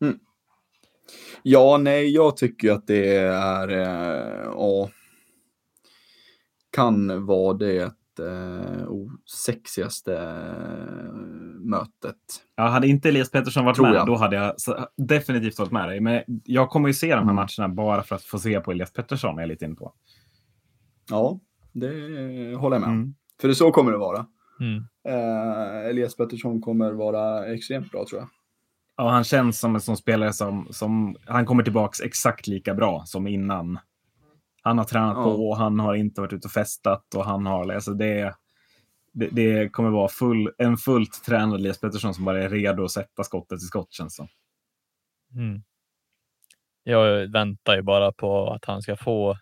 Mm. 0.00 0.18
Ja, 1.42 1.78
nej, 1.78 2.10
jag 2.10 2.36
tycker 2.36 2.72
att 2.72 2.86
det 2.86 3.16
är, 3.16 3.68
eh, 3.68 4.44
ja, 4.44 4.90
kan 6.70 7.26
vara 7.26 7.54
det 7.54 7.82
eh, 8.18 8.86
sexigaste 9.44 10.16
eh, 10.16 11.12
mötet. 11.60 12.16
Ja, 12.56 12.66
hade 12.68 12.88
inte 12.88 13.08
Elias 13.08 13.30
Pettersson 13.30 13.64
varit 13.64 13.76
Tror 13.76 13.86
med, 13.86 13.94
jag. 13.94 14.06
då 14.06 14.16
hade 14.16 14.36
jag 14.36 14.54
definitivt 14.96 15.58
hållit 15.58 15.72
med 15.72 15.88
dig. 15.88 16.00
Men 16.00 16.22
jag 16.44 16.70
kommer 16.70 16.88
ju 16.88 16.94
se 16.94 17.06
de 17.06 17.12
här 17.12 17.22
mm. 17.22 17.34
matcherna 17.34 17.74
bara 17.74 18.02
för 18.02 18.16
att 18.16 18.24
få 18.24 18.38
se 18.38 18.60
på 18.60 18.72
Elias 18.72 18.92
Pettersson, 18.92 19.38
är 19.38 19.42
jag 19.42 19.48
lite 19.48 19.64
inne 19.64 19.74
på. 19.74 19.94
Ja, 21.10 21.40
det 21.72 21.88
håller 22.56 22.76
jag 22.76 22.80
med 22.80 22.90
mm. 22.90 23.14
För 23.42 23.48
det 23.48 23.54
så 23.54 23.72
kommer 23.72 23.92
det 23.92 23.98
vara. 23.98 24.26
Mm. 24.60 24.84
Uh, 25.08 25.88
Elias 25.88 26.16
Pettersson 26.16 26.60
kommer 26.60 26.92
vara 26.92 27.46
extremt 27.46 27.90
bra 27.90 28.04
tror 28.08 28.20
jag. 28.20 28.28
Ja, 28.96 29.10
han 29.10 29.24
känns 29.24 29.60
som 29.60 29.74
en 29.74 29.80
sån 29.80 29.96
spelare 29.96 30.32
som, 30.32 30.68
som 30.70 31.16
han 31.26 31.46
kommer 31.46 31.62
tillbaks 31.62 32.00
exakt 32.00 32.46
lika 32.46 32.74
bra 32.74 33.02
som 33.06 33.26
innan. 33.26 33.78
Han 34.62 34.78
har 34.78 34.84
tränat 34.84 35.16
ja. 35.16 35.24
på 35.24 35.48
och 35.48 35.56
han 35.56 35.80
har 35.80 35.94
inte 35.94 36.20
varit 36.20 36.32
ute 36.32 36.48
och 36.48 36.52
festat 36.52 37.14
och 37.14 37.24
han 37.24 37.46
har, 37.46 37.72
alltså 37.72 37.94
det, 37.94 38.34
det, 39.12 39.28
det 39.32 39.68
kommer 39.68 39.90
vara 39.90 40.08
full, 40.08 40.50
en 40.58 40.76
fullt 40.76 41.24
tränad 41.24 41.60
Elias 41.60 41.80
Pettersson 41.80 42.14
som 42.14 42.24
bara 42.24 42.42
är 42.42 42.48
redo 42.48 42.84
att 42.84 42.90
sätta 42.90 43.24
skottet 43.24 43.62
i 43.62 43.66
skott 43.66 43.92
känns 43.92 44.16
som. 44.16 44.28
Mm. 45.34 45.62
jag 46.82 47.32
väntar 47.32 47.76
ju 47.76 47.82
bara 47.82 48.12
på 48.12 48.50
att 48.50 48.64
han 48.64 48.82
ska 48.82 48.96
få 48.96 49.30
eh, 49.30 49.36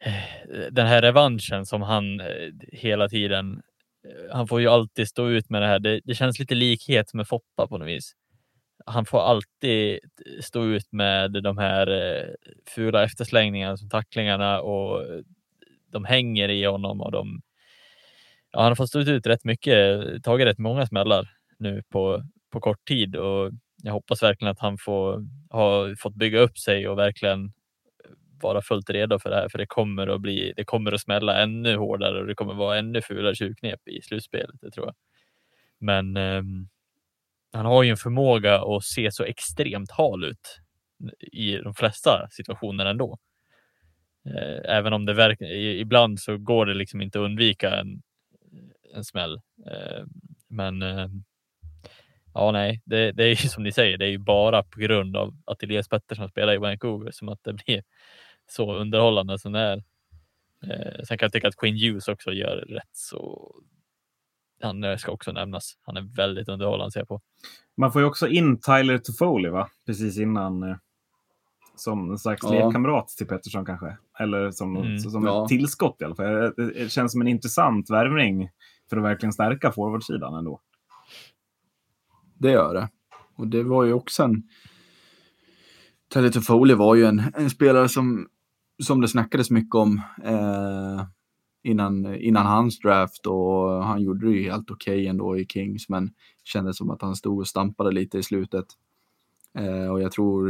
Eh, 0.00 0.66
den 0.70 0.86
här 0.86 1.02
revanschen 1.02 1.66
som 1.66 1.82
han 1.82 2.20
eh, 2.20 2.26
hela 2.72 3.08
tiden. 3.08 3.62
Eh, 4.08 4.36
han 4.36 4.48
får 4.48 4.60
ju 4.60 4.68
alltid 4.68 5.08
stå 5.08 5.28
ut 5.28 5.50
med 5.50 5.62
det 5.62 5.68
här. 5.68 5.78
Det, 5.78 6.00
det 6.04 6.14
känns 6.14 6.38
lite 6.38 6.54
likhet 6.54 7.14
med 7.14 7.28
Foppa 7.28 7.66
på 7.66 7.78
något 7.78 7.88
vis. 7.88 8.12
Han 8.86 9.06
får 9.06 9.20
alltid 9.20 9.98
stå 10.40 10.64
ut 10.64 10.92
med 10.92 11.42
de 11.42 11.58
här 11.58 11.88
fula 12.74 13.04
efterslängningarna 13.04 13.76
som 13.76 13.88
tacklingarna 13.90 14.60
och 14.60 15.06
de 15.92 16.04
hänger 16.04 16.48
i 16.48 16.64
honom 16.64 17.00
och 17.00 17.12
de. 17.12 17.40
Ja, 18.52 18.60
han 18.60 18.70
har 18.70 18.74
fått 18.74 18.88
stå 18.88 19.00
ut 19.00 19.26
rätt 19.26 19.44
mycket, 19.44 20.00
tagit 20.24 20.46
rätt 20.46 20.58
många 20.58 20.86
smällar 20.86 21.30
nu 21.58 21.82
på, 21.88 22.22
på 22.52 22.60
kort 22.60 22.88
tid 22.88 23.16
och 23.16 23.52
jag 23.82 23.92
hoppas 23.92 24.22
verkligen 24.22 24.52
att 24.52 24.58
han 24.58 24.78
får 24.78 25.26
ha 25.50 25.96
fått 25.98 26.14
bygga 26.14 26.40
upp 26.40 26.58
sig 26.58 26.88
och 26.88 26.98
verkligen 26.98 27.52
vara 28.44 28.62
fullt 28.62 28.90
redo 28.90 29.18
för 29.18 29.30
det 29.30 29.36
här, 29.36 29.48
för 29.48 29.58
det 29.58 29.66
kommer 29.66 30.06
att 30.06 30.20
bli. 30.20 30.52
Det 30.56 30.64
kommer 30.64 30.92
att 30.92 31.00
smälla 31.00 31.42
ännu 31.42 31.76
hårdare 31.76 32.20
och 32.20 32.26
det 32.26 32.34
kommer 32.34 32.54
vara 32.54 32.78
ännu 32.78 33.02
fulare 33.02 33.34
tjuvknep 33.34 33.88
i 33.88 34.02
slutspelet. 34.02 34.60
Det 34.60 34.70
tror 34.70 34.86
jag. 34.86 34.94
Men 35.78 36.16
eh, 36.16 36.42
han 37.52 37.66
har 37.66 37.82
ju 37.82 37.90
en 37.90 37.96
förmåga 37.96 38.62
att 38.62 38.84
se 38.84 39.12
så 39.12 39.24
extremt 39.24 39.90
hal 39.90 40.24
ut 40.24 40.60
i 41.32 41.56
de 41.56 41.74
flesta 41.74 42.28
situationer 42.30 42.86
ändå. 42.86 43.18
Eh, 44.26 44.76
även 44.76 44.92
om 44.92 45.04
det 45.04 45.14
verkar 45.14 45.46
ibland 45.52 46.20
så 46.20 46.38
går 46.38 46.66
det 46.66 46.74
liksom 46.74 47.00
inte 47.00 47.18
att 47.18 47.24
undvika 47.24 47.76
en, 47.76 48.02
en 48.94 49.04
smäll. 49.04 49.34
Eh, 49.66 50.04
men 50.48 50.82
ehm, 50.82 51.24
Ja, 52.34 52.50
nej, 52.52 52.82
det, 52.84 53.12
det 53.12 53.24
är 53.24 53.28
ju 53.28 53.36
som 53.36 53.62
ni 53.62 53.72
säger, 53.72 53.98
det 53.98 54.04
är 54.04 54.10
ju 54.10 54.18
bara 54.18 54.62
på 54.62 54.80
grund 54.80 55.16
av 55.16 55.36
att 55.46 55.62
Elias 55.62 55.88
Pettersson 55.88 56.28
spelar 56.28 56.54
i 56.54 56.58
Vancouver 56.58 57.10
som 57.10 57.28
att 57.28 57.44
det 57.44 57.52
blir 57.52 57.82
så 58.46 58.74
underhållande 58.74 59.38
som 59.38 59.52
det 59.52 59.60
är. 59.60 59.76
Eh, 60.66 61.04
sen 61.08 61.18
kan 61.18 61.26
jag 61.26 61.32
tycka 61.32 61.48
att 61.48 61.56
Queen 61.56 61.76
Hughes 61.76 62.08
också 62.08 62.32
gör 62.32 62.56
rätt 62.56 62.90
så. 62.92 63.54
Han 64.62 64.98
ska 64.98 65.12
också 65.12 65.32
nämnas. 65.32 65.78
Han 65.82 65.96
är 65.96 66.16
väldigt 66.16 66.48
underhållande 66.48 66.86
att 66.86 66.92
se 66.92 67.06
på. 67.06 67.20
Man 67.76 67.92
får 67.92 68.02
ju 68.02 68.06
också 68.06 68.28
in 68.28 68.60
Tyler 68.60 68.98
Toffoli, 68.98 69.48
va? 69.48 69.68
Precis 69.86 70.18
innan. 70.18 70.62
Eh, 70.62 70.76
som 71.76 72.10
en 72.10 72.18
slags 72.18 72.42
ja. 72.42 72.50
lekkamrat 72.50 73.08
till 73.08 73.26
Pettersson 73.26 73.66
kanske. 73.66 73.96
Eller 74.18 74.50
som, 74.50 74.76
mm. 74.76 74.98
som 74.98 75.24
ja. 75.24 75.42
ett 75.42 75.48
tillskott 75.48 75.96
i 76.00 76.04
alla 76.04 76.14
fall. 76.14 76.52
Det 76.56 76.92
känns 76.92 77.12
som 77.12 77.20
en 77.20 77.28
intressant 77.28 77.90
värvning 77.90 78.50
för 78.90 78.96
att 78.96 79.02
verkligen 79.02 79.32
stärka 79.32 79.72
forwardsidan 79.72 80.34
ändå. 80.34 80.60
Det 82.38 82.50
gör 82.50 82.74
det. 82.74 82.88
Och 83.36 83.48
det 83.48 83.62
var 83.62 83.84
ju 83.84 83.92
också 83.92 84.22
en... 84.22 84.42
Telly 86.12 86.32
Foley 86.32 86.76
var 86.76 86.94
ju 86.94 87.04
en, 87.04 87.22
en 87.34 87.50
spelare 87.50 87.88
som, 87.88 88.28
som 88.82 89.00
det 89.00 89.08
snackades 89.08 89.50
mycket 89.50 89.74
om 89.74 90.00
eh, 90.24 91.04
innan, 91.62 92.14
innan 92.14 92.46
hans 92.46 92.78
draft 92.78 93.26
och 93.26 93.84
han 93.84 94.02
gjorde 94.02 94.26
det 94.26 94.32
ju 94.32 94.50
helt 94.50 94.70
okej 94.70 94.94
okay 94.94 95.06
ändå 95.06 95.38
i 95.38 95.46
Kings 95.46 95.88
men 95.88 96.10
kändes 96.44 96.76
som 96.76 96.90
att 96.90 97.02
han 97.02 97.16
stod 97.16 97.38
och 97.38 97.48
stampade 97.48 97.92
lite 97.92 98.18
i 98.18 98.22
slutet. 98.22 98.66
Eh, 99.58 99.88
och 99.88 100.00
jag 100.00 100.12
tror 100.12 100.48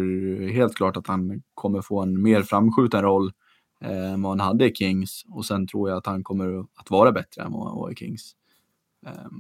helt 0.49 0.75
klart 0.75 0.97
att 0.97 1.07
han 1.07 1.43
kommer 1.55 1.83
få 1.83 2.03
en 2.03 2.23
mer 2.23 2.43
framskjuten 2.43 3.03
roll 3.03 3.33
eh, 3.81 4.13
än 4.13 4.23
vad 4.23 4.33
han 4.33 4.41
hade 4.41 4.71
i 4.71 4.75
Kings 4.75 5.25
och 5.29 5.45
sen 5.45 5.67
tror 5.67 5.89
jag 5.89 5.99
att 5.99 6.07
han 6.07 6.25
kommer 6.25 6.61
att 6.75 6.91
vara 6.91 7.13
bättre 7.13 7.43
än 7.43 7.53
vad 7.53 7.69
han 7.69 7.77
var 7.77 7.91
i 7.91 7.95
Kings. 7.95 8.37
Eh, 9.07 9.31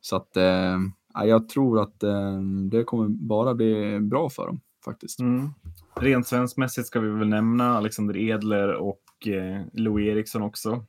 så 0.00 0.16
att 0.16 0.36
eh, 0.36 0.78
jag 1.14 1.48
tror 1.48 1.80
att 1.80 2.02
eh, 2.02 2.40
det 2.70 2.84
kommer 2.84 3.08
bara 3.08 3.54
bli 3.54 4.00
bra 4.00 4.30
för 4.30 4.46
dem 4.46 4.60
faktiskt. 4.84 5.20
Mm. 5.20 5.50
Rent 5.96 6.26
svenskmässigt 6.26 6.86
ska 6.86 7.00
vi 7.00 7.08
väl 7.08 7.28
nämna 7.28 7.76
Alexander 7.76 8.16
Edler 8.16 8.74
och 8.74 9.28
eh, 9.28 9.62
Louis 9.72 10.08
Eriksson 10.08 10.42
också. 10.42 10.84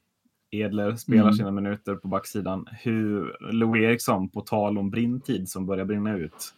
Edler 0.51 0.95
spelar 0.95 1.23
mm. 1.23 1.33
sina 1.33 1.51
minuter 1.51 1.95
på 1.95 2.07
backsidan. 2.07 2.67
Hur 2.71 3.37
Louis 3.51 3.83
Eriksson, 3.83 4.29
på 4.29 4.41
tal 4.41 4.77
om 4.77 4.89
brintid 4.89 5.49
som 5.49 5.65
börjar 5.65 5.85
brinna 5.85 6.17
ut. 6.17 6.53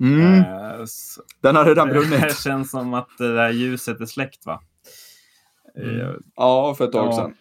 Mm. 0.00 0.34
Eh, 0.34 0.86
Den 1.40 1.56
har 1.56 1.64
redan 1.64 1.88
brunnit. 1.88 2.20
Det 2.20 2.38
känns 2.38 2.70
som 2.70 2.94
att 2.94 3.08
det 3.18 3.34
där 3.34 3.50
ljuset 3.50 4.00
är 4.00 4.06
släckt 4.06 4.46
va? 4.46 4.62
Mm. 5.76 6.00
Eh, 6.00 6.14
ja, 6.36 6.74
för 6.78 6.84
ett 6.84 6.92
tag 6.92 7.06
ja. 7.06 7.16
sedan. 7.16 7.34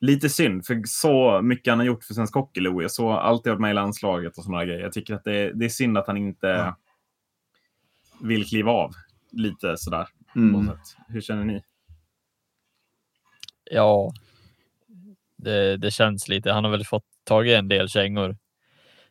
Lite 0.00 0.28
synd, 0.28 0.66
för 0.66 0.82
så 0.84 1.42
mycket 1.42 1.72
han 1.72 1.78
har 1.78 1.86
gjort 1.86 2.04
för 2.04 2.14
svensk 2.14 2.34
hockey, 2.34 2.60
Louis. 2.60 2.94
Så 2.94 3.10
alltid 3.10 3.50
varit 3.50 3.60
med 3.60 3.70
i 3.70 3.74
landslaget 3.74 4.38
och 4.38 4.44
sådana 4.44 4.64
grejer. 4.64 4.80
Jag 4.80 4.92
tycker 4.92 5.14
att 5.14 5.24
det 5.24 5.36
är, 5.36 5.52
det 5.52 5.64
är 5.64 5.68
synd 5.68 5.98
att 5.98 6.06
han 6.06 6.16
inte 6.16 6.46
ja. 6.46 6.76
Vill 8.22 8.46
kliva 8.46 8.72
av 8.72 8.92
lite 9.32 9.76
sådär. 9.76 10.06
Mm. 10.36 10.70
Hur 11.08 11.20
känner 11.20 11.44
ni? 11.44 11.62
Ja, 13.70 14.12
det, 15.36 15.76
det, 15.76 15.90
känns 15.90 16.28
lite. 16.28 16.52
Han 16.52 16.64
har 16.64 16.70
väl 16.70 16.84
fått 16.84 17.04
tagit 17.24 17.58
en 17.58 17.68
del 17.68 17.88
kängor 17.88 18.36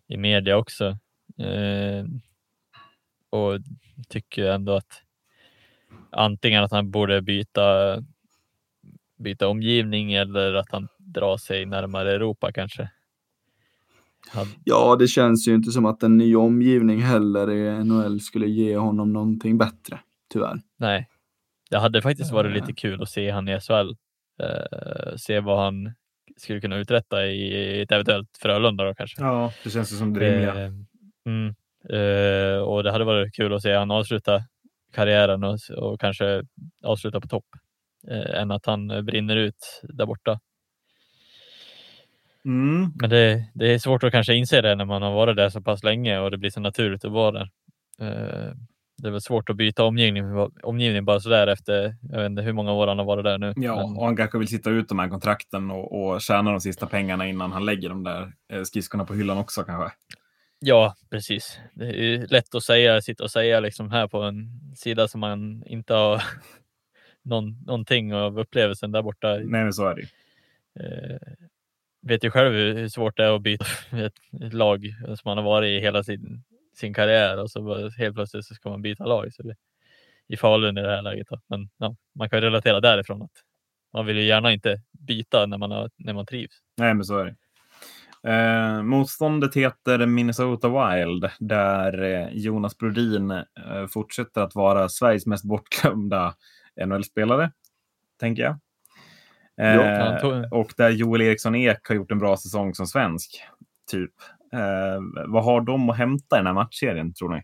i 0.07 0.17
media 0.17 0.57
också. 0.57 0.97
Eh, 1.37 2.05
och 3.29 3.59
tycker 4.07 4.51
ändå 4.51 4.73
att 4.73 5.03
antingen 6.11 6.63
att 6.63 6.71
han 6.71 6.91
borde 6.91 7.21
byta 7.21 7.97
byta 9.17 9.47
omgivning 9.47 10.13
eller 10.13 10.53
att 10.53 10.71
han 10.71 10.87
drar 10.97 11.37
sig 11.37 11.65
närmare 11.65 12.11
Europa 12.11 12.51
kanske. 12.51 12.89
Ja, 14.63 14.95
det 14.95 15.07
känns 15.07 15.47
ju 15.47 15.55
inte 15.55 15.71
som 15.71 15.85
att 15.85 16.03
en 16.03 16.17
ny 16.17 16.35
omgivning 16.35 17.01
heller 17.01 17.51
i 17.51 17.83
NHL 17.83 18.19
skulle 18.19 18.47
ge 18.47 18.77
honom 18.77 19.13
någonting 19.13 19.57
bättre, 19.57 19.99
tyvärr. 20.33 20.61
Nej, 20.77 21.07
det 21.69 21.77
hade 21.77 22.01
faktiskt 22.01 22.31
varit 22.31 22.53
lite 22.53 22.73
kul 22.73 23.01
att 23.01 23.09
se 23.09 23.29
han 23.29 23.47
i 23.47 23.59
SHL. 23.59 23.89
Uh, 24.43 25.15
se 25.17 25.39
vad 25.39 25.59
han 25.59 25.93
skulle 26.37 26.61
kunna 26.61 26.77
uträtta 26.77 27.25
i 27.25 27.81
ett 27.81 27.91
eventuellt 27.91 28.37
Frölunda 28.41 28.83
då 28.83 28.93
kanske. 28.93 29.21
Ja, 29.21 29.53
det 29.63 29.69
känns 29.69 29.97
som 29.97 30.13
det 30.13 30.19
rimliga. 30.19 30.53
Uh, 30.53 30.73
mm, 31.25 31.55
uh, 31.93 32.61
och 32.61 32.83
det 32.83 32.91
hade 32.91 33.05
varit 33.05 33.35
kul 33.35 33.53
att 33.53 33.61
se 33.61 33.73
han 33.73 33.91
avsluta 33.91 34.43
karriären 34.91 35.43
och, 35.43 35.57
och 35.77 35.99
kanske 35.99 36.43
avsluta 36.83 37.21
på 37.21 37.27
topp 37.27 37.45
eh, 38.07 38.41
än 38.41 38.51
att 38.51 38.65
han 38.65 38.91
eh, 38.91 39.01
brinner 39.01 39.35
ut 39.35 39.81
där 39.83 40.05
borta. 40.05 40.39
Mm. 42.45 42.91
Men 42.95 43.09
det, 43.09 43.45
det, 43.53 43.73
är 43.73 43.79
svårt 43.79 44.03
att 44.03 44.11
kanske 44.11 44.33
inse 44.33 44.61
det 44.61 44.75
när 44.75 44.85
man 44.85 45.01
har 45.01 45.13
varit 45.13 45.35
där 45.35 45.49
så 45.49 45.61
pass 45.61 45.83
länge 45.83 46.19
och 46.19 46.31
det 46.31 46.37
blir 46.37 46.49
så 46.49 46.59
naturligt 46.59 47.05
att 47.05 47.11
vara 47.11 47.31
där. 47.31 47.49
Eh, 48.01 48.53
det 48.97 49.07
är 49.07 49.11
väl 49.11 49.21
svårt 49.21 49.49
att 49.49 49.55
byta 49.55 49.83
omgivning, 49.83 50.23
omgivning 50.63 51.05
bara 51.05 51.19
sådär 51.19 51.47
efter, 51.47 51.95
jag 52.01 52.17
vet 52.17 52.29
inte 52.29 52.41
hur 52.41 52.53
många 52.53 52.71
år 52.71 52.87
han 52.87 52.97
har 52.97 53.05
varit 53.05 53.23
där 53.23 53.37
nu. 53.37 53.53
Ja, 53.55 53.75
men... 53.75 53.97
och 53.97 54.05
han 54.05 54.15
kanske 54.15 54.37
vill 54.37 54.47
sitta 54.47 54.69
ut 54.69 54.89
de 54.89 54.99
här 54.99 55.09
kontrakten 55.09 55.71
och, 55.71 56.01
och 56.01 56.21
tjäna 56.21 56.51
de 56.51 56.61
sista 56.61 56.85
pengarna 56.85 57.27
innan 57.27 57.51
han 57.51 57.65
lägger 57.65 57.89
de 57.89 58.03
där 58.03 58.33
eh, 58.53 58.63
skridskorna 58.63 59.05
på 59.05 59.13
hyllan 59.13 59.37
också 59.37 59.63
kanske. 59.63 59.95
Ja, 60.59 60.95
precis. 61.09 61.59
Det 61.73 61.85
är 61.85 62.27
lätt 62.27 62.55
att 62.55 62.63
säga, 62.63 63.01
sitta 63.01 63.23
och 63.23 63.31
säga 63.31 63.59
liksom 63.59 63.91
här 63.91 64.07
på 64.07 64.21
en 64.21 64.49
sida 64.75 65.07
som 65.07 65.19
man 65.21 65.63
inte 65.65 65.93
har 65.93 66.23
någon, 67.23 67.63
någonting 67.65 68.13
av 68.13 68.39
upplevelsen 68.39 68.91
där 68.91 69.01
borta. 69.01 69.27
Nej, 69.27 69.63
men 69.63 69.73
så 69.73 69.87
är 69.87 69.95
det 69.95 70.07
Vet 72.01 72.23
ju 72.23 72.31
själv 72.31 72.53
hur 72.53 72.87
svårt 72.87 73.17
det 73.17 73.23
är 73.23 73.35
att 73.35 73.41
byta 73.41 73.65
ett, 73.97 74.13
ett 74.43 74.53
lag 74.53 74.85
som 75.05 75.21
man 75.25 75.37
har 75.37 75.45
varit 75.45 75.67
i 75.67 75.79
hela 75.79 76.03
sin, 76.03 76.43
sin 76.75 76.93
karriär 76.93 77.41
och 77.41 77.51
så 77.51 77.89
helt 77.89 78.15
plötsligt 78.15 78.45
så 78.45 78.53
ska 78.53 78.69
man 78.69 78.81
byta 78.81 79.05
lag. 79.05 79.33
Så 79.33 79.43
det, 79.43 79.55
I 80.27 80.37
Falun 80.37 80.77
i 80.77 80.81
det 80.81 80.95
här 80.95 81.01
läget. 81.01 81.27
Då. 81.29 81.41
Men 81.47 81.69
ja, 81.77 81.95
man 82.15 82.29
kan 82.29 82.41
relatera 82.41 82.79
därifrån 82.79 83.21
att 83.21 83.31
man 83.93 84.05
vill 84.05 84.17
ju 84.17 84.23
gärna 84.23 84.51
inte 84.51 84.81
byta 84.91 85.45
när 85.45 85.57
man, 85.57 85.71
har, 85.71 85.89
när 85.97 86.13
man 86.13 86.25
trivs. 86.25 86.61
Nej, 86.77 86.93
men 86.93 87.05
så 87.05 87.17
är 87.17 87.25
det. 87.25 87.35
Eh, 88.23 88.83
motståndet 88.83 89.55
heter 89.55 90.05
Minnesota 90.05 90.67
Wild 90.67 91.29
där 91.39 92.03
eh, 92.03 92.29
Jonas 92.31 92.77
Brodin 92.77 93.31
eh, 93.31 93.45
fortsätter 93.89 94.41
att 94.41 94.55
vara 94.55 94.89
Sveriges 94.89 95.25
mest 95.25 95.43
bortglömda 95.43 96.35
NHL-spelare, 96.85 97.51
tänker 98.19 98.43
jag. 98.43 98.59
Eh, 99.59 100.45
och 100.51 100.73
där 100.77 100.89
Joel 100.89 101.21
Eriksson 101.21 101.55
Ek 101.55 101.87
har 101.87 101.95
gjort 101.95 102.11
en 102.11 102.19
bra 102.19 102.37
säsong 102.37 102.75
som 102.75 102.87
svensk. 102.87 103.41
Typ. 103.91 104.13
Eh, 104.53 105.01
vad 105.27 105.43
har 105.43 105.61
de 105.61 105.89
att 105.89 105.97
hämta 105.97 106.35
i 106.35 106.39
den 106.39 106.47
här 106.47 106.53
matchserien, 106.53 107.13
tror 107.13 107.29
ni? 107.29 107.43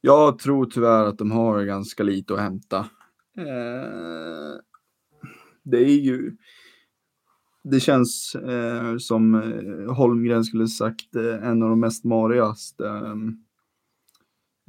Jag 0.00 0.38
tror 0.38 0.66
tyvärr 0.66 1.04
att 1.04 1.18
de 1.18 1.30
har 1.30 1.62
ganska 1.64 2.02
lite 2.02 2.34
att 2.34 2.40
hämta. 2.40 2.78
Eh, 3.38 4.54
det 5.62 5.78
är 5.78 6.00
ju... 6.00 6.36
Det 7.64 7.80
känns 7.80 8.34
eh, 8.34 8.96
som 8.96 9.34
eh, 9.34 9.94
Holmgren 9.94 10.44
skulle 10.44 10.68
sagt 10.68 11.16
eh, 11.16 11.48
en 11.48 11.62
av 11.62 11.68
de 11.68 11.80
mest 11.80 12.04
marigaste 12.04 12.84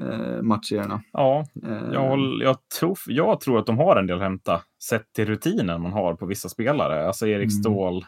eh, 0.01 0.41
matchserierna. 0.41 1.01
Ja, 1.11 1.45
eh. 1.63 1.93
jag, 1.93 2.19
jag, 2.41 2.69
tror, 2.79 2.97
jag 3.07 3.39
tror 3.39 3.59
att 3.59 3.65
de 3.65 3.77
har 3.77 3.95
en 3.95 4.07
del 4.07 4.15
att 4.15 4.23
hämta 4.23 4.61
sett 4.83 5.13
till 5.13 5.25
rutinen 5.25 5.81
man 5.81 5.91
har 5.91 6.15
på 6.15 6.25
vissa 6.25 6.49
spelare. 6.49 7.07
Alltså 7.07 7.27
Erik 7.27 7.51
mm. 7.51 7.61
Ståhl, 7.61 8.05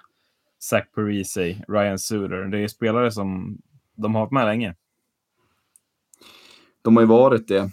Zach 0.59 0.91
Parisi, 0.95 1.61
Ryan 1.67 1.99
Suter. 1.99 2.45
Det 2.45 2.59
är 2.59 2.67
spelare 2.67 3.11
som 3.11 3.57
de 3.95 4.15
har 4.15 4.21
varit 4.21 4.31
med 4.31 4.45
länge. 4.45 4.75
de 6.81 6.95
har 6.95 7.03
ju 7.03 7.07
varit 7.07 7.47
det. 7.47 7.71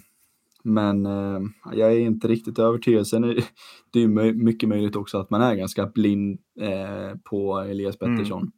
Men 0.67 1.05
eh, 1.05 1.41
jag 1.73 1.91
är 1.93 1.99
inte 1.99 2.27
riktigt 2.27 2.59
övertygad. 2.59 3.07
Sen 3.07 3.23
är 3.23 3.43
det 3.91 3.99
ju 3.99 4.07
mycket 4.33 4.69
möjligt 4.69 4.95
också 4.95 5.17
att 5.17 5.29
man 5.29 5.41
är 5.41 5.55
ganska 5.55 5.85
blind 5.85 6.39
eh, 6.59 7.17
på 7.23 7.59
Elias 7.59 8.01
mm. 8.01 8.15
Pettersson. 8.17 8.51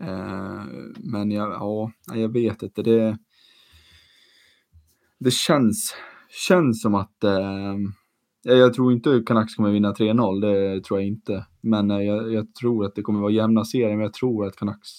Mm. 0.00 0.14
Eh, 0.14 0.64
men 0.98 1.30
jag, 1.30 1.50
ja, 1.50 1.92
jag 2.14 2.28
vet 2.28 2.62
inte. 2.62 2.82
Det, 2.82 3.18
det 5.20 5.30
känns, 5.30 5.94
känns 6.48 6.82
som 6.82 6.94
att 6.94 7.24
eh, 7.24 7.76
jag 8.42 8.74
tror 8.74 8.92
inte 8.92 9.22
Canucks 9.26 9.54
kommer 9.54 9.70
vinna 9.70 9.92
3-0, 9.92 10.40
det 10.40 10.84
tror 10.84 11.00
jag 11.00 11.08
inte. 11.08 11.46
Men 11.60 11.90
eh, 11.90 12.00
jag, 12.00 12.32
jag, 12.32 12.54
tror 12.54 12.84
att 12.84 12.94
det 12.94 13.02
kommer 13.02 13.20
vara 13.20 13.32
jämna 13.32 13.64
serier, 13.64 13.96
men 13.96 14.00
jag 14.00 14.12
tror 14.12 14.46
att 14.46 14.56
Canucks 14.56 14.90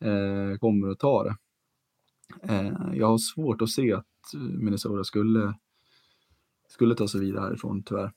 eh, 0.00 0.58
kommer 0.58 0.88
att 0.88 0.98
ta 0.98 1.24
det. 1.24 1.36
Eh, 2.42 2.72
jag 2.94 3.06
har 3.06 3.18
svårt 3.18 3.62
att 3.62 3.70
se 3.70 3.92
att 3.92 4.04
Minnesota 4.34 5.04
skulle, 5.04 5.54
skulle 6.68 6.94
ta 6.94 7.08
sig 7.08 7.20
vidare 7.20 7.42
härifrån, 7.42 7.82
tyvärr. 7.82 8.12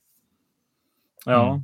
Ja. 1.25 1.63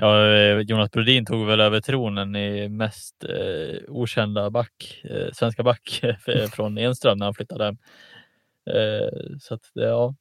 Ja, 0.00 0.26
eh, 0.26 0.58
Jonas 0.58 0.90
Brodin 0.90 1.26
tog 1.26 1.46
väl 1.46 1.60
över 1.60 1.80
tronen 1.80 2.36
i 2.36 2.68
mest 2.68 3.24
eh, 3.24 3.80
okända 3.88 4.50
back, 4.50 5.02
eh, 5.04 5.32
svenska 5.32 5.62
back 5.62 6.00
från 6.52 6.78
Enström 6.78 7.18
när 7.18 7.26
han 7.26 7.34
flyttade 7.34 7.64
hem. 7.64 7.76
Eh, 8.70 9.36
så 9.40 9.54
att, 9.54 9.60
ja, 9.72 10.14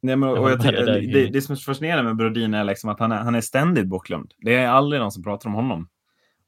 Nej, 0.00 0.16
men, 0.16 0.28
och 0.28 0.50
jag 0.50 0.62
tycker, 0.62 0.86
det, 0.86 1.00
det, 1.00 1.26
det 1.26 1.42
som 1.42 1.52
är 1.52 1.56
fascinerande 1.56 2.02
med 2.02 2.16
Brodin 2.16 2.54
är 2.54 2.64
liksom 2.64 2.90
att 2.90 3.00
han 3.00 3.12
är, 3.12 3.16
han 3.16 3.34
är 3.34 3.40
ständigt 3.40 3.86
bortglömd. 3.86 4.32
Det 4.38 4.54
är 4.54 4.68
aldrig 4.68 5.00
någon 5.00 5.12
som 5.12 5.22
pratar 5.22 5.48
om 5.48 5.54
honom. 5.54 5.88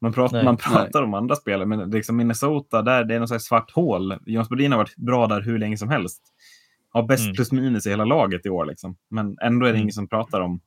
Man 0.01 0.12
pratar, 0.12 0.36
nej, 0.36 0.44
man 0.44 0.56
pratar 0.56 1.01
nej. 1.01 1.02
om 1.02 1.14
andra 1.14 1.36
spelare, 1.36 1.66
men 1.66 1.90
liksom 1.90 2.16
Minnesota, 2.16 2.82
där, 2.82 3.05
det 3.05 3.14
är 3.14 3.20
något 3.20 3.28
slags 3.28 3.44
svart 3.44 3.70
hål. 3.70 4.18
Jonas 4.26 4.48
Brodin 4.48 4.72
har 4.72 4.78
varit 4.78 4.97
bra 4.97 5.26
där 5.26 5.40
hur 5.40 5.59
länge 5.59 5.76
som 5.76 5.89
helst. 5.89 6.22
Har 6.90 7.02
bäst 7.02 7.24
mm. 7.24 7.34
plus 7.34 7.52
minus 7.52 7.86
i 7.86 7.90
hela 7.90 8.05
laget 8.05 8.47
i 8.47 8.48
år. 8.48 8.66
Liksom. 8.66 8.97
Men 9.10 9.36
ändå 9.43 9.66
är 9.66 9.70
det 9.70 9.76
mm. 9.76 9.82
ingen 9.82 9.93
som 9.93 10.09
pratar 10.09 10.40
om, 10.40 10.60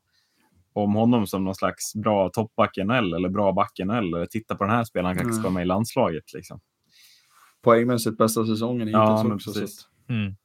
om 0.84 0.96
honom 0.96 1.28
som 1.28 1.44
någon 1.44 1.56
slags 1.56 1.96
bra 1.96 2.30
toppback 2.30 2.78
eller 2.78 3.30
bra 3.30 3.52
back. 3.52 3.80
Eller 3.80 4.26
titta 4.26 4.56
på 4.56 4.64
den 4.64 4.74
här 4.74 4.84
spelaren, 4.84 5.06
han 5.06 5.16
kanske 5.16 5.32
mm. 5.32 5.42
ska 5.42 5.44
vara 5.44 5.54
med 5.54 5.64
i 5.64 5.68
landslaget. 5.68 6.34
Liksom. 6.34 6.60
Poängmässigt 7.62 8.18
bästa 8.18 8.46
säsongen 8.46 8.88
hittills 8.88 8.94
ja, 8.94 9.34
också. 9.34 9.54
Precis. 9.54 9.88
Mm. 10.10 10.36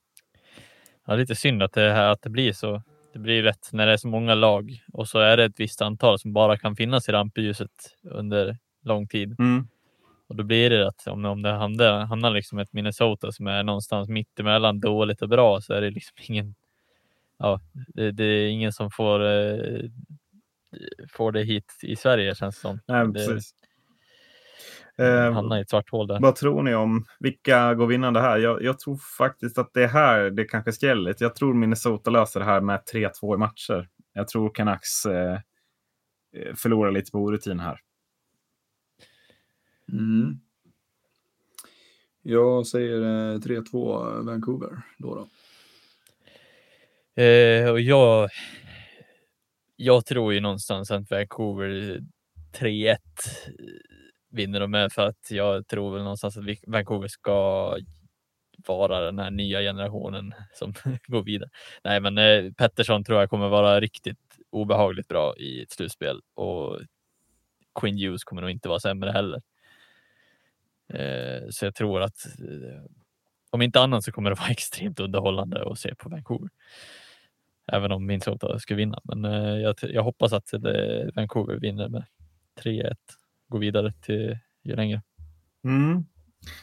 Ja, 1.06 1.14
lite 1.14 1.34
synd 1.34 1.62
att 1.62 1.72
det, 1.72 1.92
här, 1.92 2.08
att 2.08 2.22
det 2.22 2.30
blir 2.30 2.52
så. 2.52 2.82
Det 3.12 3.18
blir 3.18 3.42
rätt 3.42 3.68
när 3.72 3.86
det 3.86 3.92
är 3.92 3.96
så 3.96 4.08
många 4.08 4.34
lag 4.34 4.84
och 4.92 5.08
så 5.08 5.18
är 5.18 5.36
det 5.36 5.44
ett 5.44 5.60
visst 5.60 5.82
antal 5.82 6.18
som 6.18 6.32
bara 6.32 6.58
kan 6.58 6.76
finnas 6.76 7.08
i 7.08 7.12
rampljuset 7.12 7.70
under 8.02 8.58
lång 8.82 9.08
tid. 9.08 9.36
Mm. 9.38 9.68
Och 10.30 10.36
då 10.36 10.44
blir 10.44 10.70
det 10.70 10.88
att 10.88 11.06
om, 11.06 11.24
om 11.24 11.42
det 11.42 11.52
hamnar, 11.52 12.04
hamnar 12.04 12.30
liksom 12.30 12.58
ett 12.58 12.72
Minnesota 12.72 13.32
som 13.32 13.46
är 13.46 13.62
någonstans 13.62 14.08
mitt 14.08 14.40
emellan 14.40 14.80
dåligt 14.80 15.22
och 15.22 15.28
bra 15.28 15.60
så 15.60 15.74
är 15.74 15.80
det 15.80 15.90
liksom 15.90 16.16
ingen. 16.28 16.54
Ja, 17.38 17.60
det, 17.72 18.12
det 18.12 18.24
är 18.24 18.48
ingen 18.48 18.72
som 18.72 18.90
får, 18.90 19.24
eh, 19.24 19.80
får 21.12 21.32
det 21.32 21.42
hit 21.42 21.78
i 21.82 21.96
Sverige 21.96 22.34
känns 22.34 22.54
det 22.54 22.60
som. 22.60 22.80
Nej, 22.86 23.06
det, 23.06 23.12
precis. 23.12 23.54
Eh, 24.98 25.32
hamna 25.32 25.58
i 25.58 25.62
ett 25.62 25.70
svart 25.70 25.90
hål 25.90 26.06
där. 26.06 26.20
Vad 26.20 26.36
tror 26.36 26.62
ni 26.62 26.74
om 26.74 27.04
vilka 27.20 27.74
går 27.74 27.86
vinnande 27.86 28.20
här? 28.20 28.38
Jag, 28.38 28.62
jag, 28.62 28.78
tror 28.78 28.96
faktiskt 29.18 29.58
att 29.58 29.74
det 29.74 29.82
är 29.82 29.88
här 29.88 30.30
det 30.30 30.44
kanske 30.44 30.72
skräller 30.72 31.14
Jag 31.18 31.34
tror 31.34 31.54
Minnesota 31.54 32.10
löser 32.10 32.40
det 32.40 32.46
här 32.46 32.60
med 32.60 32.80
3-2 32.92 33.34
i 33.34 33.38
matcher. 33.38 33.88
Jag 34.12 34.28
tror 34.28 34.54
Canucks 34.54 35.06
eh, 35.06 35.40
eh, 36.36 36.54
förlorar 36.54 36.92
lite 36.92 37.10
på 37.10 37.18
orutin 37.18 37.60
här. 37.60 37.80
Mm. 39.92 40.40
Jag 42.22 42.66
säger 42.66 43.00
eh, 43.00 43.38
3-2 43.38 44.22
Vancouver 44.26 44.82
då. 44.98 45.14
då. 45.14 45.28
Eh, 47.22 47.70
och 47.70 47.80
jag, 47.80 48.28
jag 49.82 50.06
tror 50.06 50.34
ju 50.34 50.40
någonstans 50.40 50.90
att 50.90 51.10
Vancouver 51.10 52.00
3-1 52.58 52.96
vinner 54.30 54.60
de 54.60 54.70
med 54.70 54.92
för 54.92 55.06
att 55.06 55.30
jag 55.30 55.66
tror 55.66 55.92
väl 55.92 56.02
någonstans 56.02 56.36
att 56.36 56.44
Vancouver 56.66 57.08
ska 57.08 57.76
vara 58.66 59.00
den 59.00 59.18
här 59.18 59.30
nya 59.30 59.60
generationen 59.60 60.34
som 60.54 60.74
går 61.06 61.22
vidare. 61.22 61.50
Nej, 61.84 62.00
men 62.00 62.18
eh, 62.18 62.52
Pettersson 62.52 63.04
tror 63.04 63.20
jag 63.20 63.30
kommer 63.30 63.48
vara 63.48 63.80
riktigt 63.80 64.18
obehagligt 64.50 65.08
bra 65.08 65.36
i 65.36 65.62
ett 65.62 65.70
slutspel 65.70 66.20
och 66.34 66.80
Quinn 67.80 67.98
Hughes 67.98 68.24
kommer 68.24 68.42
nog 68.42 68.50
inte 68.50 68.68
vara 68.68 68.80
sämre 68.80 69.10
heller. 69.10 69.42
Eh, 70.88 71.48
så 71.50 71.64
jag 71.64 71.74
tror 71.74 72.02
att 72.02 72.26
eh, 72.26 72.82
om 73.50 73.62
inte 73.62 73.80
annat 73.80 74.04
så 74.04 74.12
kommer 74.12 74.30
det 74.30 74.36
vara 74.36 74.48
extremt 74.50 75.00
underhållande 75.00 75.70
att 75.70 75.78
se 75.78 75.94
på 75.94 76.08
Vancouver. 76.08 76.50
Även 77.72 77.92
om 77.92 78.06
Minnesota 78.06 78.58
ska 78.58 78.74
vinna, 78.74 79.00
men 79.04 79.24
eh, 79.24 79.58
jag, 79.58 79.74
jag 79.80 80.02
hoppas 80.02 80.32
att 80.32 80.46
det, 80.52 81.10
Vancouver 81.14 81.56
vinner 81.56 81.88
med 81.88 82.04
3-1 82.64 82.94
gå 83.48 83.58
vidare 83.58 83.92
till 84.00 84.38
ju 84.64 84.76
längre. 84.76 85.02
Mm. 85.64 86.04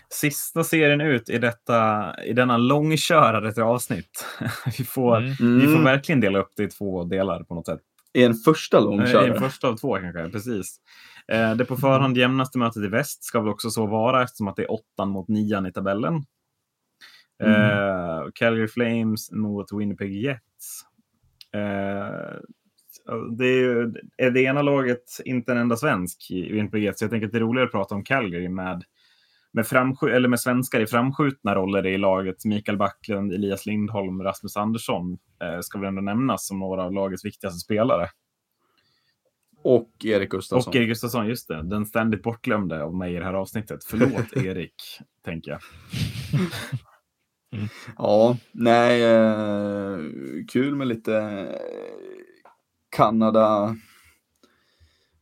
Sista 0.09 0.63
serien 0.63 1.01
ut 1.01 1.29
i, 1.29 1.38
detta, 1.38 2.13
i 2.23 2.34
denna 2.34 2.57
långkörare 2.57 3.53
till 3.53 3.63
avsnitt. 3.63 4.25
vi, 4.77 4.84
får, 4.84 5.17
mm. 5.17 5.59
vi 5.59 5.65
får 5.65 5.71
mm. 5.71 5.84
verkligen 5.84 6.21
dela 6.21 6.39
upp 6.39 6.51
det 6.55 6.63
i 6.63 6.67
två 6.67 7.03
delar 7.03 7.43
på 7.43 7.55
något 7.55 7.65
sätt. 7.65 7.79
I 8.13 8.23
en 8.23 8.34
första 8.34 8.79
långkörare? 8.79 9.27
I 9.27 9.29
en 9.29 9.39
första 9.39 9.67
av 9.67 9.77
två 9.77 9.97
kanske, 9.97 10.29
precis. 10.29 10.77
Eh, 11.31 11.55
det 11.55 11.65
på 11.65 11.77
förhand 11.77 12.17
jämnaste 12.17 12.57
mötet 12.57 12.84
i 12.84 12.88
väst 12.88 13.23
ska 13.23 13.39
väl 13.39 13.49
också 13.49 13.69
så 13.69 13.85
vara 13.85 14.23
eftersom 14.23 14.47
att 14.47 14.55
det 14.55 14.63
är 14.63 14.71
åttan 14.71 15.09
mot 15.09 15.27
nian 15.27 15.65
i 15.65 15.71
tabellen. 15.71 16.23
Mm. 17.43 17.61
Eh, 17.61 18.23
Calgary 18.34 18.67
Flames 18.67 19.31
mot 19.31 19.65
Winnipeg 19.71 20.13
Jets. 20.13 20.86
Eh, 21.53 22.39
det 23.37 23.45
är 23.45 23.59
ju 23.59 23.93
är 24.17 24.31
det 24.31 24.41
ena 24.41 24.61
laget 24.61 25.03
inte 25.25 25.51
en 25.51 25.57
enda 25.57 25.75
svensk 25.75 26.31
i 26.31 26.51
Winnipeg 26.51 26.97
så 26.97 27.03
jag 27.03 27.11
tänker 27.11 27.27
att 27.27 27.31
det 27.31 27.37
är 27.37 27.41
roligare 27.41 27.65
att 27.65 27.71
prata 27.71 27.95
om 27.95 28.03
Calgary 28.03 28.49
med, 28.49 28.83
med, 29.51 29.65
eller 30.11 30.27
med 30.27 30.39
svenskar 30.39 30.79
i 30.79 30.87
framskjutna 30.87 31.55
roller 31.55 31.85
i 31.85 31.97
laget. 31.97 32.45
Mikael 32.45 32.77
Backlund, 32.77 33.33
Elias 33.33 33.65
Lindholm, 33.65 34.23
Rasmus 34.23 34.57
Andersson 34.57 35.17
eh, 35.41 35.59
ska 35.61 35.79
väl 35.79 35.87
ändå 35.87 36.01
nämnas 36.01 36.47
som 36.47 36.59
några 36.59 36.83
av 36.83 36.93
lagets 36.93 37.25
viktigaste 37.25 37.59
spelare. 37.59 38.07
Och 39.63 39.91
Erik 40.03 40.29
Gustafsson. 40.29 40.71
Och 40.71 40.75
Erik 40.75 40.87
Gustafsson, 40.87 41.27
just 41.27 41.47
det. 41.47 41.63
Den 41.63 41.85
ständigt 41.85 42.23
bortglömde 42.23 42.83
av 42.83 42.95
mig 42.95 43.15
i 43.15 43.17
det 43.17 43.25
här 43.25 43.33
avsnittet. 43.33 43.83
Förlåt 43.83 44.37
Erik, 44.45 44.75
tänker 45.25 45.51
jag. 45.51 45.59
Mm. 47.51 47.67
Ja, 47.97 48.37
nej, 48.51 49.03
eh, 49.03 49.99
kul 50.47 50.75
med 50.75 50.87
lite 50.87 51.47
Kanada 52.89 53.75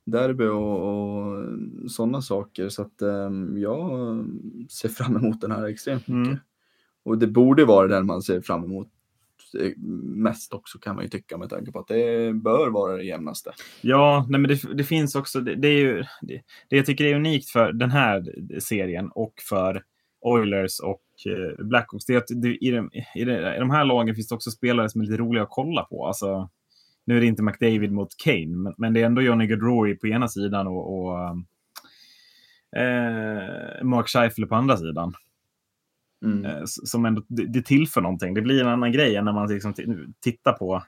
derby 0.05 0.45
och, 0.45 0.81
och 0.81 1.45
sådana 1.91 2.21
saker. 2.21 2.69
Så 2.69 2.81
att 2.81 3.01
um, 3.01 3.57
jag 3.57 4.25
ser 4.69 4.89
fram 4.89 5.15
emot 5.15 5.41
den 5.41 5.51
här 5.51 5.65
extremt 5.65 6.07
mycket. 6.07 6.27
Mm. 6.27 6.39
Och 7.03 7.17
det 7.17 7.27
borde 7.27 7.65
vara 7.65 7.87
den 7.87 8.05
man 8.05 8.21
ser 8.21 8.41
fram 8.41 8.63
emot 8.63 8.87
eh, 9.59 9.71
mest 10.03 10.53
också 10.53 10.79
kan 10.79 10.95
man 10.95 11.03
ju 11.03 11.09
tycka 11.09 11.37
med 11.37 11.49
tanke 11.49 11.71
på 11.71 11.79
att 11.79 11.87
det 11.87 12.33
bör 12.33 12.69
vara 12.69 12.97
det 12.97 13.03
jämnaste. 13.03 13.51
Ja, 13.81 14.25
nej 14.29 14.39
men 14.39 14.49
det, 14.49 14.73
det 14.73 14.83
finns 14.83 15.15
också, 15.15 15.41
det, 15.41 15.55
det 15.55 15.67
är 15.67 15.79
ju, 15.79 16.03
det, 16.21 16.41
det, 16.69 16.75
jag 16.75 16.85
tycker 16.85 17.05
är 17.05 17.15
unikt 17.15 17.49
för 17.49 17.73
den 17.73 17.91
här 17.91 18.35
serien 18.59 19.09
och 19.15 19.33
för 19.49 19.83
Oilers 20.21 20.79
och 20.79 20.89
eh, 20.91 21.04
Blackhawks, 21.57 22.05
det 22.05 22.13
är 22.13 22.17
att 22.17 22.27
det, 22.27 22.55
i, 22.55 22.71
de, 22.71 22.89
i, 23.15 23.23
de, 23.25 23.31
i 23.31 23.59
de 23.59 23.69
här 23.69 23.85
lagen 23.85 24.15
finns 24.15 24.27
det 24.27 24.35
också 24.35 24.51
spelare 24.51 24.89
som 24.89 25.01
är 25.01 25.05
lite 25.05 25.17
roliga 25.17 25.43
att 25.43 25.49
kolla 25.51 25.83
på. 25.83 26.07
Alltså, 26.07 26.49
nu 27.05 27.17
är 27.17 27.21
det 27.21 27.27
inte 27.27 27.43
McDavid 27.43 27.91
mot 27.91 28.09
Kane, 28.23 28.55
men, 28.55 28.73
men 28.77 28.93
det 28.93 29.01
är 29.01 29.05
ändå 29.05 29.21
Johnny 29.21 29.47
Gaudreau 29.47 29.95
på 29.95 30.07
ena 30.07 30.27
sidan 30.27 30.67
och, 30.67 30.99
och 30.99 31.19
eh, 32.79 33.83
Mark 33.83 34.07
Scheifele 34.07 34.47
på 34.47 34.55
andra 34.55 34.77
sidan. 34.77 35.13
Mm. 36.25 36.45
Eh, 36.45 36.61
som 36.65 37.05
ändå, 37.05 37.23
det, 37.27 37.45
det 37.45 37.61
tillför 37.61 38.01
någonting. 38.01 38.33
Det 38.33 38.41
blir 38.41 38.61
en 38.61 38.67
annan 38.67 38.91
grej 38.91 39.15
än 39.15 39.25
när 39.25 39.33
man 39.33 39.47
liksom 39.47 39.73
tittar 40.19 40.53
på 40.53 40.83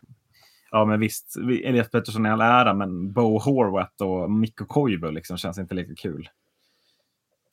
Ja, 0.72 0.86
men 0.86 1.00
visst, 1.00 1.38
Elias 1.64 1.90
Pettersson 1.90 2.26
i 2.26 2.30
all 2.30 2.42
ära, 2.42 2.74
men 2.74 3.14
Bo 3.14 3.40
Horvath 3.40 4.04
och 4.04 4.32
Mikko 4.32 4.66
Koivu 4.66 5.12
liksom 5.12 5.38
känns 5.38 5.58
inte 5.58 5.76
lika 5.76 5.96
kul. 5.96 6.30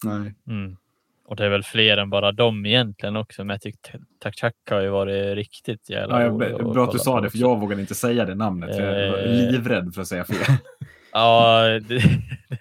Nej. 0.04 0.34
Mm. 0.46 0.76
Och 1.26 1.36
det 1.36 1.44
är 1.44 1.48
väl 1.48 1.62
fler 1.62 1.96
än 1.96 2.10
bara 2.10 2.32
dem 2.32 2.66
egentligen 2.66 3.16
också. 3.16 3.44
Men 3.44 3.54
jag 3.54 3.60
tycker 3.60 4.00
Takchak 4.22 4.54
har 4.70 4.80
ju 4.80 4.88
varit 4.88 5.36
riktigt 5.36 5.90
jävla 5.90 6.22
ja, 6.22 6.26
jag, 6.44 6.72
Bra 6.72 6.84
att 6.84 6.92
du 6.92 6.98
sa 6.98 7.20
det, 7.20 7.30
för 7.30 7.38
jag 7.38 7.60
vågade 7.60 7.80
inte 7.80 7.94
säga 7.94 8.24
det 8.24 8.34
namnet. 8.34 8.76
För 8.76 8.82
jag 8.82 9.10
var 9.10 9.18
eh. 9.18 9.30
livrädd 9.30 9.94
för 9.94 10.02
att 10.02 10.08
säga 10.08 10.24
fel. 10.24 10.36
ja, 11.12 11.62
det, 11.88 12.02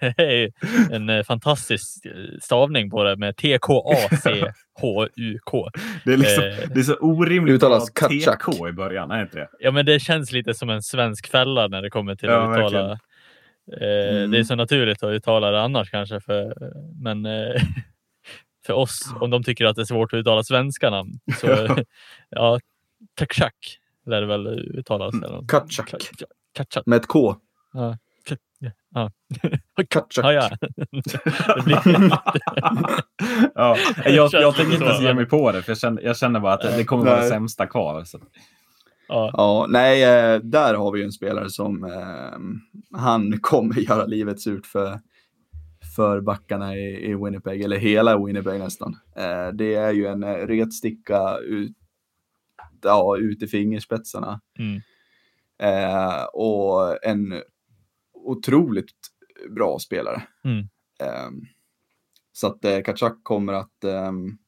det 0.16 0.22
är 0.22 0.30
ju 0.30 0.50
en 0.90 1.10
eh, 1.10 1.22
fantastisk 1.22 2.06
stavning 2.40 2.90
på 2.90 3.04
det 3.04 3.16
med 3.16 3.36
T-K-A-C-H-U-K. 3.36 4.48
Det 6.04 6.12
är, 6.12 6.16
liksom, 6.16 6.44
eh, 6.44 6.54
det 6.74 6.80
är 6.80 6.84
så 6.84 6.96
orimligt 6.96 7.54
uttalas 7.54 7.90
att 7.90 7.94
TK 8.10 8.68
i 8.68 8.72
början, 8.72 9.10
är 9.10 9.22
inte 9.22 9.38
det? 9.38 9.48
Ja, 9.58 9.70
men 9.70 9.86
det 9.86 10.00
känns 10.00 10.32
lite 10.32 10.54
som 10.54 10.70
en 10.70 10.82
svensk 10.82 11.30
fälla 11.30 11.68
när 11.68 11.82
det 11.82 11.90
kommer 11.90 12.14
till 12.14 12.28
ja, 12.28 12.52
att 12.52 12.58
uttala. 12.58 12.98
Eh, 13.80 14.16
mm. 14.16 14.30
Det 14.30 14.38
är 14.38 14.44
så 14.44 14.54
naturligt 14.54 15.02
att 15.02 15.10
uttala 15.10 15.50
det 15.50 15.62
annars 15.62 15.90
kanske, 15.90 16.20
för, 16.20 16.54
men 17.02 17.26
för 18.66 18.72
oss, 18.72 19.14
om 19.20 19.30
de 19.30 19.42
tycker 19.42 19.64
att 19.64 19.76
det 19.76 19.82
är 19.82 19.86
svårt 19.86 20.12
att 20.12 20.16
uttala 20.16 20.42
svenska 20.42 20.90
namn, 20.90 21.10
så 21.40 21.76
ja, 22.30 22.60
Kachak 23.14 23.78
lär 24.06 24.20
det 24.20 24.26
väl 24.26 24.46
uttalas. 24.46 25.14
Mm. 25.14 25.46
Kachak. 25.46 25.94
Kachak. 26.52 26.86
Med 26.86 26.96
ett 26.96 27.06
K. 27.06 27.36
Ja. 27.72 27.98
Ja. 28.94 29.10
Kachak. 29.88 30.24
Ja, 30.24 30.32
ja. 30.32 30.50
ja, 33.54 33.76
jag, 34.04 34.30
jag 34.32 34.56
tänker 34.56 34.72
inte 34.72 34.84
ens 34.84 35.02
ge 35.02 35.14
mig 35.14 35.26
på 35.26 35.52
det, 35.52 35.62
för 35.62 35.70
jag 35.70 35.78
känner, 35.78 36.02
jag 36.02 36.16
känner 36.16 36.40
bara 36.40 36.52
att 36.52 36.60
det, 36.60 36.76
det 36.76 36.84
kommer 36.84 37.04
vara 37.04 37.20
det 37.20 37.28
sämsta 37.28 37.66
kvar. 37.66 38.04
Så. 38.04 38.20
Ja. 39.08 39.30
ja, 39.32 39.66
nej, 39.68 40.02
eh, 40.02 40.40
där 40.40 40.74
har 40.74 40.92
vi 40.92 40.98
ju 40.98 41.04
en 41.04 41.12
spelare 41.12 41.50
som 41.50 41.84
eh, 41.84 42.98
han 43.00 43.38
kommer 43.40 43.74
göra 43.80 44.04
livet 44.04 44.40
surt 44.40 44.66
för, 44.66 45.00
för 45.96 46.20
backarna 46.20 46.76
i, 46.76 47.10
i 47.10 47.14
Winnipeg, 47.14 47.62
eller 47.62 47.76
hela 47.76 48.24
Winnipeg 48.26 48.58
nästan. 48.58 48.96
Eh, 49.16 49.48
det 49.48 49.74
är 49.74 49.92
ju 49.92 50.06
en 50.06 50.22
eh, 50.22 50.34
retsticka 50.34 51.38
ut, 51.38 51.76
ja, 52.82 53.16
ut 53.16 53.42
i 53.42 53.46
fingerspetsarna. 53.46 54.40
Mm. 54.58 54.80
Eh, 55.58 56.24
och 56.24 57.04
en 57.06 57.42
otroligt 58.12 58.94
bra 59.50 59.78
spelare. 59.78 60.22
Mm. 60.44 60.68
Um, 61.28 61.46
så 62.32 62.46
att 62.46 62.64
eh, 62.64 62.80
Kachak 62.82 63.16
kommer 63.22 63.52
att, 63.52 63.84
um, 63.84 64.38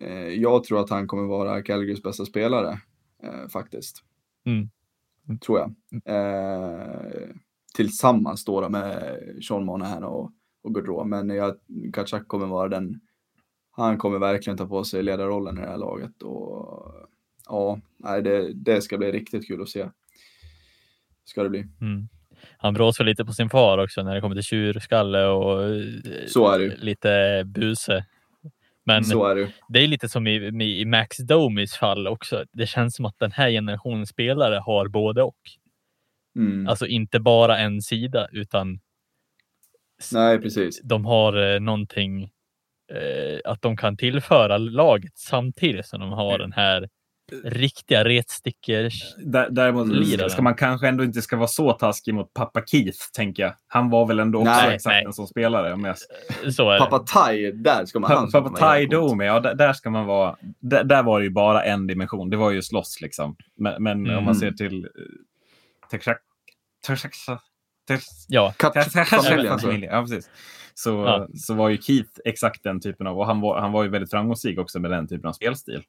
eh, 0.00 0.28
jag 0.28 0.64
tror 0.64 0.80
att 0.80 0.90
han 0.90 1.06
kommer 1.06 1.26
vara 1.26 1.62
Calgarys 1.62 2.02
bästa 2.02 2.24
spelare 2.24 2.80
eh, 3.22 3.48
faktiskt. 3.48 4.04
Mm. 4.46 4.70
Tror 5.40 5.58
jag. 5.58 5.74
Eh, 7.70 7.76
tillsammans 7.76 8.44
då 8.44 8.68
med 8.68 9.18
Sean 9.48 9.64
Monahan 9.64 10.04
och, 10.04 10.32
och 10.62 10.74
Gaudreau. 10.74 11.04
Men 11.04 11.28
jag, 11.30 11.56
Kachak 11.92 12.28
kommer 12.28 12.46
vara 12.46 12.68
den, 12.68 13.00
han 13.70 13.98
kommer 13.98 14.18
verkligen 14.18 14.56
ta 14.56 14.66
på 14.66 14.84
sig 14.84 15.02
ledarrollen 15.02 15.58
i 15.58 15.60
det 15.60 15.66
här 15.66 15.78
laget. 15.78 16.22
Och 16.22 16.94
ja, 17.46 17.80
nej, 17.96 18.22
det, 18.22 18.52
det 18.52 18.82
ska 18.82 18.98
bli 18.98 19.12
riktigt 19.12 19.46
kul 19.46 19.62
att 19.62 19.68
se. 19.68 19.90
Ska 21.24 21.42
det 21.42 21.50
bli. 21.50 21.66
Mm 21.80 22.08
han 22.56 22.74
bråsar 22.74 23.04
lite 23.04 23.24
på 23.24 23.32
sin 23.32 23.50
far 23.50 23.78
också 23.78 24.02
när 24.02 24.14
det 24.14 24.20
kommer 24.20 24.34
till 24.34 24.44
tjurskalle 24.44 25.26
och 25.26 25.58
det. 26.58 26.76
lite 26.80 27.42
buse. 27.46 28.04
Men 28.84 29.04
så 29.04 29.26
är 29.26 29.34
det. 29.34 29.52
det 29.68 29.78
är 29.78 29.86
lite 29.86 30.08
som 30.08 30.26
i, 30.26 30.34
i 30.80 30.84
Max 30.84 31.16
Domis 31.16 31.74
fall 31.74 32.06
också. 32.06 32.44
Det 32.52 32.66
känns 32.66 32.96
som 32.96 33.04
att 33.04 33.18
den 33.18 33.32
här 33.32 33.50
generationen 33.50 34.06
spelare 34.06 34.54
har 34.54 34.88
både 34.88 35.22
och. 35.22 35.36
Mm. 36.36 36.68
Alltså 36.68 36.86
inte 36.86 37.20
bara 37.20 37.58
en 37.58 37.82
sida 37.82 38.28
utan 38.32 38.80
Nej, 40.12 40.38
precis. 40.40 40.80
de 40.82 41.04
har 41.04 41.54
eh, 41.54 41.60
någonting 41.60 42.22
eh, 42.92 43.38
att 43.44 43.62
de 43.62 43.76
kan 43.76 43.96
tillföra 43.96 44.58
laget 44.58 45.18
samtidigt 45.18 45.86
som 45.86 46.00
de 46.00 46.12
har 46.12 46.34
mm. 46.34 46.40
den 46.40 46.52
här 46.52 46.88
riktiga 47.44 48.04
retstickers. 48.04 49.14
Däremot 49.50 50.32
ska 50.32 50.42
man 50.42 50.54
kanske 50.54 50.88
ändå 50.88 51.04
inte 51.04 51.22
ska 51.22 51.36
vara 51.36 51.48
så 51.48 51.72
taskig 51.72 52.14
mot 52.14 52.34
pappa 52.34 52.62
Keith, 52.66 52.98
tänker 53.12 53.42
jag. 53.42 53.52
Han 53.66 53.90
var 53.90 54.06
väl 54.06 54.18
ändå 54.18 54.38
också 54.38 54.50
nej, 54.50 54.74
exakt 54.74 54.94
nej. 54.94 55.04
en 55.04 55.12
sån 55.12 55.26
spelare. 55.26 55.76
Mest. 55.76 56.06
Så 56.50 56.78
pappa 56.78 56.98
Tai, 56.98 57.52
där 57.52 57.84
ska 57.84 58.00
man... 58.00 58.10
Pa, 58.10 58.40
pappa 58.40 58.56
Tai 58.56 58.86
Domi, 58.86 59.24
ja 59.24 59.40
där, 59.40 59.54
där, 59.54 59.72
ska 59.72 59.90
man 59.90 60.06
vara. 60.06 60.36
Där, 60.60 60.84
där, 60.84 61.02
var 61.02 61.20
det 61.20 61.24
ju 61.24 61.30
bara 61.30 61.64
en 61.64 61.86
dimension. 61.86 62.30
Det 62.30 62.36
var 62.36 62.50
ju 62.50 62.62
slåss 62.62 63.00
liksom. 63.00 63.36
Men, 63.56 63.82
men 63.82 64.06
mm. 64.06 64.18
om 64.18 64.24
man 64.24 64.34
ser 64.34 64.50
till... 64.50 64.88
Ja, 68.28 68.54
familjen. 69.58 69.92
Ja, 69.92 70.02
precis. 70.02 70.30
Så, 70.74 70.90
ja. 70.90 71.28
så 71.34 71.54
var 71.54 71.68
ju 71.68 71.78
Keith 71.82 72.10
exakt 72.24 72.62
den 72.62 72.80
typen 72.80 73.06
av... 73.06 73.18
Och 73.18 73.26
han 73.26 73.40
var, 73.40 73.60
han 73.60 73.72
var 73.72 73.82
ju 73.82 73.88
väldigt 73.88 74.10
framgångsrik 74.10 74.58
också 74.58 74.80
med 74.80 74.90
den 74.90 75.08
typen 75.08 75.28
av 75.28 75.32
spelstil. 75.32 75.82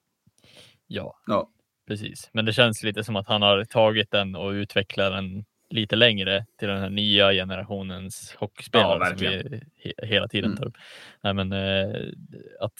Ja, 0.86 1.14
ja, 1.26 1.48
precis. 1.88 2.30
Men 2.32 2.44
det 2.44 2.52
känns 2.52 2.82
lite 2.82 3.04
som 3.04 3.16
att 3.16 3.26
han 3.26 3.42
har 3.42 3.64
tagit 3.64 4.10
den 4.10 4.36
och 4.36 4.50
utvecklat 4.50 5.12
den 5.12 5.44
lite 5.72 5.96
längre 5.96 6.46
till 6.58 6.68
den 6.68 6.80
här 6.80 6.90
nya 6.90 7.32
generationens 7.32 8.34
hockeyspelare 8.38 8.98
ja, 9.00 9.06
som 9.06 9.16
vi 9.18 9.60
he 9.76 9.92
hela 10.02 10.28
tiden 10.28 10.50
mm. 10.50 10.58
tar 10.58 10.66
upp. 10.66 10.76
Nej, 11.22 11.34
men, 11.34 11.52
eh, 11.52 12.00
att 12.60 12.78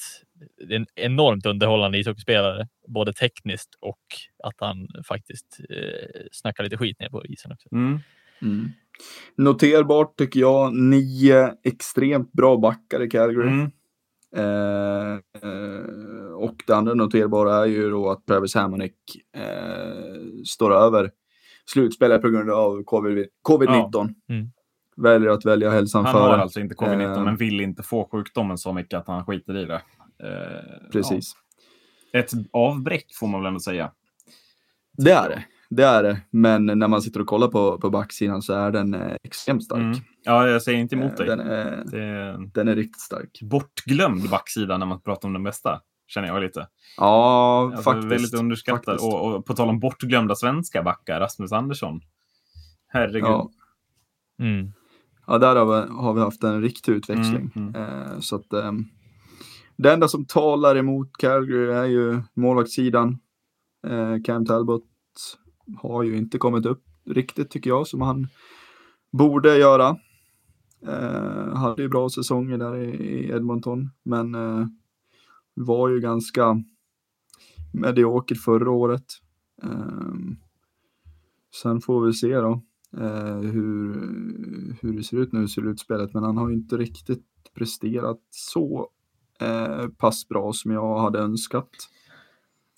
det 0.68 0.74
är 0.74 0.78
en 0.78 0.86
enormt 0.94 1.46
underhållande 1.46 1.98
ishockeyspelare, 1.98 2.68
både 2.88 3.12
tekniskt 3.12 3.74
och 3.80 4.04
att 4.44 4.54
han 4.56 4.88
faktiskt 5.08 5.60
eh, 5.70 6.20
snackar 6.32 6.64
lite 6.64 6.76
skit 6.76 7.00
ner 7.00 7.08
på 7.08 7.24
isen 7.26 7.52
också. 7.52 7.68
Mm. 7.72 8.00
Mm. 8.42 8.68
Noterbart 9.36 10.18
tycker 10.18 10.40
jag, 10.40 10.74
nio 10.74 11.54
extremt 11.64 12.32
bra 12.32 12.56
backar 12.56 13.02
i 13.02 13.10
Calgary. 13.10 13.48
Mm. 13.48 13.70
Eh, 14.36 15.12
eh, 15.42 16.32
och 16.34 16.62
det 16.66 16.72
andra 16.72 16.94
noterbara 16.94 17.54
är 17.54 17.66
ju 17.66 17.90
då 17.90 18.10
att 18.10 18.26
Travis 18.26 18.54
Hamonic 18.54 18.92
eh, 19.36 20.44
står 20.46 20.74
över 20.74 21.10
slutspelet 21.70 22.22
på 22.22 22.28
grund 22.28 22.50
av 22.50 22.82
covid-19. 22.84 23.26
COVID 23.42 23.68
ja. 23.68 24.08
mm. 24.28 24.50
Väljer 24.96 25.30
att 25.30 25.44
välja 25.44 25.70
hälsan 25.70 26.04
han 26.04 26.12
före. 26.12 26.22
Han 26.22 26.30
har 26.30 26.38
alltså 26.38 26.60
inte 26.60 26.74
covid-19 26.74 27.16
eh, 27.16 27.24
men 27.24 27.36
vill 27.36 27.60
inte 27.60 27.82
få 27.82 28.08
sjukdomen 28.12 28.58
så 28.58 28.72
mycket 28.72 28.98
att 28.98 29.06
han 29.06 29.24
skiter 29.24 29.56
i 29.56 29.64
det. 29.64 29.82
Eh, 30.22 30.90
Precis. 30.92 31.32
Ja. 32.12 32.18
Ett 32.20 32.30
avbräck 32.52 33.06
får 33.20 33.26
man 33.26 33.40
väl 33.40 33.48
ändå 33.48 33.60
säga. 33.60 33.92
Det 34.92 35.12
är 35.12 35.28
det. 35.28 35.44
Det 35.70 35.84
är 35.84 36.02
det. 36.02 36.20
Men 36.30 36.66
när 36.66 36.88
man 36.88 37.02
sitter 37.02 37.20
och 37.20 37.26
kollar 37.26 37.48
på, 37.48 37.78
på 37.78 37.90
backsidan 37.90 38.42
så 38.42 38.52
är 38.52 38.70
den 38.70 38.94
eh, 38.94 39.16
extremt 39.22 39.64
stark. 39.64 39.80
Mm. 39.80 39.98
Ja, 40.22 40.48
jag 40.48 40.62
säger 40.62 40.78
inte 40.78 40.94
emot 40.94 41.16
dig. 41.16 41.26
Den 41.26 41.40
är, 41.40 41.84
det... 41.84 42.50
den 42.54 42.68
är 42.68 42.76
riktigt 42.76 43.00
stark. 43.00 43.38
Bortglömd 43.42 44.30
backsida 44.30 44.78
när 44.78 44.86
man 44.86 45.00
pratar 45.00 45.28
om 45.28 45.32
den 45.32 45.42
bästa 45.42 45.80
känner 46.12 46.28
jag 46.28 46.42
lite. 46.42 46.68
Ja, 46.96 47.64
alltså, 47.66 47.82
faktiskt. 47.82 48.12
Väldigt 48.12 48.34
underskattad. 48.34 48.98
Och, 49.00 49.26
och, 49.26 49.46
på 49.46 49.54
tal 49.54 49.68
om 49.68 49.80
bortglömda 49.80 50.34
svenska 50.34 50.82
backar, 50.82 51.20
Rasmus 51.20 51.52
Andersson. 51.52 52.00
Herregud. 52.88 53.24
Ja, 53.24 53.50
mm. 54.38 54.72
ja 55.26 55.38
där 55.38 55.56
har 55.56 55.66
vi, 55.66 55.92
har 55.92 56.14
vi 56.14 56.20
haft 56.20 56.44
en 56.44 56.62
riktig 56.62 56.92
utväxling. 56.92 57.50
Mm, 57.56 57.74
mm. 57.74 57.82
Eh, 57.82 58.18
så 58.20 58.36
att, 58.36 58.52
eh, 58.52 58.72
det 59.76 59.92
enda 59.92 60.08
som 60.08 60.24
talar 60.24 60.76
emot 60.76 61.16
Calgary 61.18 61.72
är 61.72 61.84
ju 61.84 62.22
målvaktssidan. 62.34 63.18
Eh, 63.86 64.22
Cam 64.24 64.46
Talbot 64.46 64.84
har 65.82 66.02
ju 66.02 66.16
inte 66.16 66.38
kommit 66.38 66.66
upp 66.66 66.82
riktigt 67.06 67.50
tycker 67.50 67.70
jag 67.70 67.86
som 67.86 68.00
han 68.00 68.28
borde 69.12 69.56
göra. 69.56 69.96
Eh, 70.86 71.56
hade 71.56 71.82
ju 71.82 71.88
bra 71.88 72.08
säsonger 72.08 72.58
där 72.58 72.76
i, 72.76 72.90
i 72.90 73.30
Edmonton, 73.30 73.90
men 74.02 74.34
eh, 74.34 74.66
var 75.54 75.88
ju 75.88 76.00
ganska 76.00 76.62
mediokert 77.72 78.38
förra 78.38 78.70
året. 78.70 79.04
Um, 79.62 80.36
sen 81.62 81.80
får 81.80 82.06
vi 82.06 82.12
se 82.12 82.34
då 82.34 82.62
uh, 82.98 83.40
hur, 83.40 83.94
hur 84.80 84.92
det 84.96 85.02
ser 85.02 85.16
ut 85.16 85.32
nu 85.32 85.44
i 85.44 85.48
slutspelet, 85.48 86.14
men 86.14 86.22
han 86.22 86.36
har 86.36 86.48
ju 86.48 86.54
inte 86.54 86.76
riktigt 86.76 87.26
presterat 87.54 88.20
så 88.30 88.88
uh, 89.42 89.88
pass 89.88 90.28
bra 90.28 90.52
som 90.52 90.70
jag 90.70 90.98
hade 90.98 91.18
önskat. 91.18 91.70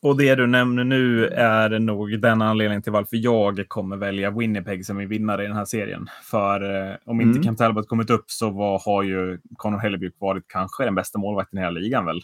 Och 0.05 0.17
det 0.17 0.35
du 0.35 0.47
nämner 0.47 0.85
nu 0.85 1.27
är 1.27 1.79
nog 1.79 2.21
den 2.21 2.43
anledningen 2.43 2.83
till 2.83 2.93
varför 2.93 3.17
jag 3.17 3.69
kommer 3.69 3.97
välja 3.97 4.31
Winnipeg 4.31 4.87
som 4.87 4.97
min 4.97 5.09
vinnare 5.09 5.45
i 5.45 5.47
den 5.47 5.57
här 5.57 5.65
serien. 5.65 6.07
För 6.23 6.91
eh, 6.91 6.97
om 7.05 7.21
inte 7.21 7.31
mm. 7.31 7.43
Kent 7.43 7.59
Talbot 7.59 7.89
kommit 7.89 8.11
upp 8.11 8.25
så 8.27 8.51
var, 8.51 8.83
har 8.85 9.03
ju 9.03 9.39
Conor 9.57 9.79
Hellebuyck 9.79 10.15
varit 10.19 10.45
kanske 10.49 10.85
den 10.85 10.95
bästa 10.95 11.19
målvakten 11.19 11.59
i 11.59 11.63
hela 11.63 11.71
ligan 11.71 12.05
väl? 12.05 12.21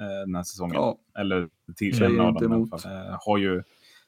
Eh, 0.00 0.26
den 0.26 0.34
här 0.34 0.42
säsongen. 0.42 0.74
Ja. 0.74 0.98
Eller 1.18 1.48
till 1.76 2.02
en 2.02 2.20
av 2.20 2.34
dem. 2.34 2.70
Eh, 2.84 3.16
har 3.20 3.38
ju, 3.38 3.62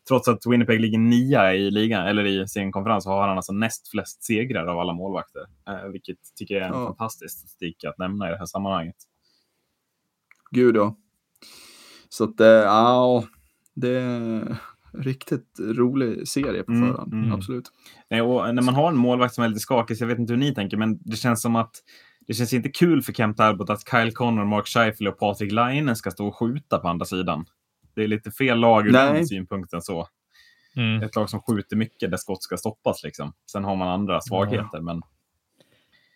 trots 0.08 0.28
att 0.28 0.46
Winnipeg 0.46 0.80
ligger 0.80 0.98
nia 0.98 1.54
i 1.54 1.70
ligan, 1.70 2.06
eller 2.06 2.26
i 2.26 2.48
sin 2.48 2.72
konferens, 2.72 3.04
så 3.04 3.10
har 3.10 3.28
han 3.28 3.36
alltså 3.36 3.52
näst 3.52 3.88
flest 3.88 4.22
segrar 4.22 4.66
av 4.66 4.78
alla 4.78 4.92
målvakter. 4.92 5.42
Eh, 5.68 5.88
vilket 5.88 6.18
tycker 6.36 6.54
jag 6.54 6.64
är 6.64 6.68
en 6.68 6.80
ja. 6.80 6.86
fantastisk 6.86 7.38
statistik 7.38 7.84
att 7.84 7.98
nämna 7.98 8.28
i 8.28 8.30
det 8.30 8.38
här 8.38 8.46
sammanhanget. 8.46 8.96
Gud 10.50 10.76
ja. 10.76 10.96
Så 12.08 12.24
att, 12.24 12.34
ja, 12.38 13.24
det 13.74 14.00
är 14.00 14.56
riktigt 14.92 15.60
rolig 15.60 16.28
serie 16.28 16.62
på 16.62 16.72
mm, 16.72 16.88
förhand. 16.88 17.12
Mm. 17.12 17.32
Absolut. 17.32 17.72
Nej, 18.10 18.22
och 18.22 18.54
när 18.54 18.62
man 18.62 18.74
har 18.74 18.88
en 18.88 18.96
målvakt 18.96 19.34
som 19.34 19.44
är 19.44 19.48
lite 19.48 19.60
skakig, 19.60 19.96
så 19.96 20.04
jag 20.04 20.08
vet 20.08 20.18
inte 20.18 20.32
hur 20.32 20.40
ni 20.40 20.54
tänker, 20.54 20.76
men 20.76 20.98
det 21.02 21.16
känns 21.16 21.42
som 21.42 21.56
att 21.56 21.72
det 22.30 22.34
känns 22.34 22.52
inte 22.52 22.68
kul 22.68 23.02
för 23.02 23.12
Kent 23.12 23.36
Talbot 23.36 23.70
att 23.70 23.90
Kyle 23.90 24.12
Connor, 24.12 24.44
Mark 24.44 24.66
Scheifele 24.66 25.10
och 25.10 25.18
Patrik 25.18 25.52
Laine 25.52 25.96
ska 25.96 26.10
stå 26.10 26.26
och 26.28 26.36
skjuta 26.36 26.78
på 26.78 26.88
andra 26.88 27.06
sidan. 27.06 27.44
Det 27.94 28.02
är 28.02 28.08
lite 28.08 28.30
fel 28.30 28.58
lag 28.58 28.86
ur 28.86 28.92
den 28.92 29.26
synpunkten. 29.26 29.82
så. 29.82 30.08
Mm. 30.76 31.02
Ett 31.02 31.16
lag 31.16 31.30
som 31.30 31.40
skjuter 31.40 31.76
mycket 31.76 32.10
där 32.10 32.16
skott 32.16 32.42
ska 32.42 32.56
stoppas. 32.56 33.02
Liksom. 33.02 33.32
Sen 33.52 33.64
har 33.64 33.76
man 33.76 33.88
andra 33.88 34.20
svagheter. 34.20 34.68
Ja. 34.72 34.80
Men... 34.80 35.02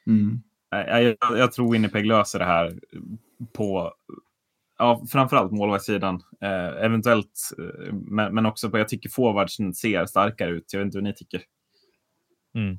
Mm. 0.06 0.42
Jag, 0.70 1.02
jag, 1.02 1.16
jag, 1.38 1.52
tror 1.52 1.72
Winnipeg 1.72 2.06
löser 2.06 2.38
det 2.38 2.44
här 2.44 2.80
på 3.52 3.92
ja, 4.78 5.04
framförallt 5.10 5.52
målvaktssidan. 5.52 6.22
Eh, 6.40 6.84
eventuellt, 6.84 7.50
eh, 7.58 7.92
men, 7.92 8.34
men 8.34 8.46
också 8.46 8.70
på, 8.70 8.78
jag 8.78 8.88
tycker 8.88 9.08
forwardsen 9.08 9.74
ser 9.74 10.06
starkare 10.06 10.50
ut. 10.50 10.72
Jag 10.72 10.80
vet 10.80 10.86
inte 10.86 10.98
hur 10.98 11.02
ni 11.02 11.14
tycker. 11.14 11.42
Mm. 12.54 12.78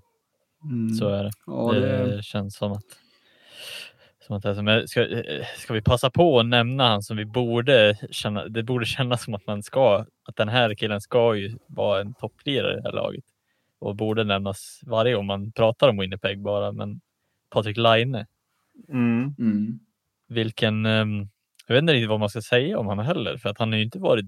Mm. 0.64 0.90
Så 0.90 1.10
är 1.10 1.24
det. 1.24 1.32
Ja, 1.46 1.72
det... 1.72 2.16
det 2.16 2.24
känns 2.24 2.56
som 2.56 2.72
att 2.72 3.05
Som 4.26 4.36
att, 4.36 4.46
alltså, 4.46 4.88
ska, 4.88 5.08
ska 5.58 5.74
vi 5.74 5.82
passa 5.82 6.10
på 6.10 6.40
att 6.40 6.46
nämna 6.46 6.88
han 6.88 7.02
som 7.02 7.18
vi 7.18 7.26
borde 7.26 7.98
känna? 8.12 8.48
Det 8.48 8.64
borde 8.64 8.86
kännas 8.86 9.24
som 9.24 9.34
att 9.34 9.48
man 9.48 9.64
ska, 9.64 10.06
att 10.28 10.36
den 10.36 10.50
här 10.50 10.74
killen 10.76 11.02
ska 11.02 11.36
ju 11.36 11.58
vara 11.68 12.02
en 12.02 12.14
topplirare 12.14 12.74
i 12.74 12.76
det 12.76 12.84
här 12.84 12.92
laget 12.92 13.24
och 13.80 13.96
borde 13.96 14.24
nämnas 14.24 14.82
varje 14.86 15.14
gång 15.14 15.26
man 15.26 15.52
pratar 15.52 15.90
om 15.90 15.98
Winnipeg 15.98 16.42
bara. 16.42 16.72
Men 16.72 17.02
Patrik 17.50 17.78
Laine. 17.78 18.26
Mm. 18.90 19.36
Mm. 19.40 19.80
Vilken, 20.28 20.86
um, 20.86 21.30
jag 21.68 21.76
vet 21.76 21.82
inte 21.82 21.94
riktigt 21.94 22.10
vad 22.10 22.20
man 22.20 22.30
ska 22.30 22.42
säga 22.42 22.80
om 22.80 22.86
honom 22.86 23.06
heller, 23.06 23.38
för 23.38 23.50
att 23.50 23.60
han 23.60 23.72
har 23.72 23.78
ju 23.78 23.84
inte 23.84 24.00
varit 24.00 24.26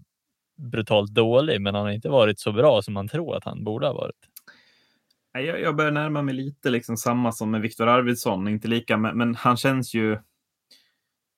brutalt 0.57 1.13
dålig, 1.13 1.61
men 1.61 1.75
han 1.75 1.83
har 1.83 1.91
inte 1.91 2.09
varit 2.09 2.39
så 2.39 2.51
bra 2.51 2.81
som 2.81 2.93
man 2.93 3.07
tror 3.07 3.35
att 3.35 3.43
han 3.43 3.63
borde 3.63 3.87
ha 3.87 3.93
varit. 3.93 4.15
Jag, 5.39 5.61
jag 5.61 5.75
börjar 5.75 5.91
närma 5.91 6.21
mig 6.21 6.33
lite 6.33 6.69
liksom 6.69 6.97
samma 6.97 7.31
som 7.31 7.51
med 7.51 7.61
Viktor 7.61 7.87
Arvidsson, 7.87 8.47
inte 8.47 8.67
lika, 8.67 8.97
men, 8.97 9.17
men 9.17 9.35
han 9.35 9.57
känns 9.57 9.93
ju 9.93 10.17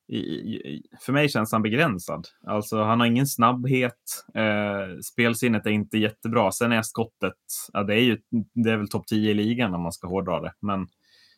i, 0.09 0.17
i, 0.17 0.83
för 1.01 1.13
mig 1.13 1.29
känns 1.29 1.51
han 1.51 1.61
begränsad. 1.61 2.27
Alltså, 2.47 2.83
han 2.83 2.99
har 2.99 3.07
ingen 3.07 3.27
snabbhet. 3.27 4.25
Eh, 4.35 4.99
spelsinnet 5.03 5.65
är 5.65 5.69
inte 5.69 5.97
jättebra. 5.97 6.51
Sen 6.51 6.71
är 6.71 6.81
skottet, 6.81 7.33
ja, 7.73 7.83
det 7.83 7.93
är 7.93 8.01
ju 8.01 8.17
det 8.53 8.71
är 8.71 8.77
väl 8.77 8.89
topp 8.89 9.07
10 9.07 9.31
i 9.31 9.33
ligan 9.33 9.73
om 9.73 9.81
man 9.81 9.91
ska 9.91 10.07
hårdra 10.07 10.41
det. 10.41 10.53
Men 10.59 10.87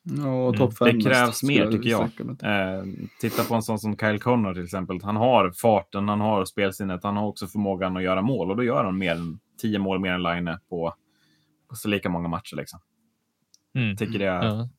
ja, 0.03 0.53
top 0.53 0.77
5 0.77 0.87
det 0.87 1.03
krävs 1.03 1.43
mer 1.43 1.71
tycker 1.71 1.89
jag. 1.89 2.03
Eh, 2.43 2.83
titta 3.21 3.43
på 3.43 3.55
en 3.55 3.61
sån 3.61 3.79
som 3.79 3.97
Kyle 3.97 4.19
Connor 4.19 4.53
till 4.53 4.63
exempel. 4.63 4.99
Han 5.03 5.15
har 5.15 5.51
farten, 5.51 6.09
han 6.09 6.21
har 6.21 6.45
spelsinnet, 6.45 7.03
han 7.03 7.17
har 7.17 7.27
också 7.27 7.47
förmågan 7.47 7.97
att 7.97 8.03
göra 8.03 8.21
mål 8.21 8.51
och 8.51 8.57
då 8.57 8.63
gör 8.63 8.83
han 8.83 8.97
mer 8.97 9.15
än 9.15 9.39
10 9.61 9.79
mål 9.79 9.99
mer 9.99 10.11
än 10.11 10.23
Line 10.23 10.57
på, 10.69 10.93
på 11.71 11.75
så 11.75 11.87
lika 11.87 12.09
många 12.09 12.27
matcher. 12.27 12.55
Liksom. 12.55 12.79
Mm. 13.75 13.97
Tycker 13.97 14.19
det 14.19 14.25
är... 14.25 14.43
Ja. 14.43 14.69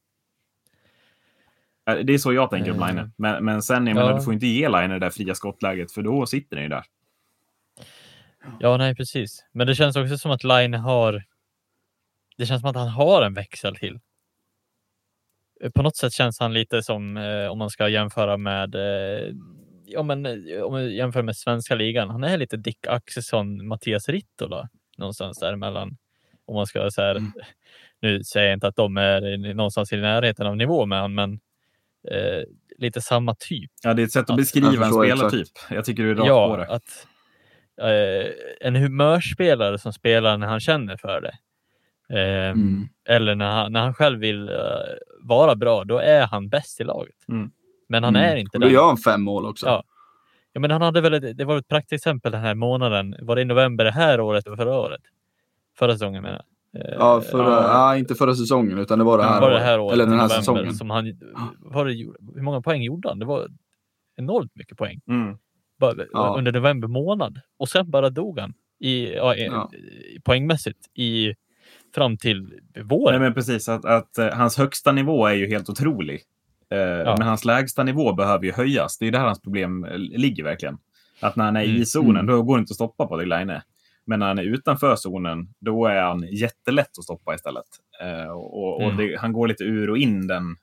Det 2.02 2.12
är 2.12 2.19
så 2.19 2.32
jag 2.32 2.51
tänker 2.51 2.70
om 2.70 2.86
Line. 2.86 2.98
Eh. 2.98 3.06
Men, 3.16 3.44
men 3.44 3.62
sen, 3.62 3.86
jag 3.86 3.97
ja. 3.97 4.01
menar, 4.01 4.19
du 4.19 4.24
får 4.24 4.35
inte 4.35 4.47
ge 4.47 4.69
Line 4.69 4.90
det 4.90 4.98
där 4.98 5.10
fria 5.10 5.35
skottläget, 5.35 5.93
för 5.93 6.02
då 6.02 6.27
sitter 6.27 6.56
den 6.56 6.62
ju 6.62 6.69
där. 6.69 6.85
Ja, 8.60 8.77
nej, 8.77 8.94
precis. 8.94 9.44
Men 9.52 9.66
det 9.66 9.74
känns 9.74 9.97
också 9.97 10.19
som 10.19 10.31
att 10.31 10.44
Line 10.44 10.74
har. 10.74 11.24
Det 12.36 12.47
känns 12.47 12.60
som 12.60 12.70
att 12.70 12.77
han 12.77 12.89
har 12.89 13.23
en 13.23 13.35
växel 13.35 13.77
till. 13.77 14.01
På 15.74 15.82
något 15.82 15.97
sätt 15.97 16.12
känns 16.12 16.40
han 16.40 16.52
lite 16.52 16.82
som 16.82 17.16
eh, 17.16 17.47
om 17.47 17.59
man 17.59 17.70
ska 17.70 17.89
jämföra 17.89 18.36
med. 18.36 18.74
Eh, 18.74 19.35
ja, 19.86 20.02
men 20.02 20.27
om 20.64 20.73
man 20.73 20.94
jämför 20.94 21.23
med 21.23 21.36
svenska 21.36 21.74
ligan. 21.74 22.10
Han 22.10 22.24
är 22.24 22.36
lite 22.36 22.56
Dick 22.56 22.86
Axelsson, 22.86 23.66
Mattias 23.69 24.09
Rittola 24.09 24.69
någonstans 24.98 25.39
däremellan. 25.39 25.97
Om 26.47 26.55
man 26.55 26.66
ska 26.66 26.90
säga. 26.90 27.10
Mm. 27.10 27.32
Nu 28.01 28.24
säger 28.24 28.47
jag 28.47 28.56
inte 28.56 28.66
att 28.66 28.77
de 28.77 28.97
är 28.97 29.55
någonstans 29.55 29.93
i 29.93 29.97
närheten 29.97 30.47
av 30.47 30.56
nivå 30.56 30.86
med 30.86 31.01
honom, 31.01 31.14
men 31.14 31.32
eh, 32.10 32.43
lite 32.78 33.01
samma 33.01 33.35
typ. 33.35 33.70
Ja, 33.82 33.94
det 33.94 34.02
är 34.02 34.05
ett 34.05 34.12
sätt 34.12 34.23
att, 34.23 34.31
att 34.31 34.36
beskriva 34.36 34.86
en 34.86 34.93
spelartyp. 34.93 35.48
Jag 35.70 35.85
tycker 35.85 36.02
du 36.02 36.10
är 36.10 36.14
rakt 36.14 36.28
ja, 36.28 36.48
på 36.48 36.56
det. 36.56 36.66
Att, 36.66 37.06
eh, 37.81 38.32
en 38.60 38.77
humörspelare 38.77 39.78
som 39.78 39.93
spelar 39.93 40.39
när 40.39 40.47
han 40.47 40.60
känner 40.60 40.97
för 40.97 41.20
det. 41.20 41.35
Eh, 42.19 42.51
mm. 42.51 42.89
Eller 43.09 43.35
när 43.35 43.51
han, 43.51 43.73
när 43.73 43.81
han 43.81 43.94
själv 43.94 44.20
vill 44.20 44.48
uh, 44.48 44.56
vara 45.20 45.55
bra, 45.55 45.85
då 45.85 45.98
är 45.98 46.27
han 46.27 46.48
bäst 46.48 46.81
i 46.81 46.85
laget. 46.85 47.28
Mm. 47.28 47.51
Men 47.89 48.05
han 48.05 48.16
mm. 48.16 48.32
är 48.32 48.36
inte 48.36 48.59
det. 48.59 48.66
Då 48.66 48.73
gör 48.73 48.86
han 48.86 48.97
fem 48.97 49.23
mål 49.23 49.47
också. 49.47 49.66
Ja. 49.66 49.85
ja, 50.52 50.60
men 50.60 50.70
han 50.70 50.82
hade 50.82 51.01
väl, 51.01 51.14
ett, 51.14 51.39
det 51.39 51.44
var 51.44 51.59
ett 51.59 51.69
praktexempel 51.69 52.32
den 52.32 52.40
här 52.40 52.55
månaden. 52.55 53.16
Var 53.20 53.36
det 53.36 53.43
i 53.43 53.44
november 53.44 53.85
det 53.85 53.90
här 53.90 54.20
året 54.20 54.47
eller 54.47 54.56
förra 54.56 54.78
året? 54.78 55.02
Förra 55.78 55.93
säsongen 55.93 56.23
menar 56.23 56.36
jag. 56.36 56.47
Ja, 56.99 57.20
förra, 57.20 57.51
ja. 57.51 57.62
ja. 57.62 57.97
inte 57.97 58.15
förra 58.15 58.35
säsongen 58.35 58.78
utan 58.78 58.99
det 58.99 59.05
var 59.05 59.19
det 59.19 59.24
här, 59.24 59.40
var 59.40 59.51
det 59.51 59.59
här 59.59 59.81
året. 59.81 59.93
Eller 59.93 60.07
den 60.07 60.20
här 60.20 60.28
säsongen. 60.28 60.74
Som 60.74 60.90
han, 60.90 61.19
var 61.59 61.85
det, 61.85 61.93
hur 62.35 62.43
många 62.43 62.62
poäng 62.62 62.82
gjorde 62.82 63.09
han? 63.09 63.19
Det 63.19 63.24
var 63.24 63.49
enormt 64.16 64.57
mycket 64.57 64.78
poäng. 64.78 65.01
Mm. 65.09 65.36
Bara, 65.81 65.94
ja. 66.12 66.35
Under 66.39 66.53
november 66.53 66.89
månad. 66.89 67.40
Och 67.59 67.69
sen 67.69 67.90
bara 67.90 68.11
dog 68.11 68.39
han 68.39 68.55
i, 68.81 69.15
ja, 69.15 69.36
ja. 69.36 69.70
poängmässigt 70.24 70.78
i, 70.94 71.35
fram 71.94 72.16
till 72.16 72.61
våren. 72.85 73.12
Nej, 73.12 73.20
men 73.20 73.35
precis, 73.35 73.69
att, 73.69 73.85
att 73.85 74.19
uh, 74.19 74.27
hans 74.27 74.59
högsta 74.59 74.93
nivå 74.93 75.27
är 75.27 75.35
ju 75.35 75.49
helt 75.49 75.69
otrolig. 75.69 76.20
Uh, 76.74 76.78
ja. 76.78 77.16
Men 77.19 77.28
hans 77.28 77.44
lägsta 77.44 77.82
nivå 77.82 78.12
behöver 78.12 78.44
ju 78.44 78.53
höjas. 78.53 78.99
Det 78.99 79.07
är 79.07 79.12
där 79.12 79.20
hans 79.20 79.40
problem 79.43 79.85
uh, 79.85 79.99
ligger 79.99 80.44
verkligen. 80.44 80.78
Att 81.20 81.36
när 81.36 81.44
han 81.44 81.57
är 81.57 81.65
mm. 81.65 81.77
i 81.77 81.86
zonen, 81.86 82.16
mm. 82.16 82.27
då 82.27 82.43
går 82.43 82.57
det 82.57 82.61
inte 82.61 82.73
att 82.73 82.74
stoppa 82.74 83.07
på 83.07 83.16
det 83.16 83.27
Line. 83.27 83.61
Men 84.05 84.19
när 84.19 84.27
han 84.27 84.39
är 84.39 84.43
utanför 84.43 84.97
zonen, 84.97 85.55
då 85.59 85.87
är 85.87 86.03
han 86.03 86.23
jättelätt 86.23 86.99
att 86.99 87.05
stoppa 87.05 87.35
istället. 87.35 87.66
Eh, 88.01 88.31
och, 88.31 88.77
och 88.77 88.93
mm. 88.93 88.97
det, 88.97 89.16
han 89.16 89.33
går 89.33 89.49
lite 89.49 89.65
ur 89.65 89.91
och 89.91 89.99
in 89.99 90.27
den 90.27 90.57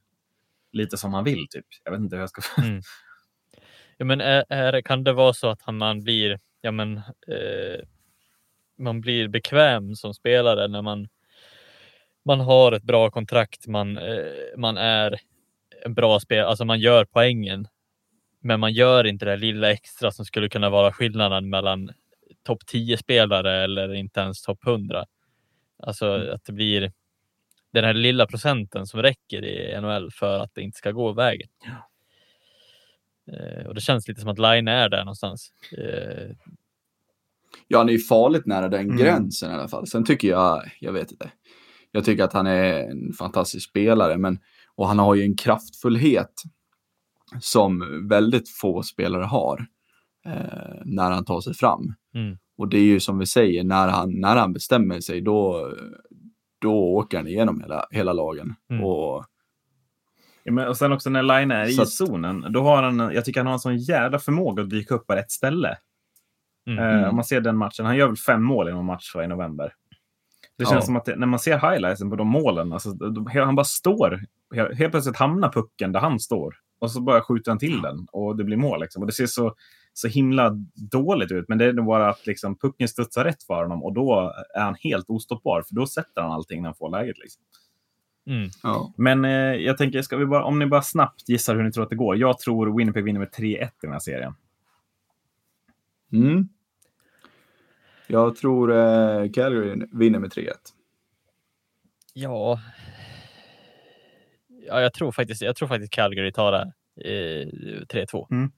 lite 0.72 0.98
som 0.98 1.14
han 1.14 1.24
vill. 1.24 1.48
Typ. 1.50 1.66
Jag 1.84 1.92
vet 1.92 2.00
inte 2.00 2.16
hur 2.16 2.24
jag 2.24 2.30
ska... 2.30 2.62
Mm. 2.62 2.82
Ja, 3.98 4.06
men 4.06 4.22
är, 4.22 4.46
är, 4.50 4.82
kan 4.82 5.04
det 5.04 5.14
vara 5.14 5.34
så 5.34 5.50
att 5.50 5.74
man 5.74 6.04
blir, 6.04 6.40
ja, 6.62 6.72
men, 6.72 6.98
eh, 6.98 7.86
man 8.78 9.02
blir 9.02 9.28
bekväm 9.28 9.96
som 9.96 10.14
spelare 10.14 10.68
när 10.68 10.82
man, 10.82 11.08
man 12.26 12.40
har 12.40 12.72
ett 12.72 12.84
bra 12.84 13.12
kontrakt, 13.12 13.68
man, 13.68 13.98
eh, 13.98 14.58
man 14.58 14.78
är 14.78 15.20
en 15.86 15.94
bra 15.94 16.20
spelare, 16.20 16.48
alltså 16.48 16.66
man 16.66 16.80
gör 16.80 17.06
poängen. 17.06 17.68
Men 18.42 18.60
man 18.60 18.74
gör 18.74 19.08
inte 19.08 19.26
det 19.26 19.38
lilla 19.38 19.72
extra 19.72 20.12
som 20.12 20.26
skulle 20.26 20.50
kunna 20.50 20.70
vara 20.70 20.94
skillnaden 20.94 21.50
mellan 21.50 21.92
topp 22.44 22.66
10 22.66 22.98
spelare 22.98 23.64
eller 23.64 23.94
inte 23.94 24.20
ens 24.20 24.42
topp 24.42 24.68
100. 24.68 25.06
Alltså 25.84 26.06
mm. 26.06 26.36
att 26.36 26.46
det 26.46 26.54
blir 26.54 26.92
den 27.74 27.84
här 27.84 27.94
lilla 27.94 28.26
procenten 28.26 28.88
som 28.88 29.02
räcker 29.02 29.46
i 29.46 29.82
NHL 29.82 30.12
för 30.12 30.40
att 30.40 30.52
det 30.54 30.62
inte 30.62 30.78
ska 30.78 30.92
gå 30.92 31.12
vägen. 31.12 31.50
Ja. 31.66 31.90
Eh, 33.34 33.66
och 33.66 33.76
det 33.76 33.82
känns 33.82 34.08
lite 34.08 34.22
som 34.22 34.30
att 34.30 34.40
Line 34.40 34.68
är 34.68 34.90
där 34.90 35.00
någonstans. 35.00 35.52
Eh, 35.78 36.36
ja, 37.68 37.78
han 37.78 37.90
är 37.90 37.94
ju 37.94 38.00
farligt 38.00 38.46
nära 38.46 38.70
den 38.70 38.86
mm. 38.86 38.98
gränsen 38.98 39.52
i 39.52 39.54
alla 39.54 39.68
fall. 39.68 39.88
Sen 39.88 40.06
tycker 40.06 40.28
jag, 40.28 40.72
jag 40.80 40.94
vet 40.94 41.12
inte. 41.12 41.32
Jag 41.92 42.06
tycker 42.06 42.24
att 42.24 42.34
han 42.34 42.48
är 42.48 42.74
en 42.74 43.14
fantastisk 43.14 43.70
spelare, 43.70 44.18
men 44.18 44.40
och 44.76 44.88
han 44.88 45.00
har 45.00 45.16
ju 45.16 45.24
en 45.24 45.38
kraftfullhet 45.38 46.34
som 47.42 48.08
väldigt 48.10 48.50
få 48.50 48.84
spelare 48.84 49.24
har 49.24 49.66
eh, 50.26 50.82
när 50.86 51.12
han 51.12 51.26
tar 51.26 51.42
sig 51.42 51.54
fram. 51.54 51.94
Mm. 52.16 52.38
Och 52.58 52.68
det 52.68 52.78
är 52.78 52.84
ju 52.84 53.00
som 53.00 53.20
vi 53.20 53.26
säger, 53.26 53.64
när 53.64 53.88
han, 53.88 54.12
när 54.22 54.36
han 54.36 54.54
bestämmer 54.54 55.00
sig 55.00 55.22
då, 55.22 55.72
då 56.62 56.74
åker 56.74 57.18
han 57.18 57.28
igenom 57.28 57.62
hela, 57.62 57.86
hela 57.92 58.14
lagen. 58.14 58.56
Mm. 58.70 58.84
Och, 58.84 59.26
ja, 60.44 60.52
men, 60.52 60.68
och 60.68 60.78
sen 60.78 60.92
också 60.92 61.10
när 61.10 61.24
Line 61.24 61.52
är 61.52 61.66
i 61.66 61.86
zonen, 61.86 62.46
då 62.50 62.62
har 62.62 62.84
han, 62.84 63.00
jag 63.00 63.26
tycker 63.26 63.40
han 63.40 63.48
har 63.48 63.54
en 63.54 63.60
sån 63.60 63.78
jävla 63.78 64.20
förmåga 64.20 64.64
att 64.64 64.70
dyka 64.70 64.96
upp 64.96 65.08
på 65.08 65.14
rätt 65.14 65.32
ställe. 65.32 65.78
Mm. 66.68 67.04
Eh, 67.04 67.10
om 67.10 67.16
man 67.16 67.26
ser 67.26 67.42
den 67.42 67.58
matchen, 67.58 67.86
han 67.86 67.98
gör 67.98 68.08
väl 68.08 68.18
fem 68.18 68.44
mål 68.44 68.70
i 68.70 68.72
någon 68.72 68.86
match 68.86 69.16
i 69.16 69.28
november. 69.28 69.74
Det 70.58 70.66
känns 70.66 70.76
ja. 70.76 70.82
som 70.82 70.96
att 70.96 71.06
det, 71.06 71.16
när 71.16 71.28
man 71.28 71.40
ser 71.40 71.72
highlightsen 71.72 72.10
på 72.10 72.16
de 72.16 72.28
målen, 72.28 72.74
alltså, 72.74 72.90
han 73.34 73.56
bara 73.56 73.64
står. 73.64 74.20
Helt 74.74 74.92
plötsligt 74.92 75.18
hamnar 75.18 75.52
pucken 75.52 75.92
där 75.92 76.00
han 76.00 76.20
står. 76.20 76.56
Och 76.80 76.92
så 76.92 77.02
bara 77.02 77.22
skjuter 77.22 77.52
han 77.52 77.60
till 77.60 77.82
den 77.82 78.08
och 78.12 78.36
det 78.36 78.44
blir 78.44 78.58
mål. 78.58 78.82
Liksom. 78.82 79.04
Och 79.04 79.08
det 79.08 79.14
ser 79.14 79.26
så 79.26 79.56
så 79.94 80.08
himla 80.08 80.50
dåligt 80.92 81.32
ut. 81.32 81.46
Men 81.48 81.58
det 81.58 81.66
är 81.66 81.74
nog 81.74 81.86
bara 81.86 82.10
att 82.10 82.28
liksom, 82.28 82.58
pucken 82.58 82.88
studsar 82.88 83.24
rätt 83.24 83.44
för 83.44 83.64
honom 83.64 83.84
och 83.84 83.94
då 83.94 84.34
är 84.56 84.62
han 84.62 84.76
helt 84.76 85.10
ostoppbar. 85.10 85.62
För 85.62 85.76
då 85.76 85.88
sätter 85.88 86.22
han 86.22 86.32
allting 86.32 86.62
när 86.62 86.70
han 86.70 86.76
får 86.76 86.90
läget. 86.90 87.18
Liksom. 87.18 87.44
Mm. 88.28 88.50
Ja. 88.64 88.94
Men 88.98 89.26
eh, 89.26 89.32
jag 89.56 89.78
tänker, 89.78 90.02
ska 90.02 90.18
vi 90.18 90.26
bara, 90.26 90.44
om 90.44 90.60
ni 90.60 90.66
bara 90.66 90.82
snabbt 90.82 91.30
gissar 91.30 91.56
hur 91.56 91.64
ni 91.64 91.72
tror 91.72 91.84
att 91.84 91.90
det 91.90 91.96
går. 91.96 92.18
Jag 92.18 92.40
tror 92.40 92.78
Winnipeg 92.78 93.04
vinner 93.04 93.20
med 93.20 93.30
3-1 93.30 93.46
i 93.46 93.70
den 93.82 93.92
här 93.92 94.00
serien. 94.00 94.34
Mm. 96.14 96.50
Jag 98.08 98.36
tror 98.36 98.72
eh, 98.72 99.32
Calgary 99.32 99.86
vinner 99.92 100.20
med 100.20 100.32
3-1. 100.32 100.52
Ja. 102.14 102.60
ja, 104.68 104.82
jag 104.82 104.94
tror 104.94 105.12
faktiskt, 105.12 105.42
jag 105.42 105.56
tror 105.56 105.68
faktiskt 105.68 105.94
Calgary 105.94 106.32
tar 106.32 106.52
det. 106.52 106.72
Eh, 107.06 107.48
3-2. 107.86 108.28
Mm. 108.32 108.52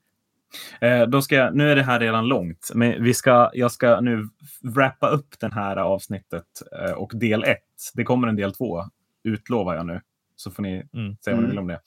Eh, 0.80 1.02
då 1.02 1.22
ska 1.22 1.34
jag, 1.34 1.56
nu 1.56 1.70
är 1.70 1.76
det 1.76 1.82
här 1.82 2.00
redan 2.00 2.28
långt, 2.28 2.70
men 2.74 3.04
vi 3.04 3.14
ska, 3.14 3.50
jag 3.52 3.72
ska 3.72 4.00
nu 4.00 4.28
wrappa 4.62 5.08
upp 5.08 5.40
det 5.40 5.54
här 5.54 5.76
avsnittet 5.76 6.46
eh, 6.80 6.92
och 6.92 7.12
del 7.14 7.44
ett. 7.44 7.58
Det 7.94 8.04
kommer 8.04 8.28
en 8.28 8.36
del 8.36 8.54
två, 8.54 8.84
utlovar 9.22 9.74
jag 9.74 9.86
nu. 9.86 10.00
Så 10.36 10.50
får 10.50 10.62
ni 10.62 10.88
mm. 10.94 11.16
säga 11.24 11.36
vad 11.36 11.44
ni 11.44 11.50
vill 11.50 11.58
om 11.58 11.66
det. 11.66 11.80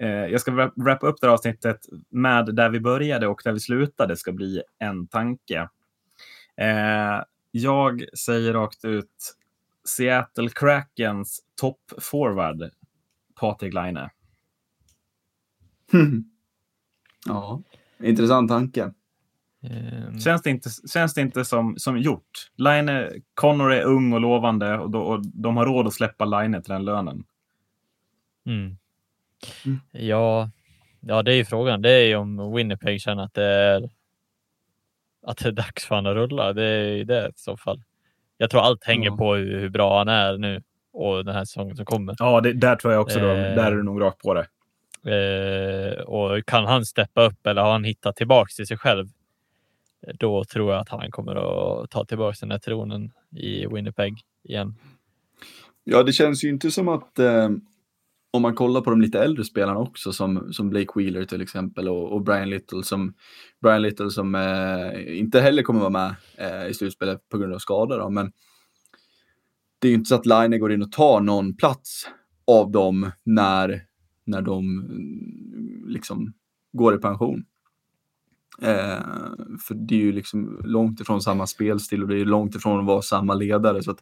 Eh, 0.00 0.08
jag 0.08 0.40
ska 0.40 0.70
wrappa 0.76 1.06
upp 1.06 1.16
det 1.20 1.26
här 1.26 1.34
avsnittet 1.34 1.80
med 2.10 2.54
där 2.54 2.70
vi 2.70 2.80
började 2.80 3.26
och 3.26 3.40
där 3.44 3.52
vi 3.52 3.60
slutade 3.60 4.16
ska 4.16 4.32
bli 4.32 4.62
en 4.78 5.06
tanke. 5.06 5.68
Jag 7.50 8.04
säger 8.18 8.52
rakt 8.52 8.84
ut 8.84 9.36
Seattle 9.84 10.48
Krakens 10.48 11.40
toppforward 11.60 12.70
Patrik 13.40 13.74
Laine. 13.74 14.10
Ja. 17.26 17.62
Intressant 18.02 18.50
tanke. 18.50 18.90
Um... 19.62 20.20
Känns 20.20 20.42
det 20.42 20.50
inte, 20.50 20.70
känns 20.92 21.14
det 21.14 21.20
inte 21.20 21.44
som, 21.44 21.74
som 21.78 21.98
gjort? 21.98 22.50
Line, 22.56 23.08
Connor 23.34 23.72
är 23.72 23.82
ung 23.82 24.12
och 24.12 24.20
lovande 24.20 24.78
och, 24.78 24.90
då, 24.90 25.00
och 25.00 25.26
de 25.26 25.56
har 25.56 25.66
råd 25.66 25.86
att 25.86 25.92
släppa 25.92 26.24
Line 26.24 26.62
till 26.62 26.72
den 26.72 26.84
lönen. 26.84 27.24
Mm. 28.46 28.76
Mm. 29.66 29.80
Ja, 29.90 30.50
ja, 31.00 31.22
det 31.22 31.32
är 31.32 31.36
ju 31.36 31.44
frågan. 31.44 31.82
Det 31.82 31.90
är 31.90 32.06
ju 32.06 32.16
om 32.16 32.54
Winnipeg 32.54 33.00
känner 33.00 33.22
att 33.22 33.34
det 33.34 33.44
är 33.44 33.90
att 35.26 35.36
det 35.36 35.48
är 35.48 35.52
dags 35.52 35.84
för 35.84 35.94
honom 35.94 36.12
att 36.12 36.16
rulla. 36.16 36.52
Det 36.52 36.64
är 36.64 36.96
ju 36.96 37.04
det 37.04 37.28
i 37.28 37.32
så 37.36 37.56
fall. 37.56 37.82
Jag 38.36 38.50
tror 38.50 38.60
allt 38.60 38.84
hänger 38.84 39.10
ja. 39.10 39.16
på 39.16 39.34
hur, 39.34 39.60
hur, 39.60 39.68
bra 39.68 39.98
han 39.98 40.08
är 40.08 40.38
nu 40.38 40.62
och 40.92 41.24
den 41.24 41.34
här 41.34 41.44
säsongen 41.44 41.76
som 41.76 41.84
kommer. 41.84 42.16
Ja, 42.18 42.40
det, 42.40 42.52
där 42.52 42.76
tror 42.76 42.92
jag 42.92 43.02
också. 43.02 43.20
Då, 43.20 43.28
eh, 43.28 43.34
där 43.34 43.72
är 43.72 43.76
du 43.76 43.82
nog 43.82 44.02
rakt 44.02 44.18
på 44.18 44.34
det. 44.34 44.46
Eh, 45.06 46.02
och 46.02 46.46
kan 46.46 46.64
han 46.64 46.84
steppa 46.84 47.26
upp 47.26 47.46
eller 47.46 47.62
har 47.62 47.72
han 47.72 47.84
hittat 47.84 48.16
tillbaks 48.16 48.56
till 48.56 48.66
sig 48.66 48.78
själv? 48.78 49.08
Då 50.14 50.44
tror 50.44 50.72
jag 50.72 50.80
att 50.80 50.88
han 50.88 51.10
kommer 51.10 51.34
att 51.34 51.90
ta 51.90 52.04
tillbaka 52.04 52.36
den 52.40 52.50
här 52.50 52.58
tronen 52.58 53.12
i 53.36 53.66
Winnipeg 53.66 54.14
igen. 54.44 54.74
Ja, 55.84 56.02
det 56.02 56.12
känns 56.12 56.44
ju 56.44 56.48
inte 56.48 56.70
som 56.70 56.88
att 56.88 57.18
eh, 57.18 57.48
om 58.30 58.42
man 58.42 58.54
kollar 58.54 58.80
på 58.80 58.90
de 58.90 59.00
lite 59.00 59.22
äldre 59.22 59.44
spelarna 59.44 59.78
också 59.78 60.12
som, 60.12 60.52
som 60.52 60.70
Blake 60.70 60.92
Wheeler 60.94 61.24
till 61.24 61.42
exempel 61.42 61.88
och, 61.88 62.12
och 62.12 62.22
Brian 62.22 62.50
Little 62.50 62.82
som, 62.82 63.14
Brian 63.62 63.82
Little 63.82 64.10
som 64.10 64.34
eh, 64.34 65.18
inte 65.18 65.40
heller 65.40 65.62
kommer 65.62 65.80
vara 65.80 65.90
med 65.90 66.14
eh, 66.36 66.70
i 66.70 66.74
slutspelet 66.74 67.28
på 67.28 67.38
grund 67.38 67.54
av 67.54 67.58
skada. 67.58 67.96
Då, 67.96 68.10
men 68.10 68.32
det 69.78 69.88
är 69.88 69.90
ju 69.90 69.94
inte 69.96 70.08
så 70.08 70.14
att 70.14 70.26
Line 70.26 70.60
går 70.60 70.72
in 70.72 70.82
och 70.82 70.92
tar 70.92 71.20
någon 71.20 71.56
plats 71.56 72.08
av 72.46 72.70
dem 72.70 73.10
när, 73.24 73.82
när 74.24 74.42
de 74.42 74.80
mm, 74.80 75.84
liksom 75.88 76.32
går 76.72 76.94
i 76.94 76.98
pension. 76.98 77.44
Eh, 78.62 79.00
för 79.66 79.74
det 79.74 79.94
är 79.94 79.98
ju 79.98 80.12
liksom 80.12 80.60
långt 80.64 81.00
ifrån 81.00 81.22
samma 81.22 81.46
spelstil 81.46 82.02
och 82.02 82.08
det 82.08 82.20
är 82.20 82.24
långt 82.24 82.54
ifrån 82.54 82.80
att 82.80 82.86
vara 82.86 83.02
samma 83.02 83.34
ledare. 83.34 83.82
Så 83.82 83.96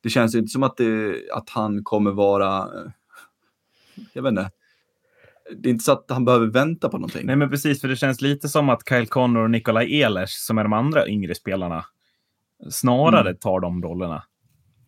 det 0.00 0.08
känns 0.08 0.34
inte 0.34 0.48
som 0.48 0.62
att, 0.62 0.76
det, 0.76 1.16
att 1.32 1.50
han 1.50 1.84
kommer 1.84 2.10
vara, 2.10 2.58
eh, 2.58 2.90
jag 4.12 4.22
vet 4.22 4.30
inte, 4.30 4.50
det 5.56 5.68
är 5.68 5.70
inte 5.70 5.84
så 5.84 5.92
att 5.92 6.06
han 6.08 6.24
behöver 6.24 6.46
vänta 6.46 6.88
på 6.88 6.98
någonting. 6.98 7.26
Nej, 7.26 7.36
men 7.36 7.50
precis, 7.50 7.80
för 7.80 7.88
det 7.88 7.96
känns 7.96 8.20
lite 8.20 8.48
som 8.48 8.68
att 8.68 8.88
Kyle 8.88 9.06
Connor 9.06 9.42
och 9.42 9.50
Nikolaj 9.50 10.02
Ehlers, 10.02 10.30
som 10.30 10.58
är 10.58 10.62
de 10.62 10.72
andra 10.72 11.08
yngre 11.08 11.34
spelarna, 11.34 11.84
snarare 12.70 13.28
mm. 13.28 13.38
tar 13.38 13.60
de 13.60 13.82
rollerna. 13.82 14.22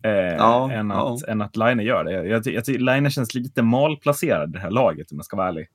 Eh, 0.03 0.11
ja, 0.13 0.73
än, 0.73 0.91
att, 0.91 1.21
ja. 1.21 1.33
än 1.33 1.43
att 1.43 1.57
Line 1.57 1.81
gör 1.81 2.05
det. 2.05 2.13
Jag, 2.13 2.47
jag 2.47 2.65
tycker 2.65 2.81
Line 2.81 3.11
känns 3.11 3.35
lite 3.35 3.63
malplacerad 3.63 4.51
i 4.51 4.53
det 4.53 4.59
här 4.59 4.71
laget, 4.71 5.13
om 5.13 5.19
jag 5.19 5.25
ska 5.25 5.37
vara 5.37 5.49
ärlig. 5.49 5.69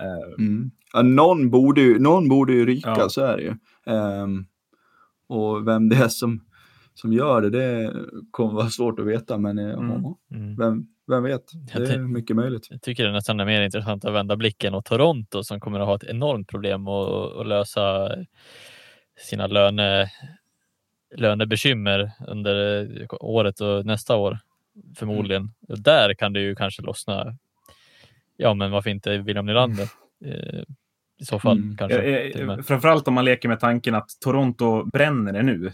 Eh, 0.00 0.44
mm. 0.44 0.70
ja, 0.92 1.02
någon, 1.02 1.50
borde 1.50 1.80
ju, 1.80 1.98
någon 1.98 2.28
borde 2.28 2.52
ju 2.52 2.66
ryka, 2.66 2.94
ja. 2.98 3.08
så 3.08 3.20
är 3.24 3.36
det 3.36 3.42
ju. 3.42 3.54
Um, 3.94 4.46
och 5.28 5.66
vem 5.66 5.88
det 5.88 5.96
är 5.96 6.08
som 6.08 6.40
som 7.00 7.12
gör 7.12 7.42
det, 7.42 7.50
det 7.50 7.92
kommer 8.30 8.52
vara 8.52 8.70
svårt 8.70 9.00
att 9.00 9.06
veta, 9.06 9.38
men 9.38 9.58
eh, 9.58 9.78
mm. 9.78 10.04
Mm. 10.30 10.56
Vem, 10.56 10.86
vem 11.06 11.22
vet? 11.22 11.52
Det 11.74 11.94
är 11.94 11.98
mycket 11.98 12.36
möjligt. 12.36 12.66
Jag 12.70 12.82
tycker 12.82 13.04
det 13.04 13.12
nästan 13.12 13.40
är 13.40 13.44
mer 13.44 13.62
intressant 13.62 14.04
att 14.04 14.14
vända 14.14 14.36
blicken 14.36 14.74
åt 14.74 14.84
Toronto 14.84 15.42
som 15.42 15.60
kommer 15.60 15.80
att 15.80 15.86
ha 15.86 15.96
ett 15.96 16.04
enormt 16.04 16.48
problem 16.48 16.88
att, 16.88 17.36
att 17.36 17.46
lösa 17.46 18.10
sina 19.18 19.46
löne, 19.46 20.10
lönebekymmer 21.16 22.10
under 22.26 22.88
året 23.20 23.60
och 23.60 23.86
nästa 23.86 24.16
år 24.16 24.38
förmodligen. 24.96 25.42
Mm. 25.42 25.82
Där 25.82 26.14
kan 26.14 26.32
det 26.32 26.40
ju 26.40 26.54
kanske 26.54 26.82
lossna. 26.82 27.36
Ja, 28.36 28.54
men 28.54 28.70
varför 28.70 28.90
inte 28.90 29.18
William 29.18 29.46
Nylander? 29.46 29.88
Eh, 30.24 30.62
I 31.20 31.24
så 31.24 31.38
fall 31.38 31.58
mm. 31.58 31.76
kanske. 31.76 32.00
Eh, 32.00 32.62
framförallt 32.62 33.08
om 33.08 33.14
man 33.14 33.24
leker 33.24 33.48
med 33.48 33.60
tanken 33.60 33.94
att 33.94 34.08
Toronto 34.20 34.84
bränner 34.84 35.32
det 35.32 35.42
nu 35.42 35.72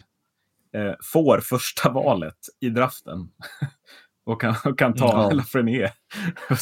eh, 0.72 0.94
får 1.02 1.38
första 1.38 1.90
valet 1.90 2.38
i 2.60 2.68
draften 2.68 3.28
och 4.24 4.40
kan, 4.40 4.54
och 4.64 4.78
kan 4.78 4.94
ta 4.94 5.06
ja. 5.06 5.30
Lafreniere. 5.30 5.92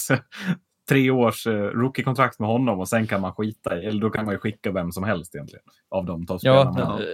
tre 0.88 1.10
års 1.10 1.46
eh, 1.46 1.52
rookie-kontrakt 1.52 2.38
med 2.38 2.48
honom 2.48 2.80
och 2.80 2.88
sen 2.88 3.06
kan 3.06 3.20
man 3.20 3.32
skita 3.32 3.78
i, 3.78 3.86
eller 3.86 4.00
då 4.00 4.10
kan 4.10 4.24
man 4.24 4.34
ju 4.34 4.38
skicka 4.38 4.72
vem 4.72 4.92
som 4.92 5.04
helst 5.04 5.34
egentligen 5.34 5.64
av 5.88 6.04
de 6.04 6.26
toppspelarna. 6.26 6.80
Ja, 6.80 7.00
eh, 7.00 7.06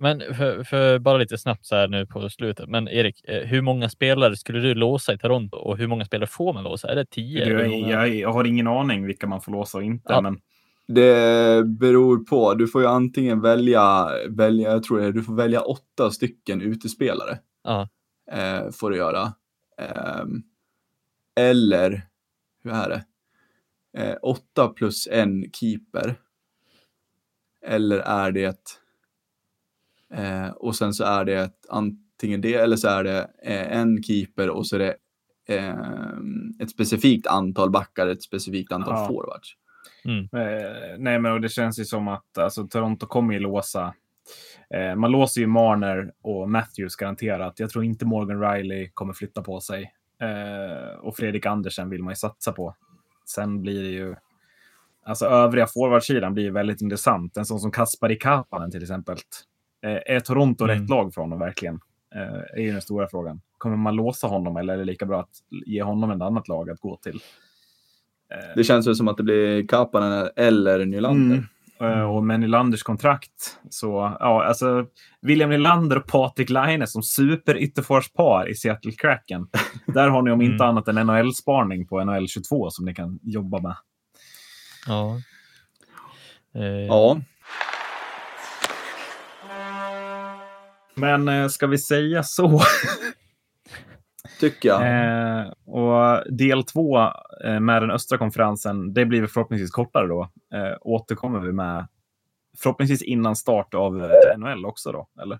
men 0.00 0.34
för, 0.34 0.64
för, 0.64 0.98
bara 0.98 1.18
lite 1.18 1.38
snabbt 1.38 1.66
så 1.66 1.76
här 1.76 1.88
nu 1.88 2.06
på 2.06 2.30
slutet. 2.30 2.68
Men 2.68 2.88
Erik, 2.88 3.24
eh, 3.28 3.46
hur 3.46 3.62
många 3.62 3.88
spelare 3.88 4.36
skulle 4.36 4.60
du 4.60 4.74
låsa 4.74 5.12
i 5.12 5.18
Toronto 5.18 5.56
och 5.56 5.78
hur 5.78 5.86
många 5.86 6.04
spelare 6.04 6.26
får 6.26 6.52
man 6.52 6.64
låsa? 6.64 6.88
Är 6.88 6.96
det 6.96 7.04
tio? 7.04 7.48
Jag, 7.48 7.80
jag, 7.80 8.08
jag 8.14 8.32
har 8.32 8.44
ingen 8.44 8.66
aning 8.66 9.06
vilka 9.06 9.26
man 9.26 9.40
får 9.40 9.52
låsa 9.52 9.78
och 9.78 9.84
inte. 9.84 10.12
Ja. 10.12 10.20
Men 10.20 10.40
det 10.88 11.64
beror 11.66 12.18
på. 12.18 12.54
Du 12.54 12.68
får 12.68 12.82
ju 12.82 12.88
antingen 12.88 13.40
välja, 13.40 14.08
välja 14.28 14.70
jag 14.70 14.82
tror 14.82 15.00
det, 15.00 15.12
du 15.12 15.22
får 15.22 15.34
välja 15.34 15.60
åtta 15.60 16.10
stycken 16.10 16.60
utespelare. 16.60 17.38
Ja. 17.64 17.88
Eh, 18.32 18.70
får 18.70 18.90
du 18.90 18.96
göra. 18.96 19.32
Eh, 19.80 20.24
eller, 21.36 22.02
hur 22.64 22.72
är 22.72 22.88
det? 22.88 23.04
Eh, 24.02 24.16
åtta 24.22 24.68
plus 24.68 25.08
en 25.10 25.52
keeper. 25.52 26.14
Eller 27.66 27.98
är 27.98 28.32
det, 28.32 28.78
eh, 30.14 30.48
och 30.48 30.76
sen 30.76 30.92
så 30.92 31.04
är 31.04 31.24
det 31.24 31.50
antingen 31.68 32.40
det 32.40 32.54
eller 32.54 32.76
så 32.76 32.88
är 32.88 33.04
det 33.04 33.30
eh, 33.42 33.78
en 33.78 34.02
keeper 34.02 34.50
och 34.50 34.66
så 34.66 34.76
är 34.76 34.80
det 34.80 34.96
ehm, 35.48 36.52
ett 36.60 36.70
specifikt 36.70 37.26
antal 37.26 37.70
backar, 37.70 38.06
ett 38.06 38.22
specifikt 38.22 38.72
antal 38.72 38.94
ja. 38.94 39.06
forwards. 39.08 39.54
Mm. 40.04 40.28
Eh, 40.32 40.98
nej, 40.98 41.18
men 41.18 41.42
det 41.42 41.48
känns 41.48 41.78
ju 41.78 41.84
som 41.84 42.08
att 42.08 42.38
alltså, 42.38 42.66
Toronto 42.66 43.06
kommer 43.06 43.34
ju 43.34 43.40
låsa. 43.40 43.94
Eh, 44.74 44.94
man 44.96 45.10
låser 45.10 45.40
ju 45.40 45.46
Marner 45.46 46.12
och 46.22 46.50
Matthews 46.50 46.96
garanterat. 46.96 47.60
Jag 47.60 47.70
tror 47.70 47.84
inte 47.84 48.06
Morgan 48.06 48.40
Riley 48.40 48.90
kommer 48.94 49.12
flytta 49.12 49.42
på 49.42 49.60
sig. 49.60 49.92
Eh, 50.22 50.98
och 50.98 51.16
Fredrik 51.16 51.46
Andersen 51.46 51.90
vill 51.90 52.02
man 52.02 52.12
ju 52.12 52.16
satsa 52.16 52.52
på. 52.52 52.74
Sen 53.26 53.62
blir 53.62 53.82
det 53.82 53.88
ju... 53.88 54.14
Alltså 55.04 55.26
övriga 55.26 55.66
forwardsidan 55.66 56.34
blir 56.34 56.44
ju 56.44 56.50
väldigt 56.50 56.80
intressant. 56.80 57.36
En 57.36 57.44
sån 57.44 57.60
som 57.60 57.70
Kaspari 57.70 58.16
Kapanen 58.16 58.70
till 58.70 58.82
exempel. 58.82 59.16
Eh, 59.86 60.14
är 60.16 60.20
Toronto 60.20 60.64
mm. 60.64 60.80
rätt 60.80 60.90
lag 60.90 61.14
för 61.14 61.20
honom 61.20 61.38
verkligen? 61.38 61.80
Eh, 62.14 62.58
är 62.58 62.62
ju 62.62 62.72
den 62.72 62.82
stora 62.82 63.08
frågan. 63.10 63.40
Kommer 63.58 63.76
man 63.76 63.96
låsa 63.96 64.26
honom 64.26 64.56
eller 64.56 64.74
är 64.74 64.78
det 64.78 64.84
lika 64.84 65.06
bra 65.06 65.20
att 65.20 65.32
ge 65.66 65.82
honom 65.82 66.10
ett 66.10 66.22
annat 66.22 66.48
lag 66.48 66.70
att 66.70 66.80
gå 66.80 66.96
till? 66.96 67.20
Det 68.56 68.64
känns 68.64 68.86
väl 68.86 68.94
som 68.94 69.08
att 69.08 69.16
det 69.16 69.22
blir 69.22 69.66
Kapanen 69.66 70.28
eller 70.36 70.86
Nylander. 70.86 71.36
Mm. 71.80 72.10
Och 72.10 72.24
med 72.24 72.40
Nylanders 72.40 72.82
kontrakt 72.82 73.58
så, 73.70 74.16
ja, 74.20 74.44
alltså 74.44 74.86
William 75.20 75.50
Nylander 75.50 75.96
och 75.96 76.06
Patrik 76.06 76.50
Laine 76.50 76.86
som 76.86 77.02
super 77.02 78.48
i 78.48 78.54
Seattle 78.54 78.92
Kraken. 78.92 79.46
Där 79.86 80.08
har 80.08 80.22
ni 80.22 80.30
om 80.30 80.42
inte 80.42 80.64
mm. 80.64 80.66
annat 80.66 80.88
en 80.88 80.98
NHL-sparning 80.98 81.86
på 81.86 82.04
NHL 82.04 82.28
22 82.28 82.70
som 82.70 82.84
ni 82.84 82.94
kan 82.94 83.18
jobba 83.22 83.60
med. 83.60 83.76
Ja. 84.86 85.20
Eh. 86.54 86.62
Ja. 86.64 87.20
Men 90.98 91.28
eh, 91.28 91.48
ska 91.48 91.66
vi 91.66 91.78
säga 91.78 92.22
så? 92.22 92.60
Tycker 94.40 94.68
jag. 94.68 94.82
Eh, 94.82 95.52
och 95.66 96.32
del 96.32 96.64
två 96.64 96.98
eh, 97.44 97.60
med 97.60 97.82
den 97.82 97.90
östra 97.90 98.18
konferensen, 98.18 98.94
det 98.94 99.06
blir 99.06 99.26
förhoppningsvis 99.26 99.70
kortare 99.70 100.06
då. 100.06 100.22
Eh, 100.54 100.76
återkommer 100.80 101.40
vi 101.40 101.52
med 101.52 101.86
förhoppningsvis 102.58 103.02
innan 103.02 103.36
start 103.36 103.74
av 103.74 104.02
eh, 104.02 104.38
NHL 104.38 104.66
också 104.66 104.92
då, 104.92 105.08
eller? 105.22 105.38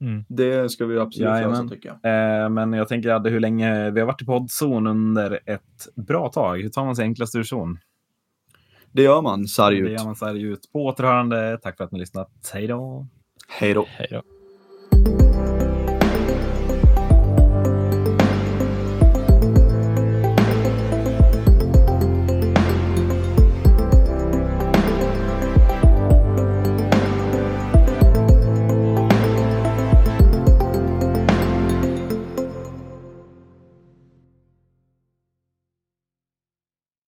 Mm. 0.00 0.24
Det 0.28 0.70
ska 0.70 0.86
vi 0.86 0.98
absolut 0.98 1.28
göra, 1.28 1.68
tycker 1.68 1.96
jag. 2.02 2.42
Eh, 2.42 2.48
men 2.48 2.72
jag 2.72 2.88
tänker, 2.88 3.10
Adde, 3.10 3.30
hur 3.30 3.40
länge 3.40 3.90
vi 3.90 4.00
har 4.00 4.06
varit 4.06 4.22
i 4.22 4.24
poddzon 4.24 4.86
under 4.86 5.40
ett 5.46 5.88
bra 5.96 6.28
tag. 6.28 6.62
Hur 6.62 6.68
tar 6.68 6.84
man 6.84 6.96
sig 6.96 7.02
enklast 7.02 7.36
ur 7.36 7.42
zon? 7.42 7.78
Det 8.92 9.02
gör 9.02 9.22
man 9.22 9.46
sarg 9.46 9.78
ut. 9.78 9.86
Det 9.86 9.92
gör 9.92 10.04
man 10.04 10.16
sarg 10.16 10.42
ut. 10.42 10.72
På 10.72 10.84
återhörande. 10.84 11.58
Tack 11.62 11.76
för 11.76 11.84
att 11.84 11.92
ni 11.92 11.98
har 11.98 12.00
lyssnat. 12.00 12.30
Hej 12.52 12.66
då. 12.66 13.06
Hej 13.48 13.74
då. 13.74 13.86
Hej 13.88 14.08
då. 14.10 14.22